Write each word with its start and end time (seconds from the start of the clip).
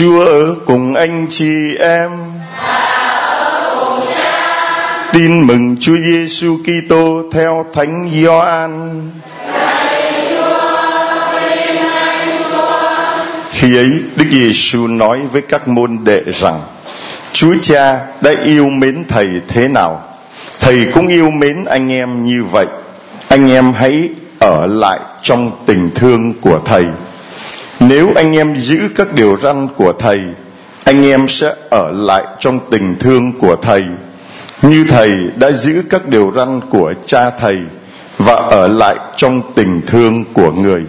Chúa 0.00 0.24
ở 0.24 0.54
cùng 0.66 0.94
anh 0.94 1.26
chị 1.28 1.76
em. 1.80 2.10
Tin 5.12 5.46
mừng 5.46 5.76
Chúa 5.80 5.96
Giêsu 5.96 6.56
Kitô 6.56 7.22
theo 7.32 7.66
Thánh 7.72 8.10
Gioan. 8.12 9.00
Khi 13.50 13.76
ấy, 13.76 13.90
Đức 14.16 14.24
Giêsu 14.30 14.86
nói 14.86 15.18
với 15.32 15.42
các 15.42 15.68
môn 15.68 15.98
đệ 16.04 16.22
rằng: 16.40 16.60
Chúa 17.32 17.54
Cha 17.62 18.00
đã 18.20 18.30
yêu 18.44 18.68
mến 18.68 19.04
thầy 19.08 19.26
thế 19.48 19.68
nào, 19.68 20.02
thầy 20.60 20.86
cũng 20.92 21.08
yêu 21.08 21.30
mến 21.30 21.64
anh 21.64 21.92
em 21.92 22.24
như 22.24 22.44
vậy. 22.44 22.66
Anh 23.28 23.50
em 23.50 23.72
hãy 23.72 24.08
ở 24.38 24.66
lại 24.66 24.98
trong 25.22 25.50
tình 25.66 25.90
thương 25.94 26.34
của 26.40 26.60
thầy. 26.64 26.84
Nếu 27.90 28.12
anh 28.14 28.36
em 28.36 28.56
giữ 28.56 28.88
các 28.94 29.14
điều 29.14 29.36
răn 29.42 29.68
của 29.76 29.92
thầy, 29.92 30.20
anh 30.84 31.04
em 31.04 31.28
sẽ 31.28 31.54
ở 31.70 31.90
lại 31.92 32.24
trong 32.38 32.58
tình 32.70 32.96
thương 33.00 33.32
của 33.32 33.56
thầy. 33.56 33.84
Như 34.62 34.84
thầy 34.88 35.12
đã 35.36 35.50
giữ 35.50 35.82
các 35.90 36.08
điều 36.08 36.32
răn 36.36 36.60
của 36.70 36.94
cha 37.06 37.30
thầy 37.30 37.56
và 38.18 38.34
ở 38.34 38.68
lại 38.68 38.96
trong 39.16 39.42
tình 39.54 39.80
thương 39.86 40.24
của 40.32 40.52
người. 40.52 40.82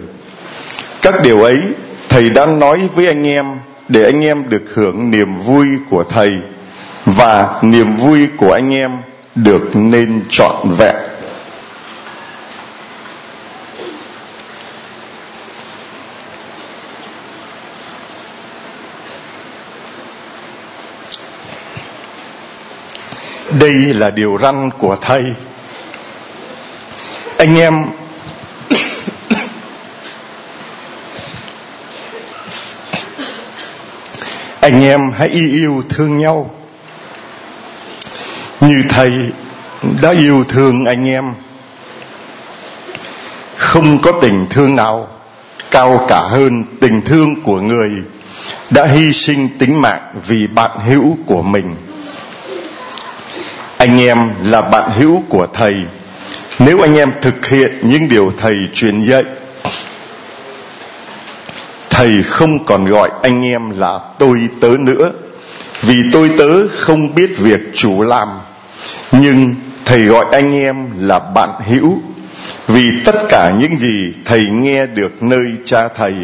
Các 1.02 1.22
điều 1.22 1.42
ấy 1.42 1.60
thầy 2.08 2.30
đã 2.30 2.46
nói 2.46 2.80
với 2.94 3.06
anh 3.06 3.26
em 3.26 3.46
để 3.88 4.04
anh 4.04 4.24
em 4.24 4.48
được 4.48 4.62
hưởng 4.74 5.10
niềm 5.10 5.34
vui 5.34 5.66
của 5.90 6.04
thầy 6.04 6.30
và 7.06 7.48
niềm 7.62 7.96
vui 7.96 8.28
của 8.36 8.52
anh 8.52 8.74
em 8.74 8.90
được 9.34 9.76
nên 9.76 10.20
trọn 10.30 10.56
vẹn 10.78 10.96
đây 23.60 23.74
là 23.74 24.10
điều 24.10 24.38
răn 24.42 24.70
của 24.78 24.96
thầy. 24.96 25.24
Anh 27.38 27.56
em 27.56 27.84
anh 34.60 34.84
em 34.84 35.12
hãy 35.12 35.28
yêu 35.28 35.82
thương 35.88 36.18
nhau. 36.18 36.50
Như 38.60 38.82
thầy 38.88 39.12
đã 40.02 40.10
yêu 40.10 40.44
thương 40.48 40.84
anh 40.84 41.08
em, 41.08 41.34
không 43.56 43.98
có 44.02 44.12
tình 44.22 44.46
thương 44.50 44.76
nào 44.76 45.08
cao 45.70 46.04
cả 46.08 46.20
hơn 46.20 46.64
tình 46.80 47.00
thương 47.00 47.42
của 47.42 47.60
người 47.60 47.90
đã 48.70 48.86
hy 48.86 49.12
sinh 49.12 49.48
tính 49.58 49.80
mạng 49.80 50.14
vì 50.26 50.46
bạn 50.46 50.70
hữu 50.86 51.16
của 51.26 51.42
mình 51.42 51.76
anh 53.82 54.00
em 54.00 54.30
là 54.44 54.62
bạn 54.62 54.90
hữu 54.98 55.22
của 55.28 55.46
thầy. 55.54 55.76
Nếu 56.58 56.80
anh 56.80 56.96
em 56.96 57.12
thực 57.20 57.46
hiện 57.46 57.72
những 57.82 58.08
điều 58.08 58.32
thầy 58.38 58.68
truyền 58.74 59.02
dạy, 59.02 59.24
thầy 61.90 62.22
không 62.22 62.64
còn 62.64 62.84
gọi 62.84 63.10
anh 63.22 63.44
em 63.44 63.70
là 63.78 63.98
tôi 64.18 64.38
tớ 64.60 64.68
nữa. 64.68 65.12
Vì 65.82 66.02
tôi 66.12 66.30
tớ 66.38 66.68
không 66.68 67.14
biết 67.14 67.38
việc 67.38 67.60
chủ 67.74 68.02
làm, 68.02 68.28
nhưng 69.12 69.54
thầy 69.84 70.04
gọi 70.04 70.26
anh 70.32 70.54
em 70.54 70.86
là 70.98 71.18
bạn 71.18 71.50
hữu. 71.66 72.02
Vì 72.66 72.92
tất 73.04 73.16
cả 73.28 73.52
những 73.58 73.76
gì 73.76 74.12
thầy 74.24 74.40
nghe 74.50 74.86
được 74.86 75.22
nơi 75.22 75.52
cha 75.64 75.88
thầy 75.88 76.14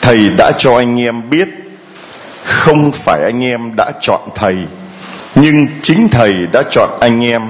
thầy 0.00 0.30
đã 0.38 0.52
cho 0.58 0.76
anh 0.76 1.00
em 1.00 1.30
biết. 1.30 1.48
Không 2.44 2.92
phải 2.92 3.20
anh 3.24 3.44
em 3.44 3.76
đã 3.76 3.92
chọn 4.00 4.20
thầy 4.34 4.56
nhưng 5.34 5.66
chính 5.82 6.08
thầy 6.08 6.32
đã 6.52 6.62
chọn 6.70 6.90
anh 7.00 7.24
em 7.24 7.42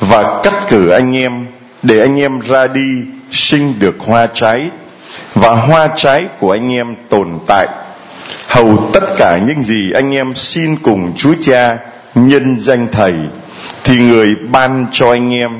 và 0.00 0.40
cắt 0.42 0.54
cử 0.68 0.88
anh 0.88 1.16
em 1.16 1.46
để 1.82 2.00
anh 2.00 2.20
em 2.20 2.40
ra 2.40 2.66
đi 2.66 3.04
sinh 3.30 3.74
được 3.78 3.94
hoa 3.98 4.28
trái. 4.34 4.70
Và 5.34 5.54
hoa 5.54 5.88
trái 5.96 6.26
của 6.38 6.50
anh 6.50 6.72
em 6.72 6.94
tồn 7.08 7.28
tại. 7.46 7.68
Hầu 8.48 8.90
tất 8.92 9.04
cả 9.16 9.38
những 9.46 9.62
gì 9.62 9.92
anh 9.94 10.14
em 10.14 10.34
xin 10.34 10.76
cùng 10.76 11.12
Chúa 11.16 11.34
Cha 11.40 11.78
nhân 12.14 12.56
danh 12.58 12.88
thầy, 12.92 13.14
thì 13.84 13.98
người 13.98 14.34
ban 14.50 14.86
cho 14.92 15.10
anh 15.10 15.34
em. 15.34 15.50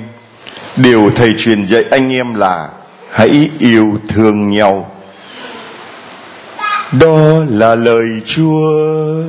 Điều 0.76 1.10
thầy 1.14 1.34
truyền 1.38 1.66
dạy 1.66 1.84
anh 1.90 2.12
em 2.12 2.34
là 2.34 2.68
hãy 3.10 3.50
yêu 3.58 3.98
thương 4.08 4.50
nhau. 4.50 4.90
Đó 6.92 7.18
là 7.48 7.74
lời 7.74 8.06
Chúa. 8.26 9.22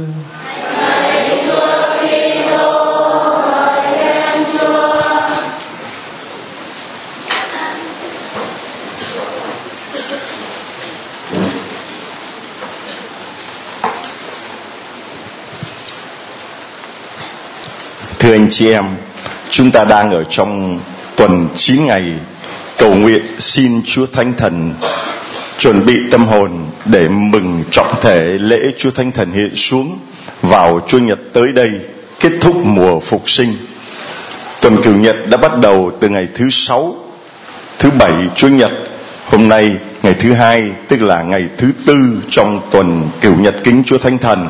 Thưa 18.25 18.31
anh 18.31 18.47
chị 18.49 18.71
em, 18.71 18.85
chúng 19.49 19.71
ta 19.71 19.83
đang 19.83 20.11
ở 20.11 20.23
trong 20.23 20.79
tuần 21.15 21.47
9 21.55 21.85
ngày 21.85 22.03
cầu 22.77 22.95
nguyện 22.95 23.25
xin 23.39 23.81
Chúa 23.85 24.05
Thánh 24.05 24.33
Thần 24.37 24.73
chuẩn 25.57 25.85
bị 25.85 25.93
tâm 26.11 26.25
hồn 26.25 26.51
để 26.85 27.07
mừng 27.07 27.63
trọng 27.71 27.93
thể 28.01 28.23
lễ 28.23 28.57
Chúa 28.77 28.91
Thánh 28.91 29.11
Thần 29.11 29.31
hiện 29.31 29.55
xuống 29.55 29.99
vào 30.41 30.79
Chúa 30.87 30.97
Nhật 30.97 31.19
tới 31.33 31.51
đây 31.51 31.69
kết 32.19 32.31
thúc 32.41 32.55
mùa 32.65 32.99
phục 32.99 33.29
sinh. 33.29 33.57
Tuần 34.61 34.81
cửu 34.83 34.93
nhật 34.93 35.15
đã 35.29 35.37
bắt 35.37 35.59
đầu 35.61 35.91
từ 35.99 36.09
ngày 36.09 36.27
thứ 36.35 36.49
sáu, 36.49 36.95
thứ 37.79 37.89
bảy 37.99 38.13
Chúa 38.35 38.49
Nhật, 38.49 38.71
hôm 39.25 39.49
nay 39.49 39.71
ngày 40.03 40.13
thứ 40.19 40.33
hai 40.33 40.63
tức 40.87 41.01
là 41.01 41.21
ngày 41.21 41.45
thứ 41.57 41.71
tư 41.85 41.95
trong 42.29 42.61
tuần 42.71 43.09
cửu 43.21 43.35
nhật 43.35 43.55
kính 43.63 43.83
Chúa 43.85 43.97
Thánh 43.97 44.17
Thần. 44.17 44.49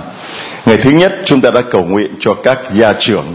Ngày 0.65 0.77
thứ 0.77 0.89
nhất 0.89 1.13
chúng 1.25 1.41
ta 1.41 1.49
đã 1.51 1.61
cầu 1.61 1.83
nguyện 1.83 2.15
cho 2.19 2.33
các 2.33 2.57
gia 2.71 2.93
trưởng 2.93 3.25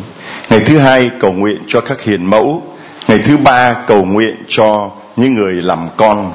ngày 0.51 0.61
thứ 0.67 0.79
hai 0.79 1.11
cầu 1.21 1.33
nguyện 1.33 1.59
cho 1.69 1.81
các 1.81 2.03
hiền 2.03 2.27
mẫu. 2.27 2.63
Ngày 3.09 3.19
thứ 3.19 3.37
ba 3.37 3.77
cầu 3.87 4.05
nguyện 4.05 4.37
cho 4.49 4.91
những 5.17 5.35
người 5.35 5.63
làm 5.63 5.89
con. 5.97 6.33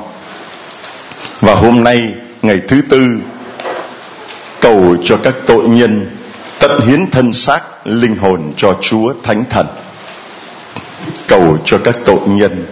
Và 1.42 1.56
hôm 1.56 1.84
nay, 1.84 2.02
ngày 2.42 2.62
thứ 2.68 2.82
tư, 2.90 3.08
cầu 4.62 4.96
cho 5.04 5.18
các 5.24 5.36
tội 5.46 5.68
nhân 5.68 6.06
tận 6.60 6.82
hiến 6.88 7.12
thân 7.12 7.34
xác, 7.34 7.88
linh 7.88 8.16
hồn 8.16 8.54
cho 8.58 8.78
chúa 8.82 9.14
thánh 9.24 9.44
thần. 9.50 9.68
Cầu 11.28 11.58
cho 11.66 11.78
các 11.78 11.96
tội 12.06 12.20
nhân, 12.26 12.66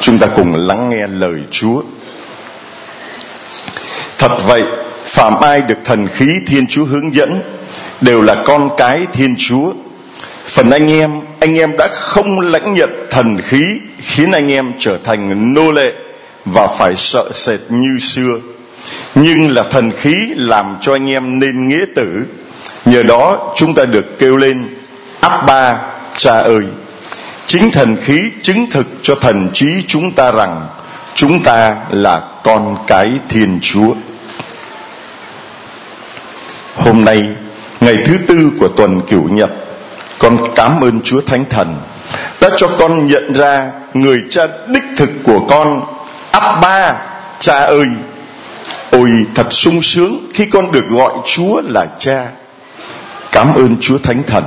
chúng 0.00 0.18
ta 0.18 0.26
cùng 0.26 0.54
lắng 0.54 0.90
nghe 0.90 1.06
lời 1.06 1.40
chúa. 1.50 1.82
Thật 4.18 4.36
vậy 4.46 4.62
phạm 5.04 5.40
ai 5.40 5.60
được 5.60 5.78
thần 5.84 6.08
khí 6.08 6.26
thiên 6.46 6.66
chúa 6.66 6.84
hướng 6.84 7.14
dẫn, 7.14 7.40
đều 8.00 8.22
là 8.22 8.42
con 8.44 8.70
cái 8.76 9.00
thiên 9.12 9.34
chúa 9.38 9.72
phần 10.46 10.70
anh 10.70 10.90
em 10.90 11.10
anh 11.40 11.58
em 11.58 11.76
đã 11.78 11.88
không 11.92 12.40
lãnh 12.40 12.74
nhận 12.74 13.06
thần 13.10 13.40
khí, 13.42 13.80
khiến 13.98 14.32
anh 14.32 14.52
em 14.52 14.72
trở 14.78 14.98
thành 15.04 15.54
nô 15.54 15.70
lệ 15.70 15.92
và 16.44 16.66
phải 16.66 16.94
sợ 16.96 17.30
sệt 17.32 17.60
như 17.68 17.98
xưa. 17.98 18.38
Nhưng 19.14 19.54
là 19.54 19.62
thần 19.62 19.92
khí 19.92 20.34
làm 20.36 20.76
cho 20.80 20.92
anh 20.92 21.10
em 21.10 21.38
nên 21.38 21.68
nghĩa 21.68 21.84
tử. 21.94 22.24
Nhờ 22.84 23.02
đó, 23.02 23.52
chúng 23.56 23.74
ta 23.74 23.84
được 23.84 24.18
kêu 24.18 24.36
lên 24.36 24.68
áp 25.20 25.46
ba 25.46 25.78
cha 26.16 26.38
ơi. 26.38 26.62
Chính 27.46 27.70
thần 27.70 27.96
khí 28.02 28.30
chứng 28.42 28.66
thực 28.70 28.86
cho 29.02 29.14
thần 29.14 29.48
trí 29.54 29.68
chúng 29.86 30.12
ta 30.12 30.30
rằng 30.30 30.66
chúng 31.14 31.42
ta 31.42 31.76
là 31.90 32.22
con 32.44 32.76
cái 32.86 33.10
thiên 33.28 33.58
chúa. 33.62 33.94
Hôm 36.74 37.04
nay, 37.04 37.22
ngày 37.80 37.96
thứ 38.04 38.18
tư 38.26 38.50
của 38.60 38.68
tuần 38.68 39.00
cửu 39.00 39.28
nhật 39.28 39.50
con 40.18 40.38
cảm 40.54 40.80
ơn 40.80 41.00
Chúa 41.04 41.20
Thánh 41.20 41.44
Thần, 41.50 41.76
đã 42.40 42.50
cho 42.56 42.68
con 42.78 43.06
nhận 43.06 43.32
ra 43.34 43.70
người 43.94 44.22
cha 44.30 44.46
đích 44.66 44.84
thực 44.96 45.10
của 45.24 45.40
con. 45.48 45.82
Abba, 46.30 46.96
cha 47.38 47.60
ơi, 47.60 47.86
ôi 48.90 49.10
thật 49.34 49.46
sung 49.50 49.82
sướng 49.82 50.30
khi 50.34 50.46
con 50.46 50.72
được 50.72 50.88
gọi 50.90 51.12
Chúa 51.26 51.62
là 51.64 51.86
cha. 51.98 52.26
Cảm 53.32 53.54
ơn 53.54 53.76
Chúa 53.80 53.98
Thánh 53.98 54.22
Thần, 54.22 54.44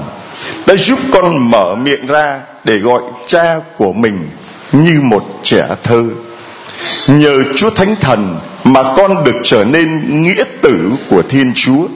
đã 0.66 0.76
giúp 0.76 1.00
con 1.12 1.50
mở 1.52 1.76
miệng 1.76 2.08
ra 2.08 2.40
để 2.64 2.78
gọi 2.78 3.02
cha 3.28 3.60
của 3.78 3.94
mình 3.94 4.30
như 4.72 5.00
một 5.04 5.26
trẻ 5.44 5.68
thơ. 5.84 6.04
Nhờ 7.08 7.44
Chúa 7.56 7.70
Thánh 7.70 7.96
Thần 7.96 8.38
mà 8.64 8.84
con 8.98 9.24
được 9.24 9.36
trở 9.44 9.64
nên 9.64 10.22
nghĩa 10.24 10.44
tử 10.62 10.92
của 11.10 11.22
Thiên 11.30 11.52
Chúa. 11.56 11.88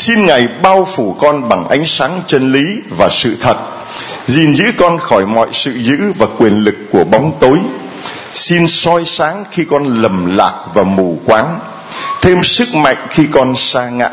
Xin 0.00 0.26
Ngài 0.26 0.48
bao 0.62 0.84
phủ 0.84 1.16
con 1.18 1.48
bằng 1.48 1.68
ánh 1.68 1.86
sáng 1.86 2.22
chân 2.26 2.52
lý 2.52 2.80
và 2.96 3.08
sự 3.08 3.36
thật, 3.40 3.56
gìn 4.26 4.56
giữ 4.56 4.64
con 4.78 4.98
khỏi 4.98 5.26
mọi 5.26 5.48
sự 5.52 5.72
dữ 5.72 6.12
và 6.18 6.26
quyền 6.38 6.64
lực 6.64 6.76
của 6.92 7.04
bóng 7.04 7.32
tối. 7.40 7.58
Xin 8.34 8.68
soi 8.68 9.04
sáng 9.04 9.44
khi 9.50 9.64
con 9.64 10.02
lầm 10.02 10.36
lạc 10.36 10.64
và 10.74 10.82
mù 10.82 11.18
quáng, 11.26 11.58
thêm 12.22 12.44
sức 12.44 12.74
mạnh 12.74 12.96
khi 13.10 13.26
con 13.32 13.56
sa 13.56 13.88
ngã 13.88 14.10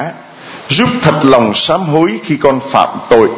giúp 0.70 0.90
thật 1.02 1.20
lòng 1.24 1.54
sám 1.54 1.82
hối 1.82 2.20
khi 2.24 2.38
con 2.38 2.60
phạm 2.60 2.90
tội 3.10 3.30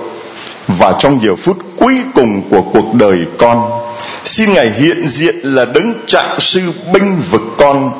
và 0.67 0.93
trong 0.99 1.19
giờ 1.23 1.35
phút 1.35 1.57
cuối 1.77 1.95
cùng 2.13 2.41
của 2.49 2.61
cuộc 2.61 2.93
đời 2.93 3.19
con 3.37 3.88
xin 4.29 4.53
ngài 4.53 4.71
hiện 4.71 5.07
diện 5.07 5.35
là 5.43 5.65
đấng 5.65 5.93
trạng 6.07 6.39
sư 6.39 6.61
binh 6.93 7.21
vực 7.31 7.41
con 7.57 7.91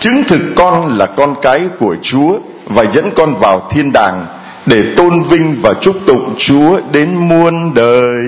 chứng 0.00 0.24
thực 0.28 0.40
con 0.56 0.98
là 0.98 1.06
con 1.06 1.34
cái 1.42 1.60
của 1.78 1.96
chúa 2.02 2.38
và 2.64 2.84
dẫn 2.92 3.10
con 3.14 3.34
vào 3.34 3.68
thiên 3.70 3.92
đàng 3.92 4.26
để 4.66 4.84
tôn 4.96 5.22
vinh 5.22 5.56
và 5.62 5.74
chúc 5.80 5.96
tụng 6.06 6.34
chúa 6.38 6.80
đến 6.92 7.14
muôn 7.14 7.74
đời. 7.74 8.24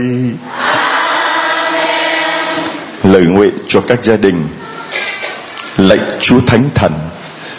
Lời 3.02 3.22
nguyện 3.22 3.54
cho 3.68 3.80
các 3.80 4.04
gia 4.04 4.16
đình 4.16 4.48
lệnh 5.76 6.02
chúa 6.20 6.40
thánh 6.46 6.64
thần 6.74 6.92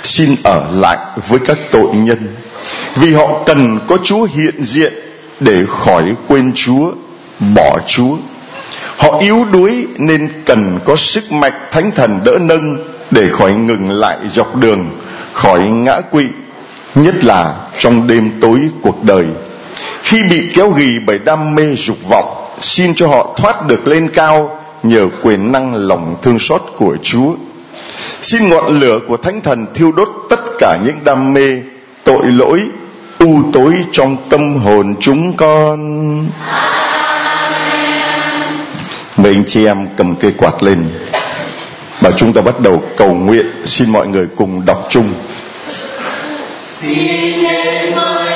xin 0.04 0.36
ở 0.44 0.68
lại 0.74 0.98
với 1.28 1.40
các 1.46 1.58
tội 1.72 1.96
nhân 1.96 2.36
vì 2.96 3.14
họ 3.14 3.28
cần 3.46 3.80
có 3.88 3.98
chúa 4.04 4.28
hiện 4.34 4.64
diện 4.64 4.94
để 5.40 5.64
khỏi 5.70 6.04
quên 6.28 6.52
chúa 6.56 6.92
bỏ 7.56 7.80
chúa 7.88 8.18
họ 9.00 9.18
yếu 9.20 9.46
đuối 9.52 9.88
nên 9.98 10.30
cần 10.46 10.80
có 10.86 10.96
sức 10.96 11.32
mạnh 11.32 11.54
thánh 11.72 11.92
thần 11.92 12.20
đỡ 12.24 12.38
nâng 12.42 12.78
để 13.12 13.30
khỏi 13.30 13.54
ngừng 13.54 13.92
lại 13.92 14.18
dọc 14.34 14.56
đường, 14.56 14.86
khỏi 15.34 15.60
ngã 15.60 16.02
quỵ, 16.02 16.26
nhất 16.96 17.26
là 17.26 17.56
trong 17.78 18.08
đêm 18.08 18.32
tối 18.42 18.60
cuộc 18.82 19.04
đời. 19.04 19.26
Khi 20.04 20.24
bị 20.30 20.50
kéo 20.54 20.70
gỉ 20.70 21.00
bởi 21.06 21.20
đam 21.20 21.56
mê 21.56 21.76
dục 21.76 21.98
vọng, 22.10 22.36
xin 22.62 22.96
cho 22.96 23.08
họ 23.08 23.36
thoát 23.38 23.68
được 23.68 23.88
lên 23.88 24.10
cao 24.14 24.60
nhờ 24.84 25.08
quyền 25.22 25.52
năng 25.52 25.76
lòng 25.76 26.16
thương 26.22 26.40
xót 26.40 26.62
của 26.78 26.98
chúa. 27.04 27.34
Xin 28.22 28.50
ngọn 28.50 28.80
lửa 28.80 29.00
của 29.08 29.18
thánh 29.18 29.42
thần 29.42 29.66
thiêu 29.74 29.92
đốt 29.92 30.10
tất 30.30 30.40
cả 30.60 30.78
những 30.86 30.98
đam 31.04 31.34
mê, 31.34 31.62
tội 32.04 32.26
lỗi, 32.26 32.62
u 33.20 33.42
tối 33.54 33.74
trong 33.92 34.18
tâm 34.30 34.56
hồn 34.56 34.96
chúng 35.00 35.34
con 35.34 35.80
mời 39.24 39.34
anh 39.34 39.44
chị 39.46 39.66
em 39.66 39.88
cầm 39.98 40.16
cây 40.16 40.32
quạt 40.38 40.64
lên. 40.64 40.84
Và 42.02 42.12
chúng 42.12 42.34
ta 42.34 42.42
bắt 42.42 42.60
đầu 42.60 42.84
cầu 42.98 43.14
nguyện. 43.14 43.46
Xin 43.66 43.90
mọi 43.90 44.08
người 44.08 44.28
cùng 44.36 44.66
đọc 44.66 44.88
chung. 44.90 45.14
Xin 46.68 47.44
em 47.46 47.94
ơi 47.94 48.29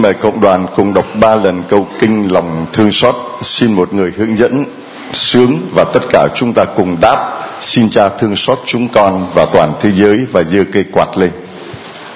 Xin 0.00 0.02
mời 0.02 0.14
cộng 0.14 0.40
đoàn 0.40 0.66
cùng 0.76 0.94
đọc 0.94 1.06
ba 1.20 1.34
lần 1.34 1.62
câu 1.68 1.86
kinh 1.98 2.32
lòng 2.32 2.66
thương 2.72 2.92
xót. 2.92 3.14
Xin 3.42 3.72
một 3.72 3.94
người 3.94 4.12
hướng 4.16 4.38
dẫn, 4.38 4.64
sướng 5.12 5.58
và 5.74 5.84
tất 5.84 6.00
cả 6.10 6.28
chúng 6.34 6.52
ta 6.52 6.64
cùng 6.64 6.96
đáp. 7.00 7.38
Xin 7.60 7.90
cha 7.90 8.08
thương 8.08 8.36
xót 8.36 8.58
chúng 8.64 8.88
con 8.88 9.26
và 9.34 9.46
toàn 9.52 9.72
thế 9.80 9.90
giới 9.94 10.26
và 10.32 10.42
giơ 10.42 10.64
cây 10.72 10.84
quạt 10.92 11.18
lên. 11.18 11.30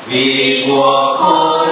vì 0.08 0.64
của 0.69 1.16
con 1.20 1.63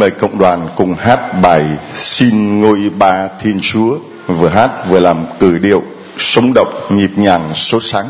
mời 0.00 0.10
cộng 0.10 0.38
đoàn 0.38 0.68
cùng 0.76 0.94
hát 0.94 1.20
bài 1.42 1.64
Xin 1.94 2.60
ngôi 2.60 2.90
ba 2.98 3.28
Thiên 3.40 3.58
Chúa, 3.62 3.98
vừa 4.26 4.48
hát 4.48 4.70
vừa 4.88 5.00
làm 5.00 5.24
cử 5.40 5.58
điệu 5.58 5.82
sống 6.18 6.52
động 6.54 6.86
nhịp 6.90 7.10
nhàng 7.16 7.54
sốt 7.54 7.82
sáng. 7.84 8.08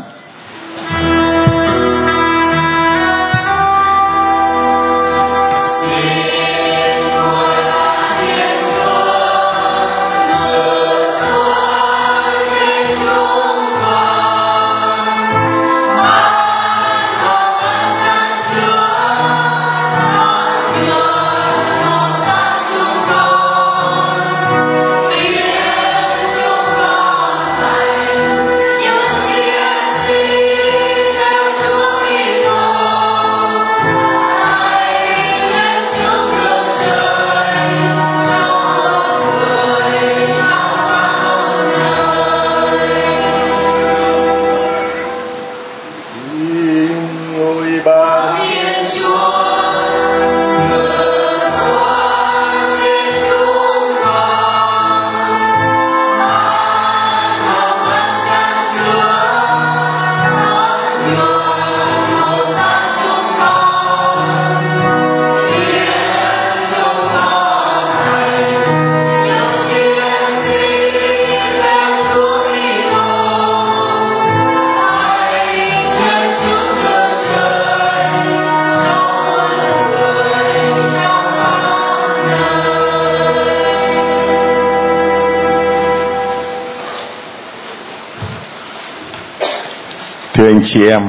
Anh 90.61 90.65
chị 90.67 90.87
em, 90.87 91.01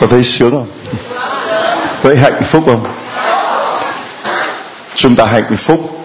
có 0.00 0.06
thấy 0.06 0.22
sướng 0.22 0.50
không? 0.50 0.66
Thấy 2.02 2.16
hạnh 2.16 2.42
phúc 2.42 2.62
không? 2.66 2.86
Chúng 4.94 5.16
ta 5.16 5.26
hạnh 5.26 5.56
phúc 5.56 6.04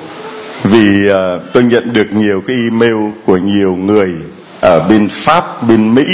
vì 0.63 1.09
uh, 1.09 1.15
tôi 1.53 1.63
nhận 1.63 1.93
được 1.93 2.13
nhiều 2.13 2.41
cái 2.47 2.55
email 2.55 2.95
của 3.25 3.37
nhiều 3.37 3.75
người 3.75 4.13
ở 4.61 4.79
bên 4.79 5.09
Pháp, 5.11 5.63
bên 5.63 5.95
Mỹ 5.95 6.05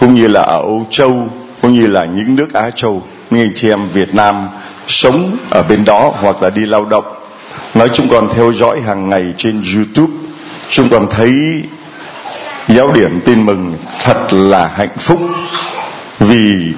cũng 0.00 0.14
như 0.14 0.28
là 0.28 0.42
ở 0.42 0.56
Âu 0.56 0.86
Châu 0.90 1.28
cũng 1.62 1.72
như 1.72 1.86
là 1.86 2.04
những 2.04 2.36
nước 2.36 2.52
Á 2.52 2.70
Châu 2.70 3.02
những 3.30 3.40
anh 3.40 3.54
chị 3.54 3.68
em 3.68 3.88
Việt 3.88 4.14
Nam 4.14 4.48
sống 4.86 5.36
ở 5.50 5.62
bên 5.62 5.84
đó 5.84 6.12
hoặc 6.20 6.42
là 6.42 6.50
đi 6.50 6.66
lao 6.66 6.84
động 6.84 7.14
nói 7.74 7.88
chúng 7.92 8.08
con 8.08 8.28
theo 8.34 8.52
dõi 8.52 8.80
hàng 8.80 9.08
ngày 9.08 9.34
trên 9.36 9.62
YouTube 9.74 10.12
chúng 10.70 10.88
con 10.88 11.06
thấy 11.10 11.62
giáo 12.68 12.92
điểm 12.92 13.20
tin 13.24 13.46
mừng 13.46 13.74
thật 14.04 14.32
là 14.32 14.70
hạnh 14.74 14.98
phúc. 14.98 15.20
Vì 16.18 16.72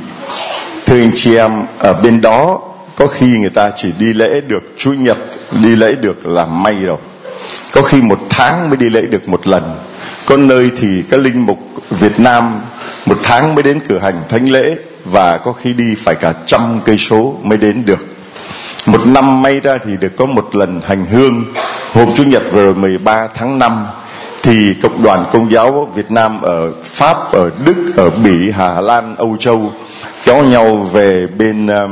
thưa 0.87 1.01
anh 1.01 1.11
chị 1.15 1.37
em, 1.37 1.51
ở 1.79 1.93
bên 1.93 2.21
đó 2.21 2.61
có 2.97 3.07
khi 3.07 3.39
người 3.39 3.51
ta 3.51 3.71
chỉ 3.77 3.93
đi 3.99 4.13
lễ 4.13 4.41
được 4.41 4.63
chủ 4.77 4.93
nhật, 4.93 5.19
đi 5.63 5.77
lễ 5.77 5.93
được 6.01 6.27
là 6.27 6.45
may 6.47 6.75
rồi. 6.75 6.99
Có 7.73 7.83
khi 7.83 8.03
một 8.03 8.19
tháng 8.29 8.71
mới 8.71 8.77
đi 8.77 8.91
lễ 8.91 9.01
được 9.01 9.29
một 9.29 9.47
lần. 9.47 9.77
Có 10.27 10.37
nơi 10.37 10.71
thì 10.81 11.03
các 11.11 11.21
linh 11.21 11.47
mục 11.47 11.59
Việt 11.91 12.21
Nam 12.21 12.61
một 13.07 13.19
tháng 13.23 13.55
mới 13.55 13.63
đến 13.63 13.81
cử 13.89 13.99
hành 13.99 14.23
thánh 14.29 14.51
lễ 14.51 14.77
và 15.05 15.39
có 15.39 15.53
khi 15.53 15.73
đi 15.73 15.95
phải 15.95 16.15
cả 16.15 16.33
trăm 16.47 16.81
cây 16.85 16.99
số 16.99 17.37
mới 17.43 17.59
đến 17.59 17.83
được. 17.87 18.07
Một 18.87 19.07
năm 19.07 19.43
may 19.43 19.61
ra 19.61 19.79
thì 19.85 19.93
được 20.01 20.17
có 20.17 20.27
một 20.27 20.55
lần 20.55 20.81
hành 20.87 21.07
hương. 21.07 21.45
Hôm 21.93 22.15
chủ 22.15 22.25
nhật 22.25 22.43
vừa 22.53 22.65
rồi 22.65 22.75
13 22.75 23.29
tháng 23.35 23.59
5 23.59 23.87
thì 24.43 24.75
cộng 24.83 25.03
đoàn 25.03 25.25
công 25.33 25.53
giáo 25.53 25.89
Việt 25.95 26.11
Nam 26.11 26.43
ở 26.43 26.73
Pháp 26.85 27.33
ở 27.33 27.51
Đức 27.65 27.93
ở 27.97 28.11
Bỉ 28.11 28.51
Hà 28.51 28.81
Lan 28.81 29.17
Âu 29.17 29.37
Châu 29.41 29.73
kéo 30.25 30.45
nhau 30.45 30.77
về 30.77 31.27
bên 31.39 31.67
ờ, 31.67 31.85
uh, 31.85 31.91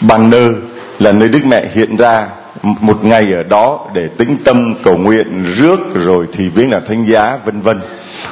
Banner 0.00 0.52
là 0.98 1.12
nơi 1.12 1.28
Đức 1.28 1.46
Mẹ 1.46 1.64
hiện 1.74 1.96
ra 1.96 2.26
một 2.62 3.04
ngày 3.04 3.32
ở 3.32 3.42
đó 3.42 3.80
để 3.94 4.08
tĩnh 4.18 4.36
tâm 4.44 4.74
cầu 4.82 4.96
nguyện 4.96 5.44
rước 5.56 5.80
rồi 5.94 6.26
thì 6.32 6.48
viếng 6.48 6.70
là 6.70 6.80
thánh 6.80 7.04
giá 7.04 7.38
vân 7.44 7.60
vân. 7.60 7.80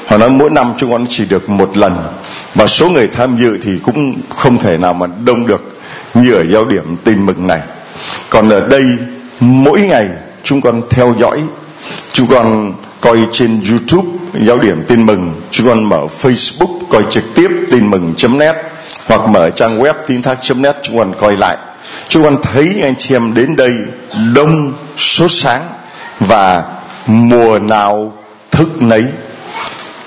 Họ 0.06 0.16
nói 0.16 0.30
mỗi 0.30 0.50
năm 0.50 0.72
chúng 0.76 0.90
con 0.90 1.06
chỉ 1.08 1.24
được 1.24 1.50
một 1.50 1.76
lần 1.76 1.96
và 2.54 2.66
số 2.66 2.88
người 2.88 3.08
tham 3.08 3.36
dự 3.36 3.58
thì 3.62 3.78
cũng 3.82 4.14
không 4.36 4.58
thể 4.58 4.78
nào 4.78 4.94
mà 4.94 5.06
đông 5.24 5.46
được 5.46 5.78
như 6.14 6.34
ở 6.34 6.44
giao 6.44 6.64
điểm 6.64 6.96
tin 7.04 7.26
mừng 7.26 7.46
này. 7.46 7.60
Còn 8.30 8.48
ở 8.48 8.60
đây 8.68 8.84
mỗi 9.40 9.80
ngày 9.80 10.08
chúng 10.42 10.60
con 10.60 10.82
theo 10.90 11.14
dõi 11.18 11.42
chúng 12.12 12.26
con 12.26 12.72
coi 13.00 13.18
trên 13.32 13.60
youtube, 13.70 14.08
giáo 14.46 14.58
điểm 14.58 14.82
tin 14.88 15.06
mừng. 15.06 15.32
Chúng 15.50 15.66
con 15.66 15.84
mở 15.84 16.06
facebook, 16.22 16.78
coi 16.90 17.02
trực 17.10 17.24
tiếp 17.34 17.48
tin 17.70 17.90
mừng 17.90 18.14
net, 18.30 18.54
hoặc 19.06 19.28
mở 19.28 19.50
trang 19.50 19.78
web 19.82 19.94
tin 20.06 20.22
thác 20.22 20.38
net 20.56 20.76
chúng 20.82 20.98
con 20.98 21.14
coi 21.18 21.36
lại. 21.36 21.56
Chúng 22.08 22.22
con 22.22 22.42
thấy 22.42 22.80
anh 22.82 22.94
chị 22.98 23.14
em 23.14 23.34
đến 23.34 23.56
đây 23.56 23.74
đông 24.34 24.72
sốt 24.96 25.30
sáng 25.30 25.62
và 26.20 26.64
mùa 27.06 27.58
nào 27.58 28.12
thức 28.50 28.82
nấy. 28.82 29.04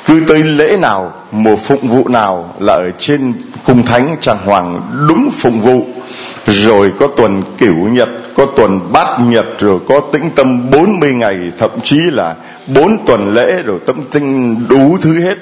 Cứ 0.05 0.24
tới 0.27 0.43
lễ 0.43 0.77
nào, 0.77 1.13
mùa 1.31 1.55
phụng 1.55 1.88
vụ 1.88 2.08
nào 2.08 2.55
là 2.60 2.74
ở 2.74 2.91
trên 3.00 3.34
cung 3.65 3.86
thánh 3.86 4.15
trang 4.22 4.38
hoàng 4.46 4.81
đúng 5.08 5.29
phụng 5.31 5.62
vụ 5.62 5.88
rồi 6.48 6.91
có 7.00 7.08
tuần 7.08 7.43
cửu 7.58 7.75
nhật 7.75 8.10
có 8.36 8.46
tuần 8.46 8.91
bát 8.91 9.19
nhật 9.19 9.46
rồi 9.60 9.79
có 9.88 10.01
tĩnh 10.12 10.29
tâm 10.36 10.72
40 10.72 11.13
ngày 11.13 11.38
thậm 11.58 11.72
chí 11.84 11.98
là 11.98 12.36
bốn 12.67 13.05
tuần 13.05 13.34
lễ 13.34 13.62
rồi 13.65 13.79
tâm 13.86 13.96
tinh 14.12 14.55
đủ 14.67 14.98
thứ 15.01 15.19
hết 15.19 15.36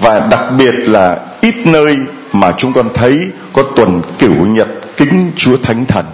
và 0.00 0.26
đặc 0.30 0.40
biệt 0.58 0.74
là 0.74 1.18
ít 1.40 1.54
nơi 1.64 1.96
mà 2.32 2.52
chúng 2.58 2.72
con 2.72 2.88
thấy 2.94 3.28
có 3.52 3.62
tuần 3.76 4.02
cửu 4.18 4.46
nhật 4.46 4.68
kính 4.96 5.32
Chúa 5.36 5.56
Thánh 5.56 5.86
Thần. 5.86 6.04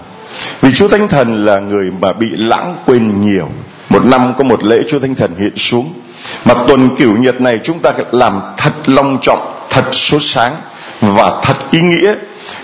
Vì 0.60 0.72
Chúa 0.74 0.88
Thánh 0.88 1.08
Thần 1.08 1.44
là 1.44 1.58
người 1.58 1.92
mà 2.00 2.12
bị 2.12 2.26
lãng 2.36 2.76
quên 2.86 3.24
nhiều. 3.24 3.48
Một 3.88 4.06
năm 4.06 4.34
có 4.38 4.44
một 4.44 4.64
lễ 4.64 4.82
Chúa 4.88 4.98
Thánh 4.98 5.14
Thần 5.14 5.34
hiện 5.38 5.56
xuống. 5.56 5.92
Mà 6.44 6.54
tuần 6.54 6.96
cửu 6.96 7.16
nhật 7.16 7.40
này 7.40 7.60
chúng 7.62 7.78
ta 7.78 7.92
làm 8.10 8.40
thật 8.56 8.72
long 8.86 9.18
trọng, 9.22 9.54
thật 9.70 9.84
sốt 9.92 10.22
sáng 10.24 10.52
và 11.00 11.40
thật 11.42 11.56
ý 11.70 11.80
nghĩa 11.80 12.14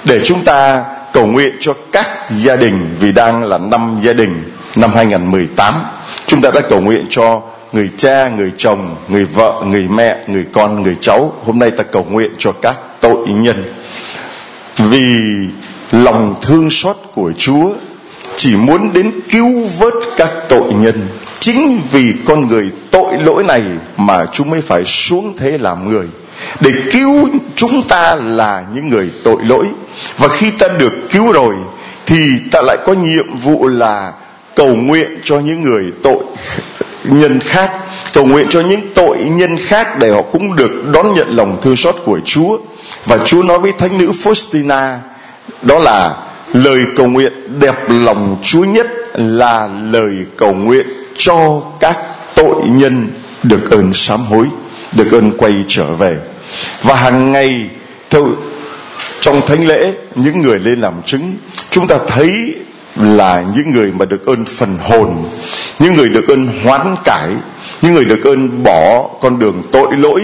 để 0.04 0.20
chúng 0.24 0.44
ta 0.44 0.84
cầu 1.16 1.26
nguyện 1.26 1.54
cho 1.60 1.74
các 1.92 2.06
gia 2.28 2.56
đình 2.56 2.96
vì 3.00 3.12
đang 3.12 3.44
là 3.44 3.58
năm 3.58 3.98
gia 4.02 4.12
đình 4.12 4.30
năm 4.76 4.90
2018. 4.94 5.74
Chúng 6.26 6.40
ta 6.40 6.50
đã 6.54 6.60
cầu 6.68 6.80
nguyện 6.80 7.06
cho 7.10 7.42
người 7.72 7.90
cha, 7.96 8.28
người 8.28 8.52
chồng, 8.56 8.96
người 9.08 9.24
vợ, 9.24 9.62
người 9.66 9.88
mẹ, 9.88 10.16
người 10.26 10.44
con, 10.52 10.82
người 10.82 10.96
cháu. 11.00 11.32
Hôm 11.44 11.58
nay 11.58 11.70
ta 11.70 11.82
cầu 11.82 12.06
nguyện 12.10 12.30
cho 12.38 12.52
các 12.52 12.76
tội 13.00 13.26
nhân. 13.28 13.64
Vì 14.76 15.24
lòng 15.92 16.34
thương 16.42 16.70
xót 16.70 16.96
của 17.14 17.32
Chúa 17.38 17.72
chỉ 18.36 18.56
muốn 18.56 18.92
đến 18.92 19.10
cứu 19.30 19.66
vớt 19.78 19.94
các 20.16 20.32
tội 20.48 20.72
nhân. 20.74 21.08
Chính 21.40 21.80
vì 21.92 22.14
con 22.24 22.48
người 22.48 22.70
tội 22.90 23.12
lỗi 23.24 23.44
này 23.44 23.62
mà 23.96 24.26
chúng 24.32 24.50
mới 24.50 24.60
phải 24.60 24.84
xuống 24.84 25.36
thế 25.38 25.58
làm 25.58 25.88
người 25.88 26.06
để 26.60 26.72
cứu 26.92 27.28
chúng 27.56 27.82
ta 27.82 28.14
là 28.14 28.64
những 28.74 28.88
người 28.88 29.10
tội 29.24 29.36
lỗi. 29.42 29.66
Và 30.18 30.28
khi 30.28 30.50
ta 30.50 30.68
được 30.78 30.92
cứu 31.10 31.32
rồi, 31.32 31.54
thì 32.06 32.18
ta 32.50 32.62
lại 32.62 32.76
có 32.86 32.92
nhiệm 32.92 33.34
vụ 33.34 33.66
là 33.68 34.12
cầu 34.54 34.74
nguyện 34.74 35.20
cho 35.24 35.38
những 35.38 35.62
người 35.62 35.92
tội 36.02 36.24
nhân 37.04 37.40
khác, 37.40 37.70
cầu 38.12 38.24
nguyện 38.24 38.46
cho 38.50 38.60
những 38.60 38.80
tội 38.94 39.18
nhân 39.18 39.56
khác 39.66 39.98
để 39.98 40.10
họ 40.10 40.22
cũng 40.22 40.56
được 40.56 40.92
đón 40.92 41.14
nhận 41.14 41.36
lòng 41.36 41.58
thương 41.62 41.76
xót 41.76 41.94
của 42.04 42.20
Chúa. 42.24 42.58
Và 43.06 43.18
Chúa 43.24 43.42
nói 43.42 43.58
với 43.58 43.72
thánh 43.78 43.98
nữ 43.98 44.10
Faustina, 44.10 44.96
đó 45.62 45.78
là 45.78 46.16
lời 46.52 46.84
cầu 46.96 47.06
nguyện 47.06 47.32
đẹp 47.60 47.74
lòng 47.88 48.36
Chúa 48.42 48.64
nhất 48.64 48.86
là 49.14 49.68
lời 49.90 50.16
cầu 50.36 50.52
nguyện 50.52 50.86
cho 51.16 51.62
các 51.80 51.98
tội 52.34 52.62
nhân 52.66 53.08
được 53.42 53.70
ơn 53.70 53.92
sám 53.94 54.26
hối 54.26 54.46
được 54.96 55.12
ơn 55.12 55.30
quay 55.38 55.54
trở 55.68 55.84
về. 55.84 56.16
Và 56.82 56.94
hàng 56.94 57.32
ngày, 57.32 57.70
theo, 58.10 58.28
trong 59.20 59.46
thánh 59.46 59.66
lễ, 59.66 59.92
những 60.14 60.42
người 60.42 60.58
lên 60.58 60.80
làm 60.80 61.02
chứng, 61.06 61.34
chúng 61.70 61.86
ta 61.86 61.96
thấy 62.06 62.54
là 62.96 63.44
những 63.56 63.70
người 63.70 63.92
mà 63.98 64.04
được 64.04 64.26
ơn 64.26 64.44
phần 64.44 64.78
hồn, 64.78 65.24
những 65.78 65.94
người 65.94 66.08
được 66.08 66.28
ơn 66.28 66.48
hoán 66.64 66.96
cải, 67.04 67.28
những 67.82 67.94
người 67.94 68.04
được 68.04 68.24
ơn 68.24 68.62
bỏ 68.62 69.08
con 69.20 69.38
đường 69.38 69.62
tội 69.72 69.96
lỗi, 69.96 70.22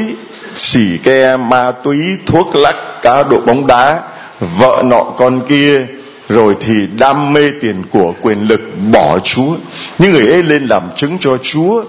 xỉ 0.57 0.99
ke, 1.03 1.37
ma 1.37 1.73
túy, 1.73 1.99
thuốc 2.27 2.57
lắc, 2.57 2.77
cá 3.03 3.23
độ 3.23 3.41
bóng 3.47 3.67
đá, 3.67 4.01
vợ 4.41 4.83
nọ 4.85 5.03
con 5.03 5.41
kia, 5.49 5.87
rồi 6.29 6.55
thì 6.61 6.87
đam 6.99 7.33
mê 7.33 7.51
tiền 7.61 7.83
của 7.91 8.15
quyền 8.21 8.49
lực 8.49 8.61
bỏ 8.93 9.19
chúa. 9.19 9.57
Những 9.99 10.11
người 10.11 10.27
ấy 10.27 10.43
lên 10.43 10.67
làm 10.67 10.83
chứng 10.97 11.19
cho 11.21 11.39
chúa. 11.43 11.85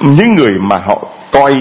Những 0.00 0.34
người 0.34 0.54
mà 0.58 0.78
họ 0.78 1.08
coi 1.36 1.56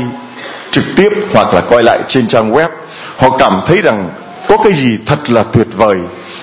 trực 0.71 0.83
tiếp 0.95 1.09
hoặc 1.33 1.53
là 1.53 1.61
coi 1.61 1.83
lại 1.83 1.99
trên 2.07 2.27
trang 2.27 2.51
web 2.51 2.69
họ 3.17 3.37
cảm 3.37 3.53
thấy 3.65 3.81
rằng 3.81 4.09
có 4.47 4.57
cái 4.57 4.73
gì 4.73 4.97
thật 5.05 5.29
là 5.29 5.43
tuyệt 5.43 5.67
vời 5.77 5.97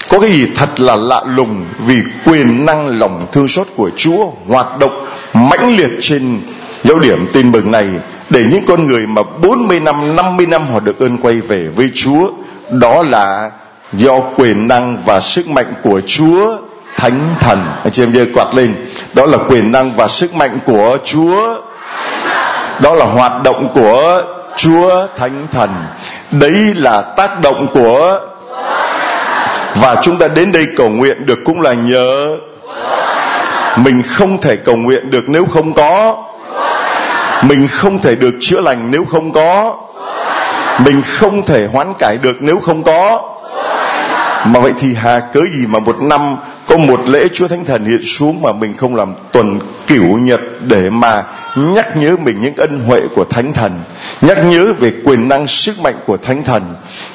có 0.08 0.20
cái 0.20 0.30
gì 0.30 0.46
thật 0.54 0.80
là 0.80 0.96
lạ 0.96 1.22
lùng 1.26 1.64
vì 1.86 2.02
quyền 2.24 2.66
năng 2.66 2.98
lòng 2.98 3.26
thương 3.32 3.48
xót 3.48 3.66
của 3.76 3.90
Chúa 3.96 4.30
hoạt 4.46 4.78
động 4.78 5.06
mãnh 5.34 5.76
liệt 5.76 5.90
trên 6.00 6.40
dấu 6.84 6.98
điểm 6.98 7.26
tin 7.32 7.52
mừng 7.52 7.70
này 7.70 7.86
để 8.30 8.44
những 8.50 8.64
con 8.66 8.86
người 8.86 9.06
mà 9.06 9.22
40 9.42 9.80
năm, 9.80 10.16
50 10.16 10.46
năm 10.46 10.66
họ 10.72 10.80
được 10.80 10.98
ơn 10.98 11.18
quay 11.18 11.34
về 11.34 11.68
với 11.76 11.90
Chúa 11.94 12.30
đó 12.70 13.02
là 13.02 13.50
do 13.92 14.20
quyền 14.36 14.68
năng 14.68 14.96
và 15.04 15.20
sức 15.20 15.48
mạnh 15.48 15.72
của 15.82 16.00
Chúa 16.06 16.56
Thánh 16.96 17.34
Thần. 17.40 17.64
Anh 17.84 17.92
chị 17.92 18.02
em 18.02 18.12
giơ 18.12 18.26
quạt 18.34 18.54
lên. 18.54 18.74
Đó 19.14 19.26
là 19.26 19.38
quyền 19.48 19.72
năng 19.72 19.92
và 19.96 20.08
sức 20.08 20.34
mạnh 20.34 20.58
của 20.66 20.98
Chúa 21.04 21.60
đó 22.82 22.94
là 22.94 23.06
hoạt 23.06 23.42
động 23.42 23.68
của 23.74 24.22
Chúa 24.56 25.06
Thánh 25.16 25.46
Thần. 25.52 25.70
Đấy 26.30 26.74
là 26.74 27.02
tác 27.02 27.40
động 27.42 27.66
của 27.74 28.20
và 29.74 29.96
chúng 30.02 30.18
ta 30.18 30.28
đến 30.28 30.52
đây 30.52 30.66
cầu 30.76 30.88
nguyện 30.88 31.26
được 31.26 31.38
cũng 31.44 31.60
là 31.60 31.72
nhờ 31.72 32.36
mình 33.76 34.02
không 34.02 34.40
thể 34.40 34.56
cầu 34.56 34.76
nguyện 34.76 35.10
được 35.10 35.24
nếu 35.26 35.46
không 35.46 35.72
có. 35.72 36.16
Mình 37.42 37.68
không 37.68 37.98
thể 37.98 38.14
được 38.14 38.34
chữa 38.40 38.60
lành 38.60 38.90
nếu 38.90 39.04
không 39.04 39.32
có. 39.32 39.76
Mình 40.78 41.02
không 41.06 41.42
thể 41.42 41.68
hoán 41.72 41.94
cải 41.98 42.16
được 42.22 42.36
nếu 42.40 42.58
không 42.60 42.82
có. 42.82 43.22
Mà 44.44 44.60
vậy 44.60 44.72
thì 44.78 44.94
hà 44.94 45.20
cớ 45.20 45.40
gì 45.40 45.66
mà 45.66 45.78
một 45.78 46.02
năm 46.02 46.36
có 46.72 46.78
một 46.78 47.08
lễ 47.08 47.28
Chúa 47.28 47.48
Thánh 47.48 47.64
Thần 47.64 47.84
hiện 47.84 48.04
xuống 48.04 48.42
mà 48.42 48.52
mình 48.52 48.76
không 48.76 48.96
làm 48.96 49.14
tuần 49.32 49.58
cửu 49.86 50.18
nhật 50.18 50.40
để 50.60 50.90
mà 50.90 51.24
nhắc 51.56 51.96
nhớ 51.96 52.16
mình 52.24 52.40
những 52.42 52.56
ân 52.56 52.80
huệ 52.86 53.00
của 53.14 53.24
Thánh 53.24 53.52
Thần, 53.52 53.72
nhắc 54.20 54.38
nhớ 54.44 54.72
về 54.78 54.92
quyền 55.04 55.28
năng 55.28 55.46
sức 55.46 55.80
mạnh 55.80 55.94
của 56.06 56.16
Thánh 56.16 56.44
Thần 56.44 56.62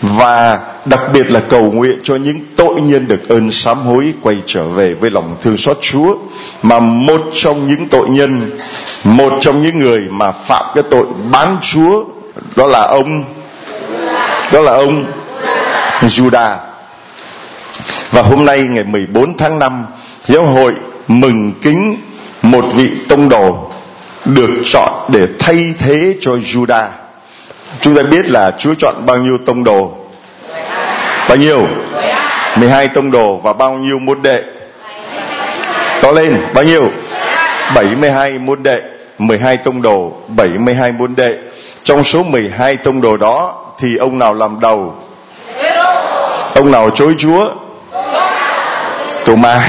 và 0.02 0.60
đặc 0.86 1.00
biệt 1.14 1.32
là 1.32 1.40
cầu 1.40 1.72
nguyện 1.72 2.00
cho 2.04 2.16
những 2.16 2.40
tội 2.56 2.82
nhân 2.82 3.08
được 3.08 3.30
ơn 3.30 3.52
sám 3.52 3.78
hối 3.78 4.14
quay 4.22 4.36
trở 4.46 4.68
về 4.68 4.94
với 4.94 5.12
lòng 5.12 5.36
thương 5.42 5.58
xót 5.58 5.78
Chúa. 5.82 6.16
Mà 6.64 6.80
một 6.80 7.22
trong 7.34 7.68
những 7.68 7.88
tội 7.90 8.10
nhân, 8.10 8.58
một 9.04 9.34
trong 9.42 9.64
những 9.64 9.80
người 9.80 10.00
mà 10.10 10.32
phạm 10.32 10.66
cái 10.76 10.84
tội 10.90 11.06
bán 11.32 11.58
Chúa 11.62 12.04
đó 12.56 12.68
là 12.68 12.82
ông 12.82 13.24
đó 14.54 14.62
là 14.62 14.72
ông 14.72 15.06
Judah 16.02 16.56
và 18.12 18.22
hôm 18.22 18.46
nay 18.46 18.60
ngày 18.62 18.84
14 18.84 19.38
tháng 19.38 19.60
5 19.60 19.86
giáo 20.28 20.46
hội 20.46 20.74
mừng 21.08 21.52
kính 21.62 21.98
một 22.42 22.66
vị 22.76 22.92
tông 23.10 23.30
đồ 23.30 23.72
được 24.26 24.50
chọn 24.66 24.92
để 25.08 25.28
thay 25.40 25.74
thế 25.80 26.16
cho 26.22 26.32
Judah. 26.32 26.88
Chúng 27.82 27.96
ta 27.96 28.02
biết 28.02 28.30
là 28.30 28.52
Chúa 28.58 28.74
chọn 28.80 28.96
bao 29.06 29.18
nhiêu 29.18 29.38
tông 29.38 29.64
đồ? 29.64 29.92
Bao 31.30 31.38
nhiêu? 31.38 31.68
12 32.56 32.88
tông 32.88 33.12
đồ 33.12 33.38
và 33.38 33.54
bao 33.54 33.74
nhiêu 33.74 34.00
môn 34.00 34.22
đệ? 34.22 34.44
To 36.02 36.12
lên, 36.12 36.38
bao 36.54 36.64
nhiêu? 36.64 36.92
72 37.76 38.40
môn 38.40 38.64
đệ, 38.64 38.82
12 39.18 39.58
tông 39.58 39.82
đồ, 39.82 40.12
72 40.28 40.92
môn 40.92 41.16
đệ. 41.16 41.38
Trong 41.84 42.04
số 42.04 42.24
12 42.24 42.78
tông 42.78 43.02
đồ 43.02 43.18
đó 43.18 43.56
thì 43.80 43.98
ông 43.98 44.20
nào 44.20 44.34
làm 44.34 44.60
đầu? 44.60 44.96
ông 46.56 46.72
nào 46.72 46.90
chối 46.90 47.16
Chúa 47.18 47.50
Tô 49.28 49.36
Ma. 49.36 49.62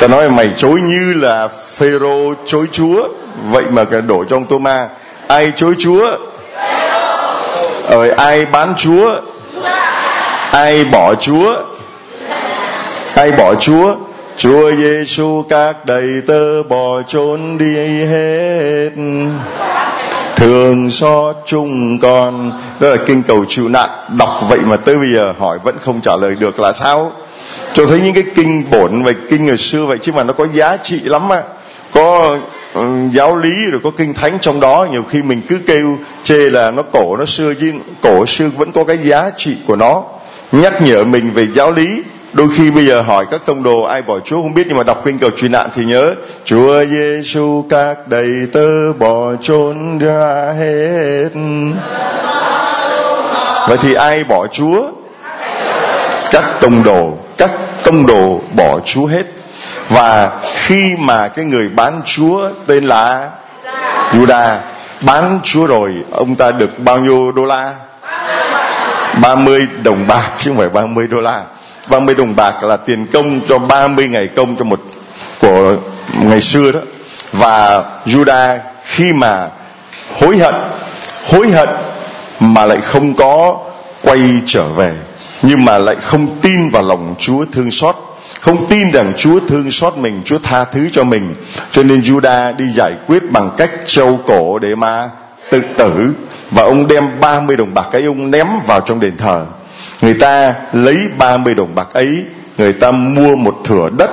Ta 0.00 0.06
nói 0.06 0.28
mày 0.28 0.50
chối 0.56 0.80
như 0.80 1.12
là 1.12 1.48
Phêrô 1.48 2.34
chối 2.46 2.66
Chúa. 2.72 3.08
Vậy 3.50 3.64
mà 3.70 3.84
cái 3.84 4.00
đổ 4.00 4.24
trong 4.24 4.44
Tô 4.44 4.58
Ma. 4.58 4.88
Ai 5.28 5.52
chối 5.56 5.74
Chúa? 5.78 6.16
Rồi 7.90 8.10
ai 8.10 8.46
bán 8.46 8.74
Chúa? 8.76 9.20
Ai 10.50 10.84
bỏ 10.84 11.14
Chúa? 11.14 11.54
Ai 13.14 13.32
bỏ 13.32 13.54
Chúa? 13.54 13.94
Chúa 14.36 14.70
Giêsu 14.72 15.44
các 15.48 15.84
đầy 15.84 16.22
tớ 16.26 16.62
bỏ 16.62 17.02
trốn 17.02 17.58
đi 17.58 18.04
hết 18.04 18.90
thương 20.42 20.90
xót 20.90 21.36
chung 21.46 21.98
con. 21.98 22.52
Đó 22.80 22.88
là 22.88 22.96
kinh 23.06 23.22
cầu 23.22 23.44
chịu 23.48 23.68
nạn. 23.68 23.88
Đọc 24.18 24.40
vậy 24.48 24.58
mà 24.66 24.76
tới 24.76 24.98
bây 24.98 25.12
giờ 25.12 25.34
hỏi 25.38 25.58
vẫn 25.64 25.76
không 25.82 26.00
trả 26.00 26.16
lời 26.16 26.34
được 26.34 26.60
là 26.60 26.72
sao? 26.72 27.12
Cho 27.74 27.86
thấy 27.86 28.00
những 28.00 28.14
cái 28.14 28.24
kinh 28.34 28.64
bổn 28.70 29.02
về 29.02 29.14
kinh 29.30 29.46
ngày 29.46 29.56
xưa 29.56 29.84
vậy 29.84 29.98
chứ 30.02 30.12
mà 30.12 30.22
nó 30.22 30.32
có 30.32 30.46
giá 30.54 30.76
trị 30.76 31.00
lắm 31.04 31.28
á. 31.28 31.42
Có 31.92 32.38
um, 32.74 33.10
giáo 33.10 33.36
lý 33.36 33.50
rồi 33.70 33.80
có 33.84 33.90
kinh 33.90 34.14
thánh 34.14 34.38
trong 34.40 34.60
đó. 34.60 34.86
Nhiều 34.90 35.02
khi 35.08 35.22
mình 35.22 35.40
cứ 35.48 35.58
kêu 35.66 35.98
chê 36.24 36.50
là 36.50 36.70
nó 36.70 36.82
cổ 36.82 37.16
nó 37.16 37.24
xưa 37.26 37.54
chứ 37.54 37.72
cổ 38.02 38.26
xưa 38.26 38.48
vẫn 38.56 38.72
có 38.72 38.84
cái 38.84 38.98
giá 38.98 39.30
trị 39.36 39.56
của 39.66 39.76
nó. 39.76 40.02
Nhắc 40.52 40.82
nhở 40.82 41.04
mình 41.04 41.30
về 41.34 41.46
giáo 41.54 41.72
lý 41.72 42.02
đôi 42.32 42.48
khi 42.56 42.70
bây 42.70 42.86
giờ 42.86 43.02
hỏi 43.02 43.26
các 43.30 43.40
tông 43.46 43.62
đồ, 43.62 43.82
ai 43.82 44.02
bỏ 44.02 44.18
Chúa 44.24 44.42
không 44.42 44.54
biết, 44.54 44.64
nhưng 44.68 44.76
mà 44.76 44.82
đọc 44.82 45.02
kinh 45.04 45.18
cầu 45.18 45.30
truy 45.30 45.48
nạn 45.48 45.68
thì 45.74 45.84
nhớ, 45.84 46.14
Chúa 46.44 46.84
Giêsu 46.84 47.64
các 47.68 48.08
đầy 48.08 48.46
tớ 48.52 48.92
bỏ 48.92 49.34
trốn 49.42 49.98
ra 49.98 50.52
hết. 50.58 51.28
Vậy 53.68 53.78
thì 53.82 53.94
ai 53.94 54.24
bỏ 54.24 54.46
Chúa? 54.46 54.82
Các 56.30 56.44
tông 56.60 56.82
đồ, 56.84 57.18
các 57.36 57.50
tông 57.84 58.06
đồ 58.06 58.40
bỏ 58.56 58.80
Chúa 58.84 59.06
hết. 59.06 59.24
Và 59.88 60.30
khi 60.54 60.94
mà 60.98 61.28
cái 61.28 61.44
người 61.44 61.68
bán 61.68 62.00
Chúa 62.04 62.48
tên 62.66 62.84
là 62.84 63.30
Juda 64.12 64.58
bán 65.00 65.40
Chúa 65.42 65.66
rồi, 65.66 65.94
ông 66.10 66.34
ta 66.34 66.50
được 66.50 66.78
bao 66.78 66.98
nhiêu 66.98 67.32
đô 67.32 67.44
la? 67.44 67.74
30 69.22 69.66
đồng 69.82 70.06
bạc, 70.06 70.30
chứ 70.38 70.50
không 70.50 70.58
phải 70.58 70.68
30 70.68 71.06
đô 71.06 71.20
la. 71.20 71.44
30 71.88 72.14
đồng 72.14 72.36
bạc 72.36 72.62
là 72.62 72.76
tiền 72.76 73.06
công 73.06 73.40
cho 73.48 73.58
30 73.58 74.08
ngày 74.08 74.26
công 74.26 74.56
cho 74.56 74.64
một 74.64 74.80
của 75.40 75.76
ngày 76.20 76.40
xưa 76.40 76.72
đó. 76.72 76.80
Và 77.32 77.84
Juda 78.06 78.58
khi 78.84 79.12
mà 79.12 79.48
hối 80.20 80.36
hận 80.36 80.54
hối 81.26 81.50
hận 81.50 81.68
mà 82.40 82.64
lại 82.64 82.80
không 82.80 83.14
có 83.14 83.58
quay 84.02 84.20
trở 84.46 84.64
về, 84.64 84.92
nhưng 85.42 85.64
mà 85.64 85.78
lại 85.78 85.96
không 86.00 86.26
tin 86.42 86.70
vào 86.70 86.82
lòng 86.82 87.14
Chúa 87.18 87.44
thương 87.52 87.70
xót, 87.70 87.96
không 88.40 88.66
tin 88.66 88.90
rằng 88.90 89.12
Chúa 89.16 89.40
thương 89.48 89.70
xót 89.70 89.96
mình, 89.96 90.22
Chúa 90.24 90.38
tha 90.38 90.64
thứ 90.64 90.88
cho 90.92 91.04
mình. 91.04 91.34
Cho 91.70 91.82
nên 91.82 92.00
Juda 92.00 92.56
đi 92.56 92.70
giải 92.70 92.92
quyết 93.06 93.30
bằng 93.30 93.50
cách 93.56 93.70
trâu 93.86 94.20
cổ 94.26 94.58
để 94.58 94.74
mà 94.74 95.10
tự 95.50 95.62
tử. 95.76 96.14
Và 96.50 96.62
ông 96.62 96.88
đem 96.88 97.20
30 97.20 97.56
đồng 97.56 97.74
bạc 97.74 97.92
ấy, 97.92 98.04
ông 98.04 98.30
ném 98.30 98.46
vào 98.66 98.80
trong 98.80 99.00
đền 99.00 99.16
thờ 99.16 99.46
người 100.02 100.14
ta 100.14 100.54
lấy 100.72 100.96
30 101.18 101.54
đồng 101.54 101.74
bạc 101.74 101.88
ấy, 101.92 102.24
người 102.58 102.72
ta 102.72 102.90
mua 102.90 103.36
một 103.36 103.60
thửa 103.64 103.88
đất 103.98 104.10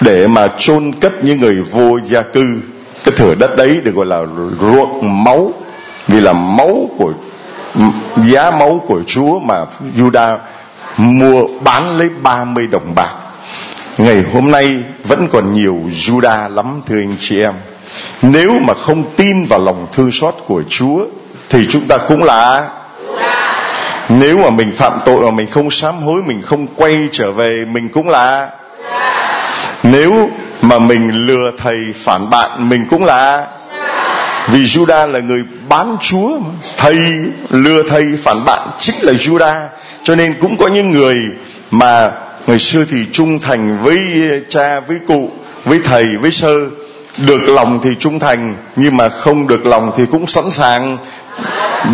để 0.00 0.26
mà 0.26 0.48
chôn 0.58 0.92
cất 1.00 1.24
những 1.24 1.40
người 1.40 1.54
vô 1.54 2.00
gia 2.04 2.22
cư. 2.22 2.46
Cái 3.04 3.14
thửa 3.16 3.34
đất 3.34 3.56
đấy 3.56 3.80
được 3.84 3.94
gọi 3.94 4.06
là 4.06 4.20
ruộng 4.60 5.24
máu, 5.24 5.52
vì 6.08 6.20
là 6.20 6.32
máu 6.32 6.90
của, 6.98 7.12
giá 8.16 8.50
máu 8.50 8.82
của 8.86 9.02
Chúa 9.06 9.38
mà 9.38 9.64
Juda 9.96 10.38
mua 10.96 11.46
bán 11.60 11.98
lấy 11.98 12.08
30 12.22 12.66
đồng 12.66 12.94
bạc. 12.94 13.14
Ngày 13.98 14.24
hôm 14.32 14.50
nay 14.50 14.76
vẫn 15.04 15.28
còn 15.32 15.52
nhiều 15.52 15.80
Juda 15.90 16.54
lắm, 16.54 16.80
thưa 16.86 16.98
anh 16.98 17.16
chị 17.18 17.40
em. 17.42 17.54
Nếu 18.22 18.52
mà 18.60 18.74
không 18.74 19.04
tin 19.16 19.44
vào 19.44 19.58
lòng 19.58 19.86
thương 19.92 20.12
xót 20.12 20.34
của 20.46 20.62
Chúa, 20.68 21.06
thì 21.48 21.66
chúng 21.68 21.86
ta 21.88 21.96
cũng 22.08 22.22
là 22.22 22.68
nếu 24.08 24.38
mà 24.38 24.50
mình 24.50 24.72
phạm 24.72 24.92
tội 25.04 25.20
mà 25.20 25.30
mình 25.30 25.46
không 25.50 25.70
sám 25.70 25.94
hối, 25.96 26.22
mình 26.22 26.42
không 26.42 26.66
quay 26.76 27.08
trở 27.12 27.32
về, 27.32 27.64
mình 27.64 27.88
cũng 27.88 28.08
là. 28.08 28.48
Nếu 29.82 30.30
mà 30.62 30.78
mình 30.78 31.26
lừa 31.26 31.50
thầy 31.58 31.78
phản 31.94 32.30
bạn 32.30 32.68
mình 32.68 32.84
cũng 32.90 33.04
là. 33.04 33.46
Vì 34.48 34.64
Juda 34.64 35.06
là 35.06 35.18
người 35.18 35.44
bán 35.68 35.96
Chúa 36.00 36.38
thầy 36.76 36.96
lừa 37.50 37.82
thầy 37.82 38.06
phản 38.22 38.44
bạn 38.44 38.68
chính 38.78 38.94
là 39.02 39.12
Juda 39.12 39.66
cho 40.02 40.14
nên 40.14 40.34
cũng 40.40 40.56
có 40.56 40.68
những 40.68 40.90
người 40.92 41.16
mà 41.70 42.12
ngày 42.46 42.58
xưa 42.58 42.84
thì 42.90 42.96
trung 43.12 43.38
thành 43.38 43.78
với 43.82 43.98
cha, 44.48 44.80
với 44.80 44.98
cụ, 45.06 45.30
với 45.64 45.80
thầy, 45.84 46.16
với 46.16 46.30
sơ. 46.30 46.54
Được 47.26 47.48
lòng 47.48 47.80
thì 47.82 47.90
trung 47.98 48.18
thành, 48.18 48.56
nhưng 48.76 48.96
mà 48.96 49.08
không 49.08 49.46
được 49.46 49.66
lòng 49.66 49.92
thì 49.96 50.06
cũng 50.06 50.26
sẵn 50.26 50.50
sàng 50.50 50.98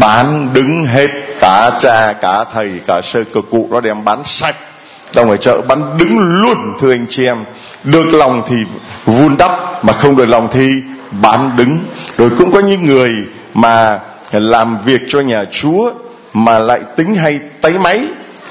bán, 0.00 0.48
đứng 0.52 0.86
hết 0.86 1.08
cả 1.42 1.70
cha, 1.80 2.12
cả 2.12 2.44
thầy, 2.54 2.70
cả 2.86 3.00
sơ 3.02 3.24
cơ 3.34 3.40
cụ 3.50 3.68
nó 3.70 3.80
đem 3.80 4.04
bán 4.04 4.22
sạch. 4.24 4.56
Đâu 5.14 5.26
ngoài 5.26 5.38
chợ 5.40 5.60
bán 5.68 5.98
đứng 5.98 6.18
luôn, 6.18 6.78
thưa 6.80 6.92
anh 6.92 7.06
chị 7.10 7.26
em. 7.26 7.44
Được 7.84 8.14
lòng 8.14 8.42
thì 8.48 8.56
vun 9.04 9.36
đắp, 9.36 9.84
mà 9.84 9.92
không 9.92 10.16
được 10.16 10.26
lòng 10.26 10.48
thì 10.52 10.82
bán 11.10 11.56
đứng. 11.56 11.78
Rồi 12.18 12.30
cũng 12.38 12.52
có 12.52 12.60
những 12.60 12.86
người 12.86 13.10
mà 13.54 14.00
làm 14.32 14.78
việc 14.84 15.00
cho 15.08 15.20
nhà 15.20 15.44
chúa 15.50 15.90
mà 16.32 16.58
lại 16.58 16.80
tính 16.96 17.14
hay 17.14 17.40
tay 17.60 17.72
máy, 17.72 18.00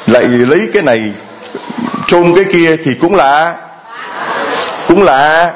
lại 0.07 0.23
lấy 0.23 0.69
cái 0.73 0.83
này 0.83 0.99
chôn 2.07 2.33
cái 2.35 2.45
kia 2.53 2.77
thì 2.83 2.93
cũng 2.93 3.15
là 3.15 3.55
cũng 4.87 5.03
là 5.03 5.51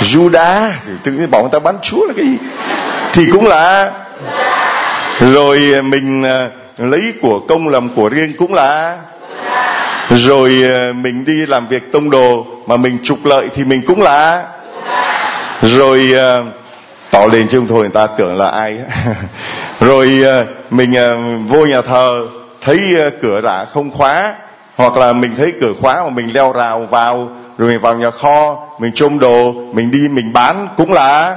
Judas 0.00 0.70
tự 1.02 1.12
nhiên 1.12 1.30
bảo 1.30 1.42
người 1.42 1.50
ta 1.52 1.58
bán 1.58 1.76
chúa 1.82 2.06
là 2.06 2.12
cái 2.16 2.26
gì? 2.26 2.36
Thì 3.12 3.26
cũng 3.32 3.46
là 3.46 3.92
rồi 5.20 5.72
ờ, 5.74 5.82
mình 5.82 6.22
ờ, 6.22 6.50
lấy 6.78 7.12
của 7.22 7.40
công 7.48 7.68
làm 7.68 7.88
của 7.88 8.08
riêng 8.08 8.32
cũng 8.38 8.54
là. 8.54 8.98
Rồi 10.08 10.62
ờ, 10.72 10.92
mình 10.92 11.24
đi 11.24 11.46
làm 11.46 11.68
việc 11.68 11.92
tông 11.92 12.10
đồ 12.10 12.46
mà 12.66 12.76
mình 12.76 12.98
trục 13.02 13.24
lợi 13.24 13.48
thì 13.54 13.64
mình 13.64 13.82
cũng 13.86 14.02
là. 14.02 14.44
Rồi 15.62 16.14
tỏ 17.10 17.26
lên 17.32 17.48
chứ 17.48 17.62
thôi, 17.68 17.80
người 17.80 17.88
ta 17.88 18.06
tưởng 18.06 18.36
là 18.36 18.48
ai. 18.48 18.76
Rồi 19.80 20.24
mình 20.70 20.94
vô 21.46 21.66
nhà 21.66 21.82
thờ, 21.82 22.18
thấy 22.60 22.80
cửa 23.22 23.40
đã 23.40 23.64
không 23.64 23.90
khóa, 23.90 24.34
hoặc 24.76 24.96
là 24.96 25.12
mình 25.12 25.34
thấy 25.36 25.52
cửa 25.60 25.72
khóa 25.80 26.02
mà 26.04 26.10
mình 26.10 26.30
leo 26.34 26.52
rào 26.52 26.86
vào, 26.90 27.28
rồi 27.58 27.68
mình 27.68 27.78
vào 27.78 27.94
nhà 27.94 28.10
kho, 28.10 28.56
mình 28.80 28.92
trông 28.94 29.18
đồ, 29.18 29.52
mình 29.52 29.90
đi 29.90 30.08
mình 30.08 30.32
bán, 30.32 30.68
cũng 30.76 30.92
là. 30.92 31.36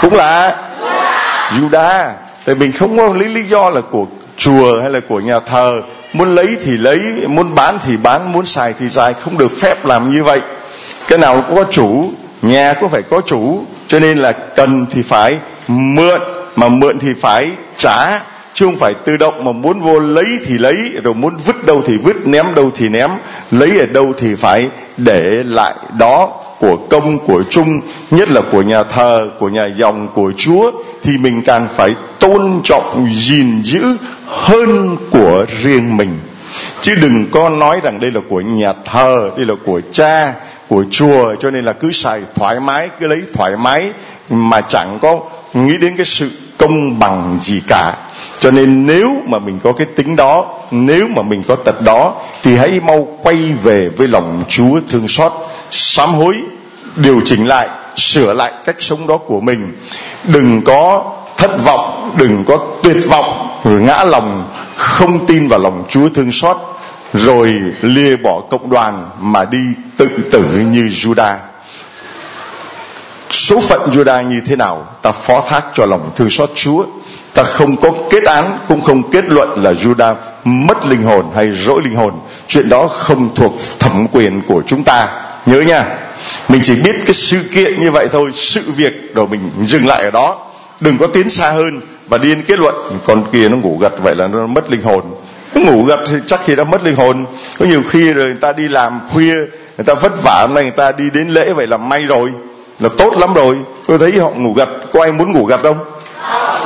Cũng 0.00 0.14
là. 0.14 0.56
Judas 1.50 2.12
tại 2.44 2.54
mình 2.54 2.72
không 2.72 2.96
có 2.96 3.12
lý 3.14 3.28
lý 3.28 3.42
do 3.42 3.70
là 3.70 3.80
của 3.80 4.06
chùa 4.36 4.80
hay 4.80 4.90
là 4.90 5.00
của 5.08 5.20
nhà 5.20 5.40
thờ. 5.40 5.82
Muốn 6.12 6.34
lấy 6.34 6.48
thì 6.64 6.76
lấy, 6.76 7.00
muốn 7.28 7.54
bán 7.54 7.78
thì 7.86 7.96
bán, 7.96 8.32
muốn 8.32 8.46
xài 8.46 8.74
thì 8.78 8.88
xài, 8.88 9.14
không 9.14 9.38
được 9.38 9.52
phép 9.60 9.86
làm 9.86 10.12
như 10.12 10.24
vậy. 10.24 10.40
Cái 11.08 11.18
nào 11.18 11.44
cũng 11.48 11.56
có 11.56 11.64
chủ, 11.70 12.12
nhà 12.42 12.74
cũng 12.80 12.90
phải 12.90 13.02
có 13.02 13.20
chủ. 13.26 13.64
Cho 13.88 14.00
nên 14.00 14.18
là 14.18 14.32
cần 14.32 14.86
thì 14.90 15.02
phải 15.02 15.38
mượn, 15.68 16.20
mà 16.56 16.68
mượn 16.68 16.98
thì 16.98 17.14
phải 17.20 17.50
trả, 17.76 18.20
chứ 18.54 18.66
không 18.66 18.78
phải 18.78 18.94
tự 18.94 19.16
động 19.16 19.44
mà 19.44 19.52
muốn 19.52 19.80
vô 19.80 19.98
lấy 19.98 20.26
thì 20.46 20.58
lấy, 20.58 20.76
rồi 21.04 21.14
muốn 21.14 21.36
vứt 21.46 21.66
đâu 21.66 21.82
thì 21.86 21.96
vứt, 21.96 22.26
ném 22.26 22.46
đâu 22.54 22.70
thì 22.74 22.88
ném, 22.88 23.10
lấy 23.50 23.78
ở 23.80 23.86
đâu 23.86 24.12
thì 24.18 24.34
phải 24.34 24.68
để 24.96 25.42
lại 25.46 25.74
đó 25.98 26.32
của 26.62 26.76
công 26.76 27.18
của 27.18 27.42
chung 27.50 27.80
nhất 28.10 28.30
là 28.30 28.40
của 28.52 28.62
nhà 28.62 28.82
thờ, 28.82 29.30
của 29.38 29.48
nhà 29.48 29.66
dòng 29.66 30.08
của 30.14 30.32
chúa, 30.36 30.70
thì 31.02 31.18
mình 31.18 31.42
càng 31.42 31.68
phải 31.74 31.94
tôn 32.18 32.60
trọng, 32.64 33.06
gìn 33.12 33.62
giữ 33.62 33.96
hơn 34.26 34.96
của 35.10 35.46
riêng 35.62 35.96
mình. 35.96 36.18
Chứ 36.80 36.94
đừng 36.94 37.26
có 37.30 37.48
nói 37.48 37.80
rằng 37.82 38.00
đây 38.00 38.10
là 38.10 38.20
của 38.28 38.40
nhà 38.40 38.72
thờ, 38.84 39.30
đây 39.36 39.46
là 39.46 39.54
của 39.66 39.80
cha, 39.92 40.34
của 40.68 40.84
chùa 40.90 41.34
cho 41.40 41.50
nên 41.50 41.64
là 41.64 41.72
cứ 41.72 41.92
xài 41.92 42.20
thoải 42.34 42.60
mái, 42.60 42.88
cứ 43.00 43.06
lấy 43.06 43.22
thoải 43.34 43.56
mái, 43.56 43.90
mà 44.30 44.60
chẳng 44.60 44.98
có 45.02 45.20
nghĩ 45.54 45.76
đến 45.78 45.96
cái 45.96 46.06
sự 46.06 46.30
công 46.58 46.98
bằng 46.98 47.36
gì 47.40 47.62
cả 47.68 47.96
cho 48.42 48.50
nên 48.50 48.86
nếu 48.86 49.16
mà 49.26 49.38
mình 49.38 49.58
có 49.62 49.72
cái 49.72 49.86
tính 49.96 50.16
đó, 50.16 50.46
nếu 50.70 51.08
mà 51.08 51.22
mình 51.22 51.42
có 51.48 51.56
tật 51.56 51.82
đó, 51.82 52.14
thì 52.42 52.56
hãy 52.56 52.80
mau 52.86 53.08
quay 53.22 53.36
về 53.62 53.88
với 53.96 54.08
lòng 54.08 54.42
chúa 54.48 54.80
thương 54.90 55.08
xót, 55.08 55.32
sám 55.70 56.14
hối, 56.14 56.34
điều 56.96 57.20
chỉnh 57.24 57.46
lại, 57.46 57.68
sửa 57.96 58.32
lại 58.32 58.52
cách 58.64 58.76
sống 58.78 59.06
đó 59.06 59.16
của 59.16 59.40
mình. 59.40 59.78
Đừng 60.24 60.62
có 60.64 61.04
thất 61.36 61.64
vọng, 61.64 62.12
đừng 62.18 62.44
có 62.44 62.58
tuyệt 62.82 63.08
vọng 63.08 63.60
rồi 63.64 63.82
ngã 63.82 64.04
lòng, 64.04 64.48
không 64.76 65.26
tin 65.26 65.48
vào 65.48 65.58
lòng 65.58 65.84
chúa 65.88 66.08
thương 66.08 66.32
xót, 66.32 66.56
rồi 67.12 67.54
lìa 67.82 68.16
bỏ 68.16 68.40
cộng 68.50 68.70
đoàn 68.70 69.10
mà 69.20 69.44
đi 69.44 69.64
tự 69.96 70.08
tử 70.30 70.44
như 70.72 70.86
Judah 70.86 71.36
số 73.32 73.60
phận 73.60 73.90
Judah 73.90 74.22
như 74.22 74.40
thế 74.46 74.56
nào, 74.56 74.86
ta 75.02 75.12
phó 75.12 75.40
thác 75.48 75.64
cho 75.74 75.86
lòng 75.86 76.10
thương 76.14 76.30
xót 76.30 76.50
Chúa 76.54 76.84
ta 77.34 77.42
không 77.42 77.76
có 77.76 77.90
kết 78.10 78.24
án, 78.24 78.58
cũng 78.68 78.80
không 78.80 79.10
kết 79.10 79.24
luận 79.28 79.62
là 79.62 79.72
Judah 79.72 80.14
mất 80.44 80.86
linh 80.86 81.02
hồn 81.02 81.24
hay 81.34 81.52
rỗi 81.52 81.80
linh 81.84 81.94
hồn. 81.94 82.12
Chuyện 82.48 82.68
đó 82.68 82.88
không 82.88 83.34
thuộc 83.34 83.54
thẩm 83.78 84.06
quyền 84.12 84.42
của 84.46 84.62
chúng 84.66 84.84
ta. 84.84 85.08
Nhớ 85.46 85.60
nha. 85.60 85.86
Mình 86.48 86.60
chỉ 86.64 86.74
biết 86.74 86.96
cái 87.06 87.14
sự 87.14 87.38
kiện 87.54 87.80
như 87.80 87.90
vậy 87.90 88.08
thôi, 88.12 88.30
sự 88.34 88.62
việc 88.76 89.14
rồi 89.14 89.26
mình 89.26 89.40
dừng 89.64 89.86
lại 89.86 90.02
ở 90.02 90.10
đó. 90.10 90.38
Đừng 90.80 90.98
có 90.98 91.06
tiến 91.06 91.30
xa 91.30 91.50
hơn 91.50 91.80
và 92.08 92.18
đi 92.18 92.28
đến 92.28 92.42
kết 92.46 92.58
luận. 92.58 92.74
Con 93.04 93.24
kia 93.32 93.48
nó 93.48 93.56
ngủ 93.56 93.78
gật 93.80 93.92
vậy 94.02 94.14
là 94.14 94.26
nó 94.26 94.46
mất 94.46 94.70
linh 94.70 94.82
hồn. 94.82 95.02
Nó 95.54 95.60
ngủ 95.60 95.84
gật 95.84 96.00
thì 96.06 96.16
chắc 96.26 96.40
khi 96.44 96.56
đã 96.56 96.64
mất 96.64 96.84
linh 96.84 96.96
hồn. 96.96 97.24
Có 97.58 97.66
nhiều 97.66 97.82
khi 97.88 98.12
rồi 98.12 98.24
người 98.24 98.40
ta 98.40 98.52
đi 98.52 98.68
làm 98.68 99.00
khuya, 99.12 99.34
người 99.76 99.84
ta 99.86 99.94
vất 99.94 100.22
vả, 100.22 100.40
hôm 100.40 100.54
nay 100.54 100.64
người 100.64 100.72
ta 100.72 100.92
đi 100.92 101.04
đến 101.12 101.28
lễ 101.28 101.52
vậy 101.52 101.66
là 101.66 101.76
may 101.76 102.02
rồi, 102.02 102.30
là 102.80 102.88
tốt 102.98 103.18
lắm 103.18 103.34
rồi. 103.34 103.56
Tôi 103.86 103.98
thấy 103.98 104.18
họ 104.20 104.30
ngủ 104.30 104.52
gật. 104.52 104.68
Có 104.92 105.00
ai 105.02 105.12
muốn 105.12 105.32
ngủ 105.32 105.44
gật 105.44 105.60
không? 105.62 105.78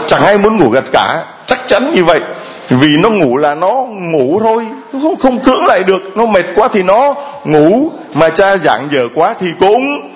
Chẳng 0.06 0.24
ai 0.24 0.38
muốn 0.38 0.56
ngủ 0.56 0.70
gật 0.70 0.84
cả. 0.92 1.22
Chắc 1.46 1.58
chắn 1.66 1.94
như 1.94 2.04
vậy. 2.04 2.20
Vì 2.68 2.96
nó 2.96 3.10
ngủ 3.10 3.36
là 3.36 3.54
nó 3.54 3.72
ngủ 3.88 4.40
thôi. 4.42 4.66
Nó 4.92 4.98
không, 5.02 5.16
không 5.16 5.38
cưỡng 5.38 5.66
lại 5.66 5.82
được. 5.82 6.16
Nó 6.16 6.26
mệt 6.26 6.44
quá 6.54 6.68
thì 6.72 6.82
nó 6.82 7.14
ngủ. 7.44 7.90
Mà 8.14 8.28
cha 8.28 8.56
dặn 8.56 8.88
giờ 8.92 9.08
quá 9.14 9.34
thì 9.40 9.52
cũng 9.60 10.12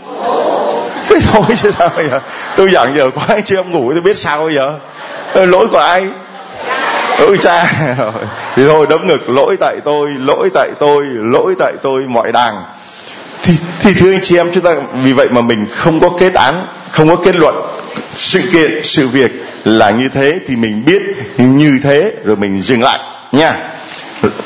thế 1.08 1.16
thôi 1.32 1.42
chứ 1.56 1.70
sao 1.78 1.90
bây 1.96 2.08
giờ? 2.08 2.20
Tôi 2.56 2.70
dặn 2.72 2.94
giờ 2.96 3.10
quá 3.14 3.24
anh 3.28 3.42
chị 3.44 3.56
em 3.56 3.72
ngủ 3.72 3.92
tôi 3.92 4.00
biết 4.00 4.16
sao 4.16 4.44
bây 4.44 4.54
giờ? 4.54 4.74
Lỗi 5.34 5.66
của 5.66 5.78
ai? 5.78 6.06
Lỗi 7.18 7.38
cha. 7.40 7.72
Thì 8.56 8.62
thôi 8.66 8.86
đấm 8.90 9.06
ngực. 9.06 9.30
Lỗi 9.30 9.56
tại 9.60 9.76
tôi 9.84 10.10
lỗi 10.18 10.50
tại 10.54 10.70
tôi 10.78 11.04
lỗi 11.06 11.54
tại 11.58 11.72
tôi 11.82 12.02
mọi 12.08 12.32
đàng. 12.32 12.62
Thì, 13.42 13.54
thì 13.80 13.94
thưa 13.94 14.12
anh 14.12 14.20
chị 14.22 14.36
em 14.36 14.50
chúng 14.54 14.64
ta 14.64 14.74
vì 15.02 15.12
vậy 15.12 15.28
mà 15.30 15.40
mình 15.40 15.66
không 15.70 16.00
có 16.00 16.10
kết 16.18 16.34
án 16.34 16.54
không 16.90 17.08
có 17.08 17.16
kết 17.16 17.36
luận 17.36 17.54
sự 18.12 18.40
kiện 18.52 18.80
sự 18.82 19.08
việc 19.08 19.30
là 19.64 19.90
như 19.90 20.08
thế 20.08 20.40
thì 20.46 20.56
mình 20.56 20.84
biết 20.84 21.02
như 21.38 21.80
thế 21.82 22.12
rồi 22.24 22.36
mình 22.36 22.60
dừng 22.60 22.82
lại, 22.82 22.98
nha. 23.32 23.56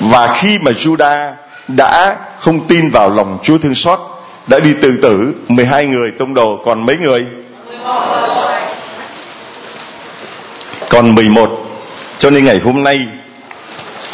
Và 0.01 0.35
khi 0.35 0.59
mà 0.59 0.71
Juda 0.71 1.33
đã 1.69 2.17
không 2.39 2.67
tin 2.67 2.91
vào 2.91 3.11
lòng 3.11 3.39
Chúa 3.43 3.59
thương 3.59 3.75
xót, 3.75 4.01
đã 4.47 4.59
đi 4.59 4.73
tự 4.83 4.97
tử 5.03 5.35
12 5.49 5.87
người 5.87 6.11
tông 6.11 6.35
đồ, 6.35 6.63
còn 6.65 6.87
mấy 6.87 6.97
người? 6.97 7.25
Còn 10.89 11.15
11 11.15 11.61
cho 12.19 12.31
nên 12.31 12.45
ngày 12.45 12.61
hôm 12.65 12.83
nay, 12.83 13.01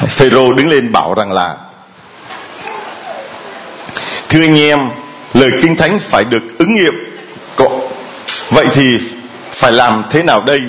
Phêrô 0.06 0.52
đứng 0.52 0.68
lên 0.68 0.92
bảo 0.92 1.14
rằng 1.14 1.32
là, 1.32 1.56
thưa 4.28 4.40
anh 4.40 4.60
em, 4.60 4.88
lời 5.34 5.50
kinh 5.62 5.76
thánh 5.76 5.98
phải 5.98 6.24
được 6.24 6.42
ứng 6.58 6.74
nghiệm. 6.74 6.94
Vậy 8.50 8.66
thì 8.72 8.98
phải 9.52 9.72
làm 9.72 10.04
thế 10.10 10.22
nào 10.22 10.42
đây? 10.46 10.60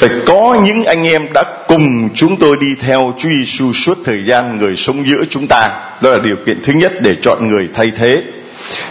Phải 0.00 0.10
có 0.26 0.60
những 0.64 0.84
anh 0.84 1.06
em 1.06 1.26
đã 1.34 1.44
cùng 1.68 2.08
chúng 2.14 2.36
tôi 2.36 2.56
đi 2.60 2.66
theo 2.80 3.14
Chúa 3.18 3.28
Giêsu 3.28 3.72
suốt 3.72 3.98
thời 4.04 4.24
gian 4.24 4.58
người 4.58 4.76
sống 4.76 5.06
giữa 5.06 5.24
chúng 5.30 5.46
ta. 5.46 5.70
Đó 6.00 6.10
là 6.10 6.18
điều 6.18 6.36
kiện 6.46 6.62
thứ 6.62 6.72
nhất 6.72 6.92
để 7.02 7.16
chọn 7.22 7.48
người 7.48 7.68
thay 7.74 7.90
thế. 7.96 8.22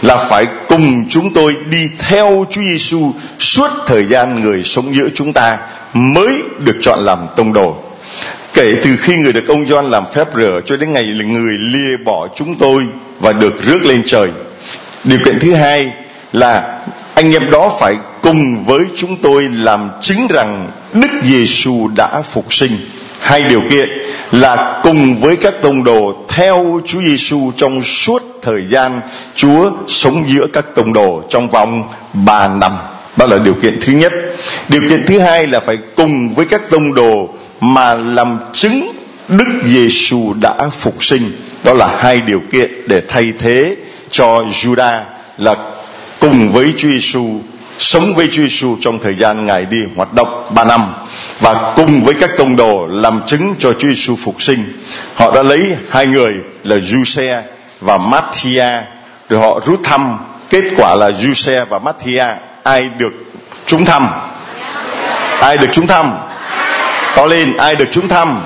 Là 0.02 0.16
phải 0.16 0.46
cùng 0.68 1.04
chúng 1.08 1.32
tôi 1.32 1.56
đi 1.70 1.88
theo 1.98 2.46
Chúa 2.50 2.60
Giêsu 2.62 3.12
suốt 3.38 3.70
thời 3.86 4.04
gian 4.04 4.40
người 4.40 4.62
sống 4.64 4.94
giữa 4.94 5.08
chúng 5.14 5.32
ta 5.32 5.58
mới 5.94 6.42
được 6.58 6.76
chọn 6.82 6.98
làm 7.04 7.18
tông 7.36 7.52
đồ. 7.52 7.76
Kể 8.54 8.74
từ 8.84 8.96
khi 8.96 9.16
người 9.16 9.32
được 9.32 9.48
ông 9.48 9.66
Gioan 9.66 9.84
làm 9.90 10.04
phép 10.14 10.28
rửa 10.36 10.60
cho 10.66 10.76
đến 10.76 10.92
ngày 10.92 11.04
người 11.26 11.58
lìa 11.58 11.96
bỏ 11.96 12.28
chúng 12.34 12.54
tôi 12.54 12.82
và 13.20 13.32
được 13.32 13.62
rước 13.62 13.84
lên 13.84 14.02
trời. 14.06 14.28
Điều 15.04 15.18
kiện 15.24 15.38
thứ 15.40 15.54
hai 15.54 15.86
là 16.32 16.80
anh 17.14 17.32
em 17.32 17.50
đó 17.50 17.76
phải 17.80 17.96
cùng 18.30 18.64
với 18.64 18.84
chúng 18.96 19.16
tôi 19.16 19.48
làm 19.48 19.90
chứng 20.00 20.26
rằng 20.28 20.70
Đức 20.94 21.08
Giêsu 21.24 21.88
đã 21.96 22.22
phục 22.22 22.54
sinh. 22.54 22.76
Hai 23.20 23.42
điều 23.42 23.62
kiện 23.70 23.88
là 24.32 24.80
cùng 24.82 25.16
với 25.16 25.36
các 25.36 25.54
tông 25.62 25.84
đồ 25.84 26.14
theo 26.28 26.80
Chúa 26.86 27.00
Giêsu 27.00 27.52
trong 27.56 27.82
suốt 27.82 28.22
thời 28.42 28.66
gian 28.66 29.00
Chúa 29.34 29.70
sống 29.86 30.24
giữa 30.28 30.46
các 30.46 30.64
tông 30.74 30.92
đồ 30.92 31.22
trong 31.30 31.48
vòng 31.48 31.82
3 32.12 32.48
năm. 32.48 32.72
Đó 33.16 33.26
là 33.26 33.38
điều 33.38 33.54
kiện 33.54 33.78
thứ 33.82 33.92
nhất. 33.92 34.12
Điều 34.68 34.80
kiện 34.80 35.06
thứ 35.06 35.18
hai 35.18 35.46
là 35.46 35.60
phải 35.60 35.78
cùng 35.96 36.34
với 36.34 36.46
các 36.46 36.70
tông 36.70 36.94
đồ 36.94 37.28
mà 37.60 37.94
làm 37.94 38.38
chứng 38.52 38.92
Đức 39.28 39.60
Giêsu 39.64 40.34
đã 40.40 40.68
phục 40.72 41.04
sinh. 41.04 41.32
Đó 41.64 41.72
là 41.72 41.96
hai 41.98 42.20
điều 42.20 42.40
kiện 42.50 42.70
để 42.86 43.02
thay 43.08 43.32
thế 43.38 43.76
cho 44.10 44.42
Juda 44.42 45.00
là 45.38 45.56
cùng 46.20 46.52
với 46.52 46.72
Chúa 46.76 46.88
Giêsu 46.88 47.40
sống 47.80 48.14
với 48.14 48.28
Chúa 48.32 48.42
Giêsu 48.42 48.76
trong 48.80 48.98
thời 48.98 49.14
gian 49.14 49.46
ngài 49.46 49.64
đi 49.64 49.78
hoạt 49.96 50.12
động 50.12 50.46
3 50.54 50.64
năm 50.64 50.94
và 51.40 51.72
cùng 51.76 52.00
với 52.04 52.14
các 52.20 52.30
tông 52.38 52.56
đồ 52.56 52.86
làm 52.86 53.20
chứng 53.26 53.54
cho 53.58 53.72
Chúa 53.72 53.88
Giêsu 53.88 54.16
phục 54.16 54.42
sinh. 54.42 54.64
Họ 55.14 55.34
đã 55.34 55.42
lấy 55.42 55.76
hai 55.90 56.06
người 56.06 56.34
là 56.64 56.76
Giuse 56.76 57.42
và 57.80 57.98
Matthia 57.98 58.82
rồi 59.28 59.40
họ 59.40 59.60
rút 59.66 59.80
thăm. 59.84 60.18
Kết 60.50 60.64
quả 60.76 60.94
là 60.94 61.10
Giuse 61.10 61.64
và 61.64 61.78
Matthia, 61.78 62.26
ai 62.62 62.90
được 62.98 63.12
chúng 63.66 63.84
thăm? 63.84 64.08
Ai 65.40 65.58
được 65.58 65.68
chúng 65.72 65.86
thăm? 65.86 66.12
To 67.16 67.26
lên, 67.26 67.56
ai 67.56 67.74
được 67.74 67.88
chúng 67.90 68.08
thăm? 68.08 68.40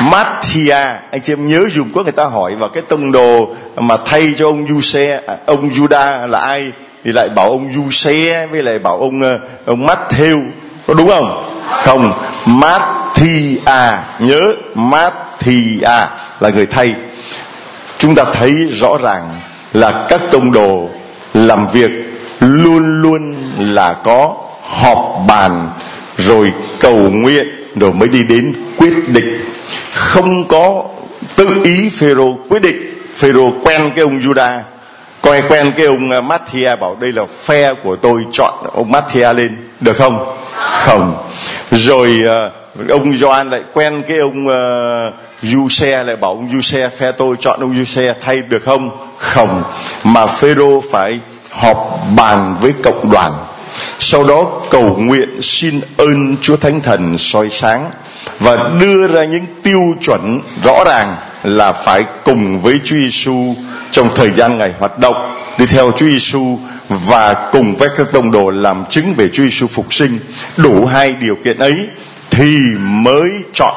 Matthia. 0.00 0.76
Anh 1.10 1.20
chị 1.22 1.32
em 1.32 1.48
nhớ 1.48 1.68
dùng 1.72 1.90
có 1.94 2.02
người 2.02 2.12
ta 2.12 2.24
hỏi 2.24 2.56
vào 2.56 2.68
cái 2.68 2.82
tông 2.88 3.12
đồ 3.12 3.54
mà 3.76 3.96
thay 4.04 4.34
cho 4.36 4.46
ông 4.46 4.66
Giuse 4.68 5.20
à, 5.26 5.36
ông 5.46 5.70
Juda 5.70 6.26
là 6.26 6.38
ai? 6.38 6.72
Thì 7.04 7.12
lại 7.12 7.28
bảo 7.28 7.50
ông 7.50 7.72
Giuse 7.72 8.46
với 8.46 8.62
lại 8.62 8.78
bảo 8.78 8.98
ông 8.98 9.22
ờ, 9.22 9.38
ông 9.66 9.86
Matthew, 9.86 10.42
có 10.86 10.94
đúng 10.94 11.08
không? 11.08 11.44
Không, 11.70 12.12
Matthia, 12.46 13.98
nhớ, 14.18 14.54
Matthia 14.74 16.08
là 16.40 16.50
người 16.54 16.66
thay. 16.66 16.94
Chúng 17.98 18.14
ta 18.14 18.24
thấy 18.32 18.66
rõ 18.66 18.98
ràng 19.02 19.40
là 19.72 20.06
các 20.08 20.20
tông 20.30 20.52
đồ 20.52 20.88
làm 21.34 21.66
việc 21.72 21.90
luôn 22.40 23.02
luôn 23.02 23.34
là 23.58 23.92
có 23.92 24.36
họp 24.62 25.20
bàn 25.26 25.70
rồi 26.18 26.52
cầu 26.80 26.96
nguyện 26.96 27.46
rồi 27.76 27.92
mới 27.92 28.08
đi 28.08 28.22
đến 28.22 28.52
quyết 28.76 29.08
định. 29.08 29.40
Không 29.92 30.48
có 30.48 30.84
tự 31.36 31.48
ý 31.64 31.88
phêrô 31.88 32.38
quyết 32.48 32.62
định. 32.62 32.76
Phêrô 33.14 33.52
quen 33.62 33.90
cái 33.94 34.02
ông 34.02 34.20
Juda 34.20 34.60
coi 35.22 35.42
quen 35.48 35.72
cái 35.76 35.86
ông 35.86 36.10
uh, 36.18 36.24
Matthia 36.24 36.76
bảo 36.76 36.96
đây 37.00 37.12
là 37.12 37.22
phe 37.44 37.74
của 37.74 37.96
tôi 37.96 38.26
chọn 38.32 38.54
ông 38.72 38.90
Matthia 38.90 39.32
lên 39.32 39.56
được 39.80 39.96
không? 39.96 40.36
Không. 40.52 41.16
Rồi 41.70 42.18
à, 42.26 42.50
ông 42.88 43.16
Gioan 43.16 43.50
lại 43.50 43.60
quen 43.72 44.02
cái 44.08 44.18
ông 44.18 44.48
à, 44.48 44.62
du 45.42 45.68
xe 45.68 46.02
lại 46.02 46.16
bảo 46.16 46.30
ông 46.30 46.48
Giuse 46.52 46.88
phe 46.88 47.12
tôi 47.12 47.36
chọn 47.40 47.60
ông 47.60 47.74
Giuse 47.74 48.14
thay 48.20 48.42
được 48.48 48.62
không? 48.64 48.90
Không. 49.18 49.62
Mà 50.04 50.26
Phêrô 50.26 50.82
phải 50.92 51.20
họp 51.50 52.00
bàn 52.16 52.56
với 52.60 52.72
cộng 52.82 53.10
đoàn. 53.10 53.32
Sau 53.98 54.24
đó 54.24 54.46
cầu 54.70 54.96
nguyện 54.98 55.40
xin 55.40 55.80
ơn 55.96 56.36
Chúa 56.42 56.56
Thánh 56.56 56.80
Thần 56.80 57.18
soi 57.18 57.50
sáng 57.50 57.90
và 58.40 58.70
đưa 58.80 59.06
ra 59.06 59.24
những 59.24 59.46
tiêu 59.62 59.94
chuẩn 60.02 60.40
rõ 60.64 60.84
ràng 60.84 61.16
là 61.44 61.72
phải 61.72 62.04
cùng 62.24 62.62
với 62.62 62.80
Chúa 62.84 62.96
Giêsu 62.96 63.54
trong 63.90 64.08
thời 64.14 64.30
gian 64.30 64.58
ngày 64.58 64.72
hoạt 64.78 64.98
động, 64.98 65.36
đi 65.58 65.66
theo 65.66 65.92
Chúa 65.96 66.06
Giêsu 66.06 66.58
và 66.88 67.48
cùng 67.52 67.76
với 67.76 67.88
các 67.96 68.06
tông 68.12 68.30
đồ 68.30 68.50
làm 68.50 68.84
chứng 68.90 69.14
về 69.14 69.28
Chúa 69.28 69.42
Giêsu 69.42 69.66
phục 69.66 69.94
sinh. 69.94 70.18
Đủ 70.56 70.86
hai 70.86 71.12
điều 71.12 71.36
kiện 71.44 71.58
ấy 71.58 71.76
thì 72.30 72.58
mới 72.78 73.30
chọn. 73.54 73.74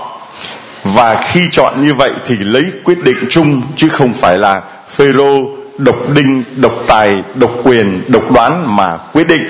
Và 0.84 1.22
khi 1.22 1.42
chọn 1.52 1.84
như 1.84 1.94
vậy 1.94 2.12
thì 2.26 2.36
lấy 2.36 2.66
quyết 2.84 3.04
định 3.04 3.18
chung, 3.30 3.62
chứ 3.76 3.90
không 3.90 4.14
phải 4.14 4.38
là 4.38 4.62
Phêrô 4.90 5.48
độc 5.78 6.10
đinh, 6.16 6.44
độc 6.56 6.74
tài, 6.88 7.24
độc 7.36 7.52
quyền, 7.64 8.02
độc 8.08 8.32
đoán 8.32 8.76
mà 8.76 8.98
quyết 8.98 9.28
định. 9.28 9.42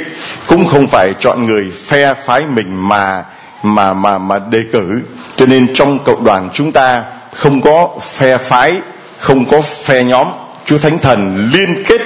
Cũng 0.47 0.67
không 0.67 0.87
phải 0.87 1.13
chọn 1.19 1.45
người 1.45 1.71
phe 1.87 2.13
phái 2.13 2.43
mình 2.55 2.87
mà 2.87 3.23
mà 3.63 3.93
mà 3.93 4.17
mà 4.17 4.39
đề 4.39 4.63
cử. 4.71 5.01
Cho 5.35 5.45
nên 5.45 5.73
trong 5.73 5.99
cộng 5.99 6.23
đoàn 6.23 6.49
chúng 6.53 6.71
ta 6.71 7.03
không 7.33 7.61
có 7.61 7.89
phe 8.01 8.37
phái, 8.37 8.73
không 9.17 9.45
có 9.45 9.61
phe 9.61 10.03
nhóm. 10.03 10.27
Chúa 10.65 10.77
thánh 10.77 10.99
thần 10.99 11.49
liên 11.53 11.83
kết 11.83 12.01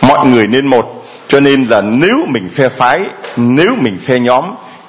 mọi 0.00 0.26
người 0.26 0.46
nên 0.46 0.66
một. 0.66 1.04
Cho 1.28 1.40
nên 1.40 1.64
là 1.64 1.80
nếu 1.80 2.26
mình 2.28 2.48
phe 2.54 2.68
phái, 2.68 3.00
nếu 3.36 3.74
mình 3.80 3.98
phe 3.98 4.18
nhóm, 4.18 4.44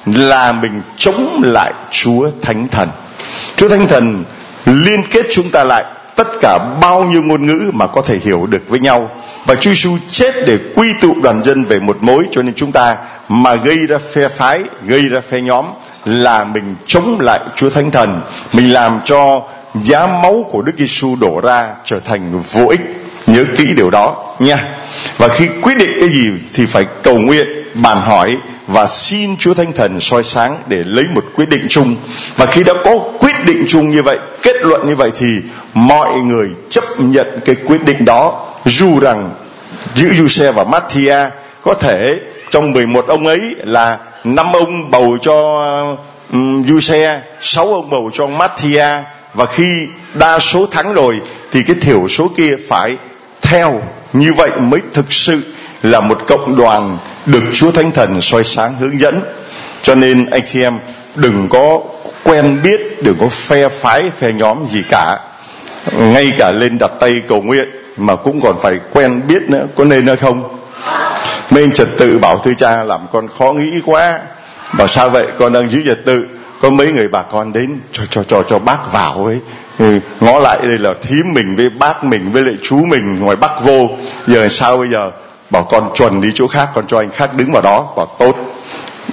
là 0.06 0.52
mình 0.52 0.82
chống 0.98 1.42
lại 1.44 1.74
chúa 1.92 2.30
thánh 2.42 2.68
thần. 2.68 2.89
Chúa 3.56 3.70
thánh 3.70 3.88
thần 3.88 4.24
liên 4.65 5.04
kết 5.12 5.26
chúng 5.32 5.50
ta 5.50 5.63
lại 5.63 5.86
tất 6.15 6.28
cả 6.42 6.60
bao 6.82 7.04
nhiêu 7.04 7.22
ngôn 7.22 7.46
ngữ 7.46 7.72
mà 7.74 7.88
có 7.88 8.02
thể 8.02 8.18
hiểu 8.24 8.46
được 8.46 8.62
với 8.68 8.80
nhau. 8.80 9.10
Và 9.46 9.56
Chúa 9.56 9.72
Giêsu 9.72 9.98
chết 10.10 10.36
để 10.48 10.58
quy 10.76 10.94
tụ 11.02 11.15
đoàn 11.22 11.44
dân 11.44 11.63
về 11.63 11.80
một 11.80 11.98
mối, 12.02 12.26
cho 12.32 12.42
nên 12.42 12.54
chúng 12.56 12.72
ta 12.72 12.98
mà 13.30 13.56
gây 13.56 13.78
ra 13.78 13.98
phe 14.13 14.28
phái, 14.28 14.63
gây 14.86 15.02
ra 15.02 15.22
phe 15.30 15.42
nhóm, 15.42 15.65
là 16.06 16.44
mình 16.44 16.76
chống 16.88 17.18
lại 17.20 17.39
Chúa 17.56 17.70
Thánh 17.70 17.92
Thần. 17.92 18.22
Mình 18.54 18.74
làm 18.74 19.00
cho 19.06 19.42
giá 19.73 20.08
máu 20.08 20.45
của 20.49 20.62
Đức 20.62 20.73
Giêsu 20.77 21.15
đổ 21.15 21.39
ra 21.43 21.67
trở 21.86 21.99
thành 21.99 22.41
vô 22.53 22.67
ích. 22.67 22.82
Nhớ 23.27 23.45
kỹ 23.58 23.73
điều 23.75 23.89
đó 23.89 24.36
nha. 24.39 24.58
Và 25.17 25.27
khi 25.27 25.47
quyết 25.62 25.77
định 25.77 25.89
cái 25.99 26.10
gì 26.10 26.32
thì 26.53 26.65
phải 26.65 26.86
cầu 27.03 27.17
nguyện 27.17 27.47
bàn 27.73 28.01
hỏi 28.01 28.38
và 28.67 28.88
xin 28.88 29.38
Chúa 29.38 29.53
Thánh 29.53 29.73
Thần 29.73 29.99
soi 29.99 30.23
sáng 30.23 30.58
để 30.67 30.77
lấy 30.86 31.05
một 31.15 31.25
quyết 31.36 31.49
định 31.49 31.65
chung. 31.69 31.95
Và 32.36 32.45
khi 32.45 32.63
đã 32.63 32.73
có 32.84 32.99
quyết 33.19 33.45
định 33.45 33.65
chung 33.67 33.89
như 33.89 34.03
vậy 34.03 34.17
kết 34.41 34.55
luận 34.62 34.88
như 34.88 34.95
vậy 34.95 35.12
thì 35.15 35.36
mọi 35.73 36.19
người 36.19 36.49
chấp 36.69 36.84
nhận 36.97 37.27
cái 37.45 37.55
quyết 37.65 37.86
định 37.86 38.05
đó. 38.05 38.45
Dù 38.65 38.99
rằng 38.99 39.32
giữ 39.95 40.13
Giuse 40.13 40.51
và 40.51 40.63
Matthia 40.63 41.29
có 41.62 41.73
thể 41.73 42.19
trong 42.49 42.71
11 42.71 43.08
ông 43.08 43.27
ấy 43.27 43.55
là 43.58 43.97
năm 44.23 44.53
ông 44.53 44.91
bầu 44.91 45.17
cho 45.21 45.36
um, 46.32 46.63
Giuse, 46.67 47.21
sáu 47.39 47.73
ông 47.73 47.89
bầu 47.89 48.12
cho 48.13 48.27
Matthia 48.27 48.88
và 49.34 49.46
khi 49.46 49.88
đa 50.13 50.39
số 50.39 50.65
thắng 50.65 50.94
rồi, 50.94 51.20
thì 51.52 51.63
cái 51.63 51.76
thiểu 51.82 52.08
số 52.08 52.32
kia 52.38 52.56
phải 52.68 52.96
theo. 53.42 53.82
Như 54.13 54.34
vậy 54.34 54.50
mới 54.60 54.80
thực 54.94 55.13
sự 55.13 55.42
là 55.84 56.00
một 56.00 56.28
cộng 56.28 56.56
đoàn 56.56 56.98
được 57.26 57.44
Chúa 57.54 57.72
Thánh 57.72 57.92
Thần 57.92 58.22
soi 58.22 58.44
sáng 58.44 58.76
hướng 58.80 59.00
dẫn. 59.00 59.22
Cho 59.82 59.96
nên 59.96 60.26
anh 60.26 60.42
chị 60.46 60.62
em 60.62 60.80
đừng 61.15 61.48
có 61.50 61.80
quen 62.24 62.60
biết, 62.63 63.04
đừng 63.04 63.18
có 63.20 63.28
phe 63.28 63.70
phái, 63.70 64.10
phe 64.18 64.32
nhóm 64.32 64.65
gì 64.68 64.84
cả. 64.89 65.20
Ngay 65.98 66.32
cả 66.38 66.52
lên 66.52 66.78
đặt 66.80 66.92
tay 67.00 67.12
cầu 67.28 67.42
nguyện 67.42 67.70
mà 67.98 68.15
cũng 68.15 68.42
còn 68.42 68.60
phải 68.60 68.80
quen 68.94 69.22
biết 69.28 69.50
nữa. 69.50 69.68
Có 69.76 69.84
nên 69.84 70.08
hay 70.08 70.15
không? 70.15 70.44
Nên 71.52 71.72
trật 71.72 71.88
tự 71.98 72.20
bảo 72.20 72.39
thưa 72.39 72.54
cha 72.54 72.84
làm 72.84 73.02
con 73.12 73.28
khó 73.39 73.54
nghĩ 73.54 73.82
quá. 73.86 74.20
Bảo 74.78 74.88
sao 74.88 75.10
vậy? 75.10 75.28
Con 75.38 75.54
đang 75.54 75.72
giữ 75.72 75.82
trật 75.86 76.06
tự 76.06 76.28
có 76.62 76.69
mấy 76.69 76.91
người 76.91 77.08
bà 77.08 77.22
con 77.22 77.54
đến 77.54 77.80
cho 77.91 78.04
cho 78.10 78.24
cho 78.24 78.43
cho 78.43 78.60
bác 78.60 78.91
vào 78.91 79.26
ấy. 79.26 79.39
Ừ, 79.80 80.00
ngó 80.19 80.39
lại 80.39 80.58
đây 80.62 80.78
là 80.78 80.93
thím 81.02 81.34
mình 81.34 81.56
với 81.56 81.69
bác 81.69 82.04
mình 82.04 82.32
với 82.32 82.43
lại 82.43 82.56
chú 82.62 82.76
mình 82.76 83.19
ngoài 83.19 83.36
bắc 83.36 83.63
vô. 83.63 83.89
Giờ 84.28 84.50
sao 84.50 84.78
bây 84.78 84.89
giờ? 84.89 85.12
Bảo 85.50 85.63
con 85.63 85.91
chuẩn 85.95 86.22
đi 86.22 86.32
chỗ 86.36 86.48
khác 86.48 86.69
con 86.76 86.88
cho 86.88 86.98
anh 86.98 87.10
khác 87.10 87.30
đứng 87.36 87.52
vào 87.52 87.62
đó. 87.62 87.93
Bảo 87.98 88.06
tốt. 88.19 88.36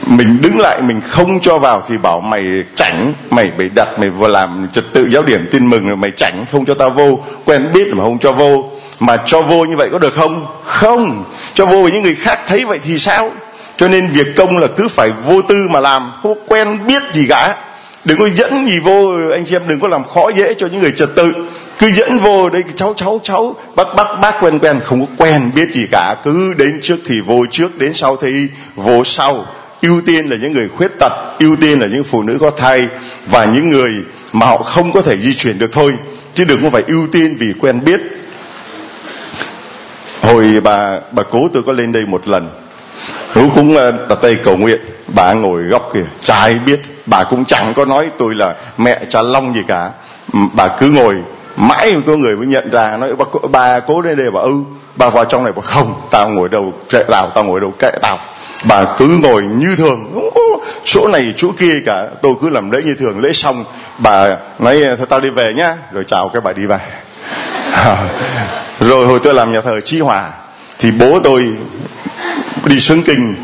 Mình 0.06 0.38
đứng 0.42 0.58
lại 0.58 0.82
mình 0.82 1.00
không 1.00 1.40
cho 1.40 1.58
vào 1.58 1.82
thì 1.88 1.98
bảo 1.98 2.20
mày 2.20 2.44
chảnh 2.74 3.12
mày 3.30 3.50
bị 3.58 3.68
đặt 3.74 3.88
mày 3.98 4.10
vừa 4.10 4.28
làm 4.28 4.68
trật 4.72 4.84
tự 4.92 5.08
giáo 5.12 5.22
điểm 5.22 5.48
tin 5.50 5.66
mừng 5.66 5.86
rồi 5.86 5.96
mày 5.96 6.10
chảnh 6.16 6.44
không 6.52 6.64
cho 6.64 6.74
tao 6.74 6.90
vô. 6.90 7.18
Quen 7.44 7.68
biết 7.74 7.88
mà 7.94 8.04
không 8.04 8.18
cho 8.18 8.32
vô. 8.32 8.70
Mà 9.00 9.16
cho 9.26 9.42
vô 9.42 9.64
như 9.64 9.76
vậy 9.76 9.88
có 9.92 9.98
được 9.98 10.14
không? 10.14 10.46
Không. 10.64 11.24
Cho 11.54 11.66
vô 11.66 11.82
với 11.82 11.92
những 11.92 12.02
người 12.02 12.14
khác 12.14 12.40
thấy 12.46 12.64
vậy 12.64 12.78
thì 12.84 12.98
sao? 12.98 13.30
Cho 13.76 13.88
nên 13.88 14.08
việc 14.08 14.26
công 14.36 14.58
là 14.58 14.66
cứ 14.76 14.88
phải 14.88 15.12
vô 15.26 15.42
tư 15.42 15.68
mà 15.70 15.80
làm, 15.80 16.12
không 16.22 16.38
quen 16.46 16.78
biết 16.86 17.02
gì 17.12 17.26
cả. 17.28 17.56
Đừng 18.04 18.18
có 18.18 18.28
dẫn 18.28 18.66
gì 18.66 18.78
vô, 18.78 19.12
anh 19.32 19.44
chị 19.44 19.56
em 19.56 19.62
đừng 19.68 19.80
có 19.80 19.88
làm 19.88 20.04
khó 20.04 20.28
dễ 20.28 20.54
cho 20.54 20.66
những 20.66 20.80
người 20.80 20.92
trật 20.96 21.08
tự. 21.16 21.32
Cứ 21.78 21.92
dẫn 21.92 22.18
vô 22.18 22.48
đây 22.48 22.62
cháu 22.76 22.94
cháu 22.96 23.20
cháu, 23.24 23.56
bác 23.76 23.94
bác 23.96 24.20
bác 24.20 24.40
quen 24.40 24.58
quen, 24.58 24.80
không 24.84 25.06
có 25.06 25.12
quen 25.16 25.50
biết 25.54 25.72
gì 25.72 25.86
cả. 25.90 26.14
Cứ 26.24 26.54
đến 26.54 26.80
trước 26.82 26.96
thì 27.06 27.20
vô 27.20 27.46
trước, 27.50 27.78
đến 27.78 27.94
sau 27.94 28.16
thì 28.16 28.46
vô 28.74 29.04
sau. 29.04 29.46
Ưu 29.82 30.00
tiên 30.06 30.30
là 30.30 30.36
những 30.36 30.52
người 30.52 30.68
khuyết 30.76 30.90
tật, 31.00 31.12
ưu 31.38 31.56
tiên 31.56 31.80
là 31.80 31.86
những 31.86 32.04
phụ 32.04 32.22
nữ 32.22 32.38
có 32.40 32.50
thai 32.50 32.82
và 33.26 33.44
những 33.44 33.70
người 33.70 33.90
mà 34.32 34.46
họ 34.46 34.56
không 34.56 34.92
có 34.92 35.00
thể 35.02 35.16
di 35.16 35.34
chuyển 35.34 35.58
được 35.58 35.72
thôi. 35.72 35.94
Chứ 36.34 36.44
đừng 36.44 36.62
có 36.62 36.70
phải 36.70 36.82
ưu 36.86 37.06
tiên 37.12 37.36
vì 37.38 37.52
quen 37.60 37.84
biết. 37.84 38.00
Hồi 40.22 40.60
bà 40.62 41.00
bà 41.12 41.22
cố 41.22 41.48
tôi 41.54 41.62
có 41.62 41.72
lên 41.72 41.92
đây 41.92 42.06
một 42.06 42.28
lần. 42.28 42.48
Hữu 43.36 43.50
cũng 43.54 43.76
là 43.76 43.92
đặt 44.08 44.18
tay 44.22 44.36
cầu 44.44 44.56
nguyện 44.56 44.80
bà 45.14 45.32
ngồi 45.32 45.62
góc 45.62 45.90
kìa 45.94 46.04
chả 46.20 46.34
ai 46.34 46.58
biết 46.66 46.80
bà 47.06 47.24
cũng 47.24 47.44
chẳng 47.44 47.74
có 47.76 47.84
nói 47.84 48.10
tôi 48.18 48.34
là 48.34 48.54
mẹ 48.78 49.00
cha 49.08 49.22
long 49.22 49.54
gì 49.54 49.62
cả. 49.68 49.90
Bà 50.52 50.68
cứ 50.68 50.90
ngồi 50.90 51.14
mãi 51.56 51.94
có 52.06 52.16
người 52.16 52.36
mới 52.36 52.46
nhận 52.46 52.70
ra 52.70 52.96
nói 52.96 53.16
bà, 53.16 53.24
bà 53.50 53.80
cố 53.80 54.00
lên 54.00 54.16
đây 54.16 54.30
bà 54.30 54.40
ư 54.40 54.52
bà 54.96 55.08
vào 55.08 55.24
trong 55.24 55.44
này 55.44 55.52
bà 55.56 55.62
không 55.62 55.94
tao 56.10 56.28
ngồi 56.28 56.48
đâu 56.48 56.72
kệ 56.90 57.02
tao 57.08 57.30
tao 57.34 57.44
ngồi 57.44 57.60
đâu 57.60 57.72
kệ 57.78 57.90
tao. 58.02 58.18
Bà 58.64 58.84
cứ 58.98 59.06
ngồi 59.22 59.42
như 59.42 59.76
thường. 59.76 60.30
Chỗ 60.84 61.08
này 61.08 61.34
chỗ 61.36 61.48
kia 61.58 61.74
cả 61.86 62.06
tôi 62.22 62.34
cứ 62.40 62.50
làm 62.50 62.70
lễ 62.70 62.82
như 62.82 62.94
thường. 62.98 63.20
Lễ 63.20 63.32
xong 63.32 63.64
bà 63.98 64.36
nói 64.58 64.82
thôi 64.98 65.06
tao 65.08 65.20
đi 65.20 65.30
về 65.30 65.52
nhá 65.52 65.76
rồi 65.92 66.04
chào 66.04 66.28
cái 66.28 66.40
bà 66.40 66.52
đi 66.52 66.66
về. 66.66 66.78
Rồi 68.80 69.06
hồi 69.06 69.20
tôi 69.22 69.34
làm 69.34 69.52
nhà 69.52 69.60
thờ 69.60 69.80
chi 69.80 70.00
hòa 70.00 70.30
thì 70.78 70.90
bố 70.90 71.20
tôi 71.20 71.48
đi 72.64 72.80
sướng 72.80 73.02
kinh, 73.02 73.34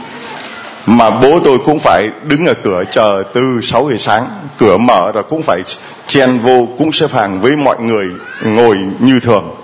mà 0.87 1.11
bố 1.11 1.41
tôi 1.45 1.59
cũng 1.59 1.79
phải 1.79 2.11
đứng 2.29 2.47
ở 2.47 2.55
cửa 2.55 2.85
chờ 2.91 3.23
từ 3.35 3.61
6 3.63 3.89
giờ 3.91 3.97
sáng. 3.99 4.27
Cửa 4.59 4.77
mở 4.77 5.13
rồi 5.13 5.23
cũng 5.23 5.43
phải 5.43 5.63
chen 6.07 6.39
vô, 6.39 6.69
cũng 6.79 6.93
xếp 6.93 7.13
hàng 7.13 7.41
với 7.41 7.57
mọi 7.57 7.77
người 7.81 8.07
ngồi 8.45 8.79
như 8.99 9.21
thường. 9.21 9.57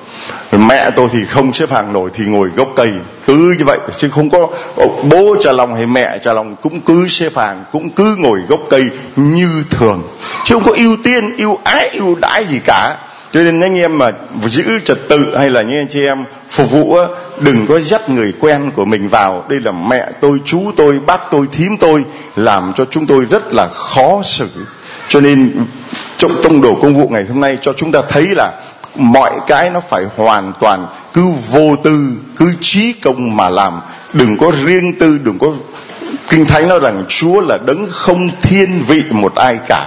Mẹ 0.52 0.90
tôi 0.90 1.08
thì 1.12 1.24
không 1.24 1.52
xếp 1.52 1.70
hàng 1.70 1.92
nổi, 1.92 2.10
thì 2.14 2.24
ngồi 2.24 2.48
gốc 2.56 2.68
cây, 2.76 2.90
cứ 3.26 3.54
như 3.58 3.64
vậy. 3.64 3.78
Chứ 3.98 4.10
không 4.10 4.30
có 4.30 4.48
bố 5.02 5.36
cha 5.40 5.52
lòng 5.52 5.74
hay 5.74 5.86
mẹ 5.86 6.18
cha 6.18 6.32
lòng 6.32 6.56
cũng 6.62 6.80
cứ 6.80 7.08
xếp 7.08 7.32
hàng, 7.36 7.64
cũng 7.72 7.90
cứ 7.90 8.16
ngồi 8.18 8.40
gốc 8.48 8.60
cây 8.70 8.88
như 9.16 9.64
thường. 9.70 10.02
Chứ 10.44 10.54
không 10.54 10.64
có 10.64 10.72
ưu 10.76 10.96
tiên, 11.04 11.36
ưu 11.36 11.58
ái, 11.64 11.88
ưu 11.88 12.16
đãi 12.20 12.44
gì 12.46 12.60
cả 12.64 12.96
cho 13.32 13.40
nên 13.40 13.60
anh 13.60 13.78
em 13.78 13.98
mà 13.98 14.12
giữ 14.46 14.78
trật 14.84 15.08
tự 15.08 15.36
hay 15.36 15.50
là 15.50 15.62
như 15.62 15.80
anh 15.80 15.88
chị 15.90 16.00
em 16.06 16.24
phục 16.50 16.70
vụ 16.70 16.96
đừng 17.40 17.66
có 17.66 17.80
dắt 17.80 18.10
người 18.10 18.32
quen 18.40 18.70
của 18.74 18.84
mình 18.84 19.08
vào. 19.08 19.44
Đây 19.48 19.60
là 19.60 19.72
mẹ 19.72 20.06
tôi, 20.20 20.40
chú 20.44 20.72
tôi, 20.76 20.98
bác 21.06 21.20
tôi, 21.30 21.46
thím 21.52 21.76
tôi, 21.76 22.04
làm 22.36 22.72
cho 22.76 22.84
chúng 22.90 23.06
tôi 23.06 23.24
rất 23.24 23.52
là 23.52 23.68
khó 23.68 24.22
xử. 24.24 24.48
Cho 25.08 25.20
nên 25.20 25.66
trong 26.18 26.42
tông 26.42 26.60
đồ 26.60 26.74
công 26.82 26.94
vụ 26.94 27.08
ngày 27.08 27.24
hôm 27.28 27.40
nay 27.40 27.58
cho 27.60 27.72
chúng 27.72 27.92
ta 27.92 28.00
thấy 28.08 28.26
là 28.36 28.60
mọi 28.94 29.32
cái 29.46 29.70
nó 29.70 29.80
phải 29.80 30.04
hoàn 30.16 30.52
toàn 30.60 30.86
cứ 31.12 31.22
vô 31.50 31.76
tư, 31.84 32.12
cứ 32.36 32.54
trí 32.60 32.92
công 32.92 33.36
mà 33.36 33.48
làm. 33.48 33.80
Đừng 34.12 34.38
có 34.38 34.52
riêng 34.64 34.98
tư, 34.98 35.18
đừng 35.24 35.38
có 35.38 35.52
kinh 36.28 36.44
thánh 36.44 36.68
nói 36.68 36.78
rằng 36.78 37.04
chúa 37.08 37.40
là 37.40 37.58
đấng 37.66 37.86
không 37.90 38.28
thiên 38.42 38.82
vị 38.86 39.02
một 39.10 39.34
ai 39.34 39.58
cả. 39.68 39.86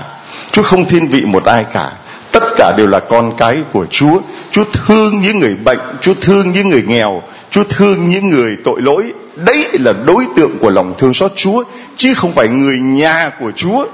Chúa 0.51 0.63
không 0.63 0.85
thiên 0.85 1.07
vị 1.07 1.21
một 1.25 1.45
ai 1.45 1.65
cả 1.73 1.91
tất 2.31 2.43
cả 2.57 2.73
đều 2.77 2.87
là 2.87 2.99
con 2.99 3.33
cái 3.37 3.57
của 3.71 3.85
chúa 3.89 4.19
chúa 4.51 4.63
thương 4.73 5.21
những 5.21 5.39
người 5.39 5.55
bệnh 5.55 5.79
chúa 6.01 6.13
thương 6.21 6.51
những 6.51 6.69
người 6.69 6.83
nghèo 6.87 7.21
chúa 7.51 7.63
thương 7.63 8.09
những 8.09 8.29
người 8.29 8.57
tội 8.63 8.81
lỗi 8.81 9.13
đấy 9.35 9.67
là 9.73 9.93
đối 10.05 10.25
tượng 10.35 10.51
của 10.59 10.69
lòng 10.69 10.93
thương 10.97 11.13
xót 11.13 11.31
chúa 11.35 11.63
chứ 11.95 12.13
không 12.13 12.31
phải 12.31 12.47
người 12.47 12.79
nhà 12.79 13.31
của 13.39 13.51
chúa 13.55 13.85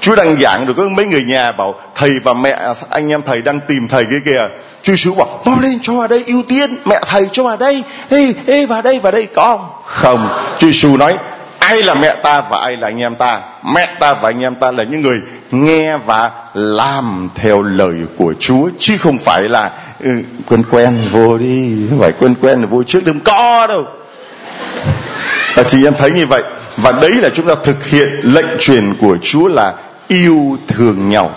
Chúa 0.00 0.14
đang 0.14 0.40
giảng 0.40 0.66
rồi 0.66 0.74
có 0.74 0.88
mấy 0.88 1.06
người 1.06 1.22
nhà 1.22 1.52
bảo 1.52 1.74
thầy 1.94 2.18
và 2.18 2.34
mẹ 2.34 2.58
anh 2.90 3.08
em 3.08 3.22
thầy 3.22 3.42
đang 3.42 3.60
tìm 3.68 3.88
thầy 3.88 4.04
kia 4.04 4.20
kìa. 4.24 4.48
Chúa 4.82 4.96
Chúa 4.96 5.14
bảo 5.14 5.40
mau 5.44 5.60
lên 5.60 5.78
cho 5.82 5.92
vào 5.92 6.08
đây 6.08 6.24
ưu 6.26 6.42
tiên 6.42 6.76
mẹ 6.84 7.00
thầy 7.06 7.28
cho 7.32 7.42
vào 7.42 7.56
đây. 7.56 7.82
Ê, 8.08 8.34
ê 8.46 8.66
vào 8.66 8.82
đây 8.82 8.98
vào 8.98 9.12
đây 9.12 9.26
có 9.26 9.56
không? 9.56 9.68
Không. 9.84 10.28
Chúa 10.58 10.70
Chúa 10.72 10.96
nói 10.96 11.18
ai 11.60 11.82
là 11.82 11.94
mẹ 11.94 12.14
ta 12.22 12.42
và 12.50 12.58
ai 12.62 12.76
là 12.76 12.88
anh 12.88 12.98
em 12.98 13.14
ta? 13.14 13.40
Mẹ 13.74 13.96
ta 14.00 14.14
và 14.14 14.28
anh 14.28 14.40
em 14.40 14.54
ta 14.54 14.70
là 14.70 14.84
những 14.84 15.02
người 15.02 15.20
nghe 15.50 15.96
và 15.96 16.30
làm 16.54 17.28
theo 17.34 17.62
lời 17.62 17.96
của 18.16 18.34
chúa 18.40 18.70
chứ 18.78 18.96
không 18.98 19.18
phải 19.18 19.48
là 19.48 19.70
ừ, 20.00 20.10
quen 20.48 20.62
quen 20.70 20.98
vô 21.12 21.38
đi 21.38 21.76
không 21.90 21.98
phải 22.00 22.12
quen 22.20 22.34
quen 22.40 22.60
là 22.60 22.66
vô 22.66 22.82
trước 22.82 23.04
đừng 23.04 23.20
có 23.20 23.66
đâu. 23.66 23.84
Và 25.54 25.62
chị 25.62 25.84
em 25.84 25.94
thấy 25.98 26.10
như 26.10 26.26
vậy. 26.26 26.42
Và 26.76 26.92
đấy 26.92 27.12
là 27.12 27.28
chúng 27.34 27.46
ta 27.46 27.54
thực 27.64 27.86
hiện 27.86 28.08
lệnh 28.22 28.58
truyền 28.58 28.94
của 28.94 29.16
chúa 29.22 29.48
là 29.48 29.74
yêu 30.08 30.58
thương 30.68 31.08
nhau. 31.08 31.34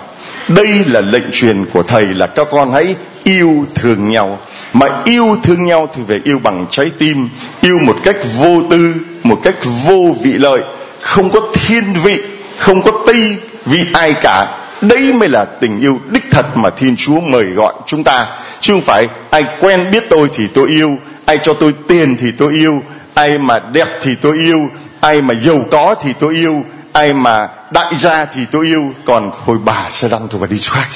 Đây 0.47 0.67
là 0.85 1.01
lệnh 1.01 1.31
truyền 1.31 1.65
của 1.65 1.83
thầy 1.83 2.05
là 2.05 2.27
các 2.27 2.47
con 2.51 2.71
hãy 2.71 2.95
yêu 3.23 3.65
thương 3.75 4.09
nhau. 4.09 4.39
Mà 4.73 4.87
yêu 5.05 5.37
thương 5.43 5.63
nhau 5.63 5.89
thì 5.95 6.01
phải 6.07 6.21
yêu 6.23 6.39
bằng 6.43 6.65
trái 6.69 6.91
tim 6.99 7.29
yêu 7.61 7.79
một 7.81 7.95
cách 8.03 8.17
vô 8.39 8.61
tư 8.69 8.93
một 9.23 9.39
cách 9.43 9.55
vô 9.85 10.15
vị 10.23 10.33
lợi, 10.33 10.61
không 11.01 11.29
có 11.29 11.39
thiên 11.53 11.93
vị, 11.93 12.21
không 12.57 12.81
có 12.81 12.91
tây 13.05 13.37
vị 13.65 13.85
ai 13.93 14.13
cả. 14.13 14.47
Đây 14.81 15.13
mới 15.13 15.29
là 15.29 15.45
tình 15.45 15.81
yêu 15.81 15.99
đích 16.09 16.23
thật 16.31 16.57
mà 16.57 16.69
thiên 16.69 16.95
chúa 16.95 17.19
mời 17.19 17.43
gọi 17.43 17.73
chúng 17.85 18.03
ta. 18.03 18.27
Chứ 18.61 18.73
không 18.73 18.81
phải 18.81 19.07
ai 19.29 19.45
quen 19.59 19.91
biết 19.91 20.03
tôi 20.09 20.29
thì 20.33 20.47
tôi 20.47 20.67
yêu, 20.67 20.97
ai 21.25 21.39
cho 21.43 21.53
tôi 21.53 21.73
tiền 21.87 22.17
thì 22.19 22.31
tôi 22.31 22.53
yêu, 22.53 22.83
ai 23.13 23.37
mà 23.37 23.59
đẹp 23.59 23.87
thì 24.01 24.15
tôi 24.15 24.37
yêu, 24.37 24.69
ai 24.99 25.21
mà 25.21 25.33
giàu 25.33 25.65
có 25.71 25.95
thì 26.03 26.13
tôi 26.19 26.33
yêu, 26.33 26.65
ai 26.91 27.13
mà 27.13 27.47
đại 27.71 27.95
gia 27.95 28.25
thì 28.25 28.41
tôi 28.51 28.65
yêu. 28.65 28.93
Còn 29.05 29.31
hồi 29.45 29.57
bà 29.65 29.89
sẽ 29.89 30.07
lăn 30.09 30.27
tôi 30.29 30.41
và 30.41 30.47
đi 30.47 30.57
chỗ 30.59 30.71
khác 30.73 30.87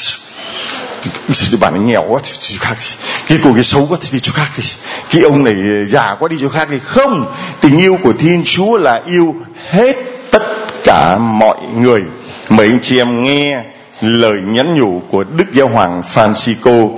thì 1.27 1.57
bạn 1.57 1.73
ấy 1.73 1.79
nghèo 1.79 2.05
quá 2.07 2.19
thì 2.23 2.31
chỗ 2.39 2.57
khác 2.59 2.75
đi. 2.77 2.95
Cái 3.27 3.39
cô 3.43 3.53
cái 3.53 3.63
xấu 3.63 3.87
quá, 3.89 3.97
thì 4.01 4.09
đi 4.11 4.19
chỗ 4.19 4.31
khác 4.31 4.47
đi. 4.57 4.63
Cái 5.11 5.21
ông 5.21 5.43
này 5.43 5.55
già 5.87 6.15
quá, 6.19 6.27
đi 6.27 6.37
chỗ 6.41 6.49
khác 6.49 6.69
đi. 6.69 6.77
Không, 6.83 7.33
tình 7.61 7.77
yêu 7.77 7.97
của 8.03 8.13
thiên 8.19 8.43
chúa 8.45 8.77
là 8.77 9.01
yêu 9.05 9.35
hết 9.69 9.95
tất 10.31 10.43
cả 10.83 11.17
mọi 11.17 11.57
người. 11.75 12.03
Mời 12.49 12.67
anh 12.67 12.79
chị 12.81 12.97
em 12.97 13.23
nghe 13.23 13.63
lời 14.01 14.41
nhắn 14.45 14.75
nhủ 14.75 15.01
của 15.09 15.23
đức 15.23 15.45
giáo 15.53 15.67
hoàng 15.67 16.01
francisco 16.13 16.91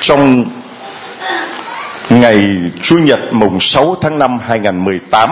trong 0.00 0.44
ngày 2.10 2.46
Chủ 2.82 2.98
nhật 2.98 3.20
mùng 3.32 3.60
6 3.60 3.96
tháng 4.00 4.18
5 4.18 4.38
2018 4.46 5.30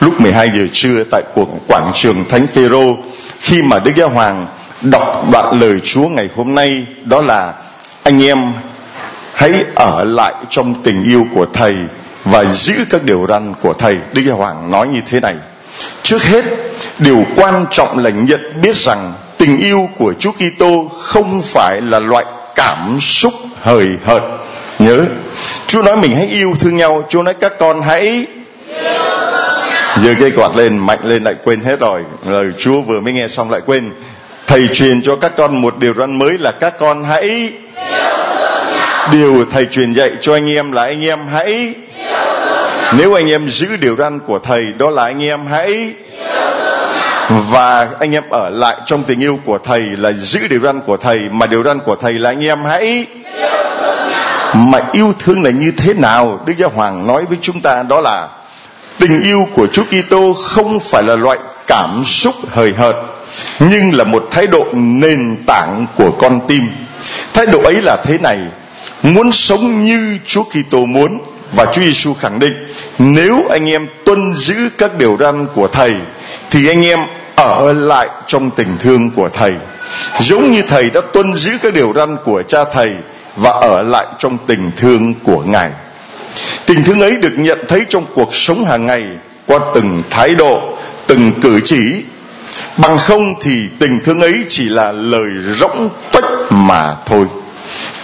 lúc 0.00 0.20
12 0.20 0.50
giờ 0.54 0.66
trưa 0.72 1.04
tại 1.10 1.22
cuộc 1.34 1.48
quảng 1.68 1.90
trường 1.94 2.24
Thánh 2.28 2.46
Phêrô, 2.46 2.96
khi 3.40 3.62
mà 3.62 3.78
Đức 3.78 3.92
Giáo 3.96 4.08
Hoàng 4.08 4.46
đọc 4.82 5.24
đoạn 5.32 5.60
lời 5.60 5.80
Chúa 5.84 6.08
ngày 6.08 6.28
hôm 6.36 6.54
nay, 6.54 6.86
đó 7.04 7.20
là, 7.22 7.52
anh 8.02 8.22
em, 8.22 8.38
hãy 9.34 9.52
ở 9.74 10.04
lại 10.04 10.34
trong 10.50 10.74
tình 10.82 11.04
yêu 11.04 11.26
của 11.34 11.46
thầy 11.52 11.74
và 12.24 12.44
giữ 12.44 12.74
các 12.90 13.02
điều 13.02 13.26
răn 13.28 13.54
của 13.62 13.72
thầy. 13.72 13.96
Đức 14.12 14.22
Giáo 14.26 14.36
Hoàng 14.36 14.70
nói 14.70 14.88
như 14.88 15.00
thế 15.06 15.20
này, 15.20 15.34
trước 16.02 16.22
hết, 16.22 16.44
điều 16.98 17.24
quan 17.36 17.64
trọng 17.70 17.98
là 17.98 18.10
nhận 18.10 18.40
biết 18.62 18.76
rằng 18.76 19.12
tình 19.38 19.60
yêu 19.60 19.88
của 19.98 20.14
Chúa 20.18 20.32
Kitô 20.32 20.88
không 20.98 21.42
phải 21.42 21.80
là 21.80 21.98
loại 21.98 22.24
cảm 22.54 23.00
xúc 23.00 23.32
hời 23.62 23.88
hợt. 24.04 24.22
Nhớ, 24.78 25.04
Chúa 25.66 25.82
nói 25.82 25.96
mình 25.96 26.16
hãy 26.16 26.26
yêu 26.26 26.54
thương 26.60 26.76
nhau, 26.76 27.04
Chúa 27.08 27.22
nói 27.22 27.34
các 27.34 27.52
con 27.58 27.80
hãy 27.82 28.26
giơ 30.04 30.14
cây 30.20 30.30
quạt 30.36 30.56
lên, 30.56 30.78
mạnh 30.78 30.98
lên 31.04 31.24
lại 31.24 31.34
quên 31.44 31.60
hết 31.60 31.80
rồi. 31.80 32.02
Lời 32.26 32.46
Chúa 32.58 32.80
vừa 32.80 33.00
mới 33.00 33.12
nghe 33.12 33.28
xong 33.28 33.50
lại 33.50 33.60
quên 33.66 33.92
thầy 34.50 34.68
truyền 34.68 35.02
cho 35.02 35.16
các 35.16 35.32
con 35.36 35.62
một 35.62 35.78
điều 35.78 35.94
răn 35.94 36.18
mới 36.18 36.38
là 36.38 36.52
các 36.52 36.78
con 36.78 37.04
hãy 37.04 37.52
điều 39.12 39.44
thầy 39.50 39.66
truyền 39.66 39.92
dạy 39.92 40.10
cho 40.20 40.34
anh 40.34 40.54
em 40.54 40.72
là 40.72 40.82
anh 40.82 41.04
em 41.04 41.18
hãy 41.32 41.74
nếu 42.98 43.14
anh 43.14 43.30
em 43.30 43.48
giữ 43.48 43.76
điều 43.76 43.96
răn 43.96 44.18
của 44.18 44.38
thầy, 44.38 44.66
đó 44.78 44.90
là 44.90 45.04
anh 45.04 45.24
em 45.24 45.46
hãy 45.46 45.90
và 47.28 47.88
anh 48.00 48.14
em 48.14 48.22
ở 48.30 48.50
lại 48.50 48.76
trong 48.86 49.02
tình 49.02 49.20
yêu 49.20 49.38
của 49.44 49.58
thầy 49.58 49.80
là 49.80 50.12
giữ 50.12 50.48
điều 50.48 50.60
răn 50.60 50.80
của 50.80 50.96
thầy, 50.96 51.20
mà 51.30 51.46
điều 51.46 51.62
răn 51.62 51.78
của 51.78 51.96
thầy 51.96 52.12
là 52.12 52.30
anh 52.30 52.44
em 52.44 52.64
hãy 52.64 53.06
mà 54.54 54.78
yêu 54.92 55.14
thương 55.18 55.42
là 55.42 55.50
như 55.50 55.72
thế 55.76 55.94
nào? 55.94 56.40
Đức 56.46 56.54
giáo 56.58 56.70
hoàng 56.74 57.06
nói 57.06 57.24
với 57.24 57.38
chúng 57.42 57.60
ta 57.60 57.82
đó 57.82 58.00
là 58.00 58.28
tình 58.98 59.22
yêu 59.22 59.48
của 59.54 59.66
chúa 59.66 59.84
kitô 59.84 60.34
không 60.34 60.80
phải 60.80 61.02
là 61.02 61.16
loại 61.16 61.38
cảm 61.66 62.02
xúc 62.04 62.34
hời 62.50 62.72
hợt 62.72 62.96
nhưng 63.58 63.94
là 63.94 64.04
một 64.04 64.28
thái 64.30 64.46
độ 64.46 64.66
nền 64.72 65.36
tảng 65.46 65.86
của 65.96 66.10
con 66.10 66.40
tim. 66.48 66.66
Thái 67.32 67.46
độ 67.46 67.62
ấy 67.62 67.82
là 67.82 67.96
thế 68.04 68.18
này, 68.18 68.38
muốn 69.02 69.32
sống 69.32 69.84
như 69.84 70.18
chúa 70.26 70.42
kitô 70.42 70.84
muốn. 70.84 71.18
Và 71.52 71.64
chúa 71.64 71.82
giêsu 71.82 72.14
khẳng 72.14 72.38
định, 72.38 72.52
nếu 72.98 73.44
anh 73.50 73.70
em 73.70 73.86
tuân 74.04 74.34
giữ 74.34 74.54
các 74.78 74.98
điều 74.98 75.16
răn 75.20 75.46
của 75.54 75.68
thầy, 75.68 75.92
thì 76.50 76.68
anh 76.68 76.84
em 76.84 76.98
ở 77.36 77.72
lại 77.72 78.08
trong 78.26 78.50
tình 78.50 78.76
thương 78.78 79.10
của 79.10 79.28
thầy. 79.28 79.52
Giống 80.20 80.52
như 80.52 80.62
thầy 80.62 80.90
đã 80.90 81.00
tuân 81.12 81.34
giữ 81.34 81.50
các 81.62 81.74
điều 81.74 81.92
răn 81.96 82.16
của 82.24 82.42
cha 82.42 82.58
thầy 82.72 82.92
và 83.36 83.50
ở 83.50 83.82
lại 83.82 84.06
trong 84.18 84.38
tình 84.46 84.70
thương 84.76 85.14
của 85.14 85.42
ngài. 85.46 85.70
Tình 86.66 86.84
thương 86.84 87.00
ấy 87.00 87.16
được 87.16 87.32
nhận 87.36 87.58
thấy 87.68 87.84
trong 87.88 88.04
cuộc 88.14 88.34
sống 88.34 88.64
hàng 88.64 88.86
ngày 88.86 89.04
qua 89.46 89.58
từng 89.74 90.02
thái 90.10 90.34
độ, 90.34 90.60
từng 91.06 91.32
cử 91.42 91.60
chỉ 91.64 92.02
bằng 92.76 92.98
không 92.98 93.34
thì 93.40 93.68
tình 93.78 94.00
thương 94.04 94.20
ấy 94.20 94.34
chỉ 94.48 94.68
là 94.68 94.92
lời 94.92 95.30
rỗng 95.54 95.88
tuếch 96.12 96.24
mà 96.50 96.96
thôi. 97.06 97.26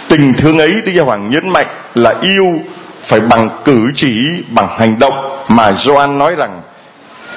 Tình 0.07 0.33
thương 0.33 0.59
ấy, 0.59 0.71
đức 0.85 0.91
giáo 0.95 1.05
hoàng 1.05 1.31
nhấn 1.31 1.49
mạnh 1.49 1.67
là 1.95 2.15
yêu 2.21 2.61
phải 3.03 3.19
bằng 3.19 3.49
cử 3.65 3.91
chỉ, 3.95 4.27
bằng 4.49 4.67
hành 4.77 4.99
động. 4.99 5.13
Mà 5.47 5.71
Gioan 5.71 6.17
nói 6.17 6.35
rằng, 6.35 6.61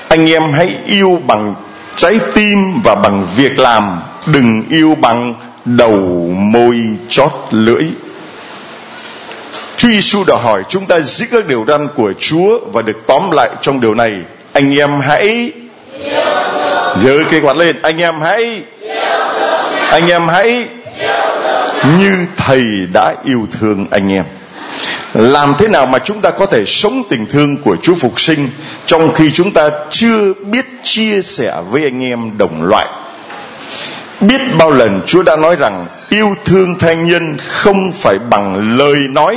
anh 0.08 0.30
em 0.30 0.42
hãy 0.52 0.78
yêu 0.86 1.22
bằng 1.26 1.54
trái 1.96 2.20
tim 2.34 2.82
và 2.84 2.94
bằng 2.94 3.26
việc 3.36 3.58
làm. 3.58 4.00
Đừng 4.26 4.62
yêu 4.70 4.94
bằng 5.00 5.34
đầu 5.64 5.98
môi 6.38 6.80
chót 7.08 7.32
lưỡi. 7.50 7.84
Chúa 9.76 9.88
Giêsu 9.88 10.24
đã 10.24 10.36
hỏi 10.36 10.62
chúng 10.68 10.86
ta 10.86 11.00
giữ 11.00 11.26
các 11.32 11.46
điều 11.46 11.64
răn 11.68 11.88
của 11.96 12.12
Chúa 12.18 12.60
và 12.72 12.82
được 12.82 13.06
tóm 13.06 13.30
lại 13.30 13.50
trong 13.62 13.80
điều 13.80 13.94
này. 13.94 14.12
Anh 14.52 14.78
em 14.78 15.00
hãy 15.00 15.52
giơ 17.02 17.18
cái 17.30 17.40
quạt 17.40 17.56
lên. 17.56 17.76
Anh 17.82 17.98
em 17.98 18.20
hãy 18.20 18.62
anh 19.90 20.10
em 20.10 20.28
hãy 20.28 20.68
như 21.98 22.26
thầy 22.36 22.64
đã 22.92 23.14
yêu 23.24 23.46
thương 23.60 23.86
anh 23.90 24.12
em. 24.12 24.24
Làm 25.14 25.54
thế 25.58 25.68
nào 25.68 25.86
mà 25.86 25.98
chúng 25.98 26.20
ta 26.20 26.30
có 26.30 26.46
thể 26.46 26.64
sống 26.66 27.02
tình 27.08 27.26
thương 27.26 27.56
của 27.56 27.76
Chúa 27.82 27.94
phục 27.94 28.20
sinh 28.20 28.50
trong 28.86 29.12
khi 29.14 29.30
chúng 29.30 29.50
ta 29.50 29.70
chưa 29.90 30.32
biết 30.34 30.66
chia 30.82 31.22
sẻ 31.22 31.54
với 31.70 31.82
anh 31.82 32.02
em 32.02 32.38
đồng 32.38 32.62
loại? 32.62 32.86
Biết 34.20 34.40
bao 34.58 34.70
lần 34.70 35.00
Chúa 35.06 35.22
đã 35.22 35.36
nói 35.36 35.56
rằng 35.56 35.86
yêu 36.10 36.34
thương 36.44 36.78
thanh 36.78 37.08
nhân 37.08 37.36
không 37.46 37.92
phải 37.92 38.18
bằng 38.30 38.76
lời 38.78 39.08
nói, 39.08 39.36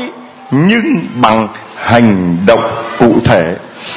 nhưng 0.51 1.05
bằng 1.15 1.47
hành 1.75 2.37
động 2.45 2.71
cụ 2.99 3.15
thể. 3.25 3.55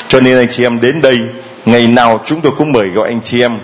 Cho 0.09 0.21
nên 0.21 0.39
anh 0.39 0.49
chị 0.51 0.65
em 0.65 0.81
đến 0.81 1.01
đây 1.01 1.19
ngày 1.67 1.87
nào 1.87 2.21
chúng 2.27 2.41
tôi 2.41 2.53
cũng 2.59 2.73
mời 2.73 2.89
gọi 2.89 3.09
anh 3.09 3.21
chị 3.25 3.41
em 3.41 3.59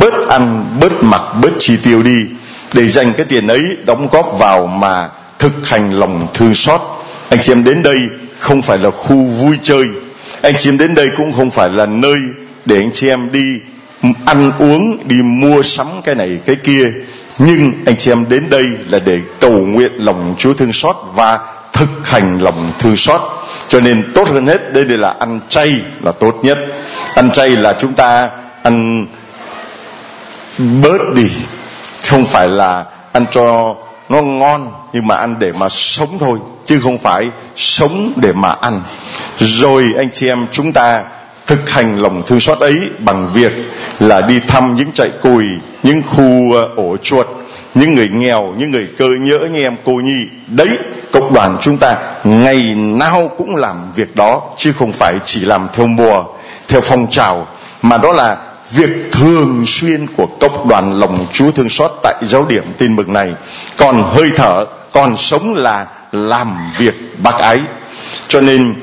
bớt 0.00 0.28
ăn, 0.28 0.64
bớt 0.80 1.02
mặc, 1.02 1.22
bớt 1.42 1.50
chi 1.58 1.76
tiêu 1.76 2.02
đi 2.02 2.26
để 2.72 2.88
dành 2.88 3.12
cái 3.16 3.26
tiền 3.26 3.46
ấy 3.46 3.76
đóng 3.86 4.08
góp 4.12 4.38
vào 4.38 4.66
mà 4.66 5.08
thực 5.38 5.68
hành 5.68 5.92
lòng 5.92 6.26
thương 6.34 6.54
xót. 6.54 6.80
Anh 7.28 7.40
chị 7.42 7.52
em 7.52 7.64
đến 7.64 7.82
đây 7.82 7.96
không 8.38 8.62
phải 8.62 8.78
là 8.78 8.90
khu 8.90 9.16
vui 9.16 9.58
chơi. 9.62 9.86
Anh 10.42 10.54
chị 10.58 10.70
em 10.70 10.78
đến 10.78 10.94
đây 10.94 11.10
cũng 11.16 11.32
không 11.32 11.50
phải 11.50 11.70
là 11.70 11.86
nơi 11.86 12.18
để 12.64 12.76
anh 12.76 12.90
chị 12.92 13.08
em 13.08 13.32
đi 13.32 13.60
ăn 14.24 14.52
uống, 14.58 15.08
đi 15.08 15.22
mua 15.22 15.62
sắm 15.62 15.86
cái 16.04 16.14
này, 16.14 16.38
cái 16.46 16.56
kia. 16.56 16.92
Nhưng 17.38 17.72
anh 17.86 17.96
chị 17.96 18.10
em 18.10 18.24
đến 18.28 18.50
đây 18.50 18.64
là 18.88 18.98
để 18.98 19.20
cầu 19.40 19.50
nguyện 19.50 19.92
lòng 19.96 20.34
Chúa 20.38 20.52
thương 20.52 20.72
xót 20.72 20.96
và 21.14 21.38
thực 21.72 21.88
hành 22.08 22.38
lòng 22.42 22.72
thương 22.78 22.96
xót 22.96 23.20
cho 23.68 23.80
nên 23.80 24.12
tốt 24.14 24.28
hơn 24.28 24.46
hết, 24.46 24.72
đây 24.72 24.84
là 24.84 25.14
ăn 25.20 25.40
chay 25.48 25.80
là 26.02 26.12
tốt 26.12 26.36
nhất. 26.42 26.58
Ăn 27.14 27.30
chay 27.30 27.48
là 27.48 27.76
chúng 27.78 27.92
ta 27.92 28.30
ăn 28.62 29.06
bớt 30.58 31.14
đi. 31.14 31.30
Không 32.06 32.24
phải 32.24 32.48
là 32.48 32.84
ăn 33.12 33.24
cho 33.30 33.74
nó 34.08 34.22
ngon, 34.22 34.72
nhưng 34.92 35.06
mà 35.06 35.16
ăn 35.16 35.36
để 35.38 35.52
mà 35.52 35.68
sống 35.68 36.18
thôi, 36.18 36.38
chứ 36.66 36.80
không 36.80 36.98
phải 36.98 37.28
sống 37.56 38.12
để 38.16 38.32
mà 38.32 38.48
ăn. 38.48 38.80
Rồi, 39.38 39.94
anh 39.96 40.08
chị 40.12 40.28
em, 40.28 40.46
chúng 40.52 40.72
ta 40.72 41.04
thực 41.46 41.70
hành 41.70 42.02
lòng 42.02 42.22
thương 42.26 42.40
xót 42.40 42.58
ấy 42.58 42.80
bằng 42.98 43.30
việc 43.32 43.52
là 44.00 44.20
đi 44.20 44.40
thăm 44.40 44.74
những 44.74 44.92
trại 44.92 45.10
cùi, 45.22 45.44
những 45.82 46.02
khu 46.02 46.52
ổ 46.76 46.96
chuột, 47.02 47.26
những 47.74 47.94
người 47.94 48.08
nghèo, 48.08 48.54
những 48.58 48.70
người 48.70 48.88
cơ 48.98 49.06
nhỡ 49.06 49.38
như 49.38 49.62
em, 49.62 49.76
cô 49.84 49.92
nhi. 49.92 50.18
Đấy 50.46 50.68
cộng 51.16 51.34
đoàn 51.34 51.56
chúng 51.60 51.76
ta 51.76 51.96
ngày 52.24 52.74
nào 52.74 53.30
cũng 53.38 53.56
làm 53.56 53.92
việc 53.92 54.16
đó, 54.16 54.42
chứ 54.58 54.72
không 54.78 54.92
phải 54.92 55.14
chỉ 55.24 55.40
làm 55.40 55.68
theo 55.72 55.86
mùa, 55.86 56.24
theo 56.68 56.80
phong 56.80 57.10
trào, 57.10 57.46
mà 57.82 57.98
đó 57.98 58.12
là 58.12 58.36
việc 58.70 59.12
thường 59.12 59.62
xuyên 59.66 60.06
của 60.16 60.26
cộng 60.40 60.68
đoàn 60.68 61.00
lòng 61.00 61.26
Chúa 61.32 61.50
thương 61.50 61.68
xót 61.68 61.90
tại 62.02 62.14
giáo 62.22 62.44
điểm 62.48 62.64
tin 62.78 62.96
mừng 62.96 63.12
này. 63.12 63.32
Còn 63.76 64.02
hơi 64.14 64.30
thở, 64.36 64.64
còn 64.92 65.16
sống 65.16 65.54
là 65.54 65.86
làm 66.12 66.70
việc 66.78 66.94
bác 67.22 67.38
ái. 67.38 67.60
Cho 68.28 68.40
nên, 68.40 68.74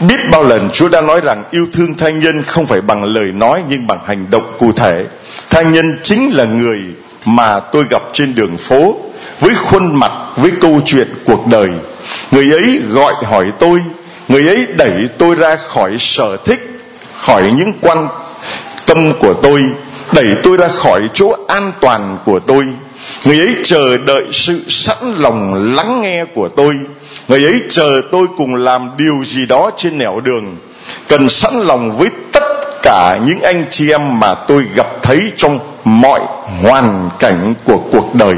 biết 0.00 0.30
bao 0.30 0.42
lần 0.42 0.70
Chúa 0.72 0.88
đã 0.88 1.00
nói 1.00 1.20
rằng 1.20 1.44
yêu 1.50 1.66
thương 1.72 1.94
thanh 1.94 2.20
nhân 2.20 2.42
không 2.42 2.66
phải 2.66 2.80
bằng 2.80 3.04
lời 3.04 3.32
nói 3.32 3.62
nhưng 3.68 3.86
bằng 3.86 3.98
hành 4.06 4.26
động 4.30 4.52
cụ 4.58 4.72
thể. 4.72 5.04
Thanh 5.50 5.72
nhân 5.72 5.98
chính 6.02 6.30
là 6.30 6.44
người 6.44 6.82
mà 7.24 7.60
tôi 7.60 7.84
gặp 7.90 8.02
trên 8.12 8.34
đường 8.34 8.56
phố 8.56 8.96
với 9.40 9.54
khuôn 9.54 9.94
mặt, 9.96 10.12
với 10.36 10.50
câu 10.60 10.80
chuyện 10.86 11.08
cuộc 11.24 11.46
đời. 11.46 11.68
Người 12.30 12.52
ấy 12.52 12.80
gọi 12.90 13.14
hỏi 13.24 13.52
tôi, 13.58 13.80
người 14.28 14.48
ấy 14.48 14.66
đẩy 14.76 15.08
tôi 15.18 15.34
ra 15.34 15.56
khỏi 15.56 15.96
sở 15.98 16.36
thích, 16.36 16.80
khỏi 17.20 17.52
những 17.56 17.72
quan 17.80 18.08
tâm 18.86 19.12
của 19.20 19.34
tôi, 19.34 19.64
đẩy 20.12 20.34
tôi 20.42 20.56
ra 20.56 20.68
khỏi 20.68 21.02
chỗ 21.14 21.36
an 21.48 21.72
toàn 21.80 22.18
của 22.24 22.38
tôi. 22.38 22.64
Người 23.24 23.38
ấy 23.38 23.56
chờ 23.64 23.96
đợi 23.96 24.24
sự 24.32 24.62
sẵn 24.68 24.96
lòng 25.18 25.74
lắng 25.74 26.02
nghe 26.02 26.24
của 26.34 26.48
tôi. 26.48 26.74
Người 27.28 27.44
ấy 27.44 27.62
chờ 27.70 28.02
tôi 28.12 28.26
cùng 28.36 28.54
làm 28.54 28.90
điều 28.96 29.24
gì 29.24 29.46
đó 29.46 29.70
trên 29.76 29.98
nẻo 29.98 30.20
đường. 30.20 30.56
Cần 31.08 31.28
sẵn 31.28 31.54
lòng 31.54 31.98
với 31.98 32.08
tất 32.32 32.42
cả 32.82 33.18
những 33.26 33.40
anh 33.40 33.64
chị 33.70 33.90
em 33.90 34.20
mà 34.20 34.34
tôi 34.34 34.64
gặp 34.74 34.86
thấy 35.02 35.32
trong 35.36 35.58
mọi 35.84 36.20
hoàn 36.62 37.10
cảnh 37.18 37.54
của 37.64 37.78
cuộc 37.92 38.14
đời 38.14 38.36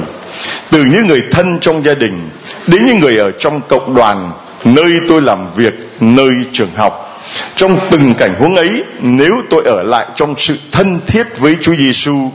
từ 0.71 0.85
những 0.85 1.07
người 1.07 1.23
thân 1.31 1.59
trong 1.61 1.85
gia 1.85 1.95
đình 1.95 2.31
đến 2.67 2.87
những 2.87 2.99
người 2.99 3.17
ở 3.17 3.31
trong 3.31 3.61
cộng 3.69 3.95
đoàn, 3.95 4.33
nơi 4.65 5.01
tôi 5.09 5.23
làm 5.23 5.47
việc, 5.57 5.75
nơi 6.01 6.35
trường 6.53 6.71
học. 6.77 7.23
Trong 7.57 7.79
từng 7.91 8.15
cảnh 8.15 8.35
huống 8.39 8.57
ấy, 8.57 8.85
nếu 9.01 9.43
tôi 9.51 9.63
ở 9.65 9.83
lại 9.83 10.07
trong 10.15 10.35
sự 10.39 10.59
thân 10.73 11.01
thiết 11.07 11.39
với 11.39 11.57
Chúa 11.63 11.77
Giêsu 11.77 12.31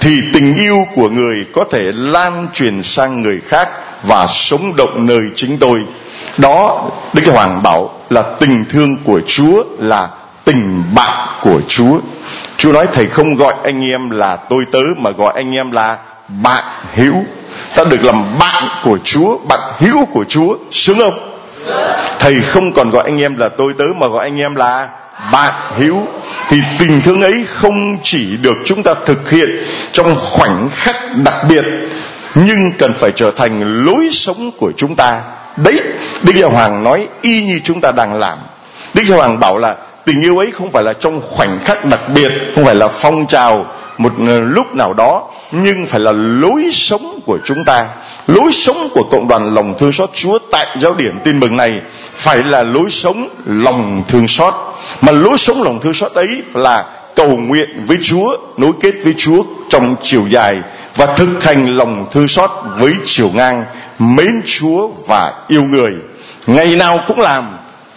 thì 0.00 0.20
tình 0.32 0.56
yêu 0.56 0.86
của 0.94 1.08
người 1.08 1.44
có 1.54 1.64
thể 1.70 1.82
lan 1.94 2.46
truyền 2.54 2.82
sang 2.82 3.22
người 3.22 3.40
khác 3.46 3.68
và 4.02 4.26
sống 4.26 4.76
động 4.76 5.06
nơi 5.06 5.20
chính 5.34 5.58
tôi. 5.58 5.82
Đó, 6.38 6.90
đức 7.12 7.22
hoàng 7.26 7.62
bảo 7.62 7.94
là 8.10 8.22
tình 8.22 8.64
thương 8.68 8.96
của 9.04 9.20
chúa 9.26 9.64
là 9.78 10.08
tình 10.44 10.82
bạn 10.94 11.28
của 11.42 11.60
chúa. 11.68 11.98
Chúa 12.56 12.72
nói, 12.72 12.86
thầy 12.92 13.06
không 13.06 13.36
gọi 13.36 13.54
anh 13.64 13.84
em 13.84 14.10
là 14.10 14.36
tôi 14.36 14.64
tớ, 14.72 14.82
mà 14.96 15.10
gọi 15.10 15.32
anh 15.36 15.54
em 15.54 15.70
là 15.70 15.98
bạn 16.28 16.64
hữu 16.94 17.24
ta 17.74 17.84
được 17.84 18.04
làm 18.04 18.38
bạn 18.38 18.64
của 18.84 18.98
chúa, 19.04 19.38
bạn 19.48 19.60
hữu 19.78 20.04
của 20.04 20.24
chúa. 20.28 20.56
Sướng 20.70 20.98
không 20.98 21.30
thầy 22.18 22.40
không 22.40 22.72
còn 22.72 22.90
gọi 22.90 23.04
anh 23.04 23.20
em 23.20 23.36
là 23.36 23.48
tôi 23.48 23.72
tớ, 23.78 23.84
mà 23.96 24.06
gọi 24.06 24.26
anh 24.26 24.38
em 24.38 24.54
là 24.54 24.88
bạn 25.32 25.54
hữu. 25.78 26.06
Thì 26.48 26.60
tình 26.78 27.00
thương 27.02 27.22
ấy 27.22 27.44
không 27.48 27.98
chỉ 28.02 28.36
được 28.36 28.56
chúng 28.64 28.82
ta 28.82 28.94
thực 29.06 29.30
hiện 29.30 29.50
trong 29.92 30.16
khoảnh 30.20 30.68
khắc 30.74 30.96
đặc 31.24 31.34
biệt, 31.48 31.64
nhưng 32.34 32.72
cần 32.78 32.92
phải 32.94 33.12
trở 33.16 33.30
thành 33.30 33.84
lối 33.84 34.08
sống 34.12 34.50
của 34.58 34.72
chúng 34.76 34.96
ta. 34.96 35.20
Đấy, 35.56 35.80
đức 36.22 36.32
giáo 36.36 36.50
hoàng 36.50 36.84
nói 36.84 37.08
y 37.22 37.42
như 37.42 37.60
chúng 37.64 37.80
ta 37.80 37.92
đang 37.92 38.14
làm. 38.14 38.38
Đức 38.94 39.02
giáo 39.06 39.18
hoàng 39.18 39.40
bảo 39.40 39.58
là 39.58 39.76
tình 40.04 40.22
yêu 40.22 40.38
ấy 40.38 40.50
không 40.50 40.72
phải 40.72 40.84
là 40.84 40.92
trong 40.92 41.20
khoảnh 41.30 41.58
khắc 41.64 41.84
đặc 41.84 42.00
biệt, 42.14 42.30
không 42.54 42.64
phải 42.64 42.74
là 42.74 42.88
phong 42.88 43.26
trào 43.26 43.66
một 44.00 44.12
lúc 44.42 44.74
nào 44.74 44.92
đó, 44.92 45.28
nhưng 45.52 45.86
phải 45.86 46.00
là 46.00 46.12
lối 46.12 46.70
sống 46.72 47.20
của 47.26 47.38
chúng 47.44 47.64
ta. 47.64 47.86
Lối 48.26 48.52
sống 48.52 48.88
của 48.94 49.02
cộng 49.10 49.28
đoàn 49.28 49.54
lòng 49.54 49.74
thương 49.78 49.92
xót 49.92 50.10
Chúa 50.14 50.38
tại 50.52 50.66
giáo 50.78 50.94
điểm 50.94 51.18
tin 51.24 51.40
mừng 51.40 51.56
này 51.56 51.80
phải 52.14 52.42
là 52.42 52.62
lối 52.62 52.90
sống 52.90 53.28
lòng 53.46 54.02
thương 54.08 54.28
xót. 54.28 54.54
Mà 55.00 55.12
lối 55.12 55.38
sống 55.38 55.62
lòng 55.62 55.80
thương 55.80 55.94
xót 55.94 56.12
ấy 56.12 56.28
là 56.54 56.86
cầu 57.16 57.28
nguyện 57.28 57.68
với 57.86 57.98
Chúa, 58.02 58.36
nối 58.56 58.72
kết 58.80 58.94
với 59.04 59.14
Chúa 59.18 59.42
trong 59.68 59.96
chiều 60.02 60.26
dài 60.28 60.58
và 60.96 61.06
thực 61.06 61.44
hành 61.44 61.76
lòng 61.76 62.06
thương 62.10 62.28
xót 62.28 62.50
với 62.78 62.92
chiều 63.04 63.30
ngang, 63.34 63.64
mến 63.98 64.42
Chúa 64.46 64.88
và 65.06 65.32
yêu 65.48 65.62
người. 65.62 65.92
Ngày 66.46 66.76
nào 66.76 67.00
cũng 67.06 67.20
làm, 67.20 67.44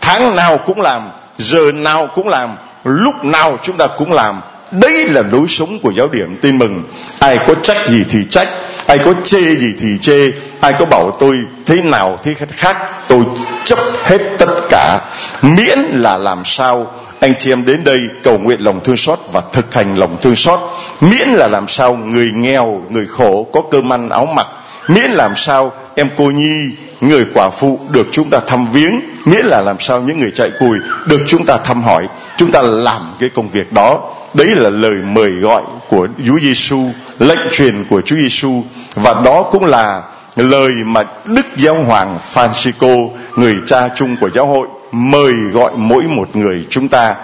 tháng 0.01 0.35
nào 0.35 0.57
cũng 0.57 0.81
làm, 0.81 1.01
giờ 1.37 1.71
nào 1.71 2.07
cũng 2.15 2.27
làm, 2.27 2.49
lúc 2.83 3.25
nào 3.25 3.57
chúng 3.63 3.77
ta 3.77 3.87
cũng 3.97 4.13
làm 4.13 4.41
đấy 4.73 5.07
là 5.07 5.23
lối 5.31 5.47
sống 5.47 5.79
của 5.79 5.91
giáo 5.91 6.07
điểm. 6.07 6.37
Tin 6.41 6.57
mừng, 6.57 6.83
ai 7.19 7.39
có 7.47 7.55
trách 7.63 7.87
gì 7.87 8.05
thì 8.09 8.19
trách, 8.29 8.47
ai 8.85 8.97
có 8.97 9.13
chê 9.23 9.55
gì 9.55 9.73
thì 9.81 9.97
chê, 10.01 10.31
ai 10.59 10.73
có 10.79 10.85
bảo 10.85 11.11
tôi 11.19 11.37
thế 11.65 11.81
nào 11.81 12.19
thế 12.23 12.35
khác, 12.57 12.77
tôi 13.07 13.23
chấp 13.63 13.79
hết 14.03 14.19
tất 14.37 14.51
cả. 14.69 14.99
Miễn 15.41 15.79
là 15.79 16.17
làm 16.17 16.41
sao 16.45 16.91
anh 17.19 17.33
chị 17.39 17.51
em 17.51 17.65
đến 17.65 17.83
đây 17.83 17.99
cầu 18.23 18.37
nguyện 18.37 18.59
lòng 18.59 18.79
thương 18.83 18.97
xót 18.97 19.19
và 19.31 19.41
thực 19.53 19.73
hành 19.73 19.95
lòng 19.95 20.17
thương 20.21 20.35
xót. 20.35 20.59
Miễn 21.01 21.27
là 21.27 21.47
làm 21.47 21.67
sao 21.67 21.95
người 21.95 22.31
nghèo, 22.35 22.81
người 22.89 23.07
khổ 23.07 23.47
có 23.53 23.61
cơm 23.71 23.93
ăn 23.93 24.09
áo 24.09 24.27
mặc. 24.35 24.47
Miễn 24.87 25.11
làm 25.11 25.35
sao 25.35 25.71
em 25.95 26.09
cô 26.17 26.25
nhi, 26.25 26.69
người 27.01 27.25
quả 27.33 27.49
phụ 27.49 27.79
được 27.89 28.07
chúng 28.11 28.29
ta 28.29 28.39
thăm 28.47 28.71
viếng. 28.71 28.99
Miễn 29.25 29.45
là 29.45 29.61
làm 29.61 29.79
sao 29.79 30.01
những 30.01 30.19
người 30.19 30.31
chạy 30.35 30.51
cùi 30.59 30.77
được 31.05 31.21
chúng 31.27 31.45
ta 31.45 31.57
thăm 31.57 31.83
hỏi, 31.83 32.07
chúng 32.37 32.51
ta 32.51 32.61
làm 32.61 33.13
cái 33.19 33.29
công 33.29 33.49
việc 33.49 33.73
đó 33.73 34.01
đấy 34.33 34.47
là 34.55 34.69
lời 34.69 34.95
mời 35.13 35.31
gọi 35.31 35.61
của 35.89 36.07
Chúa 36.27 36.39
Giêsu 36.39 36.79
lệnh 37.19 37.39
truyền 37.51 37.85
của 37.89 38.01
Chúa 38.01 38.15
Giêsu 38.15 38.63
và 38.95 39.21
đó 39.25 39.43
cũng 39.51 39.65
là 39.65 40.03
lời 40.35 40.73
mà 40.85 41.03
Đức 41.25 41.45
Giáo 41.55 41.75
hoàng 41.75 42.19
Francisco, 42.33 43.09
người 43.35 43.57
cha 43.65 43.89
chung 43.95 44.15
của 44.21 44.29
giáo 44.29 44.47
hội, 44.47 44.67
mời 44.91 45.33
gọi 45.33 45.71
mỗi 45.75 46.03
một 46.03 46.35
người 46.35 46.65
chúng 46.69 46.87
ta 46.87 47.15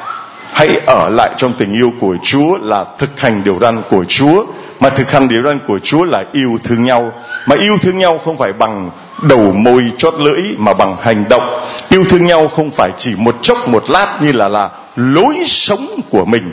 hãy 0.53 0.79
ở 0.85 1.09
lại 1.09 1.29
trong 1.37 1.53
tình 1.53 1.73
yêu 1.73 1.93
của 1.99 2.17
Chúa 2.23 2.57
là 2.61 2.85
thực 2.97 3.19
hành 3.19 3.43
điều 3.43 3.59
răn 3.61 3.81
của 3.89 4.05
Chúa. 4.07 4.45
Mà 4.79 4.89
thực 4.89 5.11
hành 5.11 5.27
điều 5.27 5.41
răn 5.41 5.59
của 5.67 5.79
Chúa 5.79 6.03
là 6.03 6.23
yêu 6.31 6.57
thương 6.63 6.83
nhau. 6.83 7.11
Mà 7.45 7.55
yêu 7.55 7.77
thương 7.81 7.99
nhau 7.99 8.17
không 8.25 8.37
phải 8.37 8.53
bằng 8.53 8.89
đầu 9.21 9.51
môi 9.51 9.83
chót 9.97 10.13
lưỡi, 10.13 10.41
mà 10.57 10.73
bằng 10.73 10.95
hành 11.01 11.23
động. 11.29 11.61
Yêu 11.89 12.03
thương 12.09 12.25
nhau 12.25 12.47
không 12.47 12.71
phải 12.71 12.89
chỉ 12.97 13.13
một 13.17 13.35
chốc, 13.41 13.67
một 13.67 13.89
lát 13.89 14.17
như 14.21 14.31
là 14.31 14.47
là 14.47 14.69
lối 14.95 15.35
sống 15.45 15.87
của 16.09 16.25
mình 16.25 16.51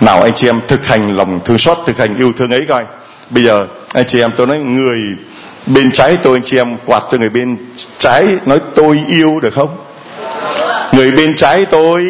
nào, 0.00 0.22
anh 0.22 0.32
chị 0.34 0.48
em 0.48 0.60
thực 0.68 0.86
hành 0.86 1.16
lòng 1.16 1.40
thương 1.44 1.58
xót, 1.58 1.78
thực 1.86 1.98
hành 1.98 2.16
yêu 2.16 2.32
thương 2.36 2.50
ấy 2.50 2.64
coi. 2.68 2.84
Bây 3.30 3.44
giờ, 3.44 3.66
anh 3.92 4.04
chị 4.08 4.20
em, 4.20 4.30
tôi 4.36 4.46
nói 4.46 4.58
người 4.58 5.02
bên 5.66 5.92
trái 5.92 6.16
tôi, 6.22 6.36
anh 6.36 6.42
chị 6.44 6.56
em 6.56 6.76
quạt 6.86 7.02
cho 7.10 7.18
người 7.18 7.30
bên 7.30 7.56
trái 7.98 8.26
nói 8.46 8.58
tôi 8.74 9.00
yêu 9.08 9.40
được 9.40 9.54
không? 9.54 9.76
Người 10.92 11.10
bên 11.10 11.36
trái 11.36 11.64
tôi 11.64 12.06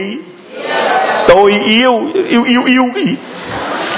tôi 1.29 1.55
yêu 1.67 2.03
yêu 2.29 2.45
yêu 2.45 2.65
yêu 2.65 2.89
cái 2.95 3.05
gì? 3.05 3.15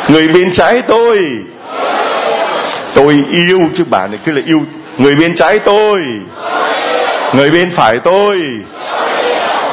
Người 0.09 0.29
bên 0.29 0.53
trái 0.53 0.83
tôi 0.83 1.19
tôi 2.95 3.25
yêu, 3.31 3.61
chứ 3.75 3.85
bà 3.91 4.07
này 4.07 4.19
cứ 4.25 4.33
là 4.33 4.43
yêu. 4.47 4.63
Người 4.99 5.15
bên 5.15 5.35
trái 5.35 5.59
tôi, 5.59 6.03
người 7.35 7.51
bên 7.51 7.71
phải 7.71 7.99
tôi, 7.99 8.43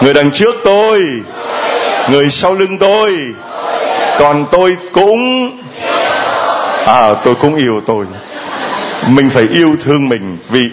người 0.01 0.13
đằng 0.13 0.32
trước 0.32 0.55
tôi, 0.63 1.05
người 2.11 2.30
sau 2.30 2.53
lưng 2.53 2.78
tôi 2.78 3.17
còn 4.20 4.45
tôi 4.51 4.78
cũng 4.93 5.51
à 6.86 7.13
tôi 7.24 7.36
cũng 7.36 7.55
yêu 7.55 7.82
tôi 7.86 8.05
mình 9.07 9.30
phải 9.30 9.47
yêu 9.51 9.76
thương 9.84 10.09
mình 10.09 10.38
vì 10.49 10.70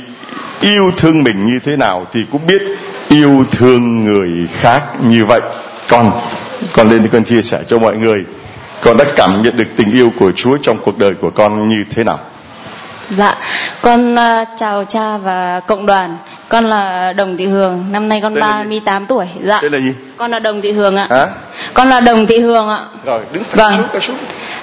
yêu 0.61 0.93
thương 0.97 1.23
mình 1.23 1.47
như 1.47 1.59
thế 1.59 1.77
nào 1.77 2.07
thì 2.13 2.25
cũng 2.33 2.47
biết 2.47 2.63
yêu 3.09 3.45
thương 3.51 4.05
người 4.05 4.49
khác 4.61 4.83
như 5.03 5.25
vậy 5.25 5.41
con 5.89 6.13
con 6.73 6.91
lên 6.91 7.03
thì 7.03 7.09
con 7.13 7.25
chia 7.25 7.43
sẻ 7.43 7.59
cho 7.67 7.79
mọi 7.79 7.97
người 7.97 8.25
con 8.83 8.97
đã 8.97 9.05
cảm 9.17 9.43
nhận 9.43 9.57
được 9.57 9.69
tình 9.77 9.93
yêu 9.93 10.13
của 10.19 10.33
Chúa 10.37 10.57
trong 10.63 10.79
cuộc 10.85 10.99
đời 10.99 11.15
của 11.15 11.31
con 11.31 11.69
như 11.69 11.85
thế 11.95 12.05
nào 12.05 12.19
Dạ, 13.11 13.37
con 13.83 14.15
uh, 14.15 14.49
chào 14.57 14.85
cha 14.85 15.17
và 15.17 15.61
cộng 15.61 15.87
đoàn. 15.87 16.17
Con 16.49 16.65
là 16.65 17.13
Đồng 17.13 17.37
Thị 17.37 17.47
Hường, 17.47 17.85
năm 17.93 18.09
nay 18.09 18.21
con 18.21 18.35
Tên 18.35 18.41
là 18.41 18.49
gì? 18.63 18.81
38 18.81 19.07
tuổi. 19.07 19.27
Dạ. 19.43 19.59
tên 19.63 19.73
là 19.73 19.79
gì 19.79 19.95
Con 20.17 20.31
là 20.31 20.39
Đồng 20.39 20.61
Thị 20.61 20.73
Hường 20.73 20.97
ạ. 20.97 21.07
hả 21.11 21.27
Con 21.77 21.89
là 21.89 22.01
Đồng 22.01 22.27
Thị 22.27 22.39
Hường 22.39 22.69
ạ. 22.69 22.85
rồi 23.05 23.21
đứng 23.33 23.43
thẳng 23.51 23.71
Vâng. 23.71 23.89
xuống, 23.93 24.01
xuống 24.01 24.17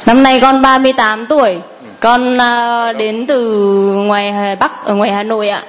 Năm 0.05 0.23
nay 0.23 0.39
con 0.39 0.61
38 0.61 1.25
tuổi. 1.25 1.55
Con 1.99 2.33
uh, 2.37 2.97
đến 2.97 3.25
từ 3.27 3.39
ngoài 3.95 4.31
Hà 4.31 4.55
Bắc 4.55 4.85
ở 4.85 4.95
ngoài 4.95 5.11
Hà 5.11 5.23
Nội 5.23 5.49
ạ. 5.49 5.63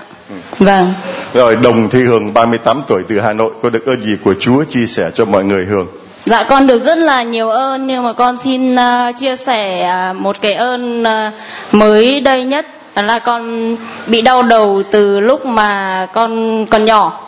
Vâng. 0.59 0.93
rồi 1.35 1.57
đồng 1.57 1.89
thị 1.89 1.99
hường 2.03 2.35
38 2.35 2.83
tuổi 2.87 3.03
từ 3.09 3.21
Hà 3.21 3.33
Nội 3.33 3.51
có 3.63 3.71
được 3.71 3.87
ơn 3.87 4.03
gì 4.03 4.17
của 4.25 4.35
Chúa 4.41 4.65
chia 4.65 4.87
sẻ 4.87 5.11
cho 5.15 5.25
mọi 5.25 5.45
người 5.45 5.65
hường 5.65 5.87
Dạ 6.25 6.45
con 6.45 6.67
được 6.67 6.83
rất 6.83 6.99
là 6.99 7.23
nhiều 7.23 7.51
ơn 7.51 7.87
nhưng 7.87 8.05
mà 8.05 8.13
con 8.13 8.37
xin 8.39 8.75
uh, 8.75 9.17
chia 9.17 9.37
sẻ 9.37 9.91
uh, 10.11 10.17
một 10.17 10.37
cái 10.41 10.55
ơn 10.55 11.03
uh, 11.03 11.33
mới 11.73 12.21
đây 12.21 12.45
nhất 12.45 12.67
là 12.95 13.19
con 13.19 13.77
bị 14.07 14.21
đau 14.21 14.43
đầu 14.43 14.83
từ 14.91 15.21
lúc 15.21 15.47
mà 15.47 16.07
con 16.13 16.67
còn 16.67 16.85
nhỏ. 16.85 17.24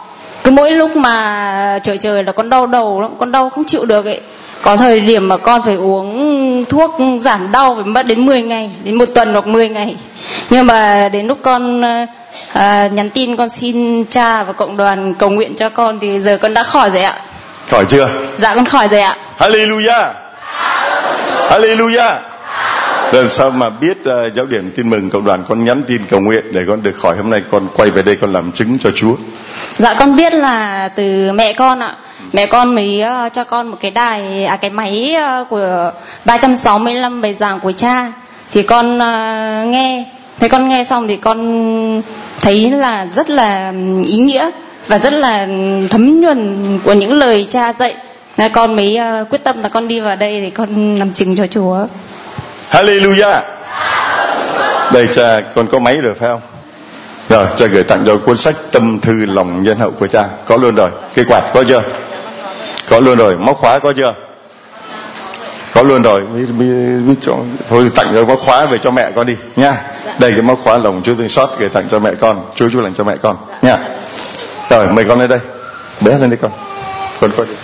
Cứ 0.46 0.52
mỗi 0.52 0.70
lúc 0.70 0.96
mà 0.96 1.80
trời 1.82 1.98
trời 1.98 2.24
là 2.24 2.32
con 2.32 2.50
đau 2.50 2.66
đầu 2.66 3.00
lắm, 3.00 3.10
con 3.18 3.32
đau 3.32 3.50
không 3.50 3.64
chịu 3.64 3.84
được 3.84 4.04
ấy. 4.04 4.20
Có 4.62 4.76
thời 4.76 5.00
điểm 5.00 5.28
mà 5.28 5.36
con 5.36 5.62
phải 5.62 5.74
uống 5.74 6.64
thuốc 6.64 6.96
giảm 7.20 7.52
đau 7.52 7.74
phải 7.74 7.84
mất 7.84 8.06
đến 8.06 8.26
10 8.26 8.42
ngày, 8.42 8.70
đến 8.84 8.94
một 8.94 9.04
tuần 9.14 9.32
hoặc 9.32 9.46
10 9.46 9.68
ngày. 9.68 9.96
Nhưng 10.50 10.66
mà 10.66 11.08
đến 11.08 11.26
lúc 11.26 11.38
con 11.42 11.82
à, 12.52 12.88
nhắn 12.92 13.10
tin 13.10 13.36
con 13.36 13.48
xin 13.48 14.04
cha 14.10 14.44
và 14.44 14.52
cộng 14.52 14.76
đoàn 14.76 15.14
cầu 15.14 15.30
nguyện 15.30 15.54
cho 15.56 15.68
con 15.68 15.98
thì 15.98 16.20
giờ 16.20 16.38
con 16.42 16.54
đã 16.54 16.62
khỏi 16.62 16.90
rồi 16.90 17.02
ạ. 17.02 17.14
khỏi 17.70 17.84
chưa 17.88 18.08
Dạ 18.38 18.54
con 18.54 18.64
khỏi 18.64 18.88
rồi 18.88 19.00
ạ. 19.00 19.16
Hallelujah 19.38 20.12
Hallelujah 21.50 22.14
làm 23.12 23.30
sao 23.30 23.50
mà 23.50 23.70
biết 23.70 23.98
uh, 24.00 24.34
giáo 24.34 24.46
điểm 24.46 24.70
tin 24.76 24.90
mừng 24.90 25.10
cộng 25.10 25.24
đoàn 25.24 25.44
con 25.48 25.64
nhắn 25.64 25.82
tin 25.86 26.00
cầu 26.10 26.20
nguyện 26.20 26.44
để 26.52 26.64
con 26.68 26.82
được 26.82 26.96
khỏi 26.96 27.16
hôm 27.16 27.30
nay 27.30 27.42
con 27.50 27.68
quay 27.76 27.90
về 27.90 28.02
đây 28.02 28.16
con 28.16 28.32
làm 28.32 28.52
chứng 28.52 28.78
cho 28.78 28.90
Chúa 28.90 29.16
Dạ 29.78 29.94
con 29.94 30.16
biết 30.16 30.34
là 30.34 30.88
từ 30.88 31.32
mẹ 31.32 31.52
con 31.52 31.80
ạ. 31.80 31.96
Mẹ 32.32 32.46
con 32.46 32.74
mới 32.74 33.02
uh, 33.26 33.32
cho 33.32 33.44
con 33.44 33.68
một 33.68 33.76
cái 33.80 33.90
đài 33.90 34.44
à 34.44 34.56
cái 34.56 34.70
máy 34.70 35.16
uh, 35.40 35.48
của 35.48 35.92
365 36.24 37.20
bài 37.20 37.36
giảng 37.40 37.60
của 37.60 37.72
cha 37.72 38.12
thì 38.52 38.62
con 38.62 38.96
uh, 38.96 39.68
nghe 39.68 40.04
thế 40.38 40.48
con 40.48 40.68
nghe 40.68 40.84
xong 40.84 41.08
thì 41.08 41.16
con 41.16 42.02
thấy 42.40 42.70
là 42.70 43.06
rất 43.16 43.30
là 43.30 43.72
ý 44.04 44.18
nghĩa 44.18 44.50
và 44.86 44.98
rất 44.98 45.12
là 45.12 45.46
thấm 45.90 46.20
nhuần 46.20 46.78
của 46.84 46.92
những 46.92 47.12
lời 47.12 47.46
cha 47.50 47.72
dạy 47.78 47.94
Nên 48.36 48.52
con 48.52 48.76
mới 48.76 48.98
uh, 49.22 49.30
quyết 49.30 49.44
tâm 49.44 49.62
là 49.62 49.68
con 49.68 49.88
đi 49.88 50.00
vào 50.00 50.16
đây 50.16 50.40
để 50.40 50.50
con 50.50 50.94
làm 50.94 51.12
chứng 51.12 51.36
cho 51.36 51.46
Chúa. 51.46 51.86
Hallelujah. 52.70 53.42
Đây, 54.92 55.08
cha, 55.12 55.40
con 55.54 55.66
có 55.66 55.78
máy 55.78 55.96
rồi, 55.96 56.14
phải 56.14 56.28
không? 56.28 56.40
Rồi, 57.28 57.46
cha 57.56 57.66
gửi 57.66 57.82
tặng 57.82 58.02
cho 58.06 58.16
cuốn 58.16 58.36
sách 58.36 58.54
tâm 58.72 59.00
thư 59.00 59.26
lòng 59.26 59.62
nhân 59.62 59.78
hậu 59.78 59.90
của 59.90 60.06
cha. 60.06 60.24
Có 60.44 60.56
luôn 60.56 60.74
rồi. 60.74 60.90
Cây 61.14 61.24
quạt 61.28 61.42
có 61.54 61.64
chưa? 61.68 61.82
Có 62.90 63.00
luôn 63.00 63.18
rồi. 63.18 63.36
Móc 63.36 63.56
khóa 63.58 63.78
có 63.78 63.92
chưa? 63.92 64.14
Có 65.74 65.82
luôn 65.82 66.02
rồi. 66.02 66.22
Cho, 67.20 67.36
thôi, 67.70 67.90
tặng 67.94 68.06
cho 68.14 68.24
móc 68.24 68.38
khóa 68.38 68.66
về 68.66 68.78
cho 68.78 68.90
mẹ 68.90 69.10
con 69.14 69.26
đi, 69.26 69.36
nha. 69.56 69.82
Đây, 70.18 70.32
cái 70.32 70.42
móc 70.42 70.58
khóa 70.64 70.78
lòng 70.78 71.02
chúa 71.04 71.14
thương 71.14 71.28
xót 71.28 71.50
gửi 71.58 71.68
tặng 71.68 71.84
cho 71.90 71.98
mẹ 71.98 72.10
con. 72.20 72.42
Chúa 72.54 72.68
chúa 72.72 72.80
lành 72.80 72.94
cho 72.94 73.04
mẹ 73.04 73.16
con, 73.22 73.36
nha. 73.62 73.78
Rồi, 74.70 74.86
mời 74.86 75.04
con 75.04 75.20
lên 75.20 75.30
đây. 75.30 75.38
Bé 76.00 76.18
lên 76.18 76.30
đây 76.30 76.38
con. 76.42 76.50
Con 77.20 77.30
con 77.36 77.46
đi. 77.46 77.54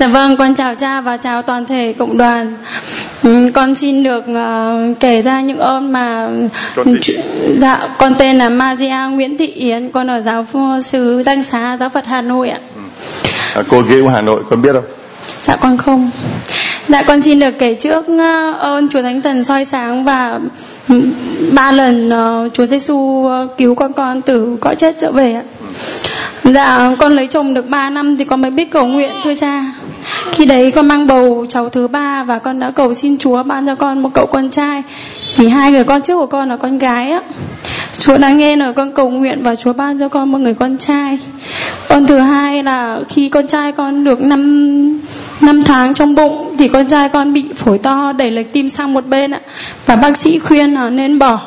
Dạ 0.00 0.06
vâng, 0.06 0.36
con 0.36 0.54
chào 0.54 0.74
cha 0.74 1.00
và 1.00 1.16
chào 1.16 1.42
toàn 1.42 1.66
thể 1.66 1.94
cộng 1.98 2.18
đoàn. 2.18 2.54
Ừ, 3.22 3.48
Con 3.54 3.74
xin 3.74 4.02
được 4.02 4.24
ờ, 4.34 4.78
kể 5.00 5.22
ra 5.22 5.40
những 5.40 5.58
ơn 5.58 5.92
mà 5.92 6.28
Con 6.74 6.96
dạ 7.56 7.88
con 7.98 8.14
tên 8.14 8.38
là 8.38 8.48
Maria 8.48 8.96
Nguyễn 9.10 9.38
Thị 9.38 9.46
Yến, 9.46 9.90
con 9.90 10.10
ở 10.10 10.20
giáo 10.20 10.46
xứ 10.82 11.22
Danh 11.22 11.42
Xá 11.42 11.76
giáo 11.80 11.88
Phật 11.88 12.06
Hà 12.06 12.20
Nội 12.22 12.48
ạ. 12.48 12.60
à, 13.54 13.62
cô 13.68 13.80
ghế 13.80 14.02
Hà 14.12 14.20
Nội 14.22 14.42
con 14.50 14.62
biết 14.62 14.72
không 14.72 14.84
Dạ 15.40 15.56
con 15.56 15.76
không. 15.76 16.10
Dạ 16.88 17.02
con 17.02 17.20
xin 17.20 17.40
được 17.40 17.58
kể 17.58 17.74
trước 17.74 18.04
ờ, 18.18 18.52
ơn 18.58 18.88
Chúa 18.88 19.02
Thánh 19.02 19.22
Thần 19.22 19.44
soi 19.44 19.64
sáng 19.64 20.04
và 20.04 20.40
ừ, 20.88 21.00
ba 21.52 21.72
lần 21.72 22.10
ờ, 22.10 22.48
Chúa 22.52 22.66
Giêsu 22.66 23.28
cứu 23.58 23.74
con 23.74 23.92
con 23.92 24.22
từ 24.22 24.56
cõi 24.60 24.74
chết 24.76 24.94
trở 24.98 25.12
về 25.12 25.32
ạ. 25.32 25.42
Dạ 26.44 26.90
con 26.98 27.16
lấy 27.16 27.26
chồng 27.26 27.54
được 27.54 27.68
3 27.68 27.90
năm 27.90 28.16
thì 28.16 28.24
con 28.24 28.42
mới 28.42 28.50
biết 28.50 28.70
cầu 28.70 28.86
nguyện 28.86 29.10
thưa 29.24 29.34
cha. 29.34 29.64
Khi 30.32 30.44
đấy 30.44 30.70
con 30.70 30.88
mang 30.88 31.06
bầu 31.06 31.46
cháu 31.48 31.68
thứ 31.68 31.88
ba 31.88 32.24
và 32.24 32.38
con 32.38 32.60
đã 32.60 32.70
cầu 32.70 32.94
xin 32.94 33.18
Chúa 33.18 33.42
ban 33.42 33.66
cho 33.66 33.74
con 33.74 34.02
một 34.02 34.10
cậu 34.14 34.26
con 34.26 34.50
trai. 34.50 34.82
Thì 35.36 35.48
hai 35.48 35.70
người 35.70 35.84
con 35.84 36.02
trước 36.02 36.18
của 36.18 36.26
con 36.26 36.48
là 36.48 36.56
con 36.56 36.78
gái 36.78 37.10
á. 37.10 37.20
Chúa 37.98 38.18
đã 38.18 38.30
nghe 38.30 38.56
lời 38.56 38.72
con 38.72 38.92
cầu 38.92 39.10
nguyện 39.10 39.42
và 39.42 39.56
Chúa 39.56 39.72
ban 39.72 39.98
cho 39.98 40.08
con 40.08 40.32
một 40.32 40.38
người 40.38 40.54
con 40.54 40.78
trai. 40.78 41.18
Con 41.88 42.06
thứ 42.06 42.18
hai 42.18 42.62
là 42.62 43.00
khi 43.08 43.28
con 43.28 43.46
trai 43.46 43.72
con 43.72 44.04
được 44.04 44.20
năm 44.20 45.00
năm 45.40 45.62
tháng 45.62 45.94
trong 45.94 46.14
bụng 46.14 46.56
thì 46.58 46.68
con 46.68 46.88
trai 46.88 47.08
con 47.08 47.32
bị 47.32 47.44
phổi 47.54 47.78
to, 47.78 48.12
đẩy 48.12 48.30
lệch 48.30 48.52
tim 48.52 48.68
sang 48.68 48.92
một 48.92 49.06
bên 49.06 49.30
ạ. 49.30 49.40
Và 49.86 49.96
bác 49.96 50.16
sĩ 50.16 50.38
khuyên 50.38 50.74
là 50.74 50.90
nên 50.90 51.18
bỏ. 51.18 51.40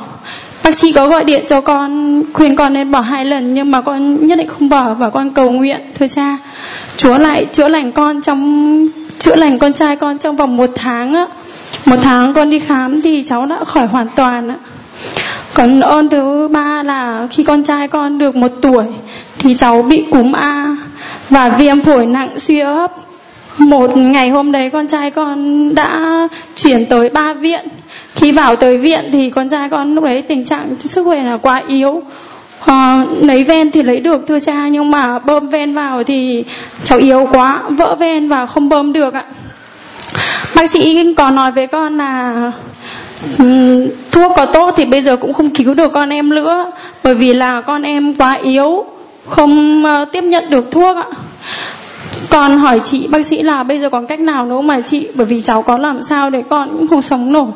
Bác 0.63 0.75
sĩ 0.75 0.91
có 0.91 1.07
gọi 1.07 1.23
điện 1.23 1.43
cho 1.47 1.61
con, 1.61 2.23
khuyên 2.33 2.55
con 2.55 2.73
nên 2.73 2.91
bỏ 2.91 3.01
hai 3.01 3.25
lần, 3.25 3.53
nhưng 3.53 3.71
mà 3.71 3.81
con 3.81 4.27
nhất 4.27 4.37
định 4.37 4.47
không 4.47 4.69
bỏ 4.69 4.93
và 4.93 5.09
con 5.09 5.31
cầu 5.31 5.51
nguyện 5.51 5.81
thưa 5.99 6.07
cha. 6.07 6.37
Chúa 6.97 7.17
lại 7.17 7.45
chữa 7.51 7.67
lành 7.67 7.91
con 7.91 8.21
trong, 8.21 8.87
chữa 9.19 9.35
lành 9.35 9.59
con 9.59 9.73
trai 9.73 9.95
con 9.95 10.17
trong 10.17 10.35
vòng 10.35 10.57
một 10.57 10.69
tháng 10.75 11.13
á. 11.13 11.25
Một 11.85 11.95
tháng 12.01 12.33
con 12.33 12.49
đi 12.49 12.59
khám 12.59 13.01
thì 13.01 13.23
cháu 13.25 13.45
đã 13.45 13.63
khỏi 13.63 13.87
hoàn 13.87 14.07
toàn 14.15 14.47
ạ. 14.49 14.55
Còn 15.53 15.79
ơn 15.79 16.09
thứ 16.09 16.47
ba 16.47 16.83
là 16.83 17.27
khi 17.31 17.43
con 17.43 17.63
trai 17.63 17.87
con 17.87 18.17
được 18.17 18.35
một 18.35 18.51
tuổi 18.61 18.85
thì 19.39 19.55
cháu 19.55 19.81
bị 19.81 20.03
cúm 20.11 20.33
A 20.33 20.77
và 21.29 21.49
viêm 21.49 21.81
phổi 21.81 22.05
nặng 22.05 22.29
suy 22.39 22.61
hấp. 22.61 22.91
Một 23.57 23.97
ngày 23.97 24.29
hôm 24.29 24.51
đấy 24.51 24.69
con 24.69 24.87
trai 24.87 25.11
con 25.11 25.69
đã 25.75 26.27
chuyển 26.55 26.85
tới 26.85 27.09
ba 27.09 27.33
viện. 27.33 27.67
Khi 28.15 28.31
vào 28.31 28.55
tới 28.55 28.77
viện 28.77 29.09
thì 29.11 29.29
con 29.29 29.49
trai 29.49 29.69
con 29.69 29.95
lúc 29.95 30.03
đấy 30.03 30.21
tình 30.21 30.45
trạng 30.45 30.75
sức 30.79 31.03
khỏe 31.03 31.23
là 31.23 31.37
quá 31.37 31.63
yếu. 31.67 32.01
À, 32.65 33.05
lấy 33.21 33.43
ven 33.43 33.71
thì 33.71 33.83
lấy 33.83 33.99
được 33.99 34.21
thưa 34.27 34.39
cha 34.39 34.67
nhưng 34.67 34.91
mà 34.91 35.19
bơm 35.19 35.49
ven 35.49 35.73
vào 35.73 36.03
thì 36.03 36.43
cháu 36.83 36.99
yếu 36.99 37.27
quá 37.31 37.61
vỡ 37.69 37.95
ven 37.95 38.27
và 38.27 38.45
không 38.45 38.69
bơm 38.69 38.93
được 38.93 39.13
ạ. 39.13 39.25
Bác 40.55 40.69
sĩ 40.69 41.13
có 41.13 41.31
nói 41.31 41.51
với 41.51 41.67
con 41.67 41.97
là 41.97 42.51
um, 43.37 43.87
thuốc 44.11 44.31
có 44.35 44.45
tốt 44.45 44.73
thì 44.77 44.85
bây 44.85 45.01
giờ 45.01 45.17
cũng 45.17 45.33
không 45.33 45.49
cứu 45.49 45.73
được 45.73 45.93
con 45.93 46.09
em 46.09 46.29
nữa 46.29 46.71
bởi 47.03 47.15
vì 47.15 47.33
là 47.33 47.61
con 47.61 47.81
em 47.81 48.15
quá 48.15 48.33
yếu 48.33 48.85
không 49.27 49.83
uh, 49.85 50.11
tiếp 50.11 50.23
nhận 50.23 50.49
được 50.49 50.71
thuốc 50.71 50.95
ạ. 50.95 51.05
Còn 52.29 52.57
hỏi 52.57 52.81
chị 52.83 53.07
bác 53.07 53.25
sĩ 53.25 53.43
là 53.43 53.63
bây 53.63 53.79
giờ 53.79 53.89
còn 53.89 54.07
cách 54.07 54.19
nào 54.19 54.45
nữa 54.45 54.61
mà 54.61 54.81
chị? 54.81 55.07
Bởi 55.15 55.25
vì 55.25 55.41
cháu 55.41 55.61
có 55.61 55.77
làm 55.77 56.03
sao 56.03 56.29
để 56.29 56.43
con 56.49 56.69
cũng 56.71 56.87
không 56.87 57.01
sống 57.01 57.33
nổi 57.33 57.47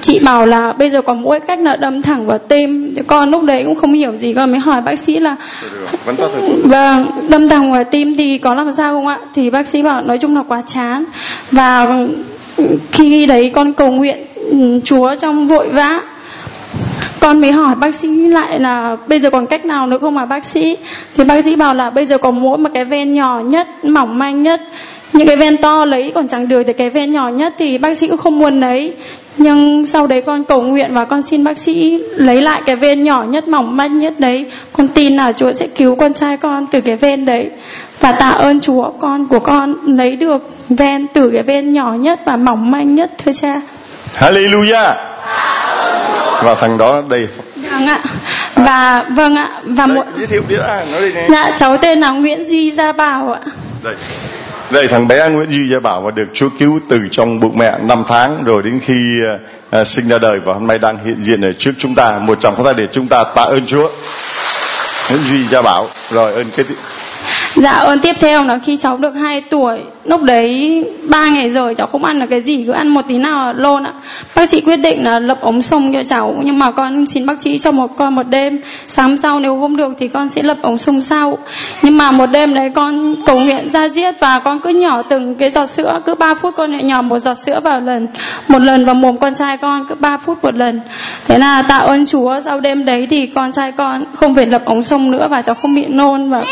chị 0.00 0.18
bảo 0.18 0.46
là 0.46 0.72
bây 0.72 0.90
giờ 0.90 1.02
còn 1.02 1.22
mỗi 1.22 1.40
cách 1.40 1.58
là 1.60 1.76
đâm 1.76 2.02
thẳng 2.02 2.26
vào 2.26 2.38
tim. 2.38 2.94
Con 3.06 3.30
lúc 3.30 3.42
đấy 3.42 3.62
cũng 3.64 3.74
không 3.74 3.92
hiểu 3.92 4.16
gì 4.16 4.32
con 4.32 4.50
mới 4.50 4.60
hỏi 4.60 4.80
bác 4.80 4.98
sĩ 4.98 5.18
là 5.18 5.36
vâng 6.64 7.06
đâm 7.28 7.48
thẳng 7.48 7.72
vào 7.72 7.84
tim 7.84 8.16
thì 8.16 8.38
có 8.38 8.54
làm 8.54 8.72
sao 8.72 8.94
không 8.94 9.06
ạ? 9.06 9.18
Thì 9.34 9.50
bác 9.50 9.66
sĩ 9.66 9.82
bảo 9.82 10.02
nói 10.02 10.18
chung 10.18 10.36
là 10.36 10.42
quá 10.48 10.62
chán. 10.66 11.04
Và 11.50 11.98
khi 12.92 13.26
đấy 13.26 13.50
con 13.54 13.72
cầu 13.72 13.90
nguyện 13.90 14.18
ừ, 14.34 14.80
Chúa 14.84 15.14
trong 15.14 15.48
vội 15.48 15.68
vã. 15.68 16.00
Con 17.20 17.40
mới 17.40 17.52
hỏi 17.52 17.74
bác 17.74 17.94
sĩ 17.94 18.08
lại 18.08 18.60
là 18.60 18.96
bây 19.06 19.20
giờ 19.20 19.30
còn 19.30 19.46
cách 19.46 19.64
nào 19.64 19.86
nữa 19.86 19.98
không 20.00 20.14
mà 20.14 20.26
bác 20.26 20.44
sĩ? 20.44 20.76
Thì 21.16 21.24
bác 21.24 21.44
sĩ 21.44 21.56
bảo 21.56 21.74
là 21.74 21.90
bây 21.90 22.06
giờ 22.06 22.18
có 22.18 22.30
mỗi 22.30 22.58
một 22.58 22.70
cái 22.74 22.84
ven 22.84 23.14
nhỏ 23.14 23.40
nhất 23.44 23.84
mỏng 23.84 24.18
manh 24.18 24.42
nhất. 24.42 24.60
Những 25.12 25.26
cái 25.26 25.36
ven 25.36 25.56
to 25.56 25.84
lấy 25.84 26.12
còn 26.14 26.28
chẳng 26.28 26.48
được 26.48 26.62
thì 26.62 26.72
cái 26.72 26.90
ven 26.90 27.12
nhỏ 27.12 27.28
nhất 27.28 27.54
thì 27.58 27.78
bác 27.78 27.96
sĩ 27.96 28.08
cũng 28.08 28.18
không 28.18 28.38
muốn 28.38 28.60
lấy 28.60 28.92
nhưng 29.36 29.86
sau 29.86 30.06
đấy 30.06 30.22
con 30.26 30.44
cầu 30.44 30.62
nguyện 30.62 30.94
và 30.94 31.04
con 31.04 31.22
xin 31.22 31.44
bác 31.44 31.58
sĩ 31.58 32.02
lấy 32.16 32.42
lại 32.42 32.62
cái 32.66 32.76
ven 32.76 33.02
nhỏ 33.02 33.24
nhất 33.28 33.48
mỏng 33.48 33.76
manh 33.76 33.98
nhất 33.98 34.20
đấy. 34.20 34.46
Con 34.72 34.88
tin 34.88 35.16
là 35.16 35.32
chúa 35.32 35.52
sẽ 35.52 35.66
cứu 35.66 35.96
con 35.96 36.14
trai 36.14 36.36
con 36.36 36.66
từ 36.66 36.80
cái 36.80 36.96
ven 36.96 37.24
đấy. 37.24 37.50
Và 38.00 38.12
tạ 38.12 38.28
ơn 38.28 38.60
chúa 38.60 38.90
con 38.90 39.26
của 39.26 39.38
con 39.38 39.74
lấy 39.86 40.16
được 40.16 40.50
ven 40.68 41.06
từ 41.12 41.30
cái 41.30 41.42
ven 41.42 41.72
nhỏ 41.72 41.92
nhất 41.92 42.20
và 42.26 42.36
mỏng 42.36 42.70
manh 42.70 42.94
nhất 42.94 43.10
thưa 43.24 43.32
cha. 43.32 43.60
Hallelujah. 44.18 44.94
Và 46.42 46.54
thằng 46.54 46.78
đó 46.78 47.02
đây 47.08 47.26
vâng 47.56 47.86
ạ. 47.86 48.00
Và 48.54 49.04
vâng 49.10 49.36
ạ. 49.36 49.50
Và 49.64 49.86
một 49.86 50.04
giới 50.18 50.26
thiệu 50.26 50.42
đi 50.48 50.56
đã 50.56 50.84
nói 50.92 51.00
đi 51.00 51.12
nè. 51.12 51.26
Dạ 51.30 51.50
cháu 51.56 51.76
tên 51.76 52.00
là 52.00 52.10
nguyễn 52.10 52.44
duy 52.44 52.70
gia 52.70 52.92
bảo 52.92 53.32
ạ. 53.32 53.40
Đây 53.84 53.94
đây 54.72 54.88
thằng 54.88 55.08
bé 55.08 55.30
Nguyễn 55.30 55.50
Duy 55.50 55.68
Gia 55.68 55.80
Bảo 55.80 56.00
mà 56.00 56.10
được 56.10 56.28
Chúa 56.32 56.48
cứu 56.58 56.80
từ 56.88 57.00
trong 57.10 57.40
bụng 57.40 57.58
mẹ 57.58 57.78
5 57.82 58.04
tháng 58.08 58.44
rồi 58.44 58.62
đến 58.62 58.80
khi 58.82 58.94
uh, 59.80 59.86
sinh 59.86 60.08
ra 60.08 60.18
đời 60.18 60.40
và 60.40 60.54
hôm 60.54 60.66
nay 60.66 60.78
đang 60.78 60.98
hiện 61.04 61.16
diện 61.20 61.40
ở 61.40 61.52
trước 61.52 61.72
chúng 61.78 61.94
ta. 61.94 62.18
Một 62.18 62.40
trong 62.40 62.54
các 62.56 62.62
ta 62.66 62.72
để 62.72 62.86
chúng 62.92 63.08
ta 63.08 63.24
tạ 63.24 63.42
ơn 63.42 63.66
Chúa. 63.66 63.90
Nguyễn 65.10 65.22
Duy 65.28 65.46
Gia 65.46 65.62
Bảo 65.62 65.88
rồi 66.10 66.34
ơn 66.34 66.50
cái 66.50 66.66
Dạ 67.56 67.70
ơn 67.70 68.00
tiếp 68.00 68.16
theo 68.20 68.44
là 68.44 68.58
khi 68.58 68.76
cháu 68.76 68.96
được 68.96 69.10
2 69.10 69.40
tuổi, 69.40 69.80
Lúc 70.04 70.22
đấy 70.22 70.84
ba 71.08 71.28
ngày 71.28 71.50
rồi 71.50 71.74
cháu 71.74 71.86
không 71.86 72.04
ăn 72.04 72.20
được 72.20 72.26
cái 72.30 72.40
gì, 72.40 72.64
Cứ 72.66 72.72
ăn 72.72 72.88
một 72.88 73.02
tí 73.08 73.18
nào 73.18 73.46
là 73.46 73.52
lôn 73.52 73.84
ạ. 73.84 73.92
Bác 74.34 74.48
sĩ 74.48 74.60
quyết 74.60 74.76
định 74.76 75.04
là 75.04 75.18
lập 75.18 75.38
ống 75.40 75.62
sông 75.62 75.92
cho 75.92 76.02
cháu, 76.02 76.36
Nhưng 76.42 76.58
mà 76.58 76.70
con 76.70 77.06
xin 77.06 77.26
bác 77.26 77.42
sĩ 77.42 77.58
cho 77.58 77.72
một, 77.72 77.96
con 77.96 78.14
một 78.14 78.22
đêm. 78.22 78.60
Sáng 78.88 79.16
sau 79.16 79.40
nếu 79.40 79.60
không 79.60 79.76
được 79.76 79.92
thì 79.98 80.08
con 80.08 80.28
sẽ 80.28 80.42
lập 80.42 80.56
ống 80.62 80.78
sông 80.78 81.02
sau. 81.02 81.38
Nhưng 81.82 81.96
mà 81.96 82.10
một 82.10 82.26
đêm 82.26 82.54
đấy 82.54 82.70
con 82.74 83.14
cầu 83.26 83.40
nguyện 83.40 83.70
ra 83.70 83.88
giết 83.88 84.14
Và 84.20 84.38
con 84.38 84.60
cứ 84.60 84.70
nhỏ 84.70 85.02
từng 85.02 85.34
cái 85.34 85.50
giọt 85.50 85.66
sữa, 85.66 86.00
Cứ 86.06 86.14
3 86.14 86.34
phút 86.34 86.54
con 86.56 86.72
lại 86.72 86.82
nhỏ 86.82 87.02
một 87.02 87.18
giọt 87.18 87.34
sữa 87.34 87.60
vào 87.60 87.80
lần, 87.80 88.06
Một 88.48 88.62
lần 88.62 88.84
vào 88.84 88.94
mồm 88.94 89.16
con 89.16 89.34
trai 89.34 89.56
con, 89.56 89.86
cứ 89.88 89.94
3 89.94 90.16
phút 90.16 90.44
một 90.44 90.54
lần. 90.54 90.80
Thế 91.26 91.38
là 91.38 91.62
tạ 91.62 91.78
ơn 91.78 92.06
Chúa, 92.06 92.40
Sau 92.40 92.60
đêm 92.60 92.84
đấy 92.84 93.06
thì 93.10 93.26
con 93.26 93.52
trai 93.52 93.72
con 93.72 94.04
không 94.14 94.34
phải 94.34 94.46
lập 94.46 94.62
ống 94.64 94.82
sông 94.82 95.10
nữa 95.10 95.28
Và 95.30 95.42
cháu 95.42 95.54
không 95.54 95.74
bị 95.74 95.86
nôn 95.86 96.30
và 96.30 96.44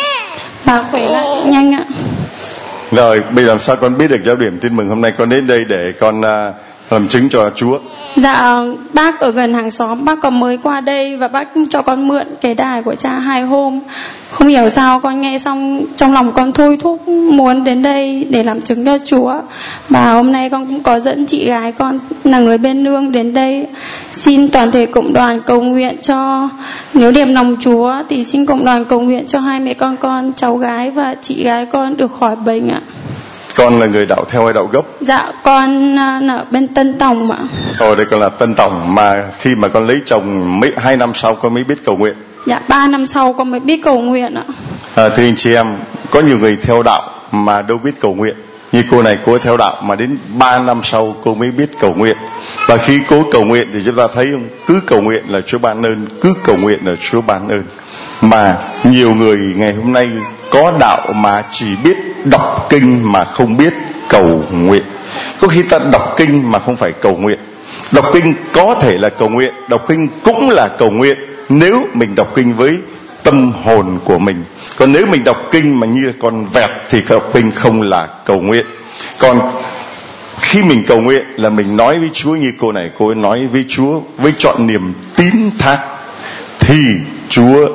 bà 0.67 0.83
khỏe 0.91 1.09
lại 1.09 1.27
nhanh 1.47 1.75
ạ. 1.75 1.85
Rồi 2.91 3.23
bây 3.35 3.45
giờ 3.45 3.51
làm 3.51 3.59
sao 3.59 3.77
con 3.77 3.99
biết 3.99 4.09
được 4.09 4.21
giáo 4.25 4.37
điểm 4.37 4.59
tin 4.61 4.77
mừng 4.77 4.89
hôm 4.89 5.01
nay 5.01 5.13
con 5.19 5.29
đến 5.29 5.47
đây 5.47 5.65
để 5.65 5.93
con 6.01 6.21
uh, 6.21 6.55
làm 6.91 7.09
chứng 7.09 7.29
cho 7.29 7.51
Chúa? 7.55 7.79
Dạ 8.17 8.57
bác 8.93 9.21
ở 9.21 9.31
gần 9.31 9.55
hàng 9.55 9.71
xóm, 9.71 10.05
bác 10.05 10.21
có 10.21 10.31
mới 10.31 10.57
qua 10.57 10.81
đây 10.81 11.17
và 11.17 11.29
bác 11.29 11.49
cho 11.71 11.83
con 11.83 12.09
mượn 12.09 12.27
cái 12.41 12.55
đài 12.55 12.83
của 12.83 12.95
cha 12.95 13.11
hai 13.11 13.43
hôm. 13.43 13.81
Không 14.31 14.49
hiểu 14.49 14.69
sao 14.69 15.01
con 15.01 15.21
nghe 15.21 15.39
xong, 15.39 15.83
trong 15.97 16.13
lòng 16.13 16.33
con 16.33 16.53
thôi 16.53 16.77
thúc 16.81 17.09
muốn 17.09 17.65
đến 17.65 17.83
đây 17.83 18.27
để 18.31 18.43
làm 18.45 18.61
chứng 18.61 18.85
cho 18.85 18.99
Chúa. 19.07 19.35
Và 19.89 20.13
hôm 20.13 20.33
nay 20.33 20.51
con 20.51 20.67
cũng 20.67 20.83
có 20.83 21.01
dẫn 21.01 21.27
chị 21.27 21.45
gái 21.45 21.73
con 21.73 21.99
là 22.25 22.39
người 22.39 22.59
bên 22.59 22.85
nương 22.85 23.13
đến 23.13 23.35
đây. 23.35 23.67
Xin 24.13 24.49
toàn 24.49 24.71
thể 24.71 24.87
cộng 24.87 25.13
đoàn 25.13 25.41
cầu 25.47 25.61
nguyện 25.61 25.97
cho, 26.01 26.49
nếu 26.95 27.13
điểm 27.13 27.35
lòng 27.35 27.57
Chúa 27.61 27.95
thì 28.09 28.25
xin 28.25 28.47
cộng 28.47 28.65
đoàn 28.65 28.85
cầu 28.85 29.01
nguyện 29.01 29.27
cho 29.27 29.41
hai 29.41 29.61
mẹ 29.61 29.75
con 29.75 29.97
con, 29.97 30.33
cháu 30.37 30.57
gái 30.57 30.91
và 30.91 31.15
chị 31.23 31.45
gái 31.45 31.67
con 31.67 31.97
được 31.97 32.11
khỏi 32.21 32.37
bệnh 32.37 32.69
ạ 32.69 32.81
con 33.59 33.81
là 33.81 33.87
người 33.87 34.07
đạo 34.07 34.25
theo 34.29 34.45
hay 34.45 34.55
đạo 34.55 34.69
gốc? 34.73 34.85
Dạ 35.01 35.33
con 35.43 35.99
à, 35.99 36.21
là 36.21 36.45
bên 36.51 36.69
Tân 36.69 36.99
Tòng 36.99 37.31
ạ. 37.31 37.39
Ồ 37.79 37.95
đây 37.95 38.07
con 38.11 38.21
là 38.21 38.29
Tân 38.29 38.55
Tòng 38.55 38.95
mà 38.95 39.25
khi 39.39 39.55
mà 39.55 39.69
con 39.69 39.87
lấy 39.87 40.01
chồng 40.05 40.61
mấy 40.61 40.73
hai 40.77 40.97
năm 40.97 41.15
sau 41.15 41.35
con 41.35 41.55
mới 41.55 41.65
biết 41.65 41.85
cầu 41.85 41.97
nguyện. 41.97 42.15
Dạ 42.47 42.61
ba 42.69 42.89
năm 42.89 43.07
sau 43.07 43.33
con 43.33 43.51
mới 43.51 43.61
biết 43.61 43.81
cầu 43.85 44.01
nguyện 44.01 44.35
ạ. 44.35 44.45
À, 44.95 45.09
thưa 45.09 45.23
anh 45.23 45.37
chị 45.37 45.55
em 45.55 45.67
có 46.11 46.21
nhiều 46.21 46.39
người 46.39 46.57
theo 46.63 46.83
đạo 46.83 47.03
mà 47.33 47.63
đâu 47.63 47.79
biết 47.79 48.01
cầu 48.01 48.15
nguyện. 48.15 48.35
Như 48.73 48.83
cô 48.91 49.03
này 49.03 49.19
cô 49.25 49.39
theo 49.39 49.57
đạo 49.57 49.77
mà 49.83 49.95
đến 49.95 50.19
3 50.39 50.59
năm 50.59 50.81
sau 50.83 51.15
cô 51.25 51.35
mới 51.35 51.51
biết 51.51 51.71
cầu 51.81 51.95
nguyện. 51.97 52.17
Và 52.67 52.77
khi 52.77 53.01
cô 53.09 53.25
cầu 53.33 53.45
nguyện 53.45 53.69
thì 53.73 53.83
chúng 53.85 53.97
ta 53.97 54.09
thấy 54.15 54.29
không? 54.33 54.45
Cứ 54.67 54.81
cầu 54.87 55.01
nguyện 55.01 55.25
là 55.29 55.41
Chúa 55.41 55.59
ban 55.59 55.83
ơn 55.83 56.07
cứ 56.21 56.35
cầu 56.45 56.57
nguyện 56.57 56.79
là 56.85 56.95
Chúa 57.11 57.21
ban 57.21 57.49
ơn 57.49 57.63
mà 58.21 58.57
nhiều 58.85 59.15
người 59.15 59.39
ngày 59.57 59.75
hôm 59.75 59.93
nay 59.93 60.09
có 60.51 60.73
đạo 60.81 61.13
mà 61.15 61.45
chỉ 61.51 61.67
biết 61.85 61.97
đọc 62.25 62.67
kinh 62.71 63.13
mà 63.13 63.25
không 63.25 63.57
biết 63.57 63.73
cầu 64.09 64.43
nguyện. 64.51 64.83
Có 65.41 65.49
khi 65.49 65.63
ta 65.63 65.79
đọc 65.93 66.15
kinh 66.17 66.51
mà 66.51 66.59
không 66.59 66.77
phải 66.77 66.93
cầu 66.93 67.17
nguyện. 67.17 67.39
Đọc 67.93 68.11
kinh 68.13 68.35
có 68.53 68.75
thể 68.81 68.99
là 68.99 69.09
cầu 69.09 69.29
nguyện, 69.29 69.55
đọc 69.69 69.85
kinh 69.89 70.09
cũng 70.25 70.51
là 70.51 70.69
cầu 70.69 70.91
nguyện. 70.91 71.19
Nếu 71.49 71.87
mình 71.95 72.15
đọc 72.15 72.33
kinh 72.35 72.55
với 72.55 72.79
tâm 73.23 73.53
hồn 73.65 73.99
của 74.05 74.19
mình. 74.19 74.45
Còn 74.77 74.93
nếu 74.93 75.07
mình 75.07 75.25
đọc 75.25 75.37
kinh 75.51 75.81
mà 75.81 75.87
như 75.87 76.13
con 76.21 76.47
vẹt 76.47 76.71
thì 76.91 77.03
đọc 77.09 77.31
kinh 77.33 77.51
không 77.51 77.83
là 77.83 78.09
cầu 78.25 78.41
nguyện. 78.41 78.67
Còn 79.19 79.41
khi 80.41 80.63
mình 80.63 80.83
cầu 80.87 81.01
nguyện 81.01 81.25
là 81.37 81.51
mình 81.51 81.77
nói 81.77 81.99
với 81.99 82.11
Chúa 82.13 82.37
như 82.37 82.53
cô 82.59 82.73
này, 82.73 82.91
cô 82.99 83.07
ấy 83.07 83.15
nói 83.15 83.47
với 83.47 83.65
Chúa 83.69 84.01
với 84.17 84.33
chọn 84.39 84.67
niềm 84.67 84.93
tín 85.17 85.51
thác, 85.59 85.79
thì 86.61 86.97
Chúa 87.29 87.69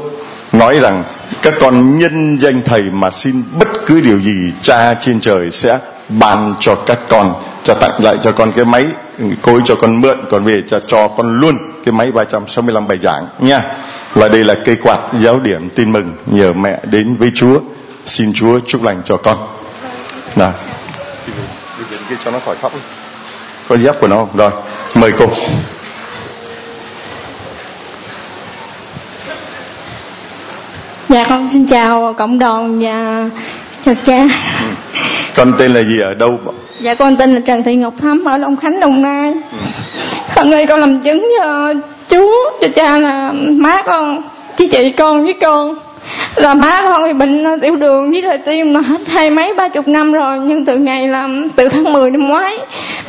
nói 0.54 0.80
rằng 0.80 1.04
các 1.41 1.54
con 1.60 1.99
nhân 1.99 2.38
danh 2.39 2.62
thầy 2.66 2.82
mà 2.82 3.12
xin 3.12 3.43
bất 3.60 3.68
cứ 3.86 4.01
điều 4.01 4.22
gì 4.22 4.54
cha 4.62 4.93
trên 4.93 5.20
trời 5.20 5.51
sẽ 5.51 5.80
ban 6.10 6.54
cho 6.60 6.76
các 6.76 6.99
con 7.10 7.34
cho 7.64 7.74
tặng 7.74 8.04
lại 8.04 8.18
cho 8.22 8.32
con 8.32 8.51
cái 8.51 8.66
máy 8.66 8.86
cô 9.41 9.54
ấy 9.54 9.62
cho 9.66 9.76
con 9.76 10.01
mượn 10.01 10.18
còn 10.30 10.43
về 10.43 10.64
cho 10.68 10.80
cho 10.80 11.08
con 11.08 11.39
luôn 11.39 11.58
cái 11.86 11.93
máy 11.93 12.12
365 12.12 12.88
bài 12.88 12.97
giảng 12.97 13.28
nha. 13.39 13.62
Và 14.14 14.28
đây 14.28 14.43
là 14.43 14.56
cây 14.66 14.76
quạt 14.84 14.99
giáo 15.20 15.39
điểm 15.39 15.70
tin 15.70 15.91
mừng 15.91 16.12
nhờ 16.26 16.54
mẹ 16.54 16.80
đến 16.84 17.16
với 17.16 17.32
Chúa. 17.36 17.60
Xin 18.06 18.34
Chúa 18.34 18.60
chúc 18.68 18.84
lành 18.84 19.01
cho 19.06 19.18
con. 19.18 19.38
Nào. 20.36 20.54
Kia 22.10 22.16
cho 22.26 22.32
nó 22.32 22.39
khỏi 22.45 22.56
khóc 22.62 22.72
có 23.70 23.78
dép 23.78 23.99
của 23.99 24.08
nó 24.08 24.16
không? 24.16 24.30
Rồi 24.36 24.51
mời 24.95 25.12
cô 25.18 25.26
Dạ 31.14 31.26
con 31.30 31.49
xin 31.53 31.66
chào 31.66 32.14
cộng 32.18 32.39
đoàn 32.39 32.80
và 32.80 33.30
chào 33.86 33.95
cha. 34.05 34.28
con 35.36 35.51
tên 35.57 35.74
là 35.74 35.84
gì 35.84 35.99
ở 35.99 36.14
đâu? 36.14 36.39
Dạ 36.80 36.95
con 36.95 37.16
tên 37.16 37.34
là 37.34 37.39
Trần 37.39 37.64
Thị 37.64 37.76
Ngọc 37.76 37.93
Thắm 38.01 38.24
ở 38.26 38.38
Long 38.38 38.57
Khánh 38.57 38.80
Đồng 38.80 39.01
Nai. 39.01 39.34
Hôm 40.36 40.49
nay 40.49 40.68
con 40.68 40.80
làm 40.80 40.99
chứng 40.99 41.28
cho 41.39 41.74
chú 42.09 42.30
cho 42.61 42.68
cha 42.68 42.97
là 42.97 43.32
má 43.51 43.82
con 43.86 44.22
chị 44.57 44.68
chị 44.68 44.89
con 44.91 45.24
với 45.24 45.34
con. 45.34 45.76
Là 46.36 46.53
má 46.53 46.82
con 46.84 47.03
bị 47.03 47.14
bệnh 47.14 47.45
tiểu 47.61 47.76
đường 47.76 48.11
với 48.11 48.22
lại 48.22 48.38
tim 48.38 48.74
là 48.74 48.82
hết 48.82 49.07
hai 49.07 49.30
mấy 49.30 49.53
ba 49.53 49.68
chục 49.68 49.88
năm 49.88 50.11
rồi. 50.11 50.39
Nhưng 50.39 50.66
từ 50.66 50.78
ngày 50.78 51.07
là 51.07 51.28
từ 51.55 51.70
tháng 51.70 51.93
10 51.93 52.11
năm 52.11 52.28
ngoái 52.28 52.57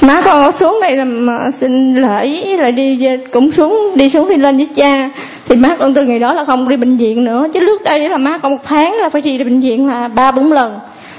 má 0.01 0.23
con 0.25 0.53
xuống 0.53 0.79
đây 0.83 0.97
làm 0.97 1.27
ờ, 1.27 1.51
xin 1.51 1.95
lễ 1.95 2.27
lại 2.59 2.73
đi 2.73 2.97
về- 3.01 3.19
cũng 3.33 3.53
xuống 3.53 3.93
đi 3.95 4.09
xuống 4.09 4.29
đi 4.29 4.37
lên 4.37 4.57
với 4.57 4.69
cha 4.77 5.11
thì 5.49 5.57
má 5.57 5.77
con 5.79 5.95
từ 5.95 6.05
ngày 6.05 6.19
đó 6.19 6.35
là 6.35 6.45
không 6.45 6.69
đi 6.69 6.77
bệnh 6.77 6.97
viện 6.97 7.25
nữa. 7.25 7.47
Chứ 7.55 7.61
trước 7.61 7.83
đây 7.85 8.09
là 8.09 8.17
má 8.17 8.39
con 8.39 8.53
một 8.53 8.63
tháng 8.65 8.95
là 8.95 9.09
phải 9.09 9.21
đi 9.21 9.39
bệnh 9.39 9.61
viện 9.61 9.89
là 9.89 10.09
ba 10.09 10.31
bốn 10.31 10.53
lần. 10.53 10.79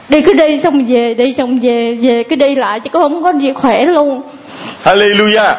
Đi 0.09 0.21
cứ 0.21 0.33
đi 0.33 0.59
xong 0.59 0.85
về 0.87 1.13
đi 1.13 1.33
xong 1.33 1.59
về 1.61 1.97
về 2.01 2.23
cứ 2.23 2.35
đi 2.35 2.55
lại 2.55 2.79
chứ 2.79 2.89
không 2.93 3.23
có 3.23 3.33
gì 3.33 3.53
khỏe 3.53 3.85
luôn. 3.85 4.21
Hallelujah. 4.83 5.53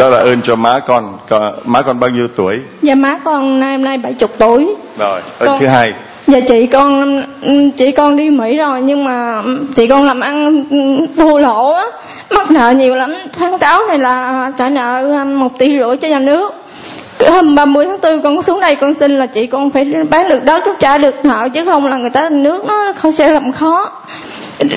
Đó 0.00 0.08
là 0.08 0.18
ơn 0.18 0.42
cho 0.42 0.56
má 0.56 0.78
con. 0.78 1.18
Má 1.64 1.82
con 1.82 2.00
bao 2.00 2.10
nhiêu 2.10 2.28
tuổi? 2.36 2.58
Và 2.82 2.94
má 2.94 3.18
con 3.24 3.60
nay 3.60 3.72
hôm 3.76 3.84
nay 3.84 3.98
bảy 3.98 4.14
chục 4.14 4.30
tuổi. 4.38 4.74
Rồi 4.98 5.20
ơn 5.38 5.46
Con- 5.48 5.58
thứ 5.60 5.66
hai. 5.66 5.92
Dạ 6.26 6.40
chị 6.40 6.66
con 6.66 7.22
chị 7.76 7.92
con 7.92 8.16
đi 8.16 8.30
Mỹ 8.30 8.56
rồi 8.56 8.82
nhưng 8.82 9.04
mà 9.04 9.42
chị 9.76 9.86
con 9.86 10.04
làm 10.04 10.20
ăn 10.20 10.64
thua 11.16 11.38
lỗ 11.38 11.72
á, 11.72 11.84
mắc 12.30 12.50
nợ 12.50 12.70
nhiều 12.70 12.94
lắm. 12.94 13.14
Tháng 13.38 13.58
6 13.58 13.80
này 13.88 13.98
là 13.98 14.52
trả 14.58 14.68
nợ 14.68 15.24
một 15.24 15.58
tỷ 15.58 15.78
rưỡi 15.78 15.96
cho 15.96 16.08
nhà 16.08 16.18
nước. 16.18 16.54
Cái 17.22 17.30
Hôm 17.30 17.54
30 17.54 17.86
tháng 17.86 18.00
4 18.00 18.22
con 18.22 18.36
có 18.36 18.42
xuống 18.42 18.60
đây 18.60 18.76
con 18.76 18.94
xin 18.94 19.18
là 19.18 19.26
chị 19.26 19.46
con 19.46 19.70
phải 19.70 19.84
bán 20.10 20.28
được 20.28 20.44
đất 20.44 20.62
chút 20.64 20.76
trả 20.80 20.98
được 20.98 21.24
nợ 21.24 21.48
chứ 21.54 21.64
không 21.64 21.86
là 21.86 21.96
người 21.96 22.10
ta 22.10 22.28
nước 22.28 22.64
nó 22.64 22.92
không 22.96 23.12
sẽ 23.12 23.32
làm 23.32 23.52
khó. 23.52 23.90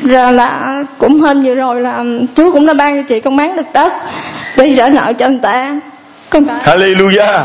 Rồi 0.03 0.33
là 0.33 0.83
cũng 0.97 1.19
hôm 1.19 1.43
vừa 1.43 1.55
rồi 1.55 1.81
là 1.81 2.03
chú 2.35 2.51
cũng 2.51 2.65
đã 2.65 2.73
ban 2.73 2.97
cho 2.97 3.07
chị 3.07 3.19
con 3.19 3.37
bán 3.37 3.55
được 3.55 3.65
đất 3.73 3.93
để 4.57 4.73
trả 4.77 4.89
nợ 4.89 5.13
cho 5.13 5.29
người 5.29 5.39
ta. 5.41 5.79
Con 6.29 6.45
Hallelujah 6.63 7.43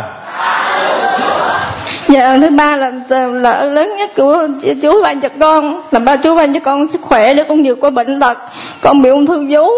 Dạ 2.09 2.38
thứ 2.40 2.51
ba 2.51 2.76
là 2.76 2.92
là 3.32 3.53
ơn 3.53 3.72
lớn 3.72 3.96
nhất 3.96 4.11
của 4.16 4.48
chú 4.82 5.03
ban 5.03 5.20
cho 5.20 5.28
con 5.40 5.82
là 5.90 5.98
ba 5.98 6.16
chú 6.16 6.34
ban 6.34 6.55
cho 6.55 6.61
con 6.61 6.88
sức 6.88 7.01
khỏe 7.03 7.34
để 7.34 7.44
con 7.48 7.62
vượt 7.62 7.78
qua 7.80 7.90
bệnh 7.90 8.20
tật 8.20 8.38
con 8.80 9.03
bị 9.03 9.11
ung 9.11 9.26
thư 9.26 9.46
vú 9.51 9.70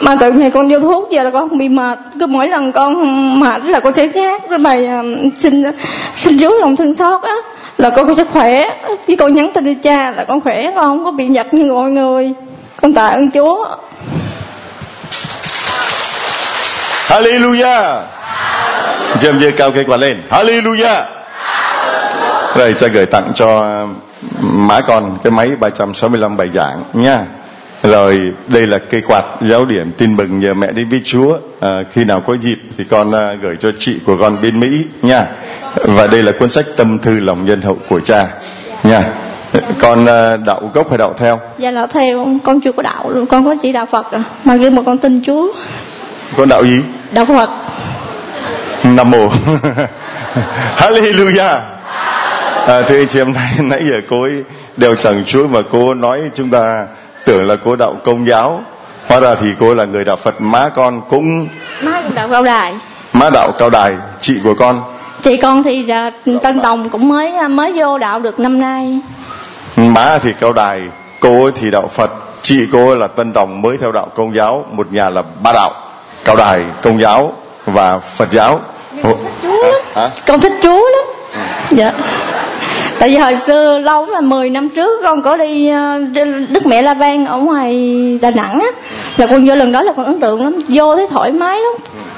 mà 0.00 0.16
từ 0.20 0.32
ngày 0.32 0.50
con 0.50 0.68
vô 0.68 0.80
thuốc, 0.80 1.10
giờ 1.10 1.22
là 1.22 1.30
con 1.30 1.48
không 1.48 1.58
bị 1.58 1.68
mệt. 1.68 1.98
Cứ 2.20 2.26
mỗi 2.26 2.48
lần 2.48 2.72
con 2.72 3.40
mệt 3.40 3.64
là 3.64 3.80
con 3.80 3.94
sẽ 3.94 4.08
chát 4.14 4.42
cái 4.48 4.58
bài 4.58 4.86
ờ, 4.86 5.02
xin 5.38 5.62
xin 6.14 6.38
rú 6.38 6.50
lòng 6.60 6.76
thương 6.76 6.94
xót 6.94 7.22
á. 7.22 7.34
Là 7.78 7.90
con 7.90 8.14
sẽ 8.14 8.24
khỏe. 8.24 8.70
Với 9.06 9.16
con 9.16 9.34
nhắn 9.34 9.50
tin 9.54 9.64
cho 9.64 9.80
cha 9.82 10.10
là 10.10 10.24
con 10.24 10.40
khỏe, 10.40 10.72
con 10.74 10.84
không 10.84 11.04
có 11.04 11.10
bị 11.10 11.26
giật 11.26 11.54
như 11.54 11.72
mọi 11.72 11.90
người. 11.90 12.32
Con 12.82 12.94
tạ 12.94 13.06
ơn 13.06 13.30
chúa. 13.30 13.66
Hallelujah. 17.08 18.00
Dâm 19.20 19.40
dê 19.40 19.50
cao 19.50 19.70
cây 19.70 19.84
quả 19.84 19.96
lên. 19.96 20.22
Hallelujah. 20.30 21.02
Rồi 22.56 22.74
cha 22.78 22.86
gửi 22.86 23.06
tặng 23.06 23.32
cho 23.34 23.78
má 24.40 24.80
con 24.80 25.18
cái 25.24 25.30
máy 25.30 25.48
365 25.60 26.36
bài 26.36 26.48
giảng 26.54 26.82
nha 26.92 27.24
rồi 27.82 28.32
đây 28.48 28.66
là 28.66 28.78
cây 28.78 29.02
quạt 29.06 29.24
giáo 29.40 29.64
điểm 29.64 29.92
tin 29.98 30.16
mừng 30.16 30.40
nhờ 30.40 30.54
mẹ 30.54 30.72
đến 30.72 30.88
với 30.88 31.00
Chúa. 31.04 31.38
À, 31.60 31.82
khi 31.92 32.04
nào 32.04 32.20
có 32.20 32.36
dịp 32.36 32.58
thì 32.78 32.84
con 32.90 33.12
à, 33.12 33.34
gửi 33.42 33.56
cho 33.60 33.72
chị 33.78 33.98
của 34.06 34.16
con 34.20 34.36
bên 34.42 34.60
Mỹ 34.60 34.68
nha. 35.02 35.26
Và 35.74 36.06
đây 36.06 36.22
là 36.22 36.32
cuốn 36.32 36.48
sách 36.48 36.66
tâm 36.76 36.98
thư 36.98 37.20
lòng 37.20 37.44
nhân 37.44 37.60
hậu 37.60 37.78
của 37.88 38.00
cha 38.00 38.26
nha. 38.84 39.04
Con 39.78 40.06
à, 40.06 40.36
đạo 40.36 40.70
gốc 40.74 40.88
hay 40.88 40.98
đạo 40.98 41.14
theo? 41.18 41.40
Dạ 41.58 41.70
là 41.70 41.86
theo. 41.86 42.26
Con 42.44 42.60
chưa 42.60 42.72
có 42.72 42.82
đạo 42.82 43.10
luôn. 43.10 43.26
Con 43.26 43.44
có 43.44 43.54
chỉ 43.62 43.72
đạo 43.72 43.86
phật 43.86 44.12
à. 44.12 44.22
Mà 44.44 44.56
nhưng 44.56 44.74
mà 44.74 44.82
con 44.82 44.98
tin 44.98 45.22
chúa. 45.26 45.52
Con 46.36 46.48
đạo 46.48 46.64
gì? 46.64 46.82
Đạo 47.12 47.24
phật. 47.24 47.50
Nam 48.84 49.10
mô. 49.10 49.28
Hallelujah. 50.76 51.60
À, 52.66 52.82
Thưa 52.82 53.00
anh 53.00 53.08
chị 53.08 53.20
em 53.20 53.34
nãy 53.68 53.82
giờ 53.90 54.00
cô 54.08 54.22
ấy 54.22 54.44
đeo 54.76 54.94
chẳng 54.94 55.24
chuối 55.24 55.48
mà 55.48 55.60
cô 55.70 55.94
nói 55.94 56.20
chúng 56.34 56.50
ta 56.50 56.86
tưởng 57.30 57.46
là 57.46 57.56
cô 57.64 57.76
đạo 57.76 57.96
công 58.04 58.26
giáo. 58.26 58.60
Hóa 59.08 59.20
ra 59.20 59.34
thì 59.34 59.46
cô 59.60 59.74
là 59.74 59.84
người 59.84 60.04
đạo 60.04 60.16
Phật 60.16 60.40
Má 60.40 60.68
con 60.74 61.00
cũng 61.08 61.48
má 61.82 62.02
cũng 62.02 62.14
đạo 62.14 62.28
cao 62.28 62.42
đài. 62.42 62.74
má 63.12 63.30
đạo 63.30 63.52
cao 63.58 63.70
đài 63.70 63.96
Chị 64.20 64.34
của 64.44 64.54
con. 64.54 64.82
Chị 65.22 65.36
con 65.36 65.62
thì 65.62 65.82
là 65.82 66.10
tân 66.42 66.62
đồng 66.62 66.88
cũng 66.88 67.08
mới 67.08 67.48
mới 67.48 67.72
vô 67.76 67.98
đạo 67.98 68.20
được 68.20 68.40
năm 68.40 68.60
nay. 68.60 69.00
Má 69.76 70.18
thì 70.22 70.32
cao 70.40 70.52
đài 70.52 70.80
Cô 71.20 71.50
thì 71.50 71.70
đạo 71.70 71.88
Phật 71.88 72.10
Chị 72.42 72.68
cô 72.72 72.94
là 72.94 73.06
tân 73.06 73.32
đồng 73.32 73.62
mới 73.62 73.76
theo 73.76 73.92
đạo 73.92 74.08
công 74.14 74.34
giáo 74.34 74.64
Một 74.72 74.92
nhà 74.92 75.10
là 75.10 75.22
ba 75.42 75.52
đạo 75.52 75.72
Cao 76.24 76.36
đài 76.36 76.64
công 76.82 77.00
giáo 77.00 77.32
và 77.66 77.98
Phật 77.98 78.30
giáo. 78.30 78.60
Chúa 79.02 79.48
lắm. 79.48 79.82
Hả? 79.94 80.08
con 80.26 80.40
thích 80.40 80.52
chúa 80.62 80.88
lắm. 80.90 81.04
Dạ 81.70 81.92
tại 83.00 83.10
vì 83.10 83.16
hồi 83.16 83.36
xưa 83.36 83.78
lâu 83.78 84.06
là 84.06 84.20
10 84.20 84.50
năm 84.50 84.68
trước 84.68 85.00
con 85.02 85.22
có 85.22 85.36
đi 85.36 85.68
ờ, 85.68 85.98
đức 86.50 86.66
mẹ 86.66 86.82
la 86.82 86.94
vang 86.94 87.26
ở 87.26 87.38
ngoài 87.38 87.74
đà 88.22 88.30
nẵng 88.30 88.60
á. 88.60 88.66
Là 89.16 89.26
con 89.26 89.46
vô 89.46 89.54
lần 89.54 89.72
đó 89.72 89.82
là 89.82 89.92
con 89.96 90.06
ấn 90.06 90.20
tượng 90.20 90.44
lắm 90.44 90.58
vô 90.68 90.96
thấy 90.96 91.06
thoải 91.10 91.32
mái 91.32 91.60
lắm. 91.60 91.72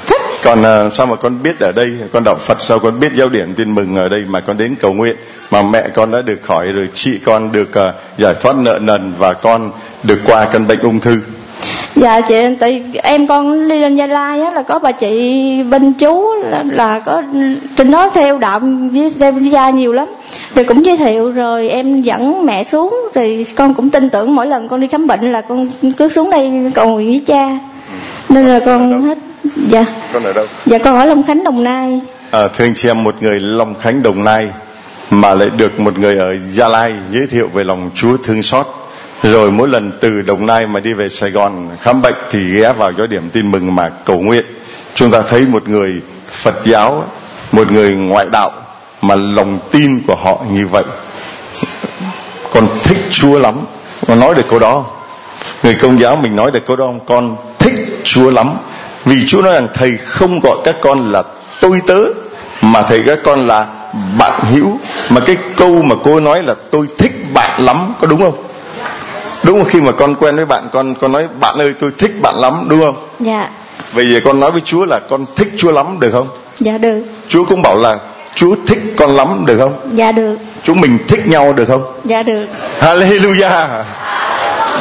Thích. 0.06 0.20
Còn 0.42 0.62
à, 0.62 0.90
sao 0.90 1.06
mà 1.06 1.16
con 1.16 1.42
biết 1.42 1.60
ở 1.60 1.72
đây? 1.72 1.90
Con 2.12 2.24
đạo 2.24 2.36
Phật 2.40 2.62
sao 2.62 2.78
con 2.78 3.00
biết 3.00 3.12
giáo 3.14 3.28
điểm 3.28 3.54
tin 3.54 3.74
mừng 3.74 3.96
ở 3.96 4.08
đây 4.08 4.24
mà 4.28 4.40
con 4.40 4.58
đến 4.58 4.74
cầu 4.80 4.92
nguyện? 4.92 5.16
Mà 5.50 5.62
mẹ 5.62 5.88
con 5.94 6.10
đã 6.10 6.22
được 6.22 6.42
khỏi 6.42 6.72
rồi 6.72 6.88
chị 6.94 7.18
con 7.24 7.52
được 7.52 7.74
à, 7.74 7.92
giải 8.18 8.34
thoát 8.40 8.56
nợ 8.56 8.78
nần 8.82 9.12
và 9.18 9.32
con 9.32 9.70
được 10.02 10.18
qua 10.26 10.44
căn 10.52 10.66
bệnh 10.66 10.78
ung 10.78 11.00
thư. 11.00 11.18
Dạ 11.96 12.20
chị 12.20 12.34
tại 12.60 12.84
em 13.02 13.26
con 13.26 13.68
đi 13.68 13.78
lên 13.78 13.96
gia 13.96 14.06
lai 14.06 14.40
á 14.40 14.50
là 14.50 14.62
có 14.62 14.78
bà 14.78 14.92
chị 14.92 15.62
bên 15.62 15.92
chú 15.92 16.34
là, 16.34 16.64
là 16.70 16.98
có 16.98 17.22
trên 17.76 17.90
đó 17.90 18.10
theo 18.14 18.38
đạo 18.38 18.60
với 18.92 19.12
theo 19.20 19.32
gia 19.32 19.70
nhiều 19.70 19.92
lắm 19.92 20.06
rồi 20.54 20.64
cũng 20.64 20.84
giới 20.84 20.96
thiệu 20.96 21.30
rồi 21.30 21.68
em 21.68 22.02
dẫn 22.02 22.46
mẹ 22.46 22.64
xuống 22.64 23.08
rồi 23.14 23.46
con 23.56 23.74
cũng 23.74 23.90
tin 23.90 24.10
tưởng 24.10 24.34
mỗi 24.34 24.46
lần 24.46 24.68
con 24.68 24.80
đi 24.80 24.88
khám 24.88 25.06
bệnh 25.06 25.32
là 25.32 25.40
con 25.40 25.66
cứ 25.98 26.08
xuống 26.08 26.30
đây 26.30 26.72
cầu 26.74 26.88
nguyện 26.88 27.08
với 27.08 27.22
cha. 27.26 27.58
Nên 28.28 28.46
là 28.46 28.60
con 28.66 29.02
hết 29.02 29.18
dạ. 29.68 29.84
Con 30.12 30.22
ở 30.22 30.32
đâu? 30.32 30.46
Dạ 30.66 30.78
con 30.78 30.96
ở 30.96 31.04
long 31.04 31.22
khánh 31.22 31.44
đồng 31.44 31.64
nai. 31.64 32.00
À, 32.30 32.48
thưa 32.48 32.64
anh 32.64 32.74
chị 32.74 32.88
em 32.88 33.04
một 33.04 33.14
người 33.20 33.40
Long 33.40 33.74
Khánh 33.74 34.02
Đồng 34.02 34.24
Nai 34.24 34.48
mà 35.10 35.34
lại 35.34 35.48
được 35.56 35.80
một 35.80 35.98
người 35.98 36.18
ở 36.18 36.36
Gia 36.50 36.68
Lai 36.68 36.92
giới 37.10 37.26
thiệu 37.26 37.48
về 37.54 37.64
lòng 37.64 37.90
Chúa 37.94 38.16
thương 38.16 38.42
xót. 38.42 38.66
Rồi 39.22 39.50
mỗi 39.50 39.68
lần 39.68 39.92
từ 40.00 40.22
Đồng 40.22 40.46
Nai 40.46 40.66
mà 40.66 40.80
đi 40.80 40.92
về 40.92 41.08
Sài 41.08 41.30
Gòn 41.30 41.68
khám 41.80 42.02
bệnh 42.02 42.14
thì 42.30 42.52
ghé 42.52 42.72
vào 42.72 42.92
cho 42.92 43.06
điểm 43.06 43.30
tin 43.32 43.50
mừng 43.50 43.74
mà 43.74 43.88
cầu 43.88 44.20
nguyện. 44.20 44.44
Chúng 44.94 45.10
ta 45.10 45.22
thấy 45.22 45.44
một 45.44 45.68
người 45.68 46.00
Phật 46.30 46.54
giáo 46.64 47.04
một 47.52 47.72
người 47.72 47.92
ngoại 47.94 48.26
đạo 48.32 48.50
mà 49.02 49.14
lòng 49.14 49.58
tin 49.70 50.02
của 50.06 50.16
họ 50.16 50.38
như 50.52 50.66
vậy. 50.66 50.84
Con 52.50 52.68
thích 52.84 52.98
Chúa 53.10 53.38
lắm. 53.38 53.54
Con 54.06 54.20
nói 54.20 54.34
được 54.34 54.48
câu 54.48 54.58
đó. 54.58 54.84
Người 55.62 55.74
công 55.74 56.00
giáo 56.00 56.16
mình 56.16 56.36
nói 56.36 56.50
được 56.50 56.66
câu 56.66 56.76
đó 56.76 56.86
không 56.86 57.00
con 57.06 57.36
thích 57.58 58.00
Chúa 58.04 58.30
lắm. 58.30 58.50
Vì 59.04 59.26
Chúa 59.26 59.42
nói 59.42 59.52
rằng 59.52 59.68
thầy 59.74 59.96
không 59.96 60.40
gọi 60.40 60.56
các 60.64 60.76
con 60.80 61.12
là 61.12 61.22
tôi 61.60 61.80
tớ 61.86 61.98
mà 62.62 62.82
thầy 62.82 63.02
các 63.06 63.18
con 63.24 63.46
là 63.46 63.66
bạn 64.18 64.40
hữu. 64.50 64.78
Mà 65.08 65.20
cái 65.20 65.36
câu 65.56 65.82
mà 65.82 65.96
cô 66.04 66.20
nói 66.20 66.42
là 66.42 66.54
tôi 66.70 66.86
thích 66.98 67.12
bạn 67.34 67.64
lắm 67.64 67.94
có 68.00 68.06
đúng 68.06 68.20
không? 68.20 68.36
Đúng 69.42 69.58
không? 69.58 69.68
Khi 69.68 69.80
mà 69.80 69.92
con 69.92 70.14
quen 70.14 70.36
với 70.36 70.46
bạn 70.46 70.68
con 70.72 70.94
con 70.94 71.12
nói 71.12 71.28
bạn 71.40 71.58
ơi 71.58 71.74
tôi 71.80 71.90
thích 71.98 72.12
bạn 72.22 72.34
lắm 72.36 72.64
đúng 72.68 72.80
không? 72.80 72.96
Dạ. 73.20 73.50
Bây 73.94 74.12
giờ 74.12 74.20
con 74.24 74.40
nói 74.40 74.50
với 74.50 74.60
Chúa 74.60 74.84
là 74.84 74.98
con 74.98 75.26
thích 75.36 75.48
Chúa 75.56 75.72
lắm 75.72 76.00
được 76.00 76.10
không? 76.12 76.28
Dạ 76.60 76.78
được. 76.78 77.02
Chúa 77.28 77.44
cũng 77.44 77.62
bảo 77.62 77.76
là 77.76 77.98
Chúa 78.34 78.56
thích 78.66 78.78
con 78.96 79.16
lắm 79.16 79.44
được 79.46 79.58
không? 79.58 79.90
Dạ 79.94 80.12
được. 80.12 80.36
Chúng 80.62 80.80
mình 80.80 80.98
thích 81.08 81.28
nhau 81.28 81.52
được 81.52 81.68
không? 81.68 81.84
Dạ 82.04 82.22
được. 82.22 82.46
Hallelujah. 82.80 83.82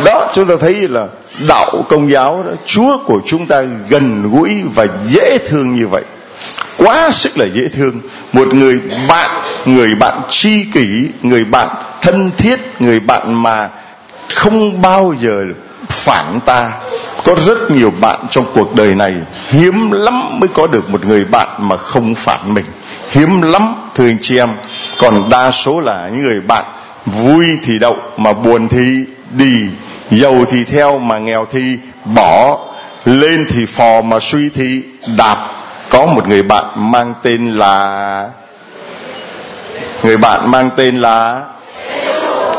Đó 0.05 0.29
chúng 0.33 0.45
ta 0.45 0.53
thấy 0.61 0.87
là 0.87 1.07
đạo 1.47 1.83
công 1.89 2.11
giáo 2.11 2.43
đó 2.47 2.51
Chúa 2.65 2.97
của 3.05 3.19
chúng 3.27 3.47
ta 3.47 3.61
gần 3.89 4.31
gũi 4.31 4.61
và 4.75 4.87
dễ 5.07 5.37
thương 5.47 5.73
như 5.75 5.87
vậy. 5.87 6.03
Quá 6.77 7.11
sức 7.11 7.37
là 7.37 7.45
dễ 7.53 7.67
thương. 7.67 7.99
Một 8.33 8.53
người 8.53 8.79
bạn 9.07 9.29
người 9.65 9.95
bạn 9.95 10.21
tri 10.29 10.63
kỷ 10.73 11.07
người 11.21 11.45
bạn 11.45 11.67
thân 12.01 12.31
thiết 12.37 12.59
người 12.79 12.99
bạn 12.99 13.43
mà 13.43 13.69
không 14.35 14.81
bao 14.81 15.13
giờ 15.19 15.45
phản 15.89 16.39
ta. 16.45 16.71
Có 17.23 17.35
rất 17.45 17.71
nhiều 17.71 17.93
bạn 18.01 18.19
trong 18.29 18.45
cuộc 18.53 18.75
đời 18.75 18.95
này 18.95 19.13
hiếm 19.47 19.91
lắm 19.91 20.39
mới 20.39 20.47
có 20.53 20.67
được 20.67 20.89
một 20.89 21.05
người 21.05 21.25
bạn 21.25 21.47
mà 21.59 21.77
không 21.77 22.15
phản 22.15 22.53
mình 22.53 22.65
hiếm 23.11 23.41
lắm 23.41 23.75
thưa 23.95 24.07
anh 24.07 24.17
chị 24.21 24.37
em. 24.37 24.49
Còn 24.97 25.29
đa 25.29 25.51
số 25.51 25.79
là 25.79 26.09
những 26.11 26.23
người 26.23 26.41
bạn 26.41 26.65
vui 27.05 27.45
thì 27.63 27.79
đậu 27.79 27.95
mà 28.17 28.33
buồn 28.33 28.67
thì 28.67 29.03
đi. 29.31 29.67
Giàu 30.11 30.45
thì 30.49 30.63
theo 30.63 30.99
mà 30.99 31.19
nghèo 31.19 31.45
thì 31.51 31.77
bỏ. 32.05 32.59
Lên 33.05 33.45
thì 33.49 33.65
phò 33.65 34.01
mà 34.01 34.19
suy 34.19 34.49
thì 34.49 34.81
đạp. 35.17 35.37
Có 35.89 36.05
một 36.05 36.27
người 36.27 36.43
bạn 36.43 36.65
mang 36.75 37.13
tên 37.23 37.51
là 37.51 38.29
người 40.03 40.17
bạn 40.17 40.51
mang 40.51 40.69
tên 40.75 41.01
là 41.01 41.41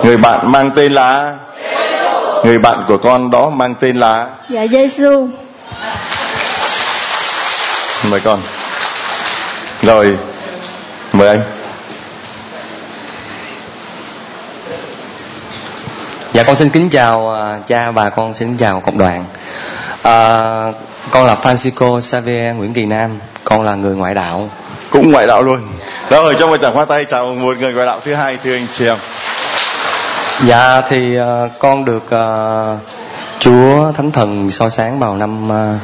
người 0.05 0.16
bạn 0.16 0.53
mang 0.53 0.70
tên 0.70 0.92
là 0.92 1.34
người 2.44 2.59
bạn 2.59 2.84
của 2.88 2.96
con 2.96 3.30
đó 3.30 3.50
mang 3.50 3.74
tên 3.74 3.96
là 3.96 4.26
dạ 4.48 4.66
Giêsu 4.66 5.28
mời 8.11 8.20
con. 8.20 8.40
Rồi 9.82 10.16
mời 11.13 11.29
anh 11.29 11.43
Dạ 16.33 16.43
con 16.43 16.57
xin 16.57 16.69
kính 16.69 16.91
chào 16.91 17.35
à, 17.35 17.59
cha 17.67 17.91
và 17.91 18.11
con 18.11 18.35
xin 18.35 18.49
kính 18.49 18.57
chào 18.57 18.81
cộng 18.81 18.99
đoàn. 18.99 19.25
À, 20.03 20.43
con 21.11 21.27
là 21.27 21.37
Francisco 21.43 22.01
Xavier 22.01 22.57
Nguyễn 22.57 22.73
Kỳ 22.73 22.87
Nam, 22.87 23.19
con 23.45 23.63
là 23.63 23.75
người 23.75 23.97
ngoại 23.97 24.15
đạo. 24.15 24.49
cũng 24.91 25.13
ngoại 25.13 25.27
đạo 25.27 25.43
luôn 25.43 25.61
rồi 26.11 26.35
trong 26.39 26.51
một 26.51 26.57
tràng 26.57 26.75
hoa 26.75 26.85
tay 26.85 27.05
chào 27.05 27.27
một 27.27 27.57
người 27.61 27.73
ngoại 27.73 27.87
đạo 27.87 28.01
thứ 28.05 28.15
hai 28.15 28.39
thưa 28.45 28.53
anh 28.55 28.67
chị 28.73 28.87
em 28.87 28.97
Dạ 30.47 30.81
thì 30.89 31.17
à, 31.17 31.49
con 31.59 31.85
được 31.85 32.11
à, 32.11 32.27
Chúa 33.39 33.93
Thánh 33.93 34.13
Thần 34.13 34.51
soi 34.51 34.71
sáng 34.71 34.99
vào 34.99 35.17
năm 35.17 35.53
à, 35.53 35.79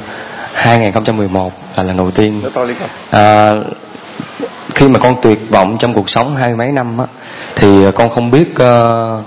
2011 0.55 1.53
là 1.76 1.83
lần 1.83 1.97
đầu 1.97 2.11
tiên. 2.11 2.41
Không 2.55 2.66
À, 3.11 3.55
khi 4.79 4.89
mà 4.89 4.99
con 4.99 5.14
tuyệt 5.22 5.51
vọng 5.51 5.76
trong 5.79 5.95
cuộc 5.95 6.11
sống 6.11 6.37
hai 6.37 6.55
mấy 6.55 6.72
năm 6.72 6.99
á, 6.99 7.05
thì 7.57 7.68
con 7.95 8.11
không 8.11 8.31
biết 8.31 8.49
uh, 8.53 9.24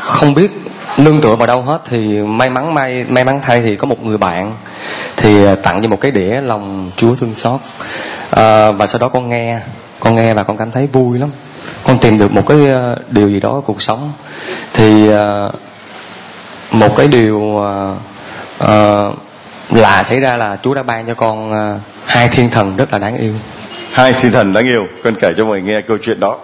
không 0.00 0.34
biết 0.34 0.50
nương 0.96 1.20
tựa 1.20 1.36
vào 1.36 1.46
đâu 1.46 1.62
hết. 1.62 1.82
Thì 1.84 2.18
may 2.22 2.50
mắn 2.50 2.74
may 2.74 3.04
may 3.08 3.24
mắn 3.24 3.40
thay 3.42 3.62
thì 3.62 3.76
có 3.76 3.86
một 3.86 4.04
người 4.04 4.18
bạn 4.18 4.52
thì 5.16 5.44
ờ, 5.44 5.54
tặng 5.54 5.82
cho 5.82 5.88
một 5.88 6.00
cái 6.00 6.10
đĩa 6.10 6.40
lòng 6.40 6.90
Chúa 6.96 7.14
thương 7.14 7.34
xót. 7.34 7.60
À, 8.30 8.70
và 8.70 8.86
sau 8.86 8.98
đó 8.98 9.08
con 9.08 9.28
nghe 9.28 9.60
con 10.00 10.14
nghe 10.14 10.34
và 10.34 10.42
con 10.42 10.56
cảm 10.56 10.70
thấy 10.70 10.86
vui 10.86 11.18
lắm. 11.18 11.30
Con 11.84 11.98
tìm 11.98 12.18
được 12.18 12.32
một 12.32 12.46
cái 12.46 12.58
điều 13.10 13.28
gì 13.28 13.40
đó 13.40 13.50
ở 13.50 13.60
cuộc 13.60 13.82
sống. 13.82 14.12
Thì 14.72 15.08
ờ, 15.08 15.52
một 16.70 16.96
cái 16.96 17.08
điều 17.08 17.58
ờ, 17.58 17.94
ờ, 18.58 19.12
lạ 19.70 20.02
xảy 20.02 20.20
ra 20.20 20.36
là 20.36 20.56
Chúa 20.62 20.74
đã 20.74 20.82
ban 20.82 21.06
cho 21.06 21.14
con 21.14 21.52
ờ, 21.52 21.78
hai 22.06 22.28
thiên 22.28 22.50
thần 22.50 22.76
rất 22.76 22.92
là 22.92 22.98
đáng 22.98 23.16
yêu 23.16 23.34
hai 23.92 24.12
thiên 24.12 24.32
thần 24.32 24.52
đáng 24.52 24.64
yêu 24.64 24.86
con 25.04 25.14
kể 25.14 25.32
cho 25.36 25.44
mọi 25.44 25.60
người 25.60 25.72
nghe 25.72 25.80
câu 25.80 25.98
chuyện 26.02 26.20
đó. 26.20 26.38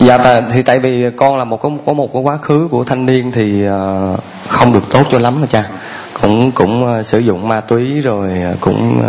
Dạ 0.00 0.18
tại, 0.18 0.42
thì 0.50 0.62
tại 0.62 0.78
vì 0.78 1.10
con 1.16 1.38
là 1.38 1.44
một 1.44 1.62
có, 1.62 1.70
có 1.86 1.92
một 1.92 2.12
cái 2.12 2.22
quá 2.22 2.36
khứ 2.36 2.68
của 2.70 2.84
thanh 2.84 3.06
niên 3.06 3.32
thì 3.32 3.64
ờ, 3.64 4.16
không 4.48 4.72
được 4.72 4.84
tốt 4.90 5.02
cho 5.10 5.18
lắm 5.18 5.40
mà 5.40 5.46
cha. 5.46 5.64
Cũng 6.20 6.52
cũng 6.52 6.86
ờ, 6.86 7.02
sử 7.02 7.18
dụng 7.18 7.48
ma 7.48 7.60
túy 7.60 8.00
rồi 8.00 8.30
ờ, 8.44 8.54
cũng 8.60 9.02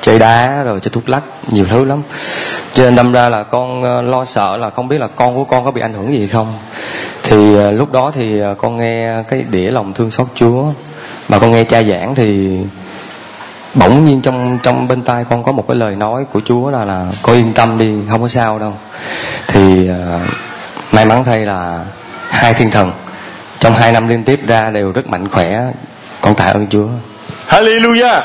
chơi 0.00 0.18
đá 0.18 0.62
rồi 0.62 0.80
chơi 0.80 0.90
thuốc 0.92 1.08
lắc 1.08 1.22
nhiều 1.48 1.64
thứ 1.64 1.84
lắm. 1.84 2.02
Cho 2.74 2.84
nên 2.84 2.94
đâm 2.94 3.12
ra 3.12 3.28
là 3.28 3.42
con 3.42 3.82
lo 4.10 4.24
sợ 4.24 4.56
là 4.56 4.70
không 4.70 4.88
biết 4.88 4.98
là 4.98 5.06
con 5.06 5.34
của 5.34 5.44
con 5.44 5.64
có 5.64 5.70
bị 5.70 5.80
ảnh 5.80 5.92
hưởng 5.92 6.12
gì 6.14 6.26
không. 6.26 6.58
Thì 7.22 7.70
lúc 7.70 7.92
đó 7.92 8.12
thì 8.14 8.40
con 8.58 8.78
nghe 8.78 9.22
cái 9.28 9.44
đĩa 9.50 9.70
lòng 9.70 9.92
thương 9.92 10.10
xót 10.10 10.26
Chúa. 10.34 10.64
Mà 11.28 11.38
con 11.38 11.52
nghe 11.52 11.64
cha 11.64 11.82
giảng 11.82 12.14
thì 12.14 12.58
bỗng 13.74 14.06
nhiên 14.06 14.20
trong 14.22 14.58
trong 14.62 14.88
bên 14.88 15.02
tai 15.02 15.24
con 15.30 15.42
có 15.42 15.52
một 15.52 15.64
cái 15.68 15.76
lời 15.76 15.96
nói 15.96 16.24
của 16.32 16.40
Chúa 16.44 16.70
là 16.70 16.84
là 16.84 17.06
con 17.22 17.36
yên 17.36 17.52
tâm 17.52 17.78
đi 17.78 17.94
không 18.10 18.22
có 18.22 18.28
sao 18.28 18.58
đâu. 18.58 18.74
Thì 19.46 19.88
ờ, 19.88 20.20
may 20.92 21.04
mắn 21.04 21.24
thay 21.24 21.46
là 21.46 21.84
hai 22.30 22.54
thiên 22.54 22.70
thần 22.70 22.92
trong 23.58 23.74
hai 23.74 23.92
năm 23.92 24.08
liên 24.08 24.24
tiếp 24.24 24.40
ra 24.46 24.70
đều 24.70 24.92
rất 24.92 25.06
mạnh 25.06 25.28
khỏe 25.28 25.62
con 26.20 26.34
tạ 26.34 26.44
ơn 26.44 26.66
Chúa. 26.68 26.88
Hallelujah. 27.48 28.20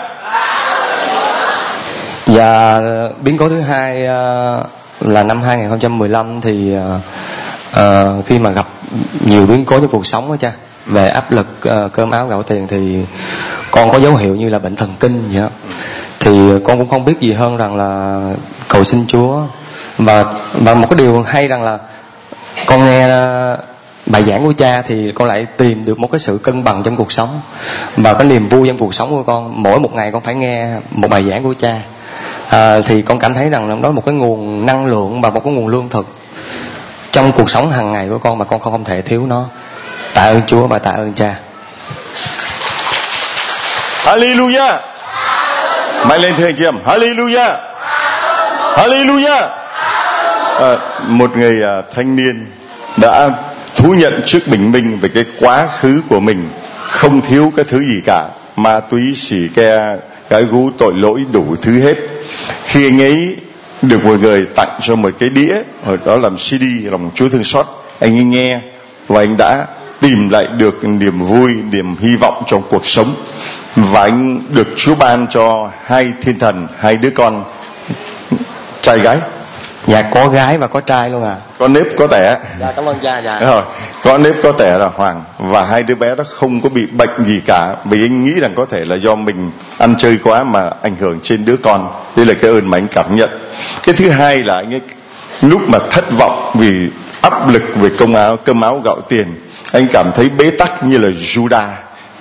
Và 2.25 2.81
biến 3.21 3.37
cố 3.37 3.49
thứ 3.49 3.59
hai 3.59 4.05
ờ, 4.05 4.63
là 4.99 5.23
năm 5.23 5.41
2015 5.41 6.41
thì 6.41 6.73
ờ, 6.73 6.99
ờ, 7.71 8.21
khi 8.25 8.39
mà 8.39 8.49
gặp 8.49 8.65
nhiều 9.25 9.45
biến 9.45 9.65
cố 9.65 9.79
trong 9.79 9.87
cuộc 9.87 10.05
sống 10.05 10.29
đó 10.29 10.35
cha 10.39 10.51
về 10.85 11.09
áp 11.09 11.31
lực 11.31 11.47
uh, 11.69 11.93
cơm 11.93 12.11
áo 12.11 12.27
gạo 12.27 12.43
tiền 12.43 12.67
thì 12.67 13.05
con 13.71 13.91
có 13.91 13.99
dấu 13.99 14.15
hiệu 14.15 14.35
như 14.35 14.49
là 14.49 14.59
bệnh 14.59 14.75
thần 14.75 14.89
kinh 14.99 15.23
vậy 15.31 15.41
đó. 15.41 15.49
Thì 16.19 16.31
con 16.63 16.77
cũng 16.77 16.89
không 16.89 17.05
biết 17.05 17.19
gì 17.19 17.33
hơn 17.33 17.57
rằng 17.57 17.75
là 17.75 18.21
cầu 18.67 18.83
xin 18.83 19.07
Chúa. 19.07 19.41
Và 19.97 20.25
và 20.53 20.73
một 20.73 20.87
cái 20.89 20.97
điều 20.97 21.21
hay 21.21 21.47
rằng 21.47 21.63
là 21.63 21.77
con 22.65 22.85
nghe 22.85 23.09
ờ, 23.09 23.57
bài 24.05 24.23
giảng 24.23 24.43
của 24.43 24.53
cha 24.57 24.81
thì 24.81 25.11
con 25.11 25.27
lại 25.27 25.45
tìm 25.57 25.85
được 25.85 25.99
một 25.99 26.11
cái 26.11 26.19
sự 26.19 26.37
cân 26.43 26.63
bằng 26.63 26.83
trong 26.83 26.95
cuộc 26.95 27.11
sống. 27.11 27.41
Và 27.97 28.13
cái 28.13 28.23
niềm 28.23 28.49
vui 28.49 28.67
trong 28.67 28.77
cuộc 28.77 28.93
sống 28.93 29.09
của 29.09 29.23
con 29.23 29.63
mỗi 29.63 29.79
một 29.79 29.95
ngày 29.95 30.11
con 30.11 30.21
phải 30.21 30.35
nghe 30.35 30.67
một 30.91 31.07
bài 31.07 31.29
giảng 31.29 31.43
của 31.43 31.53
cha. 31.59 31.81
À, 32.49 32.81
thì 32.81 33.01
con 33.01 33.19
cảm 33.19 33.33
thấy 33.33 33.49
rằng 33.49 33.81
đó 33.81 33.89
là 33.89 33.95
một 33.95 34.05
cái 34.05 34.15
nguồn 34.15 34.65
năng 34.65 34.85
lượng 34.85 35.21
và 35.21 35.29
một 35.29 35.43
cái 35.43 35.53
nguồn 35.53 35.67
lương 35.67 35.89
thực 35.89 36.07
trong 37.11 37.31
cuộc 37.31 37.49
sống 37.49 37.69
hàng 37.69 37.91
ngày 37.91 38.09
của 38.09 38.17
con 38.17 38.37
mà 38.37 38.45
con 38.45 38.59
không 38.59 38.83
thể 38.83 39.01
thiếu 39.01 39.25
nó 39.25 39.45
tạ 40.15 40.21
ơn 40.21 40.41
Chúa 40.47 40.67
và 40.67 40.79
tạ 40.79 40.91
ơn 40.91 41.13
cha. 41.13 41.35
Hallelujah. 44.03 44.77
Mạnh 46.05 46.21
lên 46.21 46.33
thưa 46.37 46.45
anh 46.45 46.55
chị 46.55 46.65
em. 46.65 46.75
Hallelujah. 46.85 47.55
Hallelujah. 48.75 49.47
À, 50.59 50.77
một 51.07 51.37
người 51.37 51.63
à, 51.63 51.81
thanh 51.95 52.15
niên 52.15 52.45
đã 52.97 53.29
thú 53.75 53.93
nhận 53.93 54.21
trước 54.25 54.47
bình 54.47 54.71
minh 54.71 54.99
về 55.01 55.09
cái 55.13 55.25
quá 55.39 55.67
khứ 55.79 56.01
của 56.09 56.19
mình 56.19 56.49
không 56.81 57.21
thiếu 57.21 57.53
cái 57.55 57.65
thứ 57.69 57.79
gì 57.79 58.01
cả 58.05 58.27
ma 58.55 58.79
túy 58.79 59.15
xì 59.15 59.47
ke 59.55 59.97
cái 60.29 60.43
gú 60.43 60.69
tội 60.77 60.93
lỗi 60.93 61.25
đủ 61.31 61.55
thứ 61.61 61.79
hết. 61.81 61.95
Khi 62.63 62.87
anh 62.87 63.01
ấy 63.01 63.35
được 63.81 64.05
một 64.05 64.19
người 64.19 64.45
tặng 64.55 64.79
cho 64.81 64.95
một 64.95 65.13
cái 65.19 65.29
đĩa 65.29 65.55
hồi 65.85 65.97
đó 66.05 66.17
làm 66.17 66.37
CD 66.37 66.63
lòng 66.83 67.11
Chúa 67.15 67.29
thương 67.29 67.43
xót 67.43 67.65
anh 67.99 68.17
ấy 68.17 68.23
nghe 68.23 68.59
và 69.07 69.19
anh 69.19 69.35
đã 69.37 69.65
tìm 70.01 70.29
lại 70.29 70.47
được 70.57 70.83
niềm 70.83 71.19
vui 71.19 71.55
niềm 71.71 71.95
hy 71.99 72.15
vọng 72.15 72.43
trong 72.47 72.63
cuộc 72.69 72.87
sống. 72.87 73.15
Và 73.75 74.01
anh 74.01 74.39
được 74.49 74.67
Chúa 74.75 74.95
ban 74.95 75.27
cho 75.29 75.69
hai 75.85 76.13
thiên 76.21 76.39
thần 76.39 76.67
hai 76.79 76.97
đứa 76.97 77.09
con 77.09 77.43
trai 78.81 78.99
gái. 78.99 79.17
Dạ 79.87 80.01
có 80.01 80.27
gái 80.27 80.57
và 80.57 80.67
có 80.67 80.81
trai 80.81 81.09
luôn 81.09 81.23
à 81.23 81.35
có 81.59 81.67
nếp 81.67 81.85
có 81.97 82.07
tẻ. 82.07 82.37
Dạ 82.59 82.71
cảm 82.71 82.85
ơn 82.85 82.99
cha 82.99 83.19
dạ. 83.19 83.39
Đúng 83.39 83.49
rồi 83.49 83.63
có 84.03 84.17
nếp 84.17 84.35
có 84.43 84.51
tẻ 84.51 84.77
là 84.77 84.89
hoàng. 84.95 85.23
Và 85.39 85.65
hai 85.65 85.83
đứa 85.83 85.95
bé 85.95 86.15
đó 86.15 86.23
không 86.29 86.61
có 86.61 86.69
bị 86.69 86.85
bệnh 86.85 87.25
gì 87.25 87.41
cả 87.45 87.75
vì 87.85 88.05
anh 88.05 88.23
nghĩ 88.23 88.39
rằng 88.39 88.53
có 88.55 88.65
thể 88.65 88.85
là 88.85 88.95
do 88.95 89.15
mình 89.15 89.51
ăn 89.77 89.95
chơi 89.97 90.17
quá 90.23 90.43
mà 90.43 90.69
ảnh 90.81 90.95
hưởng 90.99 91.19
trên 91.23 91.45
đứa 91.45 91.57
con. 91.57 91.87
Đây 92.15 92.25
là 92.25 92.33
cái 92.33 92.51
ơn 92.51 92.69
mà 92.69 92.77
anh 92.77 92.87
cảm 92.87 93.15
nhận. 93.15 93.29
Cái 93.83 93.95
thứ 93.95 94.09
hai 94.09 94.43
là 94.43 94.55
anh 94.55 94.73
ấy 94.73 94.81
lúc 95.41 95.61
mà 95.69 95.79
thất 95.89 96.05
vọng 96.17 96.51
vì 96.53 96.89
áp 97.21 97.49
lực 97.49 97.63
về 97.75 97.89
công 97.99 98.15
áo 98.15 98.37
cơm 98.45 98.61
áo 98.61 98.81
gạo 98.85 99.01
tiền 99.09 99.27
anh 99.75 99.87
cảm 99.93 100.11
thấy 100.15 100.29
bế 100.29 100.49
tắc 100.49 100.83
như 100.83 100.97
là 100.97 101.09
Judah 101.09 101.69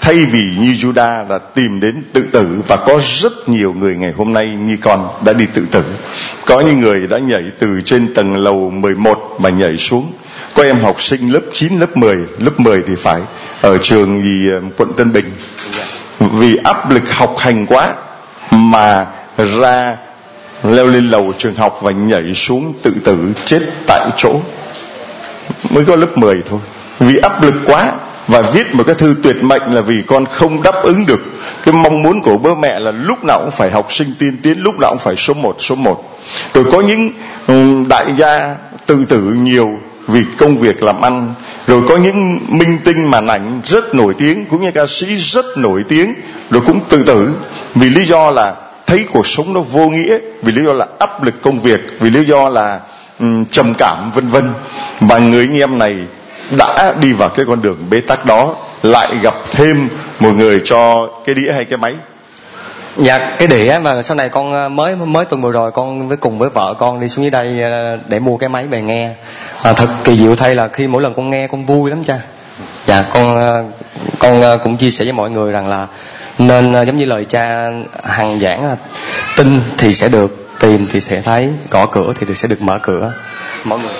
thay 0.01 0.15
vì 0.15 0.51
như 0.59 0.73
Judah 0.73 1.29
là 1.29 1.39
tìm 1.39 1.81
đến 1.81 2.03
tự 2.13 2.23
tử 2.33 2.63
và 2.69 2.77
có 2.77 3.01
rất 3.21 3.49
nhiều 3.49 3.73
người 3.73 3.97
ngày 3.97 4.13
hôm 4.17 4.33
nay 4.33 4.47
như 4.47 4.77
con 4.83 5.09
đã 5.25 5.33
đi 5.33 5.47
tự 5.55 5.67
tử. 5.71 5.83
Có 6.47 6.61
những 6.61 6.81
người 6.81 7.07
đã 7.07 7.19
nhảy 7.19 7.43
từ 7.59 7.81
trên 7.85 8.15
tầng 8.15 8.37
lầu 8.37 8.71
11 8.71 9.37
mà 9.39 9.51
nhảy 9.51 9.77
xuống. 9.77 10.13
Có 10.55 10.63
em 10.63 10.81
học 10.81 11.03
sinh 11.03 11.33
lớp 11.33 11.41
9, 11.53 11.81
lớp 11.81 11.97
10 11.97 12.17
lớp 12.39 12.61
10 12.61 12.83
thì 12.87 12.95
phải 12.97 13.21
ở 13.61 13.79
trường 13.79 14.25
gì 14.25 14.51
um, 14.51 14.71
quận 14.77 14.93
Tân 14.97 15.13
Bình. 15.13 15.33
Vì 16.21 16.57
áp 16.57 16.91
lực 16.91 17.13
học 17.13 17.35
hành 17.39 17.67
quá 17.67 17.95
mà 18.51 19.07
ra 19.37 19.97
leo 20.65 20.87
lên 20.87 21.11
lầu 21.11 21.33
trường 21.39 21.55
học 21.55 21.79
và 21.83 21.91
nhảy 21.91 22.35
xuống 22.35 22.75
tự 22.83 22.95
tử 23.05 23.19
chết 23.45 23.61
tại 23.87 24.11
chỗ. 24.17 24.41
Mới 25.71 25.85
có 25.85 25.97
lớp 25.97 26.19
10 26.19 26.43
thôi 26.49 26.61
vì 27.01 27.17
áp 27.17 27.43
lực 27.43 27.55
quá 27.67 27.93
và 28.29 28.43
viết 28.43 28.75
một 28.75 28.85
cái 28.87 28.95
thư 28.95 29.15
tuyệt 29.23 29.45
mệnh 29.45 29.75
là 29.75 29.81
vì 29.81 30.03
con 30.07 30.27
không 30.27 30.63
đáp 30.63 30.83
ứng 30.83 31.07
được 31.07 31.21
cái 31.63 31.75
mong 31.75 32.03
muốn 32.03 32.21
của 32.21 32.39
bố 32.39 32.55
mẹ 32.55 32.79
là 32.79 32.91
lúc 32.91 33.25
nào 33.25 33.41
cũng 33.41 33.51
phải 33.51 33.71
học 33.71 33.93
sinh 33.93 34.15
tiên 34.19 34.37
tiến 34.43 34.59
lúc 34.59 34.75
nào 34.81 34.91
cũng 34.91 34.99
phải 34.99 35.17
số 35.17 35.35
1 35.35 35.57
số 35.59 35.75
1 35.75 36.21
rồi 36.55 36.65
có 36.73 36.81
những 36.81 37.11
ừ, 37.47 37.85
đại 37.89 38.07
gia 38.17 38.57
tự 38.87 39.05
tử 39.05 39.21
nhiều 39.21 39.79
vì 40.07 40.25
công 40.39 40.57
việc 40.57 40.83
làm 40.83 41.01
ăn. 41.01 41.35
Rồi 41.67 41.83
có 41.89 41.97
những 41.97 42.39
minh 42.49 42.79
tinh 42.85 43.11
màn 43.11 43.27
ảnh 43.27 43.61
rất 43.65 43.95
nổi 43.95 44.15
tiếng 44.19 44.47
cũng 44.47 44.65
như 44.65 44.71
ca 44.71 44.87
sĩ 44.87 45.17
rất 45.17 45.45
nổi 45.57 45.85
tiếng. 45.89 46.15
Rồi 46.51 46.63
cũng 46.67 46.81
tự 46.89 47.03
tử 47.03 47.31
vì 47.75 47.91
lý 47.91 48.07
do 48.07 48.31
là 48.31 48.55
thấy 48.87 49.05
cuộc 49.13 49.27
sống 49.27 49.53
nó 49.53 49.61
vô 49.61 49.89
nghĩa 49.89 50.19
vì 50.43 50.53
lý 50.53 50.65
do 50.65 50.73
là 50.73 50.87
áp 50.99 51.25
lực 51.25 51.43
công 51.43 51.61
việc 51.61 51.81
vì 52.01 52.11
lý 52.11 52.25
do 52.25 52.49
là 52.49 52.81
um, 53.21 53.45
trầm 53.45 53.75
cảm 53.79 54.11
vân 54.15 54.27
vân. 54.27 54.53
Và 55.01 55.19
người 55.19 55.47
anh 55.51 55.61
em 55.61 55.79
này 55.79 55.97
đã 56.51 56.95
đi 57.01 57.13
vào 57.13 57.29
cái 57.29 57.47
con 57.49 57.63
đường 57.63 57.87
bế 57.91 58.01
tắc 58.01 58.27
đó 58.27 58.57
lại 58.83 59.09
gặp 59.23 59.35
thêm 59.53 59.89
một 60.21 60.31
người 60.37 60.63
cho 60.65 61.09
cái 61.25 61.35
đĩa 61.35 61.53
hay 61.53 61.65
cái 61.65 61.79
máy. 61.79 61.95
Dạ 62.97 63.19
cái 63.39 63.49
đĩa 63.49 63.79
mà 63.83 64.03
sau 64.03 64.17
này 64.17 64.29
con 64.29 64.53
ờ, 64.53 64.69
mới 64.69 64.97
mới 64.97 65.25
tuần 65.25 65.43
vừa 65.43 65.53
rồi 65.53 65.73
con 65.73 66.09
với 66.09 66.17
cùng 66.17 66.39
với 66.39 66.51
vợ 66.51 66.75
con 66.79 67.01
đi 67.01 67.09
xuống 67.09 67.25
dưới 67.25 67.31
đây 67.31 67.63
ờ, 67.63 67.99
để 68.09 68.19
mua 68.19 68.37
cái 68.37 68.49
máy 68.49 68.67
về 68.67 68.83
nghe. 68.83 69.11
À, 69.63 69.73
thật 69.73 69.89
kỳ 70.05 70.17
diệu 70.17 70.37
thay 70.37 70.55
là 70.55 70.69
khi 70.69 70.89
mỗi 70.89 71.03
lần 71.03 71.15
con 71.15 71.31
nghe 71.31 71.47
con 71.47 71.65
vui 71.65 71.91
lắm 71.91 72.05
cha. 72.05 72.21
Dạ 72.87 73.05
con 73.13 73.37
con 74.19 74.59
cũng 74.63 74.77
chia 74.77 74.91
sẻ 74.91 75.05
với 75.05 75.13
mọi 75.13 75.31
người 75.31 75.53
rằng 75.53 75.69
là 75.69 75.87
nên 76.39 76.73
giống 76.87 76.97
như 76.97 77.05
lời 77.05 77.25
cha 77.25 77.71
hằng 78.05 78.41
giảng 78.41 78.67
là 78.67 78.77
tin 79.37 79.61
thì 79.79 79.95
sẽ 79.95 80.09
được 80.09 80.45
tìm 80.61 80.89
thì 80.93 81.01
sẽ 81.01 81.21
thấy 81.21 81.49
gõ 81.71 81.87
cửa 81.87 82.13
thì 82.21 82.35
sẽ 82.35 82.49
được 82.49 82.63
mở 82.63 82.79
cửa. 82.83 83.13
Mọi 83.65 83.79
người 83.79 83.93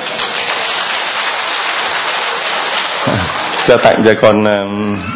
cho 3.67 3.77
tặng 3.77 4.03
cho 4.05 4.15
con 4.23 4.45
ờ, 4.45 4.67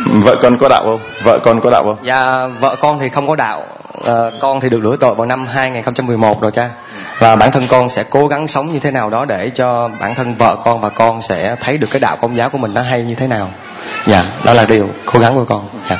vợ 0.07 0.37
con 0.43 0.59
có 0.59 0.69
đạo 0.69 0.83
không? 0.85 1.01
Vợ 1.23 1.39
con 1.39 1.61
có 1.61 1.71
đạo 1.71 1.85
không? 1.85 1.97
Dạ 2.03 2.47
vợ 2.61 2.77
con 2.81 2.99
thì 2.99 3.09
không 3.09 3.29
có 3.29 3.37
đạo. 3.37 3.65
Ờ, 4.05 4.33
con 4.41 4.61
thì 4.61 4.69
được 4.69 4.81
rửa 4.83 4.97
tội 5.01 5.15
vào 5.15 5.27
năm 5.27 5.47
2011 5.47 6.43
rồi 6.43 6.51
cha. 6.53 6.71
Và 7.19 7.37
bản 7.37 7.53
thân 7.53 7.63
con 7.69 7.89
sẽ 7.89 8.05
cố 8.11 8.27
gắng 8.27 8.49
sống 8.49 8.73
như 8.73 8.79
thế 8.79 8.91
nào 8.91 9.11
đó 9.11 9.25
để 9.25 9.51
cho 9.55 9.91
bản 10.01 10.15
thân 10.15 10.35
vợ 10.35 10.57
con 10.65 10.81
và 10.81 10.89
con 10.89 11.23
sẽ 11.23 11.57
thấy 11.61 11.79
được 11.79 11.89
cái 11.91 12.01
đạo 12.01 12.17
công 12.17 12.37
giáo 12.37 12.51
của 12.51 12.59
mình 12.59 12.75
nó 12.75 12.83
hay 12.83 13.03
như 13.03 13.15
thế 13.15 13.27
nào. 13.27 13.51
Dạ 14.07 14.25
đó 14.45 14.55
là 14.55 14.65
điều 14.65 14.89
cố 15.05 15.21
gắng 15.21 15.35
của 15.35 15.45
con. 15.45 15.69
Dạ. 15.91 15.97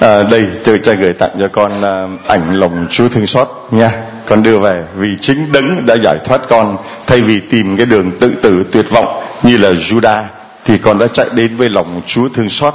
À, 0.00 0.22
đây 0.22 0.44
tôi 0.64 0.80
cha 0.84 0.92
gửi 0.92 1.12
tặng 1.12 1.30
cho 1.40 1.48
con 1.48 1.72
à, 1.82 2.06
ảnh 2.28 2.60
lòng 2.60 2.86
Chúa 2.90 3.08
thương 3.08 3.26
xót 3.26 3.48
nha. 3.70 3.90
Con 4.26 4.42
đưa 4.42 4.58
về 4.58 4.82
vì 4.96 5.08
chính 5.20 5.52
đấng 5.52 5.86
đã 5.86 5.94
giải 6.02 6.16
thoát 6.24 6.40
con 6.48 6.76
thay 7.06 7.20
vì 7.20 7.40
tìm 7.40 7.76
cái 7.76 7.86
đường 7.86 8.10
tự 8.20 8.32
tử 8.42 8.64
tuyệt 8.72 8.90
vọng 8.90 9.22
như 9.42 9.56
là 9.56 9.70
Judah 9.70 10.22
thì 10.64 10.78
con 10.78 10.98
đã 10.98 11.06
chạy 11.06 11.26
đến 11.34 11.56
với 11.56 11.68
lòng 11.68 12.02
Chúa 12.06 12.28
thương 12.28 12.48
xót. 12.48 12.74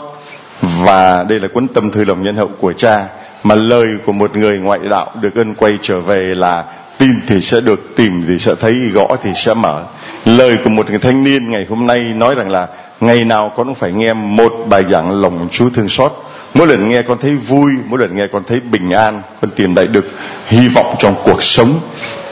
Và 0.61 1.23
đây 1.23 1.39
là 1.39 1.47
cuốn 1.47 1.67
tâm 1.67 1.91
thư 1.91 2.03
lòng 2.05 2.23
nhân 2.23 2.35
hậu 2.35 2.47
của 2.59 2.73
cha, 2.73 3.05
mà 3.43 3.55
lời 3.55 3.87
của 4.05 4.11
một 4.11 4.35
người 4.35 4.57
ngoại 4.57 4.79
đạo 4.89 5.11
được 5.21 5.35
ơn 5.35 5.55
quay 5.55 5.77
trở 5.81 6.01
về 6.01 6.33
là 6.35 6.63
tin 6.97 7.15
thì 7.27 7.41
sẽ 7.41 7.61
được, 7.61 7.95
tìm 7.95 8.23
thì 8.27 8.39
sẽ 8.39 8.55
thấy, 8.55 8.89
gõ 8.93 9.15
thì 9.23 9.29
sẽ 9.35 9.53
mở. 9.53 9.83
Lời 10.25 10.57
của 10.63 10.69
một 10.69 10.89
người 10.89 10.99
thanh 10.99 11.23
niên 11.23 11.51
ngày 11.51 11.65
hôm 11.69 11.87
nay 11.87 11.99
nói 12.15 12.35
rằng 12.35 12.49
là 12.49 12.67
ngày 12.99 13.25
nào 13.25 13.53
con 13.55 13.67
cũng 13.67 13.75
phải 13.75 13.91
nghe 13.91 14.13
một 14.13 14.53
bài 14.69 14.83
giảng 14.89 15.21
lòng 15.21 15.47
Chúa 15.51 15.69
thương 15.69 15.89
xót. 15.89 16.11
Mỗi 16.53 16.67
lần 16.67 16.89
nghe 16.89 17.01
con 17.01 17.17
thấy 17.17 17.35
vui, 17.35 17.71
mỗi 17.85 17.99
lần 17.99 18.15
nghe 18.15 18.27
con 18.27 18.43
thấy 18.43 18.59
bình 18.59 18.89
an, 18.89 19.21
con 19.41 19.51
tìm 19.51 19.75
lại 19.75 19.87
được 19.87 20.05
hy 20.47 20.67
vọng 20.67 20.95
trong 20.99 21.15
cuộc 21.23 21.43
sống. 21.43 21.79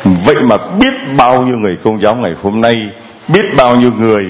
Vậy 0.03 0.35
mà 0.35 0.57
biết 0.79 0.93
bao 1.17 1.43
nhiêu 1.43 1.57
người 1.57 1.77
công 1.83 2.01
giáo 2.01 2.15
ngày 2.15 2.33
hôm 2.43 2.61
nay, 2.61 2.81
biết 3.27 3.55
bao 3.57 3.75
nhiêu 3.75 3.91
người 3.99 4.25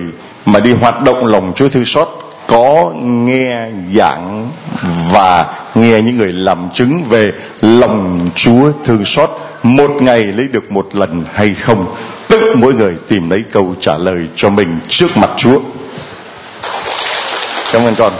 mà 0.46 0.60
đi 0.60 0.74
hoạt 0.74 1.02
động 1.02 1.26
lòng 1.26 1.54
Chúa 1.56 1.70
thương 1.70 1.86
xót 1.86 2.08
có 2.48 2.92
nghe 3.04 3.70
giảng 3.94 4.50
và 5.12 5.46
nghe 5.76 6.02
những 6.02 6.18
người 6.18 6.34
làm 6.34 6.70
chứng 6.74 7.04
về 7.10 7.32
lòng 7.62 8.20
Chúa 8.36 8.72
thương 8.86 9.06
xót 9.06 9.30
một 9.64 9.92
ngày 10.02 10.20
lấy 10.24 10.48
được 10.48 10.72
một 10.72 10.96
lần 10.96 11.24
hay 11.34 11.54
không. 11.54 11.96
Tự 12.28 12.56
mỗi 12.56 12.74
người 12.74 12.96
tìm 13.08 13.30
lấy 13.30 13.44
câu 13.52 13.76
trả 13.82 13.98
lời 13.98 14.28
cho 14.36 14.50
mình 14.50 14.80
trước 14.88 15.18
mặt 15.18 15.30
Chúa. 15.38 15.60
Cảm 17.74 17.86
ơn 17.86 17.96
con. 17.96 18.14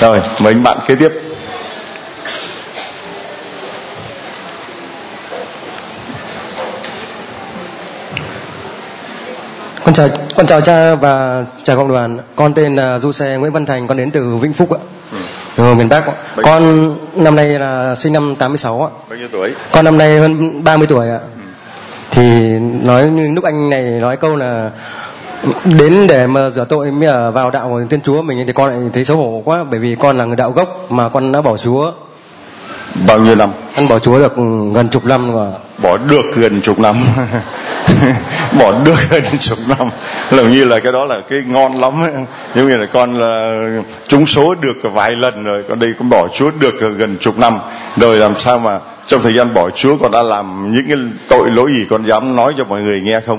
Rồi, 0.00 0.20
mời 0.40 0.52
anh 0.52 0.62
bạn 0.62 0.78
kế 0.86 0.94
tiếp. 0.94 1.12
Con 9.84 9.94
chào 9.94 10.08
con 10.36 10.46
chào 10.46 10.60
cha 10.60 10.94
và 10.94 11.44
chào 11.62 11.76
cộng 11.76 11.88
đoàn. 11.88 12.18
Con 12.36 12.54
tên 12.54 12.76
là 12.76 12.98
du 12.98 13.12
xe 13.12 13.36
nguyễn 13.36 13.52
văn 13.52 13.66
thành 13.66 13.86
con 13.86 13.96
đến 13.96 14.10
từ 14.10 14.36
vĩnh 14.36 14.52
phúc 14.52 14.70
ạ. 14.72 14.80
Ở 15.56 15.74
miền 15.74 15.88
bắc 15.88 16.06
ạ. 16.06 16.12
con 16.42 16.94
năm 17.16 17.36
nay 17.36 17.46
là 17.46 17.94
sinh 17.94 18.12
năm 18.12 18.34
86 18.38 18.82
ạ. 18.82 18.90
Bao 19.08 19.18
nhiêu 19.18 19.28
tuổi? 19.32 19.50
Con 19.72 19.84
năm 19.84 19.98
nay 19.98 20.18
hơn 20.18 20.64
30 20.64 20.86
tuổi 20.86 21.08
ạ. 21.08 21.18
Thì 22.10 22.22
nói 22.82 23.08
như 23.08 23.34
lúc 23.34 23.44
anh 23.44 23.70
này 23.70 23.82
nói 23.82 24.16
câu 24.16 24.36
là 24.36 24.70
đến 25.64 26.06
để 26.06 26.26
mà 26.26 26.50
rửa 26.50 26.64
tội 26.64 26.90
mới 26.90 27.30
vào 27.32 27.50
đạo 27.50 27.68
của 27.68 27.82
thiên 27.90 28.00
chúa 28.00 28.22
mình 28.22 28.44
thì 28.46 28.52
con 28.52 28.70
lại 28.70 28.90
thấy 28.92 29.04
xấu 29.04 29.16
hổ 29.16 29.42
quá 29.44 29.64
bởi 29.70 29.80
vì 29.80 29.94
con 29.94 30.18
là 30.18 30.24
người 30.24 30.36
đạo 30.36 30.50
gốc 30.50 30.86
mà 30.88 31.08
con 31.08 31.32
đã 31.32 31.40
bỏ 31.40 31.56
chúa. 31.56 31.92
Bao 33.06 33.18
nhiêu 33.18 33.34
năm? 33.34 33.50
Con 33.76 33.88
bỏ 33.88 33.98
chúa 33.98 34.18
được 34.18 34.36
gần 34.74 34.88
chục 34.90 35.04
năm 35.04 35.32
rồi 35.32 35.52
bỏ 35.82 35.96
được 35.96 36.22
gần 36.36 36.60
chục 36.60 36.78
năm 36.78 36.96
bỏ 38.58 38.72
được 38.84 39.10
hơn 39.10 39.22
chục 39.40 39.58
năm. 39.68 39.88
Làm 40.30 40.52
như 40.52 40.64
là 40.64 40.80
cái 40.80 40.92
đó 40.92 41.04
là 41.04 41.20
cái 41.28 41.42
ngon 41.46 41.80
lắm 41.80 42.02
ấy. 42.02 42.12
giống 42.54 42.68
như 42.68 42.76
là 42.76 42.86
con 42.86 43.20
là 43.20 43.62
trúng 44.08 44.26
số 44.26 44.54
được 44.54 44.76
vài 44.82 45.12
lần 45.12 45.44
rồi, 45.44 45.64
con 45.68 45.78
đây 45.78 45.94
con 45.98 46.10
bỏ 46.10 46.28
chúa 46.34 46.50
được 46.60 46.80
gần 46.98 47.16
chục 47.20 47.38
năm. 47.38 47.58
Rồi 47.96 48.16
làm 48.16 48.36
sao 48.36 48.58
mà 48.58 48.78
trong 49.06 49.22
thời 49.22 49.34
gian 49.34 49.54
bỏ 49.54 49.70
chúa 49.70 49.96
con 49.96 50.10
đã 50.10 50.22
làm 50.22 50.72
những 50.72 50.88
cái 50.88 50.96
tội 51.28 51.50
lỗi 51.50 51.72
gì 51.72 51.86
con 51.90 52.04
dám 52.04 52.36
nói 52.36 52.54
cho 52.58 52.64
mọi 52.64 52.82
người 52.82 53.00
nghe 53.00 53.20
không? 53.20 53.38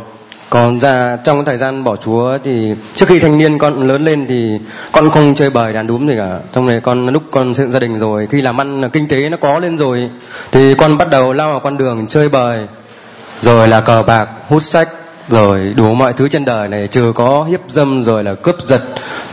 Còn 0.51 0.79
ra 0.79 1.17
trong 1.23 1.45
thời 1.45 1.57
gian 1.57 1.83
bỏ 1.83 1.95
chúa 1.95 2.37
thì 2.43 2.75
trước 2.95 3.05
khi 3.09 3.19
thanh 3.19 3.37
niên 3.37 3.57
con 3.57 3.87
lớn 3.87 4.05
lên 4.05 4.25
thì 4.29 4.59
con 4.91 5.09
không 5.09 5.35
chơi 5.35 5.49
bời 5.49 5.73
đàn 5.73 5.87
đúm 5.87 6.07
gì 6.07 6.13
cả. 6.17 6.39
Trong 6.53 6.65
này 6.65 6.79
con, 6.81 7.07
lúc 7.07 7.23
con 7.31 7.53
xây 7.53 7.65
dựng 7.65 7.71
gia 7.73 7.79
đình 7.79 7.99
rồi, 7.99 8.27
khi 8.31 8.41
làm 8.41 8.61
ăn 8.61 8.89
kinh 8.93 9.07
tế 9.07 9.29
nó 9.29 9.37
có 9.37 9.59
lên 9.59 9.77
rồi, 9.77 10.09
thì 10.51 10.73
con 10.73 10.97
bắt 10.97 11.09
đầu 11.09 11.33
lao 11.33 11.51
vào 11.51 11.59
con 11.59 11.77
đường 11.77 12.07
chơi 12.07 12.29
bời 12.29 12.59
rồi 13.41 13.67
là 13.67 13.81
cờ 13.81 14.03
bạc, 14.03 14.27
hút 14.47 14.63
sách, 14.63 14.89
rồi 15.29 15.73
đủ 15.77 15.93
mọi 15.93 16.13
thứ 16.13 16.29
trên 16.29 16.45
đời 16.45 16.67
này, 16.67 16.87
trừ 16.87 17.11
có 17.15 17.43
hiếp 17.43 17.59
dâm, 17.69 18.03
rồi 18.03 18.23
là 18.23 18.35
cướp 18.35 18.55
giật, 18.61 18.81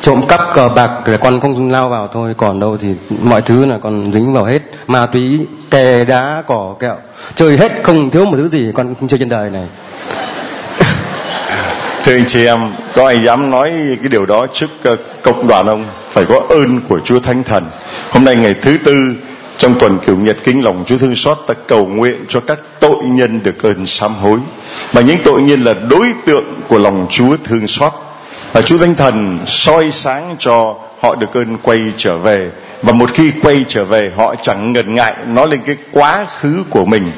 trộm 0.01 0.21
cắp 0.29 0.41
cờ 0.55 0.69
bạc 0.69 0.91
rồi 1.05 1.19
con 1.19 1.41
không 1.41 1.71
lao 1.71 1.89
vào 1.89 2.09
thôi, 2.13 2.35
còn 2.37 2.61
đâu 2.61 2.77
thì 2.81 2.95
mọi 3.23 3.43
thứ 3.43 3.65
là 3.65 3.79
còn 3.79 4.13
dính 4.13 4.33
vào 4.33 4.45
hết. 4.45 4.63
Ma 4.87 5.07
túy, 5.07 5.47
kè 5.71 6.05
đá, 6.05 6.43
cỏ 6.47 6.75
kẹo, 6.81 6.97
chơi 7.35 7.57
hết, 7.57 7.73
không 7.83 8.11
thiếu 8.11 8.25
một 8.25 8.37
thứ 8.37 8.49
gì 8.49 8.73
con 8.75 8.95
không 9.01 9.09
chơi 9.09 9.19
trên 9.19 9.29
đời 9.29 9.51
này. 9.51 9.67
Thưa 12.05 12.15
anh 12.15 12.25
chị 12.27 12.47
em, 12.47 12.73
có 12.95 13.07
ai 13.07 13.25
dám 13.25 13.51
nói 13.51 13.71
cái 14.01 14.09
điều 14.09 14.27
đó 14.27 14.47
trước 14.53 14.71
ờ, 14.83 14.97
cộng 15.23 15.49
đoàn 15.49 15.67
ông 15.67 15.85
phải 16.11 16.25
có 16.29 16.43
ơn 16.49 16.81
của 16.89 17.01
chúa 17.05 17.21
thánh 17.21 17.43
thần. 17.43 17.65
Hôm 18.11 18.25
nay 18.25 18.37
ngày 18.37 18.55
thứ 18.63 18.79
tư 18.85 19.15
trong 19.59 19.79
tuần 19.79 19.99
cửu 20.07 20.17
nhật 20.17 20.37
kính 20.45 20.65
lòng 20.65 20.85
chúa 20.87 20.99
thương 20.99 21.15
xót 21.15 21.39
ta 21.47 21.55
cầu 21.67 21.87
nguyện 21.87 22.25
cho 22.29 22.41
các 22.41 22.59
tội 22.81 23.05
nhân 23.05 23.41
được 23.45 23.63
ơn 23.63 23.87
sám 23.87 24.15
hối. 24.15 24.39
Và 24.93 25.01
những 25.01 25.19
tội 25.25 25.43
nhân 25.43 25.65
là 25.65 25.75
đối 25.89 26.13
tượng 26.27 26.45
của 26.69 26.79
lòng 26.79 27.07
chúa 27.11 27.37
thương 27.45 27.69
xót. 27.69 27.93
Và 28.53 28.63
chúa 28.63 28.79
thánh 28.79 28.95
thần 28.95 29.39
soi 29.47 29.91
sáng 29.91 30.37
cho 30.39 30.75
họ 31.01 31.15
được 31.15 31.35
ơn 31.35 31.57
quay 31.63 31.79
trở 31.97 32.17
về. 32.17 32.51
Và 32.83 32.93
một 32.93 33.11
khi 33.15 33.33
quay 33.43 33.65
trở 33.69 33.85
về, 33.85 34.13
họ 34.17 34.35
chẳng 34.43 34.73
ngần 34.73 34.95
ngại 34.95 35.15
nói 35.27 35.49
lên 35.49 35.61
cái 35.65 35.77
quá 35.93 36.27
khứ 36.39 36.65
của 36.71 36.85
mình. 36.85 37.11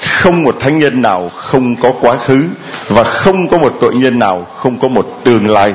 Không 0.00 0.42
một 0.42 0.56
thánh 0.60 0.78
nhân 0.78 1.02
nào 1.02 1.28
không 1.28 1.76
có 1.76 1.92
quá 2.00 2.16
khứ 2.16 2.44
và 2.88 3.04
không 3.04 3.48
có 3.48 3.58
một 3.58 3.76
tội 3.80 3.94
nhân 3.94 4.18
nào 4.18 4.46
không 4.56 4.78
có 4.78 4.88
một 4.88 5.20
tương 5.24 5.48
lai. 5.48 5.74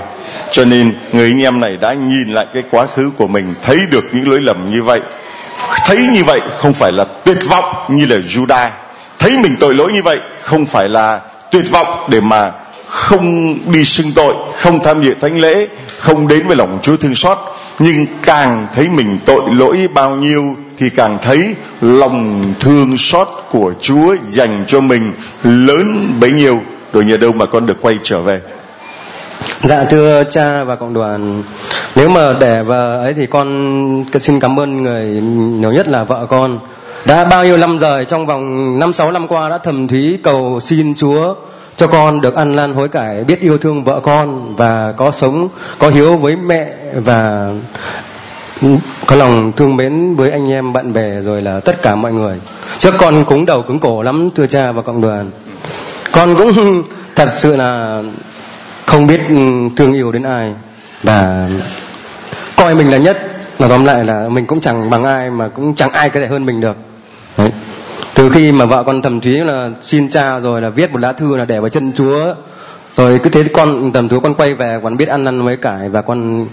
Cho 0.52 0.66
nên 0.66 0.94
người 1.14 1.32
anh 1.32 1.42
em 1.42 1.60
này 1.60 1.78
đã 1.78 1.94
nhìn 1.94 2.30
lại 2.34 2.46
cái 2.54 2.64
quá 2.72 2.88
khứ 2.96 3.12
của 3.18 3.28
mình, 3.28 3.54
thấy 3.62 3.80
được 3.92 4.04
những 4.12 4.30
lỗi 4.30 4.42
lầm 4.42 4.72
như 4.72 4.84
vậy 4.84 5.00
thấy 5.86 5.98
như 5.98 6.24
vậy 6.24 6.40
không 6.58 6.74
phải 6.74 6.92
là 6.92 7.06
tuyệt 7.24 7.38
vọng 7.50 7.76
như 7.88 8.06
là 8.06 8.16
Judah 8.16 8.70
thấy 9.20 9.38
mình 9.38 9.56
tội 9.60 9.76
lỗi 9.76 9.92
như 9.94 10.04
vậy 10.04 10.18
không 10.42 10.66
phải 10.66 10.90
là 10.90 11.22
tuyệt 11.52 11.72
vọng 11.72 12.06
để 12.10 12.22
mà 12.22 12.52
không 12.90 13.58
đi 13.72 13.86
xưng 13.86 14.12
tội, 14.12 14.34
không 14.58 14.84
tham 14.84 15.04
dự 15.04 15.14
thánh 15.22 15.40
lễ, 15.40 15.68
không 16.00 16.28
đến 16.28 16.48
với 16.48 16.56
lòng 16.56 16.80
Chúa 16.82 16.98
thương 16.98 17.16
xót. 17.16 17.38
Nhưng 17.80 18.06
càng 18.24 18.68
thấy 18.76 18.90
mình 18.90 19.20
tội 19.26 19.42
lỗi 19.52 19.88
bao 19.94 20.16
nhiêu 20.16 20.56
thì 20.78 20.90
càng 20.90 21.18
thấy 21.22 21.56
lòng 21.82 22.44
thương 22.60 22.98
xót 22.98 23.28
của 23.50 23.74
Chúa 23.82 24.16
dành 24.28 24.66
cho 24.68 24.82
mình 24.82 25.14
lớn 25.44 26.14
bấy 26.20 26.32
nhiêu. 26.32 26.62
Rồi 26.94 27.06
nhờ 27.06 27.18
đâu 27.18 27.32
mà 27.32 27.46
con 27.46 27.66
được 27.66 27.78
quay 27.82 27.96
trở 28.04 28.20
về. 28.20 28.40
Dạ 29.62 29.84
thưa 29.84 30.24
cha 30.24 30.64
và 30.64 30.76
cộng 30.76 30.94
đoàn. 30.94 31.44
Nếu 31.96 32.10
mà 32.10 32.34
để 32.40 32.64
và 32.64 32.98
ấy 32.98 33.14
thì 33.14 33.26
con 33.26 34.06
xin 34.20 34.40
cảm 34.40 34.60
ơn 34.60 34.84
người 34.84 35.06
nhiều 35.60 35.72
nhất 35.72 35.88
là 35.88 36.04
vợ 36.04 36.26
con. 36.30 36.60
Đã 37.06 37.26
bao 37.26 37.46
nhiêu 37.46 37.58
năm 37.58 37.80
rồi 37.80 38.06
trong 38.06 38.26
vòng 38.26 38.80
năm 38.80 38.94
sáu 38.94 39.12
năm 39.12 39.28
qua 39.28 39.50
đã 39.50 39.58
thầm 39.58 39.88
thúy 39.88 40.20
cầu 40.24 40.60
xin 40.64 40.96
Chúa 40.96 41.36
cho 41.80 41.88
con 41.88 42.22
được 42.22 42.36
ăn 42.36 42.56
lan 42.56 42.74
hối 42.74 42.88
cải, 42.88 43.24
biết 43.24 43.42
yêu 43.42 43.58
thương 43.58 43.84
vợ 43.84 44.00
con 44.00 44.56
và 44.56 44.94
có 44.98 45.12
sống, 45.12 45.50
có 45.78 45.90
hiếu 45.90 46.16
với 46.16 46.36
mẹ 46.36 46.68
và 46.96 47.52
có 49.06 49.16
lòng 49.16 49.52
thương 49.52 49.78
mến 49.78 50.16
với 50.16 50.32
anh 50.32 50.52
em 50.52 50.74
bạn 50.74 50.94
bè 50.94 51.22
rồi 51.22 51.42
là 51.42 51.60
tất 51.60 51.82
cả 51.82 51.96
mọi 51.96 52.14
người. 52.14 52.40
Trước 52.78 52.94
con 52.98 53.26
cúng 53.26 53.46
đầu 53.46 53.62
cứng 53.62 53.80
cổ 53.80 54.02
lắm, 54.04 54.30
thưa 54.36 54.48
cha 54.48 54.72
và 54.72 54.82
cộng 54.82 55.02
đoàn. 55.02 55.32
Con 56.12 56.36
cũng 56.36 56.84
thật 57.16 57.30
sự 57.38 57.56
là 57.56 58.02
không 58.90 59.08
biết 59.08 59.22
ừ, 59.30 59.36
thương 59.76 59.94
yêu 59.94 60.12
đến 60.12 60.24
ai 60.24 60.54
và 61.04 61.50
coi 62.58 62.76
mình 62.76 62.92
là 62.92 62.98
nhất 62.98 63.18
mà 63.60 63.68
tóm 63.68 63.86
lại 63.86 64.06
là 64.06 64.30
mình 64.30 64.46
cũng 64.46 64.62
chẳng 64.62 64.90
bằng 64.90 65.04
ai 65.04 65.30
mà 65.30 65.48
cũng 65.48 65.76
chẳng 65.76 65.92
ai 65.92 66.10
có 66.10 66.20
thể 66.20 66.28
hơn 66.28 66.46
mình 66.46 66.62
được 66.62 66.76
Đấy. 67.38 67.52
từ 68.14 68.30
khi 68.30 68.52
mà 68.52 68.66
vợ 68.66 68.84
con 68.84 69.02
thầm 69.02 69.22
thúy 69.22 69.34
là 69.34 69.70
xin 69.82 70.10
cha 70.10 70.40
rồi 70.40 70.62
là 70.62 70.70
viết 70.70 70.92
một 70.92 71.00
lá 71.00 71.14
thư 71.14 71.38
là 71.38 71.46
để 71.46 71.60
vào 71.60 71.70
chân 71.70 71.92
chúa 71.96 72.36
rồi 72.96 73.20
cứ 73.24 73.30
thế 73.30 73.44
con 73.54 73.92
tầm 73.92 74.10
thúy 74.10 74.20
con 74.24 74.36
quay 74.36 74.54
về 74.54 74.80
còn 74.84 74.98
biết 74.98 75.08
ăn 75.08 75.24
năn 75.24 75.42
với 75.42 75.58
cải 75.58 75.90
và 75.90 76.02
con 76.02 76.48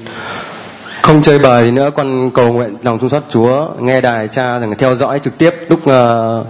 không 1.03 1.23
chơi 1.23 1.39
bời 1.39 1.71
nữa 1.71 1.91
con 1.95 2.31
cầu 2.31 2.53
nguyện 2.53 2.77
lòng 2.83 2.99
thương 2.99 3.11
xót 3.11 3.23
chúa 3.31 3.69
nghe 3.81 4.01
đài 4.01 4.29
cha 4.29 4.59
rằng 4.59 4.75
theo 4.79 4.95
dõi 4.95 5.19
trực 5.19 5.39
tiếp 5.39 5.55
lúc 5.69 5.81
uh, 5.81 6.47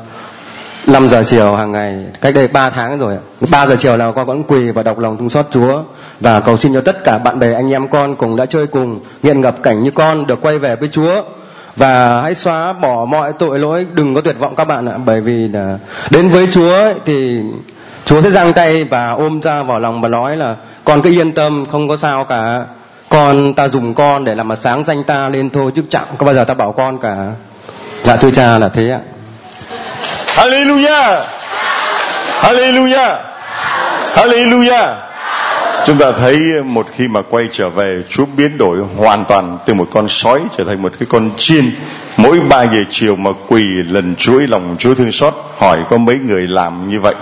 5 0.87 1.09
giờ 1.09 1.23
chiều 1.25 1.55
hàng 1.55 1.73
ngày 1.73 2.05
cách 2.21 2.35
đây 2.35 2.49
3 2.49 2.71
tháng 2.71 2.99
rồi 2.99 3.17
3 3.51 3.67
giờ 3.67 3.77
chiều 3.79 3.97
nào 3.97 4.13
con 4.13 4.27
vẫn 4.27 4.43
quỳ 4.43 4.71
và 4.71 4.83
đọc 4.83 4.99
lòng 4.99 5.17
thương 5.17 5.29
xót 5.29 5.47
Chúa 5.51 5.83
và 6.21 6.41
cầu 6.41 6.57
xin 6.57 6.75
cho 6.75 6.81
tất 6.81 7.05
cả 7.05 7.19
bạn 7.19 7.39
bè 7.39 7.53
anh 7.53 7.73
em 7.73 7.89
con 7.89 8.17
cùng 8.17 8.37
đã 8.37 8.47
chơi 8.47 8.67
cùng 8.67 9.01
nghiện 9.23 9.41
ngập 9.41 9.63
cảnh 9.63 9.83
như 9.83 9.91
con 9.91 10.27
được 10.27 10.39
quay 10.43 10.59
về 10.59 10.77
với 10.77 10.89
Chúa. 10.93 11.23
Và 11.77 12.23
hãy 12.23 12.35
xóa 12.35 12.73
bỏ 12.73 13.05
mọi 13.05 13.33
tội 13.33 13.59
lỗi 13.59 13.87
đừng 13.93 14.15
có 14.15 14.21
tuyệt 14.21 14.39
vọng 14.39 14.57
các 14.57 14.65
bạn 14.65 14.87
ạ 14.87 14.97
bởi 15.05 15.21
vì 15.21 15.49
là 15.49 15.79
đến 16.11 16.29
với 16.29 16.49
Chúa 16.53 16.73
ấy, 16.73 16.95
thì 17.05 17.41
Chúa 18.05 18.21
sẽ 18.21 18.31
giang 18.31 18.53
tay 18.53 18.85
và 18.85 19.11
ôm 19.11 19.41
ra 19.41 19.63
vào 19.63 19.79
lòng 19.79 20.01
và 20.01 20.09
nói 20.09 20.37
là 20.37 20.57
con 20.85 21.03
cứ 21.03 21.11
yên 21.11 21.33
tâm 21.33 21.67
không 21.71 21.89
có 21.89 21.97
sao 21.97 22.25
cả. 22.25 22.65
Con 23.09 23.55
ta 23.55 23.69
dùng 23.69 23.95
con 23.95 24.25
để 24.25 24.35
làm 24.35 24.49
mà 24.49 24.57
sáng 24.57 24.85
danh 24.85 25.05
ta 25.05 25.29
lên 25.29 25.51
thôi 25.51 25.73
chứ 25.75 25.83
chẳng 25.89 26.07
có 26.19 26.27
bao 26.27 26.35
giờ 26.35 26.45
ta 26.45 26.55
bảo 26.55 26.73
con 26.73 26.99
cả? 26.99 27.33
Dạ 28.05 28.17
thưa 28.17 28.31
cha 28.31 28.59
là 28.59 28.69
thế 28.69 28.91
ạ. 28.91 28.99
Hallelujah. 30.37 31.25
Hallelujah. 32.41 33.17
Hallelujah. 34.15 34.95
Chúng 35.87 35.99
ta 35.99 36.13
thấy 36.13 36.41
một 36.65 36.87
khi 36.97 37.09
mà 37.09 37.23
quay 37.31 37.49
trở 37.53 37.69
về, 37.69 38.03
Chúa 38.09 38.25
biến 38.37 38.59
đổi 38.59 38.79
hoàn 38.97 39.25
toàn 39.25 39.59
từ 39.67 39.75
một 39.75 39.89
con 39.91 40.09
sói 40.09 40.41
trở 40.57 40.65
thành 40.65 40.83
một 40.83 40.93
cái 40.99 41.07
con 41.11 41.31
chiên 41.37 41.71
Mỗi 42.17 42.41
ba 42.41 42.63
giờ 42.63 42.85
chiều 42.91 43.17
mà 43.17 43.31
quỳ 43.49 43.63
lần 43.83 44.15
chuỗi 44.17 44.47
lòng 44.47 44.77
Chúa 44.79 44.95
thương 44.95 45.13
xót, 45.13 45.35
Hỏi 45.59 45.79
có 45.91 45.97
mấy 45.97 46.19
người 46.19 46.47
làm 46.47 46.91
như 46.91 47.01
vậy? 47.01 47.15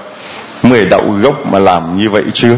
Người 0.62 0.84
đậu 0.84 1.04
gốc 1.22 1.46
mà 1.52 1.58
làm 1.58 1.98
như 1.98 2.10
vậy 2.10 2.24
chưa? 2.32 2.56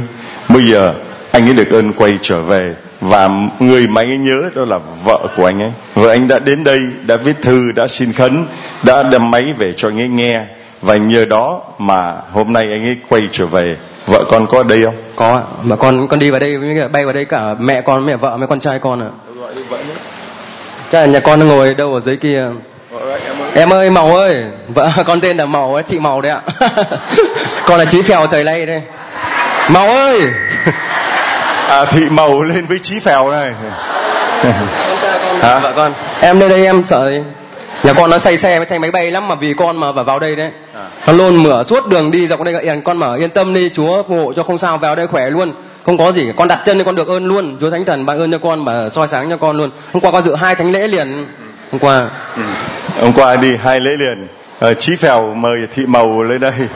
Bây 0.48 0.70
giờ, 0.70 0.94
anh 1.30 1.48
ấy 1.48 1.54
được 1.54 1.70
ơn 1.70 1.92
quay 1.92 2.18
trở 2.22 2.40
về 2.40 2.74
và 3.08 3.30
người 3.60 3.86
mà 3.86 4.00
anh 4.00 4.10
ấy 4.10 4.18
nhớ 4.18 4.50
đó 4.54 4.64
là 4.64 4.78
vợ 5.04 5.18
của 5.36 5.44
anh 5.44 5.62
ấy. 5.62 5.72
Vợ 5.94 6.10
anh 6.10 6.28
đã 6.28 6.38
đến 6.38 6.64
đây 6.64 6.80
đã 7.06 7.16
viết 7.16 7.36
thư 7.42 7.72
đã 7.72 7.88
xin 7.88 8.12
khấn 8.12 8.46
đã 8.82 9.02
đem 9.02 9.30
máy 9.30 9.54
về 9.58 9.72
cho 9.76 9.88
anh 9.88 10.00
ấy 10.00 10.08
nghe. 10.08 10.44
Và 10.82 10.96
nhờ 10.96 11.24
đó 11.24 11.60
mà 11.78 12.14
hôm 12.32 12.52
nay 12.52 12.68
anh 12.72 12.84
ấy 12.84 12.96
quay 13.08 13.22
trở 13.32 13.46
về. 13.46 13.76
Vợ 14.06 14.24
con 14.28 14.46
có 14.46 14.58
ở 14.58 14.64
đây 14.64 14.84
không? 14.84 14.94
Có 15.16 15.42
mà 15.62 15.76
con 15.76 16.08
con 16.08 16.18
đi 16.18 16.30
vào 16.30 16.40
đây 16.40 16.58
bay 16.92 17.04
vào 17.04 17.12
đây 17.12 17.24
cả 17.24 17.54
mẹ 17.58 17.80
con 17.80 18.06
mẹ 18.06 18.16
vợ 18.16 18.36
với 18.36 18.48
con 18.48 18.60
trai 18.60 18.78
con 18.78 19.02
ạ. 19.02 19.10
Chắc 20.92 21.00
là 21.00 21.06
nhà 21.06 21.20
con 21.20 21.40
nó 21.40 21.46
ngồi 21.46 21.74
đâu 21.74 21.94
ở 21.94 22.00
dưới 22.00 22.16
kia. 22.16 22.48
Em 23.54 23.72
ơi. 23.72 23.90
Màu 23.90 24.16
ơi 24.16 24.44
vợ 24.68 24.90
con 25.06 25.20
tên 25.20 25.36
là 25.36 25.46
màu 25.46 25.74
ấy 25.74 25.82
thị 25.82 25.98
màu 25.98 26.20
đấy 26.20 26.32
ạ. 26.32 26.40
Con 27.66 27.78
là 27.78 27.84
chí 27.84 28.02
phèo 28.02 28.26
thời 28.26 28.44
nay 28.44 28.66
đây. 28.66 28.82
Màu 29.68 29.88
ơi 29.88 30.20
à 31.68 31.84
thị 31.84 32.08
màu 32.10 32.42
lên 32.42 32.66
với 32.66 32.78
chí 32.78 33.00
phèo 33.00 33.30
này. 33.30 33.52
Hả? 35.40 35.58
Vợ 35.58 35.72
con. 35.76 35.92
Em 36.20 36.40
lên 36.40 36.48
đây 36.48 36.64
em 36.64 36.82
sợ 36.86 37.10
gì? 37.10 37.18
Nhà 37.82 37.92
con 37.92 38.10
nó 38.10 38.18
say 38.18 38.36
xe 38.36 38.58
với 38.58 38.66
thành 38.66 38.80
máy 38.80 38.90
bay 38.90 39.10
lắm 39.10 39.28
mà 39.28 39.34
vì 39.34 39.54
con 39.54 39.76
mà 39.76 39.92
vào 39.92 40.04
vào 40.04 40.18
đây 40.18 40.36
đấy. 40.36 40.50
Nó 41.06 41.12
luôn 41.12 41.42
mửa 41.42 41.62
suốt 41.62 41.88
đường 41.88 42.10
đi 42.10 42.26
dọc 42.26 42.42
đây 42.42 42.62
yên 42.62 42.82
con 42.82 42.98
mở 42.98 43.14
yên 43.14 43.30
tâm 43.30 43.54
đi 43.54 43.70
chúa 43.74 44.02
phù 44.02 44.24
hộ 44.24 44.32
cho 44.32 44.42
không 44.42 44.58
sao 44.58 44.78
vào 44.78 44.96
đây 44.96 45.06
khỏe 45.06 45.30
luôn. 45.30 45.52
Không 45.86 45.98
có 45.98 46.12
gì 46.12 46.32
con 46.36 46.48
đặt 46.48 46.60
chân 46.64 46.78
thì 46.78 46.84
con 46.84 46.96
được 46.96 47.08
ơn 47.08 47.28
luôn. 47.28 47.56
Chúa 47.60 47.70
thánh 47.70 47.84
thần 47.84 48.06
ban 48.06 48.18
ơn 48.18 48.32
cho 48.32 48.38
con 48.38 48.64
mà 48.64 48.88
soi 48.88 49.08
sáng 49.08 49.30
cho 49.30 49.36
con 49.36 49.56
luôn. 49.56 49.70
Hôm 49.92 50.00
qua 50.00 50.12
con 50.12 50.24
dự 50.24 50.34
hai 50.34 50.54
thánh 50.54 50.72
lễ 50.72 50.88
liền. 50.88 51.26
Hôm 51.72 51.78
qua. 51.78 52.08
Ừ. 52.36 52.42
hôm 53.00 53.12
qua 53.12 53.36
đi 53.36 53.56
hai 53.56 53.80
lễ 53.80 53.96
liền. 53.96 54.26
À, 54.60 54.74
chí 54.74 54.96
phèo 54.96 55.34
mời 55.34 55.58
thị 55.74 55.86
màu 55.86 56.22
lên 56.22 56.40
đây 56.40 56.52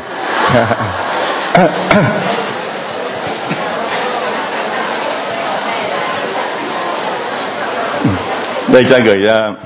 đây 8.72 8.84
cha 8.88 8.98
gửi 8.98 9.28
uh, 9.50 9.56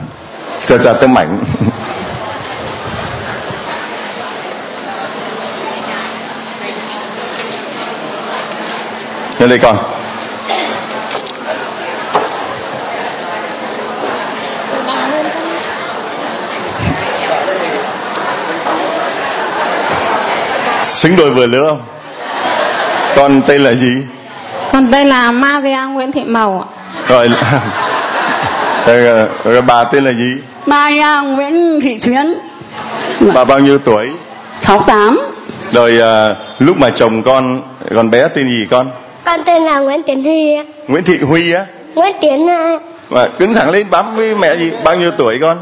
cho 0.66 0.78
cha 0.78 0.92
tấm 0.92 1.18
ảnh. 1.18 1.38
Lên 9.38 9.50
đây 9.50 9.58
con. 9.58 9.76
Xứng 20.84 21.16
đôi 21.16 21.30
vừa 21.30 21.46
lứa 21.46 21.68
không? 21.68 21.80
Con 23.16 23.42
tên 23.46 23.64
là 23.64 23.72
gì? 23.72 24.02
Còn 24.72 24.90
đây 24.90 25.04
là 25.04 25.30
Maria 25.30 25.78
Nguyễn 25.92 26.12
Thị 26.12 26.24
Màu 26.24 26.60
ạ. 26.60 26.68
rồi 27.08 27.30
rồi, 28.86 29.28
rồi 29.44 29.62
bà 29.62 29.84
tên 29.84 30.04
là 30.04 30.12
gì? 30.12 30.32
Maria 30.66 31.22
Nguyễn 31.24 31.80
Thị 31.80 32.00
Xuyến 32.00 32.34
bà 33.34 33.44
bao 33.44 33.58
nhiêu 33.58 33.78
tuổi? 33.78 34.10
68 34.62 35.20
rồi 35.72 36.00
à, 36.00 36.34
lúc 36.58 36.76
mà 36.78 36.90
chồng 36.90 37.22
con 37.22 37.62
con 37.94 38.10
bé 38.10 38.28
tên 38.28 38.48
gì 38.48 38.66
con? 38.70 38.90
Con 39.24 39.40
tên 39.44 39.62
là 39.62 39.78
Nguyễn 39.78 40.02
Tiến 40.02 40.22
Huy 40.22 40.54
ạ. 40.54 40.64
Nguyễn 40.88 41.04
Thị 41.04 41.18
Huy 41.18 41.52
á? 41.52 41.66
Nguyễn 41.94 42.16
Tiến 42.20 42.48
à, 42.48 42.78
mà 43.10 43.28
đứng 43.38 43.54
thẳng 43.54 43.70
lên 43.70 43.86
bám 43.90 44.16
với 44.16 44.34
mẹ 44.34 44.56
gì? 44.56 44.70
Bao 44.84 44.96
nhiêu 44.96 45.10
tuổi 45.18 45.38
con? 45.40 45.56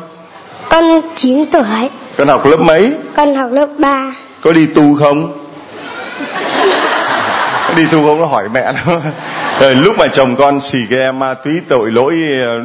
Con 0.69 1.01
9 1.15 1.47
tuổi. 1.47 1.89
Con 2.17 2.29
học 2.29 2.47
lớp 2.47 2.57
mấy? 2.57 2.93
Con 3.15 3.35
học 3.35 3.51
lớp 3.53 3.67
3 3.79 4.13
có 4.41 4.53
đi 4.53 4.67
tu 4.67 4.95
không? 4.95 5.33
Có 7.69 7.75
đi 7.77 7.87
tu 7.87 8.07
không? 8.07 8.21
Nó 8.21 8.27
hỏi 8.27 8.49
mẹ 8.55 8.73
nó 8.87 8.93
rồi 9.61 9.75
lúc 9.75 9.99
mà 9.99 10.09
chồng 10.09 10.37
con 10.37 10.61
xì 10.61 10.79
cái 10.91 10.99
em 10.99 11.19
ma 11.19 11.35
túy 11.35 11.61
tội 11.69 11.91
lỗi 11.91 12.15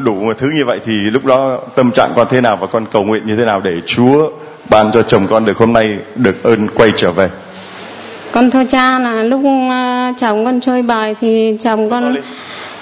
đủ 0.03 0.13
một 0.13 0.37
thứ 0.37 0.49
như 0.57 0.65
vậy 0.65 0.79
thì 0.85 0.93
lúc 0.93 1.25
đó 1.25 1.59
tâm 1.75 1.91
trạng 1.91 2.09
con 2.15 2.27
thế 2.29 2.41
nào 2.41 2.55
và 2.55 2.67
con 2.67 2.85
cầu 2.91 3.03
nguyện 3.03 3.23
như 3.25 3.35
thế 3.35 3.45
nào 3.45 3.61
để 3.63 3.73
Chúa 3.85 4.29
ban 4.69 4.91
cho 4.91 5.01
chồng 5.01 5.27
con 5.29 5.45
được 5.45 5.57
hôm 5.57 5.73
nay 5.73 5.97
được 6.15 6.43
ơn 6.43 6.67
quay 6.75 6.91
trở 6.95 7.11
về? 7.11 7.29
Con 8.31 8.51
thưa 8.51 8.63
cha 8.69 8.99
là 8.99 9.23
lúc 9.23 9.41
à, 9.69 10.13
chồng 10.17 10.45
con 10.45 10.59
chơi 10.61 10.81
bài 10.81 11.15
thì 11.21 11.57
chồng 11.59 11.89
con 11.89 12.15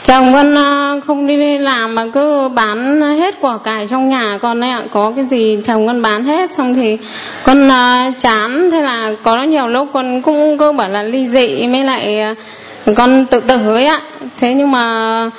chồng 0.03 0.33
con 0.33 0.55
không 1.07 1.27
đi 1.27 1.57
làm 1.57 1.95
mà 1.95 2.05
cứ 2.13 2.49
bán 2.55 3.01
hết 3.01 3.35
quả 3.41 3.57
cải 3.57 3.87
trong 3.87 4.09
nhà 4.09 4.39
con 4.41 4.63
ấy 4.63 4.69
ạ. 4.69 4.83
Có 4.91 5.13
cái 5.15 5.25
gì 5.25 5.57
chồng 5.63 5.87
con 5.87 6.01
bán 6.01 6.25
hết 6.25 6.53
xong 6.53 6.75
thì 6.75 6.97
con 7.43 7.69
chán. 8.19 8.69
Thế 8.71 8.81
là 8.81 9.11
có 9.23 9.43
nhiều 9.43 9.67
lúc 9.67 9.87
con 9.93 10.21
cũng 10.21 10.57
cứ 10.57 10.71
bảo 10.71 10.89
là 10.89 11.03
ly 11.03 11.27
dị 11.27 11.67
mới 11.67 11.83
lại 11.83 12.35
con 12.93 13.25
tự 13.25 13.39
tử 13.39 13.73
ấy 13.73 13.85
ạ 13.85 14.01
thế 14.37 14.53
nhưng 14.53 14.71
mà 14.71 15.29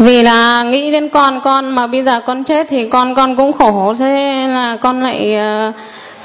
vì 0.00 0.22
là 0.22 0.62
nghĩ 0.62 0.90
đến 0.90 1.08
con 1.08 1.40
con 1.40 1.70
mà 1.70 1.86
bây 1.86 2.02
giờ 2.02 2.20
con 2.20 2.44
chết 2.44 2.66
thì 2.70 2.88
con 2.88 3.14
con 3.14 3.36
cũng 3.36 3.52
khổ. 3.52 3.94
Thế 3.98 4.46
là 4.48 4.76
con 4.80 5.02
lại 5.02 5.34
ờ, 5.34 5.72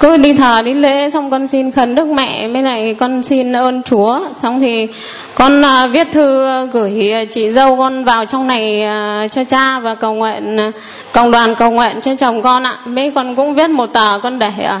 cứ 0.00 0.16
đi 0.16 0.32
thờ 0.32 0.62
đi 0.62 0.74
lễ 0.74 1.10
xong 1.10 1.30
con 1.30 1.48
xin 1.48 1.70
khấn 1.70 1.94
đức 1.94 2.06
mẹ 2.06 2.48
mới 2.48 2.62
lại 2.62 2.94
con 2.98 3.22
xin 3.22 3.56
ơn 3.56 3.82
chúa. 3.82 4.18
Xong 4.34 4.60
thì 4.60 4.86
con 5.34 5.62
ờ, 5.62 5.88
viết 5.92 6.08
thư 6.12 6.46
gửi 6.72 7.10
ờ, 7.10 7.24
chị 7.30 7.52
dâu 7.52 7.76
con 7.76 8.04
vào 8.04 8.24
trong 8.26 8.46
này 8.46 8.86
cho 9.30 9.44
cha 9.44 9.78
và 9.78 9.94
cầu 9.94 10.14
nguyện 10.14 10.58
cộng 11.12 11.30
đoàn 11.30 11.54
cầu 11.54 11.70
nguyện 11.70 12.00
cho 12.00 12.16
chồng 12.16 12.42
con 12.42 12.66
ạ. 12.66 12.76
Mấy 12.86 13.10
con 13.14 13.34
cũng 13.34 13.54
viết 13.54 13.70
một 13.70 13.86
tờ 13.86 14.18
con 14.22 14.38
để 14.38 14.50
ở, 14.64 14.78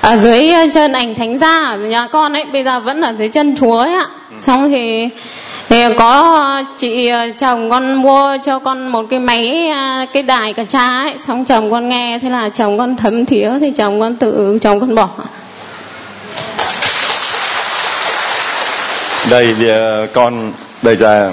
ở 0.00 0.16
dưới 0.16 0.50
chân 0.74 0.92
ảnh 0.92 1.14
thánh 1.14 1.38
gia 1.38 1.64
ở 1.64 1.76
nhà 1.76 2.06
con 2.06 2.32
ấy. 2.32 2.44
Bây 2.44 2.64
giờ 2.64 2.80
vẫn 2.80 3.00
ở 3.00 3.12
dưới 3.12 3.28
chân 3.28 3.56
chúa 3.60 3.78
ấy 3.78 3.92
ạ 3.92 4.06
xong 4.40 4.70
thì 4.70 5.08
thì 5.68 5.82
có 5.98 6.62
chị 6.76 7.08
ờ, 7.08 7.30
chồng 7.38 7.70
con 7.70 7.94
mua 7.94 8.36
cho 8.44 8.58
con 8.58 8.88
một 8.88 9.06
cái 9.10 9.20
máy 9.20 9.68
ờ, 9.68 10.06
cái 10.12 10.22
đài 10.22 10.52
cả 10.52 10.64
cha 10.68 11.00
ấy. 11.02 11.14
Xong 11.26 11.44
chồng 11.44 11.70
con 11.70 11.88
nghe, 11.88 12.18
thế 12.22 12.30
là 12.30 12.48
chồng 12.48 12.78
con 12.78 12.96
thấm 12.96 13.24
thía, 13.24 13.50
thì 13.60 13.72
chồng 13.76 14.00
con 14.00 14.16
tự, 14.16 14.58
chồng 14.60 14.80
con 14.80 14.94
bỏ. 14.94 15.08
Đây 19.30 19.54
ờ, 19.68 20.06
con, 20.12 20.52
đây 20.82 20.96
là 20.96 21.30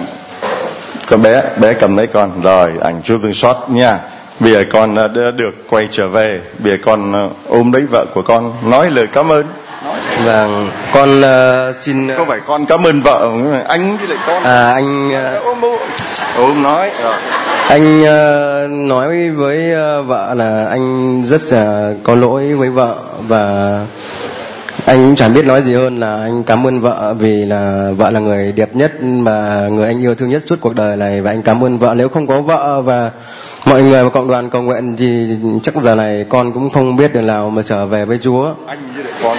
con 1.10 1.22
bé 1.22 1.43
bé 1.58 1.74
cầm 1.74 1.97
lấy 1.97 2.08
con. 2.08 2.41
Rồi, 2.41 2.72
ảnh 2.82 3.01
chụp 3.04 3.20
thương 3.24 3.34
xót 3.34 3.56
nha. 3.68 3.99
Bây 4.39 4.51
giờ 4.51 4.64
con 4.72 4.95
đã 4.95 5.08
được 5.36 5.68
quay 5.70 5.88
trở 5.91 6.08
về. 6.08 6.41
Bây 6.60 6.72
giờ 6.72 6.78
con 6.84 7.30
ôm 7.47 7.72
lấy 7.72 7.82
vợ 7.82 8.06
của 8.14 8.22
con, 8.22 8.54
nói 8.70 8.89
lời 8.91 9.08
cảm 9.08 9.32
ơn 9.32 9.45
vâng 10.26 10.69
con 10.93 11.21
uh, 11.21 11.76
xin 11.76 12.17
không 12.17 12.28
phải 12.28 12.39
con 12.45 12.65
cảm 12.65 12.84
ơn 12.84 13.01
vợ 13.01 13.30
anh 13.67 13.97
với 13.97 14.07
lại 14.07 14.17
con. 14.28 14.43
À 14.43 14.71
anh 14.71 15.09
uh, 15.09 15.43
ôm 15.43 15.61
ôm. 16.38 16.63
Nói. 16.63 16.91
Rồi 17.03 17.13
anh 17.69 18.01
uh, 18.01 18.71
nói 18.89 19.30
với 19.30 19.71
uh, 19.71 20.07
vợ 20.07 20.34
là 20.34 20.65
anh 20.69 21.21
rất 21.26 21.41
là 21.51 21.93
có 22.03 22.15
lỗi 22.15 22.53
với 22.53 22.69
vợ 22.69 22.95
và 23.28 23.80
anh 24.86 24.97
cũng 24.97 25.15
chẳng 25.15 25.34
biết 25.34 25.45
nói 25.45 25.61
gì 25.61 25.74
hơn 25.74 25.99
là 25.99 26.15
anh 26.15 26.43
cảm 26.43 26.67
ơn 26.67 26.80
vợ 26.80 27.15
vì 27.19 27.45
là 27.45 27.91
vợ 27.97 28.09
là 28.09 28.19
người 28.19 28.51
đẹp 28.51 28.76
nhất 28.76 28.91
và 29.24 29.67
người 29.71 29.88
anh 29.88 30.01
yêu 30.01 30.15
thương 30.15 30.30
nhất 30.30 30.43
suốt 30.45 30.55
cuộc 30.61 30.76
đời 30.76 30.95
này. 30.95 31.21
Và 31.21 31.32
anh 31.32 31.41
cảm 31.41 31.63
ơn 31.63 31.78
vợ. 31.78 31.93
Nếu 31.97 32.09
không 32.09 32.28
có 32.28 32.41
vợ 32.41 32.82
và 32.82 33.11
mọi 33.66 33.82
người 33.82 34.03
mà 34.03 34.09
cộng 34.09 34.28
đoàn 34.28 34.49
cầu 34.49 34.61
nguyện 34.61 34.95
thì 34.99 35.28
chắc 35.64 35.76
giờ 35.76 35.95
này 35.95 36.26
con 36.30 36.51
cũng 36.51 36.70
không 36.70 36.95
biết 36.95 37.14
đường 37.14 37.28
nào 37.28 37.49
mà 37.49 37.61
trở 37.66 37.86
về 37.86 38.05
với 38.05 38.20
Chúa. 38.24 38.53
Anh 38.68 38.80
với 38.95 39.03
lại 39.03 39.14
con 39.24 39.38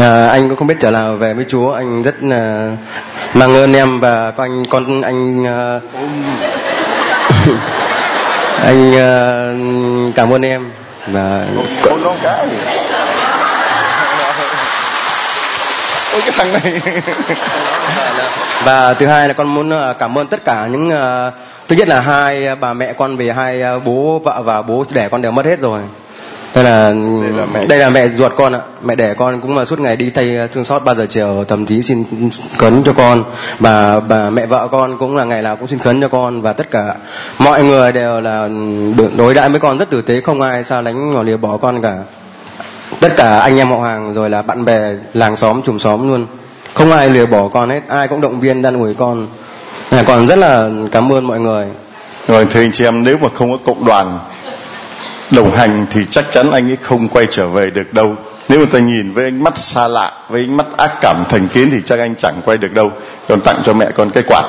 à, 0.00 0.28
anh 0.28 0.48
cũng 0.48 0.58
không 0.58 0.66
biết 0.66 0.76
trở 0.80 0.90
nào 0.90 1.16
về 1.16 1.34
với 1.34 1.44
Chúa. 1.48 1.72
Anh 1.72 2.02
rất 2.02 2.22
là 2.22 2.70
mang 3.34 3.54
ơn 3.54 3.72
em 3.72 4.00
và 4.00 4.30
con 4.30 4.50
anh 4.50 4.64
con 4.70 5.02
anh 5.02 5.42
uh, 5.42 5.82
anh 8.64 8.90
uh, 8.90 10.14
cảm 10.14 10.32
ơn 10.32 10.42
em 10.42 10.70
và 11.06 11.46
con 11.82 12.00
con 12.04 12.16
cái. 12.22 12.46
Ôi 16.12 16.22
cái 16.24 16.32
thằng 16.36 16.52
này. 16.52 16.80
Và 18.64 18.94
thứ 18.94 19.06
hai 19.06 19.28
là 19.28 19.34
con 19.34 19.54
muốn 19.54 19.70
ờ, 19.70 19.94
cảm 19.98 20.18
ơn 20.18 20.26
tất 20.26 20.44
cả 20.44 20.66
những 20.66 20.90
ờ, 20.90 21.32
thứ 21.68 21.76
nhất 21.76 21.88
là 21.88 22.00
hai 22.00 22.56
bà 22.56 22.74
mẹ 22.74 22.92
con 22.92 23.16
vì 23.16 23.28
hai 23.30 23.62
ờ, 23.62 23.78
bố 23.78 24.18
vợ 24.24 24.42
và 24.44 24.62
bố 24.62 24.84
đẻ 24.90 25.08
con 25.08 25.22
đều 25.22 25.32
mất 25.32 25.46
hết 25.46 25.60
rồi. 25.60 25.80
Đây 26.54 26.64
là 26.64 26.94
là 27.36 27.46
mẹ. 27.54 27.66
đây 27.66 27.78
là 27.78 27.90
mẹ 27.90 28.08
ruột 28.08 28.32
con 28.36 28.52
ạ. 28.52 28.60
Mẹ 28.84 28.94
đẻ 28.94 29.14
con 29.14 29.40
cũng 29.40 29.56
là 29.56 29.64
suốt 29.64 29.80
ngày 29.80 29.96
đi 29.96 30.10
thay 30.10 30.48
thương 30.52 30.64
xót 30.64 30.84
ba 30.84 30.94
giờ 30.94 31.06
chiều 31.08 31.44
thậm 31.48 31.66
chí 31.66 31.82
xin 31.82 32.04
khấn 32.58 32.82
cho 32.84 32.92
con. 32.92 33.24
Và 33.58 34.00
bà 34.00 34.30
mẹ 34.30 34.46
vợ 34.46 34.68
con 34.72 34.98
cũng 34.98 35.16
là 35.16 35.24
ngày 35.24 35.42
nào 35.42 35.56
cũng 35.56 35.68
xin 35.68 35.78
khấn 35.78 36.00
cho 36.00 36.08
con 36.08 36.42
và 36.42 36.52
tất 36.52 36.70
cả 36.70 36.94
mọi 37.38 37.64
người 37.64 37.92
đều 37.92 38.20
là 38.20 38.48
được 38.96 39.16
đối 39.16 39.34
đãi 39.34 39.48
với 39.48 39.60
con 39.60 39.78
rất 39.78 39.90
tử 39.90 40.02
tế 40.02 40.20
không 40.20 40.40
ai 40.40 40.64
xa 40.64 40.80
lánh 40.80 41.14
nhỏ 41.14 41.22
lìa 41.22 41.36
bỏ 41.36 41.56
con 41.56 41.82
cả. 41.82 41.96
Tất 43.00 43.12
cả 43.16 43.38
anh 43.38 43.58
em 43.58 43.68
họ 43.68 43.80
hàng 43.80 44.14
rồi 44.14 44.30
là 44.30 44.42
bạn 44.42 44.64
bè 44.64 44.92
làng 45.14 45.36
xóm 45.36 45.62
chùm 45.62 45.78
xóm 45.78 46.08
luôn. 46.08 46.26
Không 46.74 46.92
ai 46.92 47.10
lìa 47.10 47.26
bỏ 47.26 47.48
con 47.48 47.70
hết 47.70 47.80
ai 47.88 48.08
cũng 48.08 48.20
động 48.20 48.40
viên 48.40 48.62
đan 48.62 48.74
ủi 48.74 48.94
con 48.94 49.26
à, 49.96 50.02
còn 50.06 50.26
rất 50.26 50.38
là 50.38 50.70
cảm 50.92 51.12
ơn 51.12 51.26
mọi 51.26 51.40
người. 51.40 51.66
Rồi 52.28 52.46
thưa 52.50 52.60
anh 52.60 52.72
chị 52.72 52.84
em 52.84 53.04
nếu 53.04 53.18
mà 53.18 53.28
không 53.34 53.52
có 53.52 53.58
cộng 53.64 53.84
đoàn 53.84 54.18
đồng 55.30 55.50
hành 55.50 55.86
thì 55.90 56.00
chắc 56.10 56.24
chắn 56.32 56.50
anh 56.50 56.70
ấy 56.70 56.76
không 56.82 57.08
quay 57.08 57.26
trở 57.30 57.48
về 57.48 57.70
được 57.70 57.94
đâu. 57.94 58.14
Nếu 58.48 58.58
người 58.58 58.68
ta 58.72 58.78
nhìn 58.78 59.12
với 59.12 59.24
ánh 59.24 59.44
mắt 59.44 59.58
xa 59.58 59.88
lạ 59.88 60.12
với 60.28 60.40
ánh 60.40 60.56
mắt 60.56 60.66
ác 60.76 60.92
cảm 61.00 61.16
thành 61.28 61.48
kiến 61.48 61.70
thì 61.70 61.78
chắc 61.84 61.98
anh 61.98 62.14
chẳng 62.14 62.34
quay 62.44 62.58
được 62.58 62.74
đâu. 62.74 62.92
Còn 63.28 63.40
tặng 63.40 63.56
cho 63.64 63.72
mẹ 63.72 63.86
con 63.94 64.10
cái 64.10 64.22
quạt. 64.22 64.44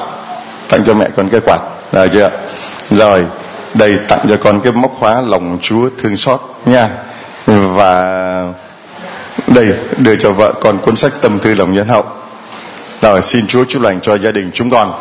Tặng 0.70 0.84
cho 0.86 0.94
mẹ 0.94 1.08
con 1.16 1.30
cái 1.30 1.42
quạt. 1.46 1.60
Rồi 1.92 2.10
chưa 2.14 2.30
rồi 2.90 3.26
đây 3.74 3.98
tặng 4.08 4.26
cho 4.30 4.38
con 4.38 4.62
cái 4.62 4.72
móc 4.72 4.92
khóa 5.00 5.22
lòng 5.22 5.58
chúa 5.62 5.90
thương 5.98 6.18
xót 6.18 6.42
nha. 6.66 6.90
Và 7.46 8.04
đây 9.48 9.74
đưa 9.98 10.16
cho 10.16 10.32
vợ 10.32 10.54
con 10.62 10.78
cuốn 10.78 10.96
sách 10.96 11.12
tâm 11.22 11.40
tư 11.40 11.54
lòng 11.54 11.74
nhân 11.74 11.88
hậu. 11.88 12.04
Rồi 13.02 13.22
xin 13.22 13.48
chúa 13.48 13.66
chúc 13.66 13.82
lành 13.82 14.02
cho 14.02 14.18
gia 14.18 14.32
đình 14.32 14.52
chúng 14.54 14.70
con 14.70 14.94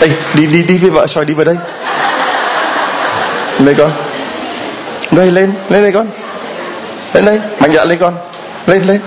đây 0.00 0.10
đi 0.34 0.46
đi 0.46 0.62
đi 0.62 0.78
với 0.78 0.90
vợ 0.90 1.06
soi 1.06 1.24
đi 1.24 1.34
vào 1.34 1.44
đây. 1.44 1.56
Lên 3.58 3.74
con. 3.78 3.90
Đây 5.10 5.30
lên 5.30 5.52
lên 5.68 5.82
đây 5.82 5.92
con. 5.92 6.06
Lên 7.14 7.24
đây 7.24 7.40
mạnh 7.60 7.72
dạn 7.72 7.88
lên 7.88 7.98
con. 7.98 8.14
Lên 8.66 8.82
lên. 8.82 9.00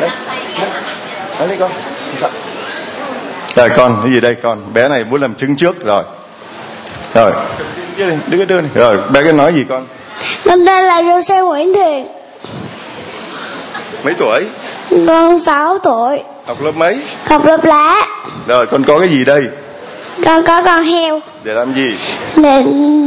Lên, 0.00 0.10
lên 1.48 1.58
con. 1.58 1.70
Rồi 3.56 3.70
con 3.76 4.00
cái 4.02 4.12
gì 4.12 4.20
đây 4.20 4.36
con? 4.42 4.74
Bé 4.74 4.88
này 4.88 5.04
muốn 5.04 5.20
làm 5.20 5.34
chứng 5.34 5.56
trước 5.56 5.84
rồi. 5.84 6.02
Rồi. 7.14 7.32
Cái 7.96 8.46
đưa 8.46 8.60
này. 8.60 8.70
Rồi 8.74 8.98
bé 9.10 9.22
cái 9.22 9.32
nói 9.32 9.54
gì 9.54 9.64
con? 9.68 9.86
Con 10.44 10.66
tên 10.66 10.84
là 10.84 11.02
Jose 11.02 11.46
Nguyễn 11.46 11.74
Thiện. 11.74 12.06
Mấy 14.04 14.14
tuổi 14.14 14.44
Con 14.90 15.40
6 15.40 15.78
tuổi. 15.78 16.22
Học 16.46 16.62
lớp 16.62 16.72
mấy? 16.76 17.00
Học 17.24 17.46
lớp 17.46 17.64
lá. 17.64 18.06
Rồi 18.46 18.66
con 18.66 18.84
có 18.84 18.98
cái 18.98 19.08
gì 19.08 19.24
đây? 19.24 19.44
Con 20.24 20.42
có 20.46 20.62
con 20.62 20.82
heo. 20.82 21.20
Để 21.44 21.54
làm 21.54 21.74
gì? 21.74 21.94
Để 22.36 22.62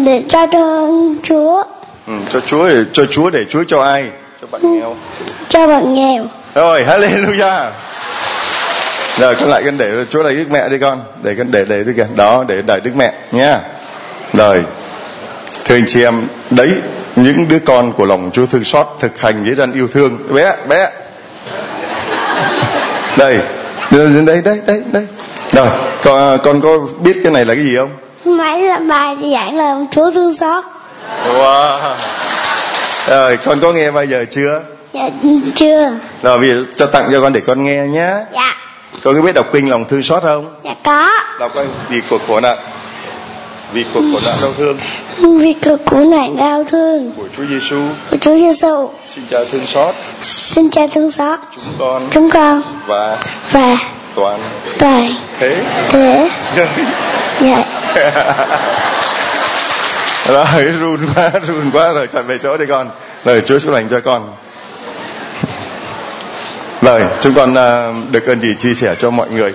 để 0.05 0.23
cho 0.29 0.47
Chúa. 1.23 1.63
Ừ, 2.07 2.13
cho 2.29 2.39
chúa 2.39 2.69
cho 2.93 3.05
chúa 3.05 3.29
để 3.29 3.45
chúa 3.49 3.63
cho 3.67 3.81
ai? 3.81 4.05
Cho 4.41 4.47
bạn 4.51 4.61
nghèo. 4.73 4.95
Cho 5.49 5.67
bạn 5.67 5.93
nghèo. 5.93 6.25
Rồi 6.55 6.83
hallelujah. 6.87 7.69
Rồi 9.17 9.35
con 9.35 9.49
lại 9.49 9.63
con 9.65 9.77
để 9.77 9.91
chúa 10.09 10.23
này 10.23 10.35
đức 10.35 10.45
mẹ 10.51 10.69
đi 10.69 10.77
con. 10.77 10.99
Để 11.23 11.35
con 11.37 11.51
để 11.51 11.65
để 11.65 11.83
đi 11.83 11.93
kìa 11.97 12.07
đó 12.15 12.45
để 12.47 12.61
đợi 12.61 12.79
đức 12.79 12.91
mẹ 12.95 13.13
nha. 13.31 13.59
Rồi 14.33 14.63
thưa 15.65 15.75
anh 15.75 15.85
chị 15.87 16.03
em 16.03 16.27
đấy 16.49 16.69
những 17.15 17.47
đứa 17.47 17.59
con 17.59 17.93
của 17.93 18.05
lòng 18.05 18.29
chúa 18.33 18.45
thương 18.45 18.63
xót 18.63 18.87
thực 18.99 19.19
hành 19.19 19.43
với 19.43 19.55
dân 19.55 19.73
yêu 19.73 19.87
thương. 19.87 20.33
Bé 20.33 20.55
bé 20.67 20.89
đây. 23.17 23.39
Đây 23.91 24.07
đây 24.25 24.41
đây 24.65 24.81
đây. 24.91 25.07
Rồi 25.51 25.67
con 26.03 26.39
con 26.43 26.61
có 26.61 26.77
biết 26.99 27.17
cái 27.23 27.33
này 27.33 27.45
là 27.45 27.55
cái 27.55 27.63
gì 27.63 27.75
không? 27.77 27.89
Máy 28.37 28.61
là 28.61 28.77
bài 28.77 29.15
giảng 29.33 29.57
là 29.57 29.75
Chúa 29.91 30.11
thương 30.11 30.35
xót. 30.35 30.63
Wow. 31.35 31.79
Rồi 33.09 33.37
con 33.37 33.59
có 33.59 33.71
nghe 33.71 33.91
bao 33.91 34.05
giờ 34.05 34.25
chưa? 34.31 34.61
Dạ 34.93 35.09
chưa. 35.55 35.91
Rồi 36.23 36.39
bây 36.39 36.49
giờ 36.49 36.63
cho 36.75 36.85
tặng 36.85 37.09
cho 37.11 37.21
con 37.21 37.33
để 37.33 37.41
con 37.47 37.63
nghe 37.63 37.87
nhé 37.87 38.13
Dạ. 38.33 38.53
Con 39.03 39.15
có 39.15 39.21
biết 39.21 39.35
đọc 39.35 39.45
kinh 39.53 39.69
lòng 39.69 39.85
thương 39.85 40.03
xót 40.03 40.23
không? 40.23 40.55
Dạ 40.63 40.75
có. 40.83 41.09
Đọc 41.39 41.51
coi 41.55 41.65
vì 41.89 42.01
cuộc 42.09 42.21
khổ 42.27 42.39
nạn. 42.39 42.57
Vì 43.73 43.85
cuộc 43.93 44.01
khổ 44.13 44.19
nạn 44.25 44.35
đau 44.41 44.51
thương 44.57 44.77
Vì 45.17 45.53
cực 45.53 45.81
của 45.85 45.97
nạn 46.03 46.37
đau 46.37 46.63
thương. 46.63 47.11
Của 47.17 47.27
Chúa 47.37 47.45
Giêsu 47.45 47.81
của 48.11 48.17
Chúa 48.17 48.35
Giêsu 48.35 48.89
xin 49.15 49.23
cha 49.29 49.37
thương 49.51 49.65
xót. 49.65 49.95
Xin 50.21 50.69
cha 50.69 50.81
thương 50.93 51.11
xót. 51.11 51.39
Chúng 51.55 51.73
con. 51.79 52.07
Chúng 52.11 52.29
con. 52.29 52.61
Và 52.87 53.17
và 53.51 53.77
toàn 54.15 54.39
toàn 54.79 55.15
thế. 55.39 55.59
thể 55.89 56.29
dạ. 57.41 57.63
Rồi 60.27 60.71
run 60.79 60.99
quá 61.15 61.31
run 61.47 61.71
quá 61.73 61.93
rồi 61.93 62.07
trở 62.07 62.21
về 62.21 62.37
chỗ 62.37 62.57
đi 62.57 62.65
con. 62.65 62.89
Rồi 63.25 63.41
Chúa 63.45 63.59
chúc 63.59 63.71
lành 63.71 63.87
cho 63.89 63.99
con. 63.99 64.33
Rồi 66.81 67.01
chúng 67.21 67.33
con 67.33 67.55
à, 67.55 67.93
được 68.11 68.25
ơn 68.25 68.41
gì 68.41 68.55
chia 68.55 68.73
sẻ 68.73 68.95
cho 68.99 69.09
mọi 69.09 69.29
người 69.29 69.53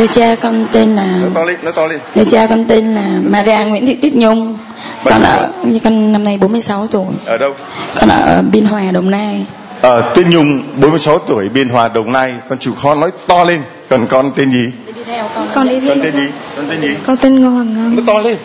Thưa 0.00 0.06
cha 0.06 0.36
con 0.42 0.66
tên 0.72 0.96
là 0.96 1.04
nói 1.04 1.30
to 1.34 1.44
lên 1.44 1.56
nói 1.62 1.72
to 1.72 1.86
lên. 1.86 2.00
Thưa 2.14 2.24
cha 2.24 2.46
con 2.46 2.64
tên 2.64 2.94
là 2.94 3.20
Maria 3.22 3.64
Nguyễn 3.64 3.86
Thị 3.86 3.94
Tuyết 3.94 4.12
Nhung. 4.12 4.58
Con 5.04 5.22
ở 5.22 5.50
con 5.84 6.12
năm 6.12 6.24
nay 6.24 6.38
46 6.38 6.86
tuổi. 6.86 7.04
Ở 7.26 7.38
đâu? 7.38 7.54
Con 8.00 8.08
ở 8.08 8.42
Biên 8.52 8.64
Hòa 8.64 8.82
Đồng 8.92 9.10
Nai. 9.10 9.46
Ờ, 9.80 10.12
tên 10.14 10.30
Nhung 10.30 10.62
46 10.76 11.18
tuổi 11.18 11.48
Biên 11.48 11.68
Hòa 11.68 11.88
Đồng 11.88 12.12
Nai. 12.12 12.34
Con 12.48 12.58
chịu 12.58 12.74
khó 12.82 12.94
nói 12.94 13.10
to 13.26 13.44
lên. 13.44 13.62
Còn 13.88 14.06
con 14.06 14.30
tên 14.36 14.50
gì? 14.50 14.72
Đi 14.86 15.02
theo 15.06 15.24
con. 15.34 15.48
Con 15.54 15.68
đi 15.68 15.80
con 15.88 16.00
thi 16.00 16.02
tên 16.02 16.12
gì? 16.12 16.28
Con 16.56 16.66
tên 16.70 16.80
gì? 16.80 16.96
Con 17.06 17.16
tên 17.16 17.42
Ngô 17.42 17.48
Hoàng 17.50 17.74
Ngân. 17.74 17.96
Nói 17.96 18.04
to 18.06 18.28
lên. 18.28 18.36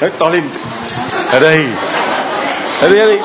Nói 0.00 0.10
to 0.18 0.28
lên. 0.28 0.42
Ở 1.30 1.40
đây. 1.40 1.64
Ở 2.80 2.88
đây 2.88 2.98
ở 3.00 3.06
đây. 3.06 3.18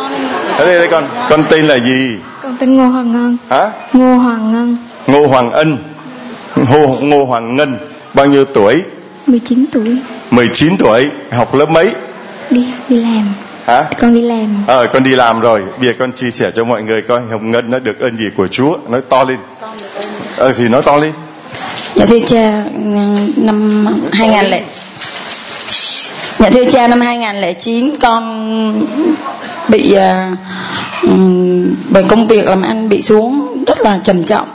Ở 0.58 0.66
đây, 0.66 0.80
đây 0.80 0.88
con. 0.92 1.04
Con 1.30 1.44
tên 1.50 1.66
là 1.66 1.80
gì? 1.80 2.18
Con 2.44 2.56
tên 2.60 2.78
Ngô 2.78 2.86
Hoàng 2.86 3.12
Ngân. 3.12 3.38
Hả? 3.50 3.72
Ngô 3.94 4.16
Hoàng 4.16 4.52
Ngân. 4.52 4.78
Ngô 5.08 5.28
Hoàng 5.28 5.52
Ân 5.52 5.78
Ngô, 6.70 6.96
Ngô 7.02 7.26
Hoàng 7.26 7.56
Ngân 7.56 7.78
bao 8.14 8.26
nhiêu 8.26 8.46
tuổi? 8.46 8.84
19 9.28 9.66
tuổi. 9.72 9.98
19 10.32 10.78
tuổi 10.78 11.08
học 11.32 11.56
lớp 11.56 11.70
mấy? 11.70 11.90
Đi 12.50 12.66
đi 12.90 13.02
làm. 13.02 13.34
Hả? 13.66 13.86
Con 14.00 14.14
đi 14.14 14.22
làm. 14.22 14.64
Ờ 14.68 14.88
con 14.88 15.04
đi 15.04 15.16
làm 15.16 15.40
rồi. 15.40 15.62
Bây 15.78 15.88
giờ 15.88 15.94
con 16.00 16.12
chia 16.14 16.32
sẻ 16.32 16.52
cho 16.56 16.64
mọi 16.64 16.84
người 16.84 17.02
coi. 17.02 17.22
Hồng 17.32 17.52
Ngân 17.52 17.72
nó 17.72 17.80
được 17.80 18.00
ơn 18.00 18.18
gì 18.18 18.26
của 18.38 18.48
Chúa? 18.48 18.78
Nói 18.90 19.02
to 19.10 19.24
lên. 19.24 19.38
Ờ 20.38 20.54
thì 20.54 20.68
nói 20.68 20.82
to 20.82 20.98
lên. 20.98 21.12
Dạ 21.96 22.06
thưa 22.06 22.20
cha 22.28 22.64
năm 23.38 23.86
2000 24.12 24.46
lệ 24.46 24.62
Dạ 26.40 26.50
thưa 26.50 26.66
cha 26.72 26.88
năm 26.88 27.02
2009 27.02 27.96
con 28.02 28.88
bị 29.68 29.94
à, 29.94 30.36
ừm, 31.02 31.76
bởi 31.90 32.04
công 32.04 32.28
việc 32.28 32.46
làm 32.46 32.62
ăn 32.62 32.90
bị 32.90 33.02
xuống 33.02 33.64
rất 33.68 33.82
là 33.82 34.00
trầm 34.04 34.24
trọng 34.24 34.48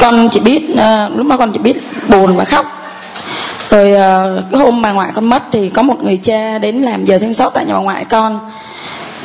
con 0.00 0.28
chỉ 0.28 0.40
biết 0.40 0.66
uh, 0.72 1.16
lúc 1.16 1.26
đó 1.26 1.36
con 1.36 1.52
chỉ 1.52 1.58
biết 1.58 1.76
buồn 2.08 2.36
và 2.36 2.44
khóc. 2.44 2.66
Rồi 3.70 3.92
uh, 3.92 4.44
cái 4.52 4.60
hôm 4.60 4.82
bà 4.82 4.92
ngoại 4.92 5.10
con 5.14 5.24
mất 5.24 5.42
thì 5.52 5.68
có 5.68 5.82
một 5.82 6.04
người 6.04 6.16
cha 6.16 6.58
đến 6.58 6.76
làm 6.76 7.04
giờ 7.04 7.18
thương 7.18 7.34
sót 7.34 7.50
tại 7.54 7.64
nhà 7.64 7.74
bà 7.74 7.80
ngoại 7.80 8.04
con. 8.04 8.40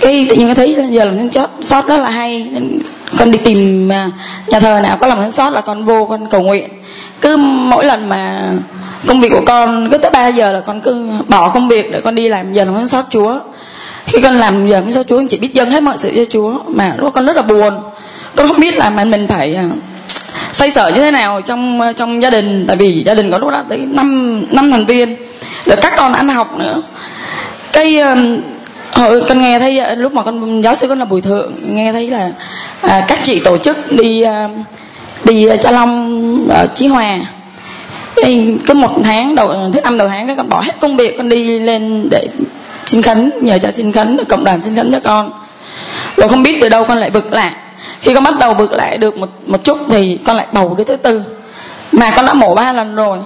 Cái 0.02 0.26
tự 0.30 0.36
nhiên 0.36 0.56
thấy 0.56 0.76
giờ 0.90 1.06
làm 1.06 1.18
thương 1.18 1.32
xót 1.32 1.50
xót 1.62 1.86
rất 1.88 1.98
là 1.98 2.10
hay. 2.10 2.50
Nên 2.52 2.80
con 3.20 3.32
đi 3.32 3.38
tìm 3.38 3.90
ờ, 3.90 4.10
nhà 4.48 4.60
thờ 4.60 4.80
nào 4.84 4.98
có 4.98 5.08
làm 5.08 5.18
thương 5.18 5.32
sót 5.32 5.50
là 5.50 5.62
con 5.62 5.84
vô 5.84 6.06
con 6.06 6.28
cầu 6.28 6.42
nguyện. 6.42 6.70
Cứ 7.22 7.38
mỗi 7.38 7.86
lần 7.86 8.10
mà 8.10 8.52
công 9.08 9.22
việc 9.22 9.30
của 9.32 9.44
con 9.46 9.90
cứ 9.92 9.98
tới 9.98 10.12
3 10.12 10.28
giờ 10.28 10.52
là 10.52 10.62
con 10.62 10.82
cứ 10.82 11.08
bỏ 11.28 11.50
công 11.50 11.68
việc 11.68 11.92
để 11.92 12.02
con 12.02 12.16
đi 12.16 12.30
làm 12.30 12.54
giờ 12.54 12.64
làm 12.64 12.76
thương 12.76 12.88
sót 12.88 13.06
Chúa. 13.10 13.40
Khi 14.06 14.22
con 14.22 14.38
làm 14.38 14.70
giờ 14.70 14.82
thương 14.82 14.92
sót 14.92 15.04
Chúa 15.08 15.18
con 15.18 15.28
chỉ 15.28 15.38
biết 15.38 15.54
dâng 15.54 15.72
hết 15.72 15.84
mọi 15.84 15.98
sự 15.98 16.12
cho 16.16 16.24
Chúa. 16.30 16.60
Mà 16.68 16.96
lúc 16.98 17.14
con 17.14 17.26
rất 17.26 17.36
là 17.36 17.42
buồn. 17.42 17.74
Con 18.36 18.48
không 18.48 18.60
biết 18.60 18.78
là 18.78 18.90
mà 18.90 19.04
mình 19.04 19.28
phải 19.28 19.58
xoay 20.58 20.72
sở 20.72 20.92
như 20.96 21.02
thế 21.02 21.12
nào 21.12 21.42
trong 21.42 21.82
trong 21.98 22.22
gia 22.24 22.30
đình? 22.30 22.66
Tại 22.68 22.76
vì 22.76 23.04
gia 23.06 23.14
đình 23.14 23.32
có 23.32 23.38
lúc 23.38 23.52
đó 23.52 23.64
tới 23.70 23.78
năm 23.78 24.42
năm 24.52 24.72
thành 24.72 24.86
viên. 24.86 25.16
Rồi 25.66 25.78
các 25.82 25.94
con 25.98 26.14
ăn 26.14 26.30
học 26.30 26.60
nữa. 26.60 26.82
Cái 27.74 28.00
um, 28.00 28.42
hồi 28.92 29.22
con 29.30 29.42
nghe 29.42 29.60
thấy 29.60 29.82
uh, 29.92 29.98
lúc 29.98 30.14
mà 30.14 30.24
con 30.24 30.62
giáo 30.62 30.76
sư 30.76 30.88
con 30.88 31.00
là 31.00 31.06
bùi 31.06 31.22
thượng 31.22 31.54
nghe 31.76 31.94
thấy 31.94 32.08
là 32.08 32.32
à, 32.82 33.06
các 33.08 33.20
chị 33.24 33.40
tổ 33.40 33.58
chức 33.58 33.92
đi 33.92 34.22
à, 34.22 34.50
đi 35.24 35.48
cha 35.62 35.72
long 35.72 36.48
ở 36.50 36.68
chí 36.76 36.88
hòa. 36.88 37.20
Thì 38.16 38.58
cứ 38.68 38.74
một 38.74 38.92
tháng 39.04 39.36
đầu 39.36 39.54
thứ 39.74 39.82
năm 39.82 39.98
đầu 39.98 40.08
tháng 40.08 40.28
cái 40.28 40.36
con 40.36 40.50
bỏ 40.50 40.62
hết 40.62 40.74
công 40.82 40.98
việc 40.98 41.18
con 41.18 41.30
đi 41.30 41.60
lên 41.60 42.08
để 42.12 42.28
xin 42.86 43.02
khấn 43.02 43.32
nhờ 43.42 43.60
cha 43.62 43.72
xin 43.72 43.92
khấn 43.92 44.18
cộng 44.30 44.44
đoàn 44.44 44.62
xin 44.62 44.76
khấn 44.76 44.92
cho 44.92 45.00
con. 45.04 45.32
Rồi 46.18 46.30
không 46.30 46.44
biết 46.44 46.58
từ 46.62 46.70
đâu 46.70 46.84
con 46.84 46.98
lại 46.98 47.10
vực 47.10 47.34
lại 47.34 47.52
khi 48.02 48.14
con 48.14 48.24
bắt 48.24 48.38
đầu 48.40 48.54
vượt 48.54 48.72
lại 48.72 48.98
được 48.98 49.18
một 49.18 49.30
một 49.46 49.64
chút 49.64 49.78
thì 49.90 50.20
con 50.26 50.36
lại 50.36 50.46
bầu 50.52 50.76
đứa 50.78 50.84
thứ 50.84 50.96
tư. 50.96 51.22
Mà 51.92 52.14
con 52.16 52.26
đã 52.26 52.34
mổ 52.34 52.56
ba 52.56 52.74
lần 52.74 52.96
rồi. 52.96 53.20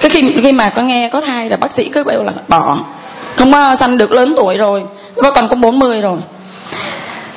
Cái 0.00 0.10
khi 0.10 0.32
khi 0.42 0.52
mà 0.52 0.70
con 0.70 0.86
nghe 0.86 1.08
có 1.12 1.20
thai 1.20 1.50
là 1.50 1.56
bác 1.56 1.72
sĩ 1.72 1.88
cứ 1.88 2.04
bảo 2.04 2.24
là 2.24 2.32
bỏ. 2.48 2.78
Không 3.36 3.52
có 3.52 3.74
sanh 3.74 3.98
được 3.98 4.12
lớn 4.12 4.34
tuổi 4.36 4.56
rồi. 4.56 4.82
Lúc 5.16 5.34
còn 5.34 5.34
con 5.34 5.48
có 5.48 5.56
40 5.56 6.00
rồi. 6.00 6.18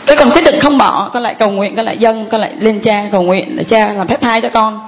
Cái 0.05 0.17
con 0.17 0.31
quyết 0.31 0.43
định 0.43 0.59
không 0.59 0.77
bỏ. 0.77 1.09
Con 1.13 1.23
lại 1.23 1.35
cầu 1.39 1.49
nguyện, 1.49 1.75
con 1.75 1.85
lại 1.85 1.97
dâng, 1.97 2.25
con 2.31 2.41
lại 2.41 2.51
lên 2.59 2.79
cha 2.81 3.03
cầu 3.11 3.21
nguyện 3.21 3.55
để 3.55 3.63
cha 3.63 3.93
làm 3.93 4.07
phép 4.07 4.21
thai 4.21 4.41
cho 4.41 4.49
con. 4.49 4.79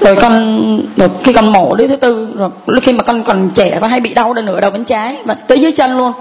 Rồi 0.00 0.16
con, 0.16 0.80
rồi 0.96 1.08
khi 1.24 1.32
con 1.32 1.52
mổ 1.52 1.74
đứa 1.74 1.86
thứ 1.86 1.96
tư, 1.96 2.28
rồi 2.36 2.50
lúc 2.66 2.84
khi 2.84 2.92
mà 2.92 3.02
con 3.02 3.22
còn 3.22 3.50
trẻ, 3.54 3.78
con 3.80 3.90
hay 3.90 4.00
bị 4.00 4.14
đau 4.14 4.32
ở 4.36 4.42
nửa 4.42 4.60
đầu 4.60 4.70
bên 4.70 4.84
trái, 4.84 5.16
và 5.24 5.34
tới 5.34 5.60
dưới 5.60 5.72
chân 5.72 5.96
luôn 5.96 6.12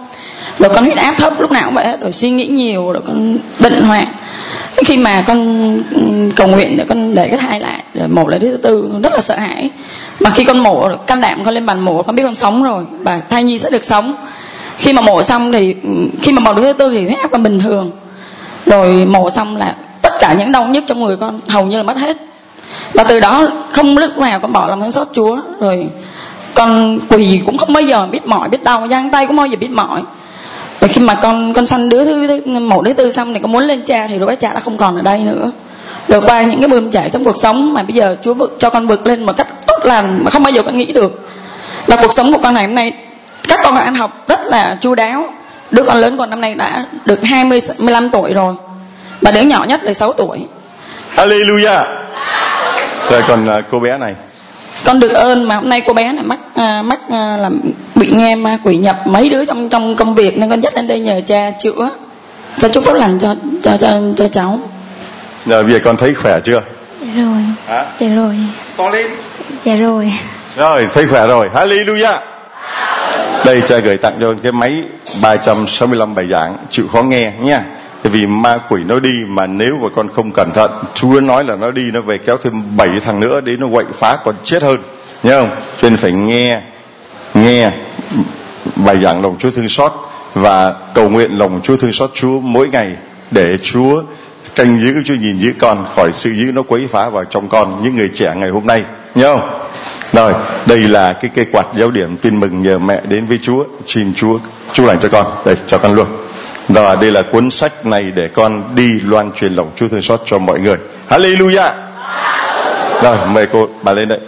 rồi 0.59 0.69
con 0.75 0.85
huyết 0.85 0.97
áp 0.97 1.13
thấp 1.17 1.39
lúc 1.39 1.51
nào 1.51 1.63
cũng 1.65 1.75
vậy 1.75 1.85
hết, 1.85 2.01
rồi 2.01 2.11
suy 2.11 2.29
nghĩ 2.29 2.47
nhiều, 2.47 2.91
rồi 2.91 3.01
con 3.07 3.37
bệnh 3.59 3.83
hoạn. 3.83 4.07
Khi 4.85 4.97
mà 4.97 5.23
con 5.27 5.37
ừ, 5.91 6.01
cầu 6.35 6.47
nguyện 6.47 6.77
để 6.77 6.85
con 6.89 7.15
để 7.15 7.27
cái 7.27 7.37
thai 7.37 7.59
lại, 7.59 7.83
rồi 7.93 8.07
mổ 8.07 8.27
lại 8.27 8.39
đứa 8.39 8.49
thứ 8.49 8.57
tư, 8.57 8.89
con 8.93 9.01
rất 9.01 9.13
là 9.13 9.21
sợ 9.21 9.35
hãi. 9.35 9.69
Mà 10.19 10.29
khi 10.29 10.43
con 10.43 10.57
mổ 10.57 10.89
can 11.07 11.21
đảm 11.21 11.43
con 11.43 11.53
lên 11.53 11.65
bàn 11.65 11.79
mổ, 11.79 12.03
con 12.03 12.15
biết 12.15 12.23
con 12.23 12.35
sống 12.35 12.63
rồi 12.63 12.83
và 12.99 13.21
thai 13.29 13.43
nhi 13.43 13.59
sẽ 13.59 13.69
được 13.69 13.83
sống. 13.83 14.15
Khi 14.77 14.93
mà 14.93 15.01
mổ 15.01 15.23
xong 15.23 15.51
thì 15.51 15.75
ừ, 15.83 15.89
khi 16.21 16.31
mà 16.31 16.41
bầu 16.41 16.53
đứa 16.53 16.61
thứ 16.61 16.73
tư 16.73 16.89
thì 16.91 17.05
huyết 17.05 17.19
áp 17.21 17.31
con 17.31 17.43
bình 17.43 17.59
thường. 17.59 17.91
Rồi 18.65 19.05
mổ 19.05 19.29
xong 19.29 19.57
là 19.57 19.75
tất 20.01 20.13
cả 20.19 20.33
những 20.33 20.51
đau 20.51 20.65
nhức 20.65 20.83
trong 20.87 21.03
người 21.03 21.17
con 21.17 21.39
hầu 21.47 21.65
như 21.65 21.77
là 21.77 21.83
mất 21.83 21.97
hết. 21.97 22.17
Và 22.93 23.03
từ 23.03 23.19
đó 23.19 23.47
không 23.71 23.97
lúc 23.97 24.17
nào 24.17 24.39
con 24.39 24.53
bỏ 24.53 24.67
lòng 24.67 24.81
thương 24.81 24.91
xót 24.91 25.07
chúa, 25.13 25.39
rồi 25.59 25.87
con 26.53 26.99
quỳ 27.09 27.41
cũng 27.45 27.57
không 27.57 27.73
bao 27.73 27.83
giờ 27.83 28.07
biết 28.11 28.27
mỏi, 28.27 28.49
biết 28.49 28.63
đau, 28.63 28.87
giang 28.87 29.09
tay 29.09 29.27
cũng 29.27 29.35
bao 29.35 29.47
giờ 29.47 29.57
biết 29.59 29.71
mỏi 29.71 30.01
và 30.81 30.87
khi 30.87 31.01
mà 31.01 31.13
con 31.13 31.53
con 31.53 31.65
sanh 31.65 31.89
đứa 31.89 32.05
thứ, 32.05 32.41
một 32.59 32.81
đứa 32.81 32.93
tư 32.93 33.11
xong 33.11 33.33
thì 33.33 33.39
con 33.39 33.51
muốn 33.51 33.63
lên 33.63 33.83
cha 33.85 34.07
thì 34.07 34.19
lúc 34.19 34.29
đó 34.29 34.35
cha 34.35 34.53
đã 34.53 34.59
không 34.59 34.77
còn 34.77 34.95
ở 34.95 35.01
đây 35.01 35.19
nữa. 35.19 35.51
Rồi 36.07 36.21
qua 36.21 36.41
những 36.41 36.59
cái 36.59 36.67
bươn 36.67 36.91
chảy 36.91 37.09
trong 37.09 37.23
cuộc 37.23 37.37
sống 37.37 37.73
mà 37.73 37.83
bây 37.83 37.95
giờ 37.95 38.15
Chúa 38.21 38.33
vực 38.33 38.55
cho 38.59 38.69
con 38.69 38.87
vượt 38.87 39.07
lên 39.07 39.23
một 39.25 39.37
cách 39.37 39.47
tốt 39.67 39.79
lành 39.83 40.19
mà 40.23 40.31
không 40.31 40.43
bao 40.43 40.51
giờ 40.51 40.61
con 40.63 40.77
nghĩ 40.77 40.93
được. 40.93 41.29
Là 41.87 41.95
cuộc 41.95 42.13
sống 42.13 42.33
của 42.33 42.39
con 42.43 42.53
ngày 42.53 42.65
hôm 42.65 42.75
nay 42.75 42.91
các 43.47 43.59
con 43.63 43.75
ăn 43.75 43.95
học 43.95 44.27
rất 44.27 44.39
là 44.45 44.77
chu 44.81 44.95
đáo. 44.95 45.33
Đứa 45.71 45.83
con 45.83 45.97
lớn 45.97 46.17
con 46.17 46.29
năm 46.29 46.41
nay 46.41 46.55
đã 46.55 46.85
được 47.05 47.23
20 47.23 47.59
15 47.77 48.09
tuổi 48.09 48.33
rồi. 48.33 48.55
Và 49.21 49.31
đứa 49.31 49.41
nhỏ 49.41 49.65
nhất 49.67 49.83
là 49.83 49.93
6 49.93 50.13
tuổi. 50.13 50.39
Hallelujah. 51.15 51.83
Rồi 53.11 53.21
còn 53.27 53.47
à, 53.47 53.61
cô 53.71 53.79
bé 53.79 53.97
này 53.97 54.13
con 54.83 54.99
được 54.99 55.13
ơn 55.13 55.43
mà 55.43 55.55
hôm 55.55 55.69
nay 55.69 55.81
cô 55.87 55.93
bé 55.93 56.13
này 56.13 56.23
mắc 56.23 56.39
à, 56.55 56.81
mắc 56.81 56.99
à, 57.09 57.37
là 57.37 57.49
bị 57.95 58.11
nghe 58.11 58.35
ma 58.35 58.57
quỷ 58.63 58.77
nhập 58.77 58.97
mấy 59.05 59.29
đứa 59.29 59.45
trong 59.45 59.69
trong 59.69 59.95
công 59.95 60.15
việc 60.15 60.37
nên 60.37 60.49
con 60.49 60.61
dắt 60.61 60.75
lên 60.75 60.87
đây 60.87 60.99
nhờ 60.99 61.21
cha 61.25 61.51
chữa. 61.59 61.89
Cho 62.57 62.67
chúc 62.67 62.85
phúc 62.85 62.95
lành 62.95 63.19
cho 63.19 63.35
cho 63.63 63.77
cho 63.77 64.01
cho 64.17 64.27
cháu. 64.27 64.59
Rồi 65.45 65.63
bây 65.63 65.73
giờ 65.73 65.79
con 65.83 65.97
thấy 65.97 66.13
khỏe 66.13 66.39
chưa? 66.43 66.61
Dạ 67.01 67.23
rồi. 67.23 67.41
hả? 67.67 67.85
Dạ 67.99 68.07
rồi. 68.15 68.35
to 68.77 68.89
lên. 68.89 69.05
Dạ 69.65 69.75
rồi. 69.75 70.13
rồi 70.57 70.87
thấy 70.93 71.07
khỏe 71.07 71.27
rồi. 71.27 71.49
Hallelujah. 71.53 72.17
Đây 73.45 73.61
cha 73.67 73.77
gửi 73.77 73.97
tặng 73.97 74.13
cho 74.21 74.33
cái 74.43 74.51
máy 74.51 74.83
365 75.21 76.15
bài 76.15 76.27
giảng. 76.27 76.57
Chịu 76.69 76.87
khó 76.87 77.01
nghe 77.01 77.33
nha 77.39 77.63
vì 78.03 78.25
ma 78.25 78.57
quỷ 78.69 78.83
nó 78.87 78.99
đi 78.99 79.13
mà 79.27 79.47
nếu 79.47 79.77
mà 79.77 79.89
con 79.95 80.09
không 80.13 80.31
cẩn 80.33 80.51
thận, 80.53 80.71
Chúa 80.93 81.19
nói 81.19 81.43
là 81.43 81.55
nó 81.55 81.71
đi, 81.71 81.91
nó 81.93 82.01
về 82.01 82.17
kéo 82.17 82.37
thêm 82.37 82.77
bảy 82.77 82.89
thằng 83.05 83.19
nữa 83.19 83.41
đến 83.41 83.59
nó 83.59 83.67
quậy 83.73 83.85
phá 83.93 84.17
còn 84.25 84.35
chết 84.43 84.63
hơn. 84.63 84.77
Nhớ 85.23 85.41
không? 85.41 85.49
Cho 85.81 85.89
nên 85.89 85.97
phải 85.97 86.11
nghe 86.11 86.61
nghe 87.33 87.71
bài 88.75 89.01
giảng 89.03 89.21
lòng 89.21 89.35
Chúa 89.39 89.51
thương 89.51 89.69
xót 89.69 89.91
và 90.33 90.75
cầu 90.93 91.09
nguyện 91.09 91.37
lòng 91.37 91.59
Chúa 91.63 91.77
thương 91.77 91.91
xót 91.91 92.11
Chúa 92.13 92.39
mỗi 92.39 92.69
ngày 92.69 92.95
để 93.31 93.57
Chúa 93.57 94.03
canh 94.55 94.79
giữ, 94.79 95.03
Chúa 95.05 95.15
nhìn 95.15 95.39
giữ 95.39 95.53
con 95.59 95.85
khỏi 95.95 96.11
sự 96.13 96.31
giữ 96.31 96.51
nó 96.51 96.61
quấy 96.63 96.87
phá 96.91 97.09
vào 97.09 97.25
trong 97.25 97.49
con 97.49 97.83
những 97.83 97.95
người 97.95 98.09
trẻ 98.13 98.33
ngày 98.35 98.49
hôm 98.49 98.67
nay. 98.67 98.83
Nhớ 99.15 99.37
không? 99.37 99.49
Rồi, 100.13 100.33
đây 100.65 100.77
là 100.77 101.13
cái 101.13 101.31
cây 101.33 101.45
quạt 101.51 101.65
giáo 101.75 101.91
điểm 101.91 102.17
tin 102.17 102.39
mừng 102.39 102.63
nhờ 102.63 102.79
mẹ 102.79 103.01
đến 103.09 103.25
với 103.25 103.39
Chúa. 103.41 103.63
Xin 103.87 104.13
Chúa 104.13 104.39
chúc 104.73 104.85
lành 104.85 104.99
cho 104.99 105.09
con. 105.09 105.27
Đây, 105.45 105.55
cho 105.67 105.77
con 105.77 105.93
luôn 105.93 106.07
và 106.67 106.95
đây 106.95 107.11
là 107.11 107.21
cuốn 107.21 107.49
sách 107.49 107.85
này 107.85 108.11
để 108.15 108.27
con 108.27 108.75
đi 108.75 108.99
loan 108.99 109.31
truyền 109.31 109.53
lòng 109.53 109.71
Chúa 109.75 109.87
thương 109.87 110.01
xót 110.01 110.21
cho 110.25 110.37
mọi 110.37 110.59
người 110.59 110.77
Hallelujah 111.09 111.73
rồi 113.03 113.17
mời 113.27 113.47
cô 113.51 113.67
bà 113.81 113.93
lên 113.93 114.07
đây 114.07 114.19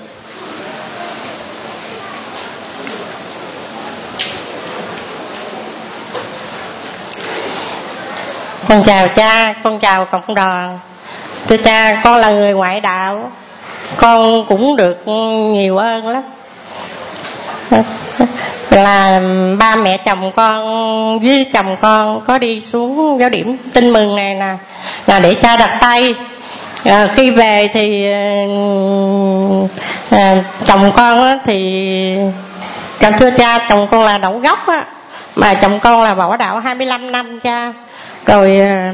Con 8.73 8.83
chào 8.83 9.07
cha, 9.07 9.53
con 9.63 9.79
chào 9.79 10.05
cộng 10.05 10.35
đoàn. 10.35 10.79
Thưa 11.47 11.57
cha, 11.57 12.01
con 12.03 12.17
là 12.17 12.31
người 12.31 12.53
ngoại 12.53 12.81
đạo. 12.81 13.31
Con 13.97 14.45
cũng 14.45 14.75
được 14.75 15.07
nhiều 15.07 15.77
ơn 15.77 16.07
lắm. 16.07 16.23
Là 18.69 19.21
ba 19.59 19.75
mẹ 19.75 19.97
chồng 19.97 20.31
con 20.35 21.19
với 21.19 21.45
chồng 21.53 21.75
con 21.81 22.21
có 22.21 22.37
đi 22.37 22.61
xuống 22.61 23.19
giáo 23.19 23.29
điểm 23.29 23.57
tin 23.73 23.93
mừng 23.93 24.15
này 24.15 24.35
nè 24.35 24.55
là 25.07 25.19
để 25.19 25.33
cha 25.33 25.57
đặt 25.57 25.77
tay. 25.81 26.15
À, 26.85 27.07
khi 27.15 27.31
về 27.31 27.69
thì 27.73 28.05
à, 30.09 30.43
chồng 30.65 30.91
con 30.95 31.23
á, 31.23 31.37
thì 31.45 32.17
chồng 32.99 33.13
thưa 33.19 33.29
cha 33.31 33.59
chồng 33.69 33.87
con 33.91 34.03
là 34.03 34.17
đậu 34.17 34.39
gốc 34.39 34.67
á 34.67 34.85
mà 35.35 35.53
chồng 35.53 35.79
con 35.79 36.01
là 36.01 36.13
võ 36.13 36.37
đạo 36.37 36.59
25 36.59 37.11
năm 37.11 37.39
cha. 37.39 37.73
Rồi 38.25 38.59
à, 38.59 38.93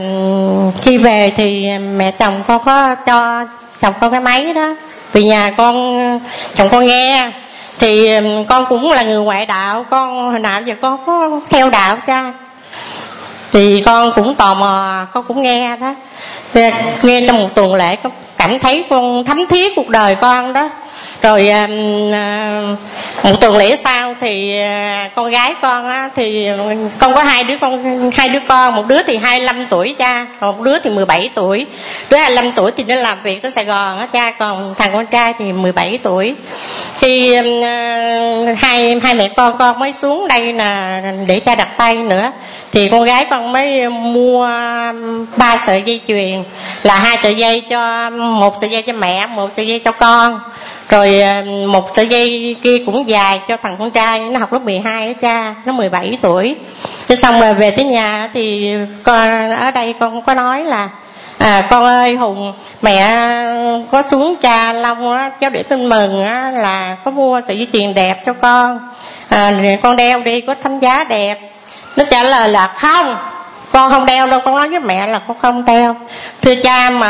khi 0.81 0.97
về 0.97 1.31
thì 1.35 1.67
mẹ 1.77 2.11
chồng 2.11 2.43
con 2.47 2.61
có 2.65 2.95
cho 3.05 3.45
chồng 3.81 3.93
con 3.99 4.11
cái 4.11 4.21
máy 4.21 4.53
đó 4.53 4.75
vì 5.13 5.23
nhà 5.23 5.51
con 5.57 5.99
chồng 6.55 6.69
con 6.69 6.87
nghe 6.87 7.31
thì 7.79 8.15
um, 8.15 8.45
con 8.45 8.65
cũng 8.69 8.91
là 8.91 9.03
người 9.03 9.23
ngoại 9.23 9.45
đạo, 9.45 9.85
con 9.89 10.31
hồi 10.31 10.39
nào 10.39 10.61
giờ 10.61 10.75
con 10.81 10.97
có 11.05 11.39
theo 11.49 11.69
đạo 11.69 11.97
cha. 12.07 12.33
Thì 13.51 13.83
con 13.85 14.11
cũng 14.15 14.35
tò 14.35 14.53
mò, 14.53 15.05
con 15.13 15.23
cũng 15.27 15.43
nghe 15.43 15.77
đó. 15.77 15.93
Nghe 17.03 17.25
trong 17.27 17.39
một 17.39 17.49
tuần 17.55 17.75
lễ, 17.75 17.95
con 17.95 18.11
cảm 18.37 18.59
thấy 18.59 18.85
con 18.89 19.23
thấm 19.23 19.47
thiết 19.47 19.75
cuộc 19.75 19.89
đời 19.89 20.15
con 20.15 20.53
đó 20.53 20.69
rồi 21.21 21.49
à, 21.49 21.67
à, 22.13 22.61
một 23.23 23.41
tuần 23.41 23.57
lễ 23.57 23.75
sau 23.75 24.15
thì 24.21 24.59
à, 24.59 25.09
con 25.15 25.31
gái 25.31 25.55
con 25.61 25.87
á, 25.87 26.09
thì 26.15 26.47
con 26.99 27.13
có 27.13 27.23
hai 27.23 27.43
đứa 27.43 27.57
con 27.57 28.11
hai 28.11 28.29
đứa 28.29 28.39
con 28.47 28.75
một 28.75 28.87
đứa 28.87 29.03
thì 29.03 29.17
25 29.17 29.65
tuổi 29.69 29.95
cha 29.97 30.25
còn 30.39 30.57
một 30.57 30.63
đứa 30.63 30.79
thì 30.79 30.89
17 30.89 31.29
tuổi. 31.33 31.65
Đứa 32.09 32.17
25 32.17 32.51
tuổi 32.51 32.71
thì 32.71 32.83
nó 32.83 32.95
làm 32.95 33.17
việc 33.23 33.43
ở 33.43 33.49
Sài 33.49 33.65
Gòn 33.65 33.99
á 33.99 34.05
cha 34.05 34.31
còn 34.31 34.75
thằng 34.77 34.89
con 34.93 35.05
trai 35.05 35.33
thì 35.39 35.51
17 35.51 35.99
tuổi. 36.03 36.35
Khi 36.99 37.35
hai 38.57 38.99
hai 39.03 39.13
mẹ 39.13 39.29
con 39.35 39.57
con 39.57 39.79
mới 39.79 39.93
xuống 39.93 40.27
đây 40.27 40.53
là 40.53 41.01
để 41.27 41.39
cha 41.39 41.55
đặt 41.55 41.69
tay 41.77 41.95
nữa. 41.95 42.31
Thì 42.71 42.89
con 42.89 43.05
gái 43.05 43.25
con 43.29 43.51
mới 43.51 43.89
mua 43.89 44.49
ba 45.37 45.57
sợi 45.65 45.81
dây 45.81 46.01
chuyền 46.07 46.43
là 46.83 46.95
hai 46.95 47.17
sợi 47.23 47.35
dây 47.35 47.61
cho 47.61 48.09
một 48.09 48.55
sợi 48.61 48.69
dây 48.69 48.81
cho 48.81 48.93
mẹ 48.93 49.27
một 49.27 49.49
sợi 49.55 49.67
dây 49.67 49.79
cho 49.79 49.91
con 49.91 50.39
rồi 50.89 51.21
à, 51.21 51.43
một 51.67 51.89
sợi 51.95 52.07
dây 52.07 52.55
kia 52.63 52.77
cũng 52.85 53.09
dài 53.09 53.41
cho 53.47 53.57
thằng 53.57 53.75
con 53.79 53.91
trai 53.91 54.19
nó 54.19 54.39
học 54.39 54.53
lớp 54.53 54.61
12 54.61 55.07
đó 55.07 55.13
cha 55.21 55.55
nó 55.65 55.73
17 55.73 56.17
tuổi. 56.21 56.55
Thế 57.07 57.15
xong 57.15 57.39
rồi 57.39 57.53
về 57.53 57.71
tới 57.71 57.85
nhà 57.85 58.29
thì 58.33 58.73
con 59.03 59.51
ở 59.51 59.71
đây 59.71 59.93
con 59.99 60.21
có 60.21 60.33
nói 60.33 60.63
là 60.63 60.89
à 61.37 61.67
con 61.69 61.83
ơi 61.83 62.15
hùng 62.15 62.53
mẹ 62.81 63.15
có 63.91 64.01
xuống 64.01 64.35
cha 64.35 64.73
long 64.73 65.13
á 65.13 65.29
cháu 65.39 65.49
để 65.49 65.63
tin 65.63 65.89
mừng 65.89 66.23
á 66.23 66.51
là 66.51 66.97
có 67.05 67.11
mua 67.11 67.41
sợi 67.47 67.57
dây 67.57 67.67
chuyền 67.73 67.93
đẹp 67.93 68.21
cho 68.25 68.33
con. 68.33 68.79
À, 69.29 69.53
con 69.81 69.95
đeo 69.95 70.19
đi 70.19 70.41
có 70.41 70.55
thánh 70.63 70.79
giá 70.79 71.03
đẹp. 71.03 71.39
Nó 71.95 72.03
trả 72.11 72.23
lời 72.23 72.49
là 72.49 72.67
không 72.67 73.17
con 73.71 73.91
không 73.91 74.05
đeo 74.05 74.27
đâu, 74.27 74.39
con 74.45 74.55
nói 74.55 74.69
với 74.69 74.79
mẹ 74.79 75.07
là 75.07 75.21
con 75.27 75.37
không 75.37 75.65
đeo. 75.65 75.95
Thưa 76.41 76.55
cha 76.55 76.89
mà, 76.89 77.09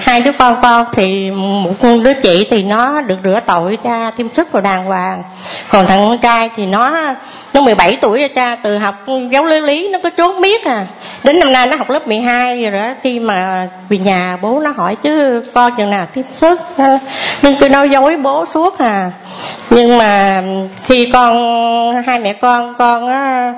hai 0.00 0.20
đứa 0.20 0.32
con 0.32 0.56
con 0.62 0.84
thì 0.92 1.30
một 1.30 1.74
đứa 1.80 2.14
chị 2.14 2.46
thì 2.50 2.62
nó 2.62 3.00
được 3.00 3.16
rửa 3.24 3.40
tội 3.46 3.78
cha, 3.84 4.10
tiêm 4.16 4.28
sức 4.28 4.52
vào 4.52 4.62
đàng 4.62 4.84
hoàng. 4.84 5.22
Còn 5.70 5.86
thằng 5.86 6.08
con 6.08 6.18
trai 6.18 6.50
thì 6.56 6.66
nó 6.66 7.14
nó 7.54 7.60
17 7.60 7.96
tuổi 8.00 8.20
rồi 8.20 8.28
cha, 8.34 8.56
từ 8.56 8.78
học 8.78 8.94
giáo 9.30 9.44
lý 9.44 9.60
lý 9.60 9.88
nó 9.88 9.98
có 10.02 10.10
trốn 10.10 10.40
miết 10.40 10.64
à. 10.64 10.86
Đến 11.24 11.38
năm 11.38 11.52
nay 11.52 11.66
nó 11.66 11.76
học 11.76 11.90
lớp 11.90 12.06
12 12.06 12.62
rồi 12.62 12.70
đó, 12.82 12.94
khi 13.02 13.18
mà 13.18 13.68
về 13.88 13.98
nhà 13.98 14.38
bố 14.42 14.60
nó 14.60 14.72
hỏi 14.76 14.96
chứ 15.02 15.42
con 15.54 15.72
chừng 15.76 15.90
nào 15.90 16.06
tiếp 16.14 16.24
sức 16.32 16.60
nhưng 17.42 17.56
cứ 17.56 17.68
nói 17.68 17.90
dối 17.90 18.16
bố 18.16 18.46
suốt 18.46 18.78
à 18.78 19.10
nhưng 19.70 19.98
mà 19.98 20.42
khi 20.86 21.10
con 21.12 22.02
hai 22.06 22.18
mẹ 22.18 22.32
con 22.32 22.74
con 22.78 23.08
á, 23.08 23.54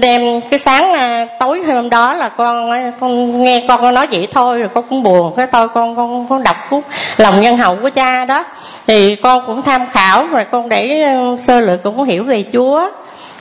đem 0.00 0.40
cái 0.50 0.58
sáng 0.58 0.92
à, 0.92 1.26
tối 1.40 1.62
hôm 1.66 1.90
đó 1.90 2.14
là 2.14 2.28
con 2.28 2.70
à, 2.70 2.92
con 3.00 3.44
nghe 3.44 3.64
con 3.68 3.80
con 3.80 3.94
nói 3.94 4.06
vậy 4.12 4.28
thôi 4.32 4.58
rồi 4.58 4.68
con 4.74 4.84
cũng 4.90 5.02
buồn. 5.02 5.32
Cái 5.36 5.46
tôi 5.46 5.68
con 5.68 5.96
con 5.96 6.26
con 6.28 6.42
đọc 6.42 6.56
cuốn 6.70 6.80
lòng 7.16 7.40
nhân 7.40 7.56
hậu 7.56 7.76
của 7.76 7.90
cha 7.90 8.24
đó. 8.24 8.44
Thì 8.86 9.16
con 9.16 9.42
cũng 9.46 9.62
tham 9.62 9.86
khảo 9.92 10.26
rồi 10.26 10.44
con 10.50 10.68
để 10.68 10.90
sơ 11.38 11.60
lược 11.60 11.82
cũng 11.82 12.04
hiểu 12.04 12.24
về 12.24 12.44
Chúa. 12.52 12.90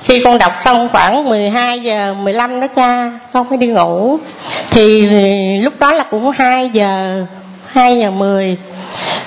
Khi 0.03 0.21
con 0.23 0.37
đọc 0.37 0.53
xong 0.59 0.89
khoảng 0.91 1.29
12 1.29 1.79
giờ 1.79 2.13
15 2.13 2.59
đó 2.59 2.67
cha 2.75 3.11
con 3.33 3.49
mới 3.49 3.57
đi 3.57 3.67
ngủ. 3.67 4.17
Thì 4.71 5.07
lúc 5.57 5.73
đó 5.79 5.93
là 5.93 6.03
cũng 6.03 6.31
2 6.31 6.69
giờ 6.69 7.23
2 7.67 7.97
giờ 7.97 8.11
10 8.11 8.57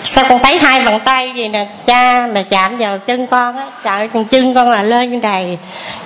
sao 0.04 0.24
con 0.28 0.38
thấy 0.42 0.58
hai 0.58 0.84
bàn 0.84 1.00
tay 1.04 1.32
gì 1.36 1.48
nè? 1.48 1.66
Cha 1.86 2.28
mà 2.34 2.44
chạm 2.50 2.76
vào 2.76 2.98
chân 2.98 3.26
con 3.26 3.56
á 3.56 3.64
trời 3.84 4.08
chân 4.30 4.54
con 4.54 4.70
là 4.70 4.82
lên 4.82 5.10
như 5.10 5.18
này 5.18 5.58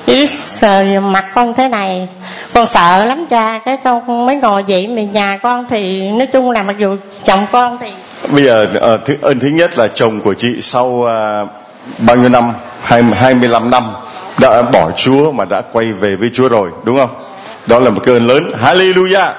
chứ 0.06 0.26
sờ 0.26 1.00
mặt 1.00 1.24
con 1.34 1.54
thế 1.54 1.68
này 1.68 2.08
con 2.54 2.66
sợ 2.66 3.04
lắm 3.04 3.26
cha. 3.26 3.60
Cái 3.64 3.76
con 3.84 4.26
mới 4.26 4.36
ngồi 4.36 4.64
vậy 4.68 4.86
mà 4.86 5.02
nhà 5.02 5.38
con 5.42 5.66
thì 5.70 6.10
nói 6.10 6.26
chung 6.32 6.50
là 6.50 6.62
mặc 6.62 6.76
dù 6.78 6.96
chồng 7.24 7.46
con 7.52 7.78
thì 7.80 7.90
bây 8.28 8.44
giờ 8.44 8.66
ờ, 8.80 8.98
thứ, 9.04 9.16
ơn 9.22 9.38
thứ 9.38 9.48
nhất 9.48 9.78
là 9.78 9.88
chồng 9.88 10.20
của 10.20 10.34
chị 10.34 10.60
sau 10.60 10.86
uh, 10.86 11.08
bao 11.98 12.16
nhiêu 12.16 12.28
năm? 12.28 12.52
Hai 12.82 13.02
hai 13.02 13.34
mươi 13.34 13.48
lăm 13.48 13.70
năm 13.70 13.82
đã 14.40 14.62
bỏ 14.62 14.90
Chúa 14.96 15.32
mà 15.32 15.44
đã 15.44 15.62
quay 15.72 15.92
về 15.92 16.16
với 16.16 16.30
Chúa 16.34 16.48
rồi 16.48 16.70
đúng 16.84 16.98
không? 16.98 17.10
Đó 17.66 17.78
là 17.78 17.90
một 17.90 18.00
cơn 18.04 18.26
lớn. 18.26 18.52
Hallelujah! 18.62 19.30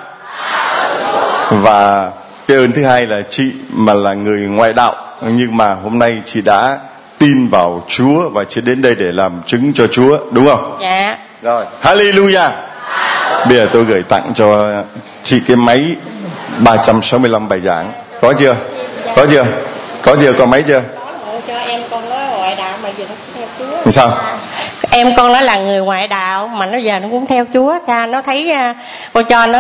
Và 1.49 2.11
cái 2.47 2.57
ơn 2.57 2.71
thứ 2.71 2.83
hai 2.83 3.05
là 3.05 3.21
chị 3.29 3.51
mà 3.69 3.93
là 3.93 4.13
người 4.13 4.39
ngoại 4.39 4.73
đạo 4.73 4.95
nhưng 5.21 5.57
mà 5.57 5.73
hôm 5.73 5.99
nay 5.99 6.21
chị 6.25 6.41
đã 6.41 6.79
tin 7.17 7.47
vào 7.47 7.83
Chúa 7.87 8.29
và 8.29 8.43
chị 8.43 8.61
đến 8.61 8.81
đây 8.81 8.95
để 8.95 9.11
làm 9.11 9.41
chứng 9.45 9.73
cho 9.73 9.87
Chúa 9.87 10.17
đúng 10.31 10.47
không? 10.47 10.77
Dạ. 10.81 11.17
Rồi 11.41 11.65
Hallelujah. 11.81 12.49
Bây 13.47 13.57
giờ 13.57 13.67
tôi 13.73 13.83
gửi 13.83 14.03
tặng 14.03 14.31
cho 14.35 14.73
chị 15.23 15.39
cái 15.47 15.57
máy 15.57 15.95
365 16.57 17.47
bài 17.49 17.59
giảng. 17.59 17.91
Có 18.21 18.33
chưa? 18.39 18.55
Có 19.15 19.25
chưa? 19.31 19.45
Có 20.01 20.15
chưa? 20.21 20.33
Có 20.33 20.45
máy 20.45 20.63
chưa? 20.67 20.81
Cho 21.47 21.57
em 21.57 21.81
con 21.91 22.09
nó 22.09 22.15
ngoại 22.15 22.55
đạo 22.55 22.77
mà 22.83 22.89
giờ 22.97 23.05
nó 23.09 23.15
theo 23.35 23.47
Chúa. 23.59 23.91
Sao 23.91 24.17
em 24.95 25.15
con 25.15 25.33
nó 25.33 25.41
là 25.41 25.57
người 25.57 25.79
ngoại 25.79 26.07
đạo, 26.07 26.47
mà 26.47 26.65
nó 26.65 26.77
giờ 26.77 26.99
nó 26.99 27.07
cũng 27.11 27.25
theo 27.25 27.45
Chúa. 27.53 27.77
Cha 27.87 28.05
nó 28.05 28.21
thấy 28.21 28.51
à, 28.51 28.75
cô 29.13 29.21
cho 29.21 29.47
nó 29.47 29.59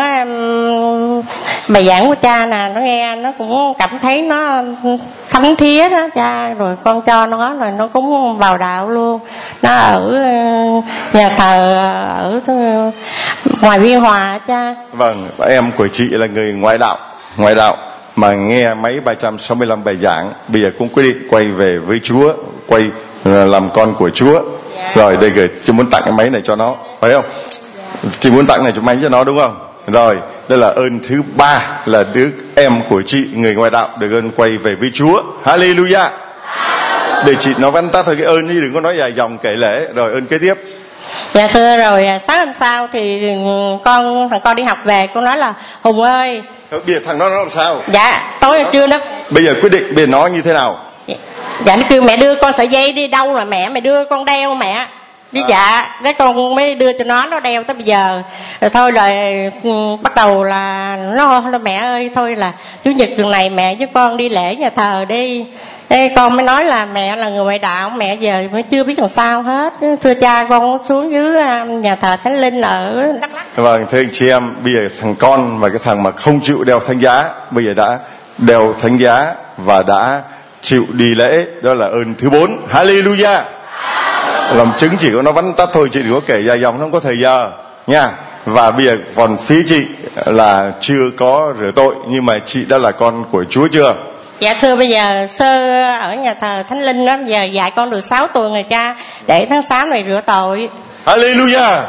bài 1.67 1.85
giảng 1.85 2.07
của 2.07 2.15
cha 2.21 2.45
nè, 2.45 2.71
nó 2.75 2.81
nghe, 2.81 3.15
nó 3.15 3.31
cũng 3.37 3.73
cảm 3.79 3.99
thấy 4.01 4.21
nó 4.21 4.63
thấm 5.29 5.55
thía 5.55 5.89
đó, 5.89 6.07
cha. 6.15 6.53
Rồi 6.53 6.75
con 6.83 7.01
cho 7.01 7.25
nó, 7.25 7.53
rồi 7.53 7.71
nó 7.71 7.87
cũng 7.87 8.37
vào 8.37 8.57
đạo 8.57 8.89
luôn. 8.89 9.19
Nó 9.61 9.75
ở 9.75 10.15
à, 10.23 10.33
nhà 11.13 11.29
thờ 11.37 11.75
à, 11.77 12.17
ở 12.21 12.41
ngoài 13.61 13.79
biên 13.79 13.99
hòa, 13.99 14.39
cha. 14.47 14.75
Vâng 14.91 15.27
em 15.47 15.71
của 15.71 15.87
chị 15.87 16.07
là 16.09 16.25
người 16.25 16.53
ngoại 16.53 16.77
đạo 16.77 16.97
ngoại 17.37 17.55
đạo 17.55 17.77
mà 18.15 18.33
nghe 18.33 18.73
mấy 18.73 18.99
365 18.99 19.83
bài 19.83 19.95
giảng. 19.95 20.31
Bây 20.47 20.61
giờ 20.61 20.71
cũng 20.79 20.89
quyết 20.89 21.03
định 21.03 21.27
quay 21.29 21.45
về 21.45 21.77
với 21.77 21.99
Chúa, 22.03 22.33
quay 22.67 22.91
làm 23.25 23.69
con 23.69 23.93
của 23.93 24.09
Chúa. 24.09 24.41
Rồi 24.95 25.17
đây 25.21 25.29
gửi 25.29 25.49
chị 25.65 25.73
muốn 25.73 25.89
tặng 25.89 26.01
cái 26.05 26.13
máy 26.17 26.29
này 26.29 26.41
cho 26.43 26.55
nó. 26.55 26.75
Phải 27.01 27.11
không? 27.11 27.25
Chị 28.19 28.31
muốn 28.31 28.45
tặng 28.45 28.63
này 28.63 28.73
cho 28.75 28.81
máy 28.81 28.97
cho 29.01 29.09
nó 29.09 29.23
đúng 29.23 29.39
không? 29.39 29.59
Rồi 29.87 30.17
đây 30.47 30.59
là 30.59 30.67
ơn 30.67 30.99
thứ 31.07 31.21
ba 31.35 31.61
là 31.85 32.03
đứa 32.13 32.27
em 32.55 32.81
của 32.89 33.01
chị 33.01 33.27
người 33.35 33.55
ngoại 33.55 33.71
đạo 33.71 33.89
được 33.99 34.11
ơn 34.11 34.31
quay 34.31 34.57
về 34.57 34.75
với 34.75 34.91
Chúa. 34.93 35.23
Hallelujah. 35.45 36.09
Để 37.25 37.35
chị 37.39 37.53
nói 37.57 37.71
văn 37.71 37.89
tắt 37.89 38.03
thôi 38.05 38.15
cái 38.17 38.25
ơn 38.25 38.47
chứ 38.47 38.61
đừng 38.61 38.73
có 38.73 38.81
nói 38.81 38.95
dài 38.99 39.13
dòng 39.15 39.37
kể 39.37 39.51
lễ 39.51 39.87
rồi 39.95 40.11
ơn 40.11 40.25
kế 40.25 40.37
tiếp. 40.37 40.53
Dạ 41.33 41.47
thưa 41.47 41.77
rồi 41.77 42.05
à, 42.05 42.19
sáng 42.19 42.39
hôm 42.39 42.53
sau 42.53 42.87
thì 42.93 43.29
ừ, 43.29 43.77
con 43.83 44.29
thằng 44.29 44.41
con 44.43 44.55
đi 44.55 44.63
học 44.63 44.77
về 44.85 45.07
con 45.13 45.23
nói 45.23 45.37
là 45.37 45.53
hùng 45.81 46.01
ơi. 46.01 46.41
Bây 46.71 46.81
giờ 46.85 46.99
thằng 47.05 47.19
nó 47.19 47.29
nó 47.29 47.35
làm 47.35 47.49
sao? 47.49 47.81
Dạ 47.87 48.37
tối 48.39 48.65
trưa 48.71 48.87
nó 48.87 48.99
bây 49.29 49.45
giờ 49.45 49.53
quyết 49.61 49.69
định 49.69 49.95
bây 49.95 50.05
giờ 50.05 50.11
nó 50.11 50.27
như 50.27 50.41
thế 50.41 50.53
nào 50.53 50.79
dạ 51.65 51.75
nó 51.75 51.83
kêu 51.89 52.01
mẹ 52.01 52.17
đưa 52.17 52.35
con 52.35 52.53
sợi 52.53 52.67
dây 52.67 52.91
đi 52.91 53.07
đâu 53.07 53.33
rồi 53.33 53.45
mẹ? 53.45 53.69
Mẹ 53.69 53.81
đưa 53.81 54.05
con 54.05 54.25
đeo 54.25 54.55
mẹ. 54.55 54.85
Đi 55.31 55.41
dạ 55.47 55.95
cái 56.03 56.13
con 56.13 56.55
mới 56.55 56.75
đưa 56.75 56.93
cho 56.93 57.03
nó 57.03 57.25
nó 57.25 57.39
đeo 57.39 57.63
tới 57.63 57.73
bây 57.73 57.83
giờ. 57.83 58.21
Rồi 58.61 58.69
thôi 58.69 58.91
rồi 58.91 59.11
ừ, 59.63 59.69
bắt 60.01 60.15
đầu 60.15 60.43
là 60.43 60.97
nó 61.15 61.41
nó 61.41 61.57
mẹ 61.57 61.75
ơi 61.75 62.09
thôi 62.15 62.35
là 62.35 62.51
chủ 62.83 62.91
nhật 62.91 63.09
tuần 63.17 63.31
này 63.31 63.49
mẹ 63.49 63.75
với 63.75 63.87
con 63.93 64.17
đi 64.17 64.29
lễ 64.29 64.55
nhà 64.55 64.69
thờ 64.69 65.05
đi. 65.07 65.45
Ê, 65.87 66.11
con 66.15 66.35
mới 66.35 66.45
nói 66.45 66.65
là 66.65 66.85
mẹ 66.85 67.15
là 67.15 67.29
người 67.29 67.43
ngoại 67.43 67.59
đạo 67.59 67.89
mẹ 67.89 68.15
giờ 68.15 68.43
mới 68.51 68.63
chưa 68.63 68.83
biết 68.83 68.99
làm 68.99 69.07
sao 69.07 69.41
hết. 69.41 69.73
Thưa 70.01 70.13
cha 70.13 70.45
con 70.49 70.77
xuống 70.85 71.11
dưới 71.11 71.37
à, 71.37 71.63
nhà 71.63 71.95
thờ 71.95 72.17
thánh 72.23 72.41
linh 72.41 72.61
ở 72.61 73.11
đắk 73.21 73.33
lắk. 73.33 73.55
Vâng, 73.55 73.85
thưa 73.91 73.99
anh 73.99 74.09
chị 74.11 74.29
em, 74.29 74.53
bây 74.63 74.73
giờ 74.73 74.89
thằng 75.01 75.15
con 75.15 75.59
và 75.59 75.69
cái 75.69 75.79
thằng 75.83 76.03
mà 76.03 76.11
không 76.11 76.39
chịu 76.43 76.63
đeo 76.63 76.79
thánh 76.79 76.99
giá, 76.99 77.29
bây 77.51 77.65
giờ 77.65 77.73
đã 77.73 77.99
đeo 78.37 78.73
thánh 78.81 78.97
giá 78.97 79.33
và 79.57 79.83
đã 79.83 80.21
chịu 80.63 80.85
đi 80.91 81.15
lễ, 81.15 81.45
đó 81.61 81.73
là 81.73 81.85
ơn 81.85 82.13
thứ 82.17 82.29
bốn. 82.29 82.57
Hallelujah. 82.71 83.41
Làm 84.55 84.71
chứng 84.77 84.91
chỉ 84.99 85.11
có 85.15 85.21
nó 85.21 85.31
vắn 85.31 85.53
tắt 85.53 85.69
thôi, 85.73 85.89
chị 85.91 86.03
đừng 86.03 86.13
có 86.13 86.19
kể 86.25 86.41
dài 86.41 86.61
dòng, 86.61 86.75
nó 86.75 86.79
không 86.79 86.91
có 86.91 86.99
thời 86.99 87.19
giờ 87.19 87.51
nha. 87.87 88.09
Và 88.45 88.71
bây 88.71 88.85
giờ 88.85 88.97
còn 89.15 89.37
phía 89.37 89.63
chị 89.65 89.85
là 90.25 90.71
chưa 90.79 91.09
có 91.17 91.53
rửa 91.59 91.71
tội, 91.75 91.95
nhưng 92.09 92.25
mà 92.25 92.39
chị 92.45 92.65
đã 92.65 92.77
là 92.77 92.91
con 92.91 93.23
của 93.31 93.43
Chúa 93.49 93.67
chưa? 93.67 93.95
Dạ 94.39 94.53
thưa 94.61 94.75
bây 94.75 94.89
giờ 94.89 95.27
sơ 95.29 95.81
ở 95.99 96.15
nhà 96.15 96.33
thờ 96.41 96.63
Thánh 96.69 96.81
Linh 96.81 97.05
đó, 97.05 97.17
bây 97.17 97.27
giờ 97.27 97.43
dạy 97.43 97.71
con 97.75 97.89
được 97.89 98.01
6 98.01 98.27
tuần 98.27 98.53
rồi 98.53 98.65
cha, 98.69 98.95
để 99.27 99.47
tháng 99.49 99.61
6 99.61 99.85
này 99.85 100.03
rửa 100.07 100.21
tội. 100.25 100.69
Hallelujah. 101.05 101.81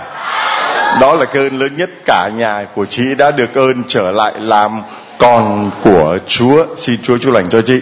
Đó 1.00 1.14
là 1.14 1.24
cái 1.24 1.42
ơn 1.42 1.58
lớn 1.58 1.76
nhất 1.76 1.90
cả 2.04 2.30
nhà 2.36 2.66
của 2.74 2.84
chị 2.84 3.14
đã 3.14 3.30
được 3.30 3.54
ơn 3.54 3.82
trở 3.88 4.10
lại 4.10 4.32
làm 4.40 4.82
con 5.18 5.70
của 5.82 6.18
Chúa. 6.28 6.66
Xin 6.76 6.98
Chúa 7.02 7.18
chúc 7.18 7.34
lành 7.34 7.48
cho 7.50 7.62
chị. 7.62 7.80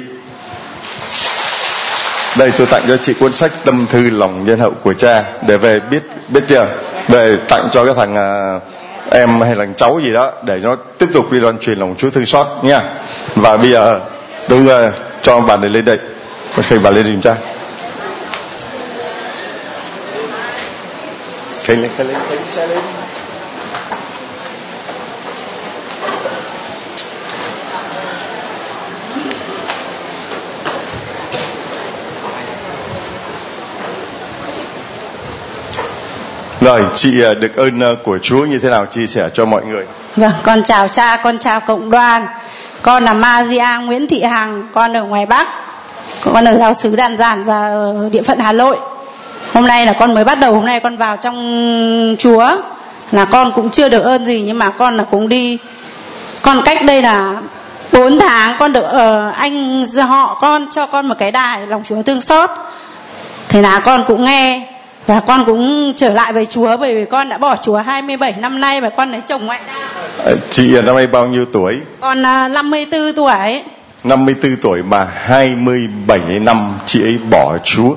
Đây 2.38 2.52
tôi 2.58 2.66
tặng 2.66 2.82
cho 2.88 2.96
chị 2.96 3.14
cuốn 3.14 3.32
sách 3.32 3.50
Tâm 3.64 3.86
thư 3.90 4.10
lòng 4.10 4.44
nhân 4.44 4.58
hậu 4.58 4.70
của 4.70 4.94
cha 4.94 5.24
để 5.46 5.56
về 5.56 5.80
biết 5.80 6.02
biết 6.28 6.44
chưa? 6.48 6.66
Về 7.08 7.38
tặng 7.48 7.68
cho 7.70 7.84
cái 7.84 7.94
thằng 7.96 8.16
à, 8.16 8.58
em 9.10 9.40
hay 9.40 9.54
là 9.54 9.66
cháu 9.76 10.00
gì 10.04 10.12
đó 10.12 10.32
để 10.42 10.58
nó 10.62 10.76
tiếp 10.98 11.06
tục 11.12 11.32
đi 11.32 11.40
loan 11.40 11.58
truyền 11.58 11.78
lòng 11.78 11.94
Chúa 11.98 12.10
thương 12.10 12.26
xót 12.26 12.46
nha. 12.62 12.82
Và 13.34 13.56
bây 13.56 13.70
giờ 13.70 14.00
tôi 14.48 14.68
à, 14.68 14.92
cho 15.22 15.40
bà 15.40 15.56
này 15.56 15.70
lên 15.70 15.84
đây. 15.84 15.98
có 16.56 16.62
khi 16.68 16.78
bà 16.78 16.90
lên 16.90 17.06
giùm 17.06 17.20
cha. 17.20 17.34
Khởi 21.66 21.76
lên, 21.76 21.90
khởi 21.96 22.06
lên, 22.06 22.16
khởi 22.28 22.38
xe 22.48 22.66
lên. 22.66 23.01
Rồi, 36.72 36.84
chị 36.94 37.22
à, 37.22 37.34
được 37.34 37.56
ơn 37.56 37.80
à, 37.80 37.88
của 38.04 38.18
Chúa 38.18 38.44
như 38.44 38.58
thế 38.58 38.68
nào 38.70 38.86
chia 38.86 39.06
sẻ 39.06 39.28
cho 39.32 39.44
mọi 39.44 39.64
người. 39.64 39.86
Vâng, 40.16 40.32
con 40.42 40.62
chào 40.62 40.88
cha, 40.88 41.16
con 41.16 41.38
chào 41.38 41.60
cộng 41.60 41.90
đoàn. 41.90 42.26
Con 42.82 43.04
là 43.04 43.14
Maria 43.14 43.66
Nguyễn 43.84 44.06
Thị 44.06 44.22
Hằng, 44.22 44.68
con 44.74 44.96
ở 44.96 45.02
ngoài 45.02 45.26
Bắc. 45.26 45.48
Con 46.32 46.44
ở 46.44 46.58
giáo 46.58 46.74
xứ 46.74 46.96
Đàn 46.96 47.16
Giản 47.16 47.44
và 47.44 47.68
ở 47.68 48.08
địa 48.12 48.22
phận 48.22 48.38
Hà 48.38 48.52
Nội. 48.52 48.76
Hôm 49.52 49.66
nay 49.66 49.86
là 49.86 49.92
con 49.92 50.14
mới 50.14 50.24
bắt 50.24 50.38
đầu, 50.38 50.54
hôm 50.54 50.66
nay 50.66 50.80
con 50.80 50.96
vào 50.96 51.16
trong 51.16 52.16
Chúa. 52.18 52.56
Là 53.12 53.24
con 53.24 53.52
cũng 53.52 53.70
chưa 53.70 53.88
được 53.88 54.02
ơn 54.02 54.24
gì 54.24 54.42
nhưng 54.46 54.58
mà 54.58 54.70
con 54.70 54.96
là 54.96 55.04
cũng 55.04 55.28
đi. 55.28 55.58
Con 56.42 56.62
cách 56.64 56.84
đây 56.84 57.02
là 57.02 57.34
4 57.92 58.18
tháng 58.18 58.56
con 58.58 58.72
được 58.72 58.84
ở 58.84 59.30
anh 59.30 59.84
họ 60.08 60.38
con 60.40 60.66
cho 60.70 60.86
con 60.86 61.08
một 61.08 61.14
cái 61.18 61.30
đài 61.30 61.66
lòng 61.66 61.82
Chúa 61.84 62.02
thương 62.02 62.20
xót. 62.20 62.50
Thế 63.48 63.62
là 63.62 63.80
con 63.80 64.04
cũng 64.06 64.24
nghe 64.24 64.71
và 65.06 65.20
con 65.20 65.44
cũng 65.46 65.92
trở 65.96 66.12
lại 66.12 66.32
với 66.32 66.46
Chúa 66.46 66.76
bởi 66.76 66.94
vì 66.94 67.04
con 67.04 67.28
đã 67.28 67.38
bỏ 67.38 67.56
Chúa 67.56 67.76
27 67.76 68.32
năm 68.40 68.60
nay 68.60 68.80
và 68.80 68.90
con 68.90 69.10
lấy 69.12 69.20
chồng 69.20 69.46
ngoại 69.46 69.60
đạo. 69.66 69.80
À, 70.26 70.32
Chị 70.50 70.76
à, 70.76 70.82
năm 70.82 70.96
nay 70.96 71.06
bao 71.06 71.26
nhiêu 71.26 71.44
tuổi? 71.52 71.80
Con 72.00 72.26
à, 72.26 72.48
54 72.48 73.12
tuổi. 73.16 73.62
54 74.04 74.56
tuổi 74.62 74.82
mà 74.82 75.06
27 75.14 76.20
năm 76.40 76.72
chị 76.86 77.02
ấy 77.02 77.18
bỏ 77.30 77.58
Chúa. 77.64 77.94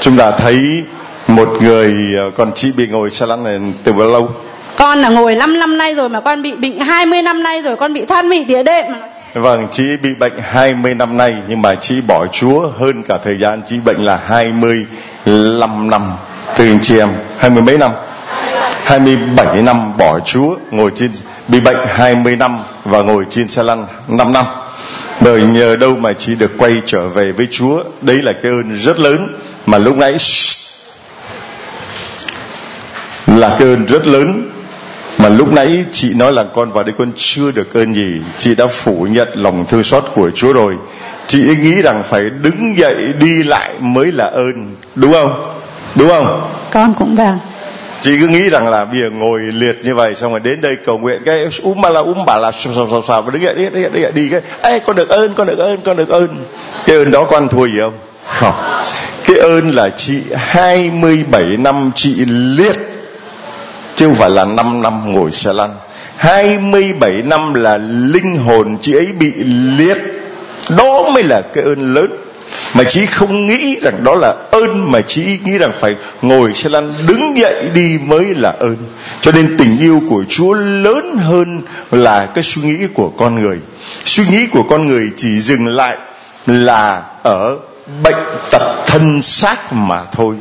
Chúng 0.00 0.16
ta 0.16 0.30
thấy 0.30 0.82
một 1.28 1.48
người 1.60 1.94
à, 2.18 2.24
còn 2.36 2.52
chị 2.54 2.72
bị 2.76 2.86
ngồi 2.86 3.10
xe 3.10 3.26
lăn 3.26 3.44
này 3.44 3.58
từ 3.84 3.92
bao 3.92 4.10
lâu? 4.10 4.28
Con 4.76 4.98
là 5.02 5.08
ngồi 5.08 5.34
5 5.34 5.58
năm 5.58 5.78
nay 5.78 5.94
rồi 5.94 6.08
mà 6.08 6.20
con 6.20 6.42
bị 6.42 6.52
bệnh 6.52 6.80
20 6.80 7.22
năm 7.22 7.42
nay 7.42 7.62
rồi 7.62 7.76
con 7.76 7.92
bị 7.92 8.04
thoát 8.04 8.24
vị 8.30 8.44
đĩa 8.44 8.62
đệm. 8.62 8.84
Vâng, 9.34 9.68
chị 9.70 9.96
bị 10.02 10.14
bệnh 10.14 10.32
20 10.50 10.94
năm 10.94 11.16
nay 11.16 11.34
nhưng 11.48 11.62
mà 11.62 11.74
chị 11.74 12.00
bỏ 12.08 12.26
Chúa 12.32 12.68
hơn 12.78 13.02
cả 13.02 13.18
thời 13.24 13.38
gian 13.38 13.62
chị 13.66 13.76
bệnh 13.84 14.04
là 14.04 14.20
25 14.26 15.90
năm 15.90 16.02
từ 16.56 16.64
anh 16.64 16.78
chị 16.82 16.98
em, 16.98 17.08
hai 17.38 17.50
mươi 17.50 17.62
mấy 17.62 17.78
năm? 17.78 17.90
27 18.84 19.62
năm 19.62 19.96
bỏ 19.98 20.20
Chúa, 20.20 20.56
ngồi 20.70 20.90
trên 20.94 21.10
bị 21.48 21.60
bệnh 21.60 21.76
20 21.86 22.36
năm 22.36 22.58
và 22.84 23.02
ngồi 23.02 23.24
trên 23.30 23.48
xe 23.48 23.62
lăn 23.62 23.86
5 24.08 24.32
năm. 24.32 24.44
Đời 25.20 25.42
nhờ 25.42 25.76
đâu 25.76 25.96
mà 25.96 26.12
chị 26.12 26.34
được 26.34 26.58
quay 26.58 26.74
trở 26.86 27.08
về 27.08 27.32
với 27.32 27.48
Chúa, 27.50 27.82
đấy 28.02 28.22
là 28.22 28.32
cái 28.32 28.52
ơn 28.52 28.76
rất 28.76 28.98
lớn 28.98 29.28
mà 29.66 29.78
lúc 29.78 29.96
nãy 29.96 30.16
là 33.26 33.56
cái 33.58 33.68
ơn 33.68 33.86
rất 33.86 34.06
lớn 34.06 34.50
mà 35.18 35.28
lúc 35.28 35.52
nãy 35.52 35.84
chị 35.92 36.14
nói 36.14 36.32
là 36.32 36.44
con 36.54 36.72
vào 36.72 36.84
đây 36.84 36.94
con 36.98 37.12
chưa 37.16 37.50
được 37.50 37.74
ơn 37.74 37.94
gì 37.94 38.20
chị 38.36 38.54
đã 38.54 38.66
phủ 38.66 39.06
nhận 39.10 39.28
lòng 39.34 39.64
thương 39.68 39.82
xót 39.82 40.04
của 40.14 40.30
Chúa 40.30 40.52
rồi 40.52 40.74
chị 41.26 41.38
nghĩ 41.62 41.82
rằng 41.82 42.02
phải 42.04 42.22
đứng 42.42 42.78
dậy 42.78 42.94
đi 43.20 43.42
lại 43.42 43.70
mới 43.80 44.12
là 44.12 44.26
ơn 44.26 44.76
đúng 44.94 45.12
không 45.12 45.53
đúng 45.94 46.08
không? 46.08 46.50
Con 46.70 46.94
cũng 46.98 47.14
vâng. 47.16 47.38
chị 48.02 48.10
cứ 48.20 48.26
nghĩ 48.26 48.48
rằng 48.48 48.68
là 48.68 48.84
bây 48.84 49.00
giờ 49.00 49.10
ngồi 49.10 49.40
liệt 49.40 49.80
như 49.84 49.94
vậy 49.94 50.14
xong 50.14 50.30
rồi 50.30 50.40
đến 50.40 50.60
đây 50.60 50.76
cầu 50.84 50.98
nguyện 50.98 51.22
cái 51.24 51.46
úm 51.62 51.80
ba 51.80 51.88
la 51.88 52.00
úm 52.00 52.24
bà 52.26 52.38
là 52.38 52.52
xào 52.52 52.72
xào 52.74 53.02
xào 53.08 53.22
và 53.22 53.30
đứng 53.30 53.42
dậy 53.42 53.54
đi, 53.54 53.64
đứng 53.64 53.82
dậy, 53.82 53.90
đứng 53.92 54.02
dậy 54.02 54.12
đi 54.12 54.28
cái. 54.28 54.40
Ê 54.62 54.78
con 54.78 54.96
được 54.96 55.08
ơn 55.08 55.34
con 55.34 55.46
được 55.46 55.58
ơn 55.58 55.80
con 55.80 55.96
được 55.96 56.08
ơn. 56.08 56.28
Cái 56.86 56.96
ơn 56.96 57.10
đó 57.10 57.24
con 57.24 57.48
thua 57.48 57.66
gì 57.66 57.80
không? 57.80 57.92
Không. 58.26 58.54
Cái 59.26 59.36
ơn 59.38 59.70
là 59.70 59.90
chị 59.96 60.20
27 60.36 61.44
năm 61.44 61.90
chị 61.94 62.14
liệt 62.26 62.76
chứ 63.96 64.06
không 64.06 64.14
phải 64.14 64.30
là 64.30 64.44
5 64.44 64.82
năm 64.82 65.12
ngồi 65.12 65.30
xe 65.30 65.52
lăn. 65.52 65.70
27 66.16 67.10
năm 67.24 67.54
là 67.54 67.78
linh 68.12 68.36
hồn 68.36 68.76
chị 68.80 68.94
ấy 68.94 69.06
bị 69.18 69.32
liệt 69.78 69.98
đó 70.78 71.10
mới 71.14 71.22
là 71.22 71.40
cái 71.40 71.64
ơn 71.64 71.94
lớn 71.94 72.23
mà 72.74 72.84
chí 72.84 73.06
không 73.06 73.46
nghĩ 73.46 73.78
rằng 73.82 74.04
đó 74.04 74.14
là 74.14 74.34
ơn, 74.50 74.92
mà 74.92 75.00
chí 75.00 75.38
nghĩ 75.44 75.58
rằng 75.58 75.72
phải 75.80 75.96
ngồi 76.22 76.54
xe 76.54 76.68
lăn 76.68 76.94
đứng 77.06 77.38
dậy 77.38 77.70
đi 77.74 77.98
mới 78.06 78.24
là 78.34 78.50
ơn. 78.50 78.76
Cho 79.20 79.32
nên 79.32 79.56
tình 79.58 79.78
yêu 79.78 80.02
của 80.08 80.24
chúa 80.28 80.52
lớn 80.54 81.16
hơn 81.16 81.60
là 81.90 82.26
cái 82.26 82.44
suy 82.44 82.62
nghĩ 82.62 82.86
của 82.94 83.08
con 83.08 83.42
người. 83.42 83.58
Suy 84.04 84.24
nghĩ 84.30 84.46
của 84.46 84.62
con 84.62 84.88
người 84.88 85.10
chỉ 85.16 85.40
dừng 85.40 85.66
lại 85.66 85.96
là 86.46 87.02
ở 87.22 87.56
bệnh 88.02 88.16
tật 88.50 88.84
thân 88.86 89.22
xác 89.22 89.72
mà 89.72 90.02
thôi. 90.12 90.34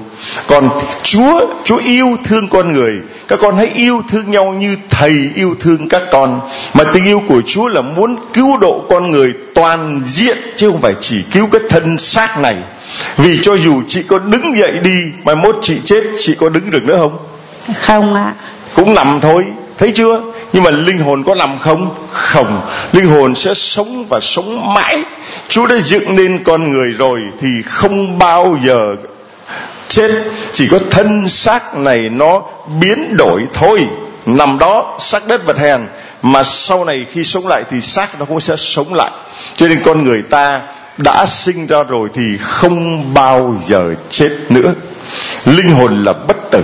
Còn 0.48 0.70
chúa 1.04 1.48
chúa 1.64 1.78
yêu 1.78 2.18
thương 2.24 2.48
con 2.50 2.74
người. 2.74 3.02
Các 3.28 3.40
con 3.42 3.58
hãy 3.58 3.68
yêu 3.76 4.02
thương 4.10 4.32
nhau 4.32 4.54
như 4.54 4.76
thầy 4.90 5.30
yêu 5.36 5.56
thương 5.60 5.90
các 5.90 6.02
con. 6.12 6.42
Mà 6.74 6.84
tình 6.94 7.06
yêu 7.06 7.22
của 7.28 7.42
chúa 7.46 7.68
là 7.68 7.82
muốn 7.82 8.16
cứu 8.34 8.58
độ 8.58 8.86
con 8.90 9.12
người 9.12 9.34
toàn 9.56 10.02
diện 10.06 10.38
chứ 10.56 10.72
không 10.72 10.82
phải 10.82 10.96
chỉ 11.02 11.24
cứu 11.32 11.48
cái 11.52 11.62
thân 11.70 11.98
xác 11.98 12.40
này. 12.40 12.56
Vì 13.18 13.40
cho 13.44 13.54
dù 13.54 13.82
chị 13.88 14.04
có 14.04 14.20
đứng 14.20 14.58
dậy 14.58 14.72
đi 14.84 14.98
mai 15.24 15.36
mốt 15.36 15.56
chị 15.62 15.78
chết 15.86 16.04
chị 16.20 16.36
có 16.40 16.50
đứng 16.50 16.72
được 16.72 16.84
nữa 16.84 16.98
không? 17.00 17.18
Không 17.80 18.14
ạ. 18.14 18.34
Cũng 18.76 18.94
nằm 18.94 19.20
thôi 19.22 19.46
thấy 19.78 19.92
chưa? 19.92 20.22
Nhưng 20.54 20.64
mà 20.64 20.72
linh 20.72 21.00
hồn 21.00 21.24
có 21.24 21.36
nằm 21.36 21.60
không? 21.60 21.96
Không. 22.12 22.62
Linh 22.92 23.08
hồn 23.08 23.36
sẽ 23.36 23.54
sống 23.54 24.06
và 24.10 24.20
sống 24.20 24.74
mãi. 24.74 25.04
Chúa 25.50 25.66
đã 25.66 25.76
dựng 25.84 26.16
nên 26.16 26.44
con 26.44 26.72
người 26.72 26.92
rồi 26.92 27.22
thì 27.40 27.62
không 27.62 28.20
bao 28.20 28.58
giờ 28.64 28.96
chết. 29.88 30.12
Chỉ 30.54 30.68
có 30.68 30.80
thân 30.92 31.30
xác 31.30 31.76
này 31.76 32.10
nó 32.10 32.42
biến 32.80 33.18
đổi 33.18 33.42
thôi. 33.54 33.88
Nằm 34.26 34.60
đó, 34.60 34.96
xác 35.00 35.28
đất 35.28 35.46
vật 35.46 35.58
hèn. 35.58 35.82
Mà 36.22 36.44
sau 36.44 36.86
này 36.86 37.06
khi 37.12 37.24
sống 37.24 37.48
lại 37.48 37.64
thì 37.72 37.82
xác 37.82 38.20
nó 38.20 38.26
cũng 38.26 38.40
sẽ 38.40 38.56
sống 38.58 38.94
lại. 38.94 39.12
Cho 39.56 39.68
nên 39.68 39.82
con 39.84 40.06
người 40.06 40.22
ta 40.22 40.62
đã 40.98 41.26
sinh 41.26 41.68
ra 41.68 41.84
rồi 41.84 42.10
thì 42.14 42.38
không 42.38 43.14
bao 43.14 43.56
giờ 43.62 43.94
chết 44.10 44.32
nữa 44.50 44.74
linh 45.46 45.70
hồn 45.70 46.04
là 46.04 46.14
bất 46.14 46.52
tử 46.52 46.64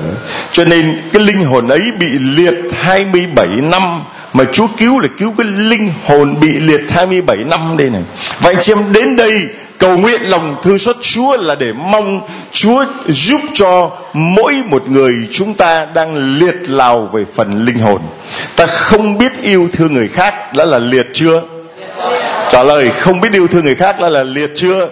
cho 0.51 0.63
nên 0.65 1.01
cái 1.13 1.23
linh 1.23 1.43
hồn 1.43 1.67
ấy 1.67 1.81
bị 1.99 2.07
liệt 2.19 2.55
27 2.81 3.47
năm. 3.47 4.03
Mà 4.33 4.43
Chúa 4.53 4.67
cứu 4.77 4.99
là 4.99 5.07
cứu 5.19 5.33
cái 5.37 5.47
linh 5.47 5.91
hồn 6.05 6.35
bị 6.41 6.59
liệt 6.59 6.81
27 6.89 7.37
năm 7.37 7.77
đây 7.77 7.89
này. 7.89 8.01
Vậy 8.39 8.55
chị 8.61 8.73
em, 8.73 8.93
đến 8.93 9.15
đây, 9.15 9.45
cầu 9.77 9.97
nguyện 9.97 10.21
lòng 10.21 10.55
thương 10.63 10.79
xót 10.79 10.95
Chúa 11.01 11.37
là 11.37 11.55
để 11.55 11.73
mong 11.73 12.21
Chúa 12.51 12.85
giúp 13.07 13.41
cho 13.53 13.91
mỗi 14.13 14.53
một 14.65 14.89
người 14.89 15.27
chúng 15.31 15.53
ta 15.53 15.87
đang 15.93 16.37
liệt 16.39 16.69
lào 16.69 17.01
về 17.01 17.25
phần 17.35 17.65
linh 17.65 17.79
hồn. 17.79 18.01
Ta 18.55 18.67
không 18.67 19.17
biết 19.17 19.31
yêu 19.41 19.67
thương 19.71 19.93
người 19.93 20.07
khác 20.07 20.53
đã 20.53 20.65
là 20.65 20.79
liệt 20.79 21.07
chưa? 21.13 21.41
Trả 22.49 22.63
lời, 22.63 22.89
không 22.99 23.21
biết 23.21 23.33
yêu 23.33 23.47
thương 23.47 23.65
người 23.65 23.75
khác 23.75 23.99
đã 24.01 24.09
là 24.09 24.23
liệt 24.23 24.51
chưa? 24.55 24.87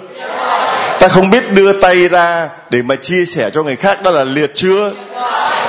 Ta 1.00 1.08
không 1.08 1.30
biết 1.30 1.52
đưa 1.54 1.74
tay 1.74 2.08
ra 2.08 2.50
để 2.70 2.82
mà 2.82 2.96
chia 2.96 3.26
sẻ 3.26 3.50
cho 3.54 3.64
người 3.64 3.76
khác, 3.76 4.04
đó 4.04 4.12
là 4.12 4.24
liệt 4.24 4.52
chưa 4.56 4.92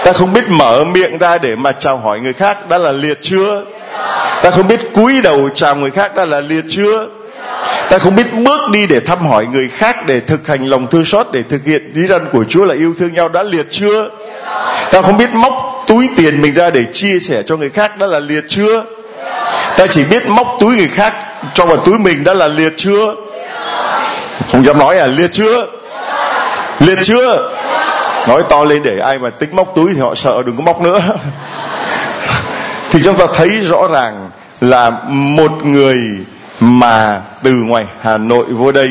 ta 0.04 0.12
không 0.12 0.32
biết 0.32 0.44
mở 0.48 0.84
miệng 0.84 1.18
ra 1.18 1.38
để 1.38 1.56
mà 1.56 1.72
chào 1.72 1.96
hỏi 1.96 2.20
người 2.20 2.32
khác, 2.32 2.68
đó 2.68 2.78
là 2.78 2.92
liệt 2.92 3.18
chưa 3.22 3.64
ta 4.42 4.50
không 4.50 4.68
biết 4.68 4.80
cúi 4.94 5.20
đầu 5.20 5.48
chào 5.54 5.76
người 5.76 5.90
khác, 5.90 6.14
đó 6.14 6.24
là 6.24 6.40
liệt 6.40 6.64
chưa 6.70 7.06
ta 7.90 7.98
không 7.98 8.16
biết 8.16 8.26
bước 8.34 8.70
đi 8.70 8.86
để 8.86 9.00
thăm 9.00 9.26
hỏi 9.26 9.46
người 9.52 9.68
khác, 9.68 10.06
để 10.06 10.20
thực 10.20 10.48
hành 10.48 10.64
lòng 10.66 10.86
thương 10.86 11.04
xót, 11.04 11.26
để 11.32 11.42
thực 11.48 11.64
hiện 11.64 11.92
lý 11.94 12.06
răn 12.06 12.28
của 12.32 12.44
Chúa 12.44 12.64
là 12.64 12.74
yêu 12.74 12.94
thương 12.98 13.14
nhau 13.14 13.28
đã 13.28 13.42
liệt 13.42 13.66
chưa 13.70 14.08
ta 14.90 15.02
không 15.02 15.16
biết 15.16 15.30
móc 15.32 15.84
túi 15.86 16.08
tiền 16.16 16.42
mình 16.42 16.54
ra 16.54 16.70
để 16.70 16.84
chia 16.92 17.18
sẻ 17.18 17.42
cho 17.46 17.56
người 17.56 17.70
khác, 17.70 17.98
đó 17.98 18.06
là 18.06 18.20
liệt 18.20 18.44
chưa 18.48 18.84
ta 19.76 19.86
chỉ 19.86 20.04
biết 20.04 20.26
móc 20.28 20.56
túi 20.60 20.76
người 20.76 20.88
khác 20.88 21.14
cho 21.54 21.66
vào 21.66 21.76
túi 21.76 21.98
mình, 21.98 22.24
đó 22.24 22.34
là 22.34 22.48
liệt 22.48 22.72
chưa 22.76 23.14
không 24.52 24.64
dám 24.64 24.78
nói 24.78 24.98
à 24.98 25.06
liệt 25.06 25.32
chưa? 25.32 25.66
Liệt 26.80 26.98
chưa? 27.02 27.50
Nói 28.28 28.42
to 28.48 28.64
lên 28.64 28.82
để 28.82 28.98
ai 28.98 29.18
mà 29.18 29.30
tính 29.30 29.56
móc 29.56 29.72
túi 29.76 29.94
thì 29.94 30.00
họ 30.00 30.14
sợ, 30.14 30.42
đừng 30.46 30.56
có 30.56 30.62
móc 30.62 30.80
nữa. 30.80 31.00
Thì 32.90 33.00
chúng 33.04 33.16
ta 33.16 33.26
thấy 33.34 33.48
rõ 33.48 33.86
ràng 33.86 34.30
là 34.60 34.90
một 35.10 35.64
người 35.64 35.96
mà 36.60 37.22
từ 37.42 37.52
ngoài 37.52 37.84
Hà 38.00 38.18
Nội 38.18 38.44
vô 38.44 38.72
đây, 38.72 38.90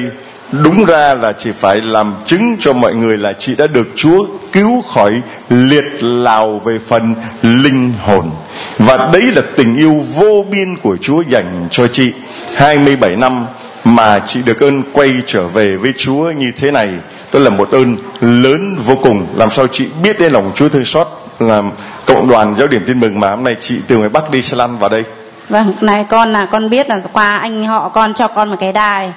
đúng 0.51 0.85
ra 0.85 1.13
là 1.13 1.34
chỉ 1.38 1.51
phải 1.51 1.81
làm 1.81 2.13
chứng 2.25 2.55
cho 2.59 2.73
mọi 2.73 2.93
người 2.95 3.17
là 3.17 3.34
chị 3.34 3.55
đã 3.55 3.67
được 3.67 3.88
Chúa 3.95 4.25
cứu 4.51 4.81
khỏi 4.81 5.21
liệt 5.49 6.03
lào 6.03 6.61
về 6.65 6.79
phần 6.88 7.15
linh 7.41 7.93
hồn. 8.05 8.31
Và 8.77 9.09
đấy 9.13 9.23
là 9.35 9.41
tình 9.55 9.77
yêu 9.77 10.01
vô 10.15 10.45
biên 10.51 10.75
của 10.75 10.97
Chúa 11.01 11.21
dành 11.21 11.67
cho 11.71 11.88
chị. 11.88 12.13
27 12.55 13.15
năm 13.15 13.45
mà 13.88 14.19
chị 14.26 14.41
được 14.45 14.59
ơn 14.59 14.84
quay 14.93 15.14
trở 15.26 15.47
về 15.47 15.77
với 15.77 15.93
Chúa 15.97 16.31
như 16.31 16.51
thế 16.57 16.72
này. 16.72 16.89
Đó 17.34 17.39
là 17.39 17.49
một 17.49 17.72
ơn 17.72 17.97
lớn 18.22 18.76
vô 18.85 18.95
cùng. 18.95 19.27
Làm 19.35 19.51
sao 19.51 19.68
chị 19.68 19.88
biết 20.03 20.19
đến 20.19 20.34
lòng 20.34 20.51
Chúa 20.55 20.69
thương 20.69 20.85
xót 20.85 21.07
là 21.39 21.64
cộng 22.05 22.27
đoàn 22.27 22.55
giáo 22.57 22.68
điểm 22.68 22.84
tin 22.88 22.99
mừng 22.99 23.19
mà 23.19 23.30
hôm 23.30 23.43
nay 23.43 23.55
chị 23.59 23.80
từ 23.88 23.97
ngoài 23.97 24.09
Bắc 24.09 24.31
đi 24.31 24.41
xe 24.41 24.57
lăn 24.57 24.77
vào 24.77 24.89
đây? 24.89 25.03
Vâng 25.49 25.73
này 25.81 26.05
con 26.09 26.34
là 26.34 26.45
con 26.45 26.69
biết 26.69 26.89
là 26.89 27.01
qua 27.14 27.38
anh 27.38 27.65
họ 27.65 27.89
con 27.89 28.14
cho 28.14 28.27
con 28.27 28.49
một 28.49 28.55
cái 28.59 28.73
đài. 28.73 29.14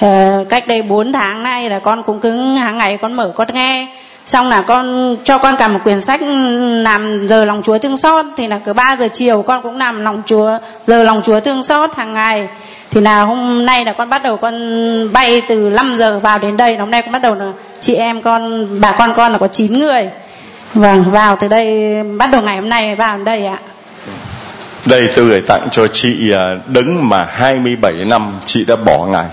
Ờ, 0.00 0.44
cách 0.48 0.66
đây 0.66 0.82
4 0.82 1.12
tháng 1.12 1.42
nay 1.42 1.70
là 1.70 1.78
con 1.78 2.02
cũng 2.02 2.20
cứ 2.20 2.54
hàng 2.54 2.78
ngày 2.78 2.98
con 3.02 3.12
mở 3.12 3.32
con 3.36 3.48
nghe 3.54 3.88
xong 4.30 4.48
là 4.48 4.62
con 4.62 5.16
cho 5.24 5.38
con 5.38 5.56
cả 5.56 5.68
một 5.68 5.78
quyển 5.84 6.00
sách 6.00 6.20
làm 6.82 7.26
giờ 7.26 7.44
lòng 7.44 7.62
chúa 7.62 7.78
thương 7.78 7.96
xót. 7.96 8.26
Thì 8.36 8.46
là 8.46 8.58
cứ 8.64 8.72
3 8.72 8.96
giờ 9.00 9.08
chiều 9.12 9.42
con 9.42 9.62
cũng 9.62 9.78
làm 9.78 10.04
lòng 10.04 10.22
chúa, 10.26 10.58
giờ 10.86 11.02
lòng 11.02 11.22
chúa 11.24 11.40
thương 11.40 11.62
xót 11.62 11.96
hàng 11.96 12.12
ngày. 12.12 12.48
Thì 12.90 13.00
là 13.00 13.22
hôm 13.22 13.66
nay 13.66 13.84
là 13.84 13.92
con 13.92 14.10
bắt 14.10 14.22
đầu 14.22 14.36
con 14.36 14.54
bay 15.12 15.42
từ 15.48 15.56
5 15.56 15.96
giờ 15.98 16.18
vào 16.18 16.38
đến 16.38 16.56
đây. 16.56 16.76
Hôm 16.76 16.90
nay 16.90 17.02
con 17.02 17.12
bắt 17.12 17.22
đầu 17.22 17.34
là 17.34 17.52
chị 17.80 17.94
em 17.94 18.22
con, 18.22 18.66
bà 18.80 18.92
con 18.92 19.14
con 19.16 19.32
là 19.32 19.38
có 19.38 19.46
9 19.46 19.78
người. 19.78 20.08
Vâng 20.74 21.04
vào 21.10 21.36
từ 21.40 21.48
đây, 21.48 21.94
bắt 22.02 22.30
đầu 22.30 22.42
ngày 22.42 22.56
hôm 22.56 22.68
nay 22.68 22.94
vào 22.94 23.16
đến 23.16 23.24
đây 23.24 23.46
ạ. 23.46 23.58
Đây 24.86 25.08
tôi 25.16 25.24
gửi 25.24 25.40
tặng 25.40 25.68
cho 25.72 25.86
chị 25.86 26.32
à, 26.32 26.56
đứng 26.66 27.08
mà 27.08 27.26
27 27.30 27.92
năm 27.92 28.32
chị 28.44 28.64
đã 28.64 28.76
bỏ 28.76 29.06
ngài. 29.06 29.26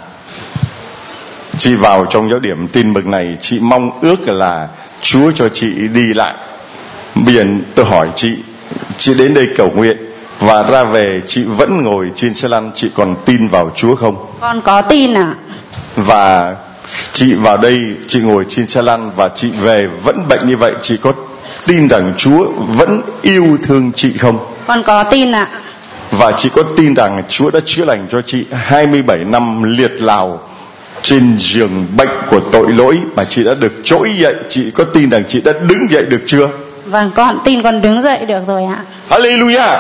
Chị 1.58 1.76
vào 1.76 2.06
trong 2.10 2.30
giáo 2.30 2.40
điểm 2.40 2.68
tin 2.68 2.94
mừng 2.94 3.12
này, 3.12 3.38
chị 3.40 3.60
mong 3.60 3.92
ước 4.02 4.28
là 4.28 4.68
Chúa 5.02 5.32
cho 5.32 5.50
chị 5.50 5.88
đi 5.88 6.14
lại. 6.14 6.34
Bây 7.16 7.36
giờ 7.36 7.46
tôi 7.76 7.86
hỏi 7.86 8.08
chị 8.16 8.38
chị 8.98 9.14
đến 9.14 9.34
đây 9.34 9.48
cầu 9.58 9.72
nguyện. 9.76 9.98
Và 10.40 10.64
ra 10.64 10.84
về 10.84 11.22
chị 11.28 11.44
vẫn 11.44 11.84
ngồi 11.84 12.12
trên 12.16 12.34
xe 12.34 12.48
lăn 12.48 12.72
chị 12.76 12.90
còn 12.96 13.16
tin 13.26 13.48
vào 13.48 13.72
Chúa 13.76 13.96
không? 13.96 14.26
Con 14.40 14.62
có 14.62 14.82
tin 14.82 15.14
ạ. 15.14 15.36
Và 15.96 16.56
chị 17.14 17.34
vào 17.34 17.58
đây 17.58 17.80
chị 18.08 18.20
ngồi 18.20 18.46
trên 18.50 18.68
xe 18.68 18.82
lăn 18.82 19.12
và 19.16 19.30
chị 19.36 19.50
về 19.50 19.88
vẫn 20.04 20.28
bệnh 20.30 20.48
như 20.48 20.58
vậy 20.58 20.74
chị 20.82 20.98
có 20.98 21.14
tin 21.66 21.88
rằng 21.90 22.14
Chúa 22.18 22.52
vẫn 22.68 23.02
yêu 23.22 23.58
thương 23.62 23.92
chị 23.96 24.18
không? 24.18 24.40
Con 24.68 24.84
có 24.84 25.04
tin 25.04 25.32
ạ. 25.32 25.48
Và 26.12 26.32
chị 26.32 26.50
có 26.56 26.64
tin 26.78 26.94
rằng 26.94 27.24
Chúa 27.30 27.52
đã 27.52 27.60
chữa 27.66 27.86
lành 27.86 28.08
cho 28.12 28.22
chị 28.22 28.46
27 28.52 29.18
năm 29.18 29.64
liệt 29.64 30.02
lào 30.02 30.40
trên 31.02 31.36
giường 31.38 31.86
bệnh 31.98 32.10
của 32.30 32.40
tội 32.52 32.72
lỗi 32.72 32.98
mà 33.16 33.24
chị 33.24 33.44
đã 33.44 33.54
được 33.54 33.74
trỗi 33.84 34.14
dậy 34.18 34.34
chị 34.50 34.72
có 34.72 34.84
tin 34.84 35.10
rằng 35.10 35.24
chị 35.28 35.42
đã 35.42 35.54
đứng 35.68 35.92
dậy 35.92 36.06
được 36.06 36.22
chưa? 36.28 36.50
Vâng 36.86 37.12
con 37.16 37.40
tin 37.44 37.64
con 37.64 37.82
đứng 37.82 38.02
dậy 38.02 38.26
được 38.26 38.42
rồi 38.48 38.64
ạ. 38.64 38.80
Hallelujah! 39.10 39.80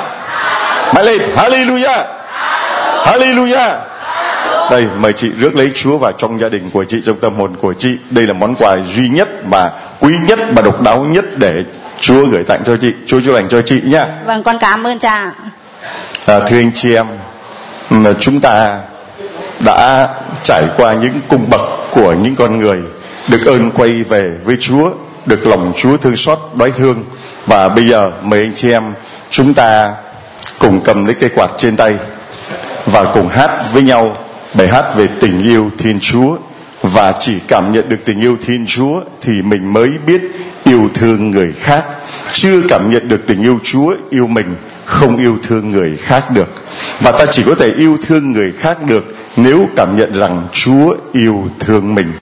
Mãi 0.94 1.06
lên 1.06 1.22
Hallelujah! 1.36 2.06
Hallelujah! 3.06 3.78
Đây 4.72 4.86
mời 5.00 5.14
chị 5.14 5.28
rước 5.40 5.56
lấy 5.56 5.72
Chúa 5.76 5.98
vào 5.98 6.12
trong 6.12 6.40
gia 6.40 6.50
đình 6.50 6.70
của 6.74 6.84
chị 6.84 7.02
trong 7.06 7.20
tâm 7.20 7.36
hồn 7.36 7.56
của 7.62 7.74
chị. 7.74 7.98
Đây 8.10 8.28
là 8.28 8.34
món 8.34 8.56
quà 8.56 8.78
duy 8.96 9.10
nhất 9.10 9.30
mà 9.50 9.70
quý 10.00 10.14
nhất 10.28 10.40
và 10.56 10.62
độc 10.62 10.82
đáo 10.82 11.06
nhất 11.10 11.26
để 11.38 11.54
Chúa 12.00 12.26
gửi 12.26 12.44
tặng 12.44 12.62
cho 12.66 12.78
chị. 12.78 12.94
Chúa 13.08 13.20
chúc 13.26 13.36
lành 13.36 13.48
cho 13.50 13.62
chị 13.62 13.82
nhá. 13.86 14.08
Vâng 14.26 14.44
con 14.44 14.58
cảm 14.60 14.88
ơn 14.88 15.00
cha 15.00 15.32
à, 16.26 16.40
thưa 16.40 16.58
anh 16.58 16.72
chị 16.74 16.96
em 16.96 17.06
mà 17.90 18.14
chúng 18.20 18.40
ta 18.40 18.80
đã 19.66 20.10
trải 20.44 20.64
qua 20.78 20.94
những 20.94 21.20
cung 21.28 21.50
bậc 21.50 21.62
của 21.92 22.14
những 22.14 22.36
con 22.36 22.58
người, 22.58 22.78
được 23.28 23.46
ơn 23.46 23.72
quay 23.72 24.04
về 24.04 24.32
với 24.44 24.58
Chúa, 24.60 24.90
được 25.26 25.48
lòng 25.48 25.74
Chúa 25.76 25.98
thương 25.98 26.16
xót, 26.16 26.40
đói 26.54 26.72
thương. 26.72 27.04
Và 27.46 27.70
bây 27.70 27.88
giờ, 27.88 28.12
mời 28.24 28.40
anh 28.40 28.54
chị 28.56 28.72
em 28.72 28.84
chúng 29.30 29.54
ta 29.54 29.96
cùng 30.60 30.82
cầm 30.84 31.06
lấy 31.06 31.16
cây 31.16 31.30
quạt 31.36 31.52
trên 31.58 31.76
tay 31.76 31.96
và 32.86 33.04
cùng 33.14 33.28
hát 33.28 33.52
với 33.74 33.84
nhau 33.84 34.16
bài 34.54 34.68
hát 34.68 34.96
về 34.96 35.08
tình 35.20 35.44
yêu 35.44 35.70
Thiên 35.78 36.00
Chúa. 36.00 36.38
Và 36.82 37.14
chỉ 37.20 37.34
cảm 37.48 37.74
nhận 37.74 37.90
được 37.90 38.06
tình 38.06 38.22
yêu 38.22 38.38
Thiên 38.46 38.66
Chúa 38.68 39.02
thì 39.22 39.42
mình 39.42 39.74
mới 39.74 39.90
biết 40.06 40.22
yêu 40.66 40.90
thương 40.94 41.32
người 41.32 41.54
khác. 41.60 41.84
Chưa 42.34 42.62
cảm 42.70 42.92
nhận 42.92 43.08
được 43.08 43.28
tình 43.28 43.42
yêu 43.42 43.60
Chúa, 43.64 43.96
yêu 44.10 44.28
mình 44.28 44.56
không 44.86 45.18
yêu 45.18 45.38
thương 45.44 45.72
người 45.72 45.98
khác 45.98 46.32
được 46.32 46.67
và 47.00 47.12
ta 47.12 47.26
chỉ 47.32 47.44
có 47.46 47.56
thể 47.56 47.74
yêu 47.78 47.98
thương 48.08 48.32
người 48.32 48.52
khác 48.60 48.78
được 48.88 49.16
nếu 49.38 49.68
cảm 49.76 49.98
nhận 49.98 50.20
rằng 50.20 50.48
Chúa 50.52 50.96
yêu 51.14 51.50
thương 51.60 51.96
mình. 51.96 52.08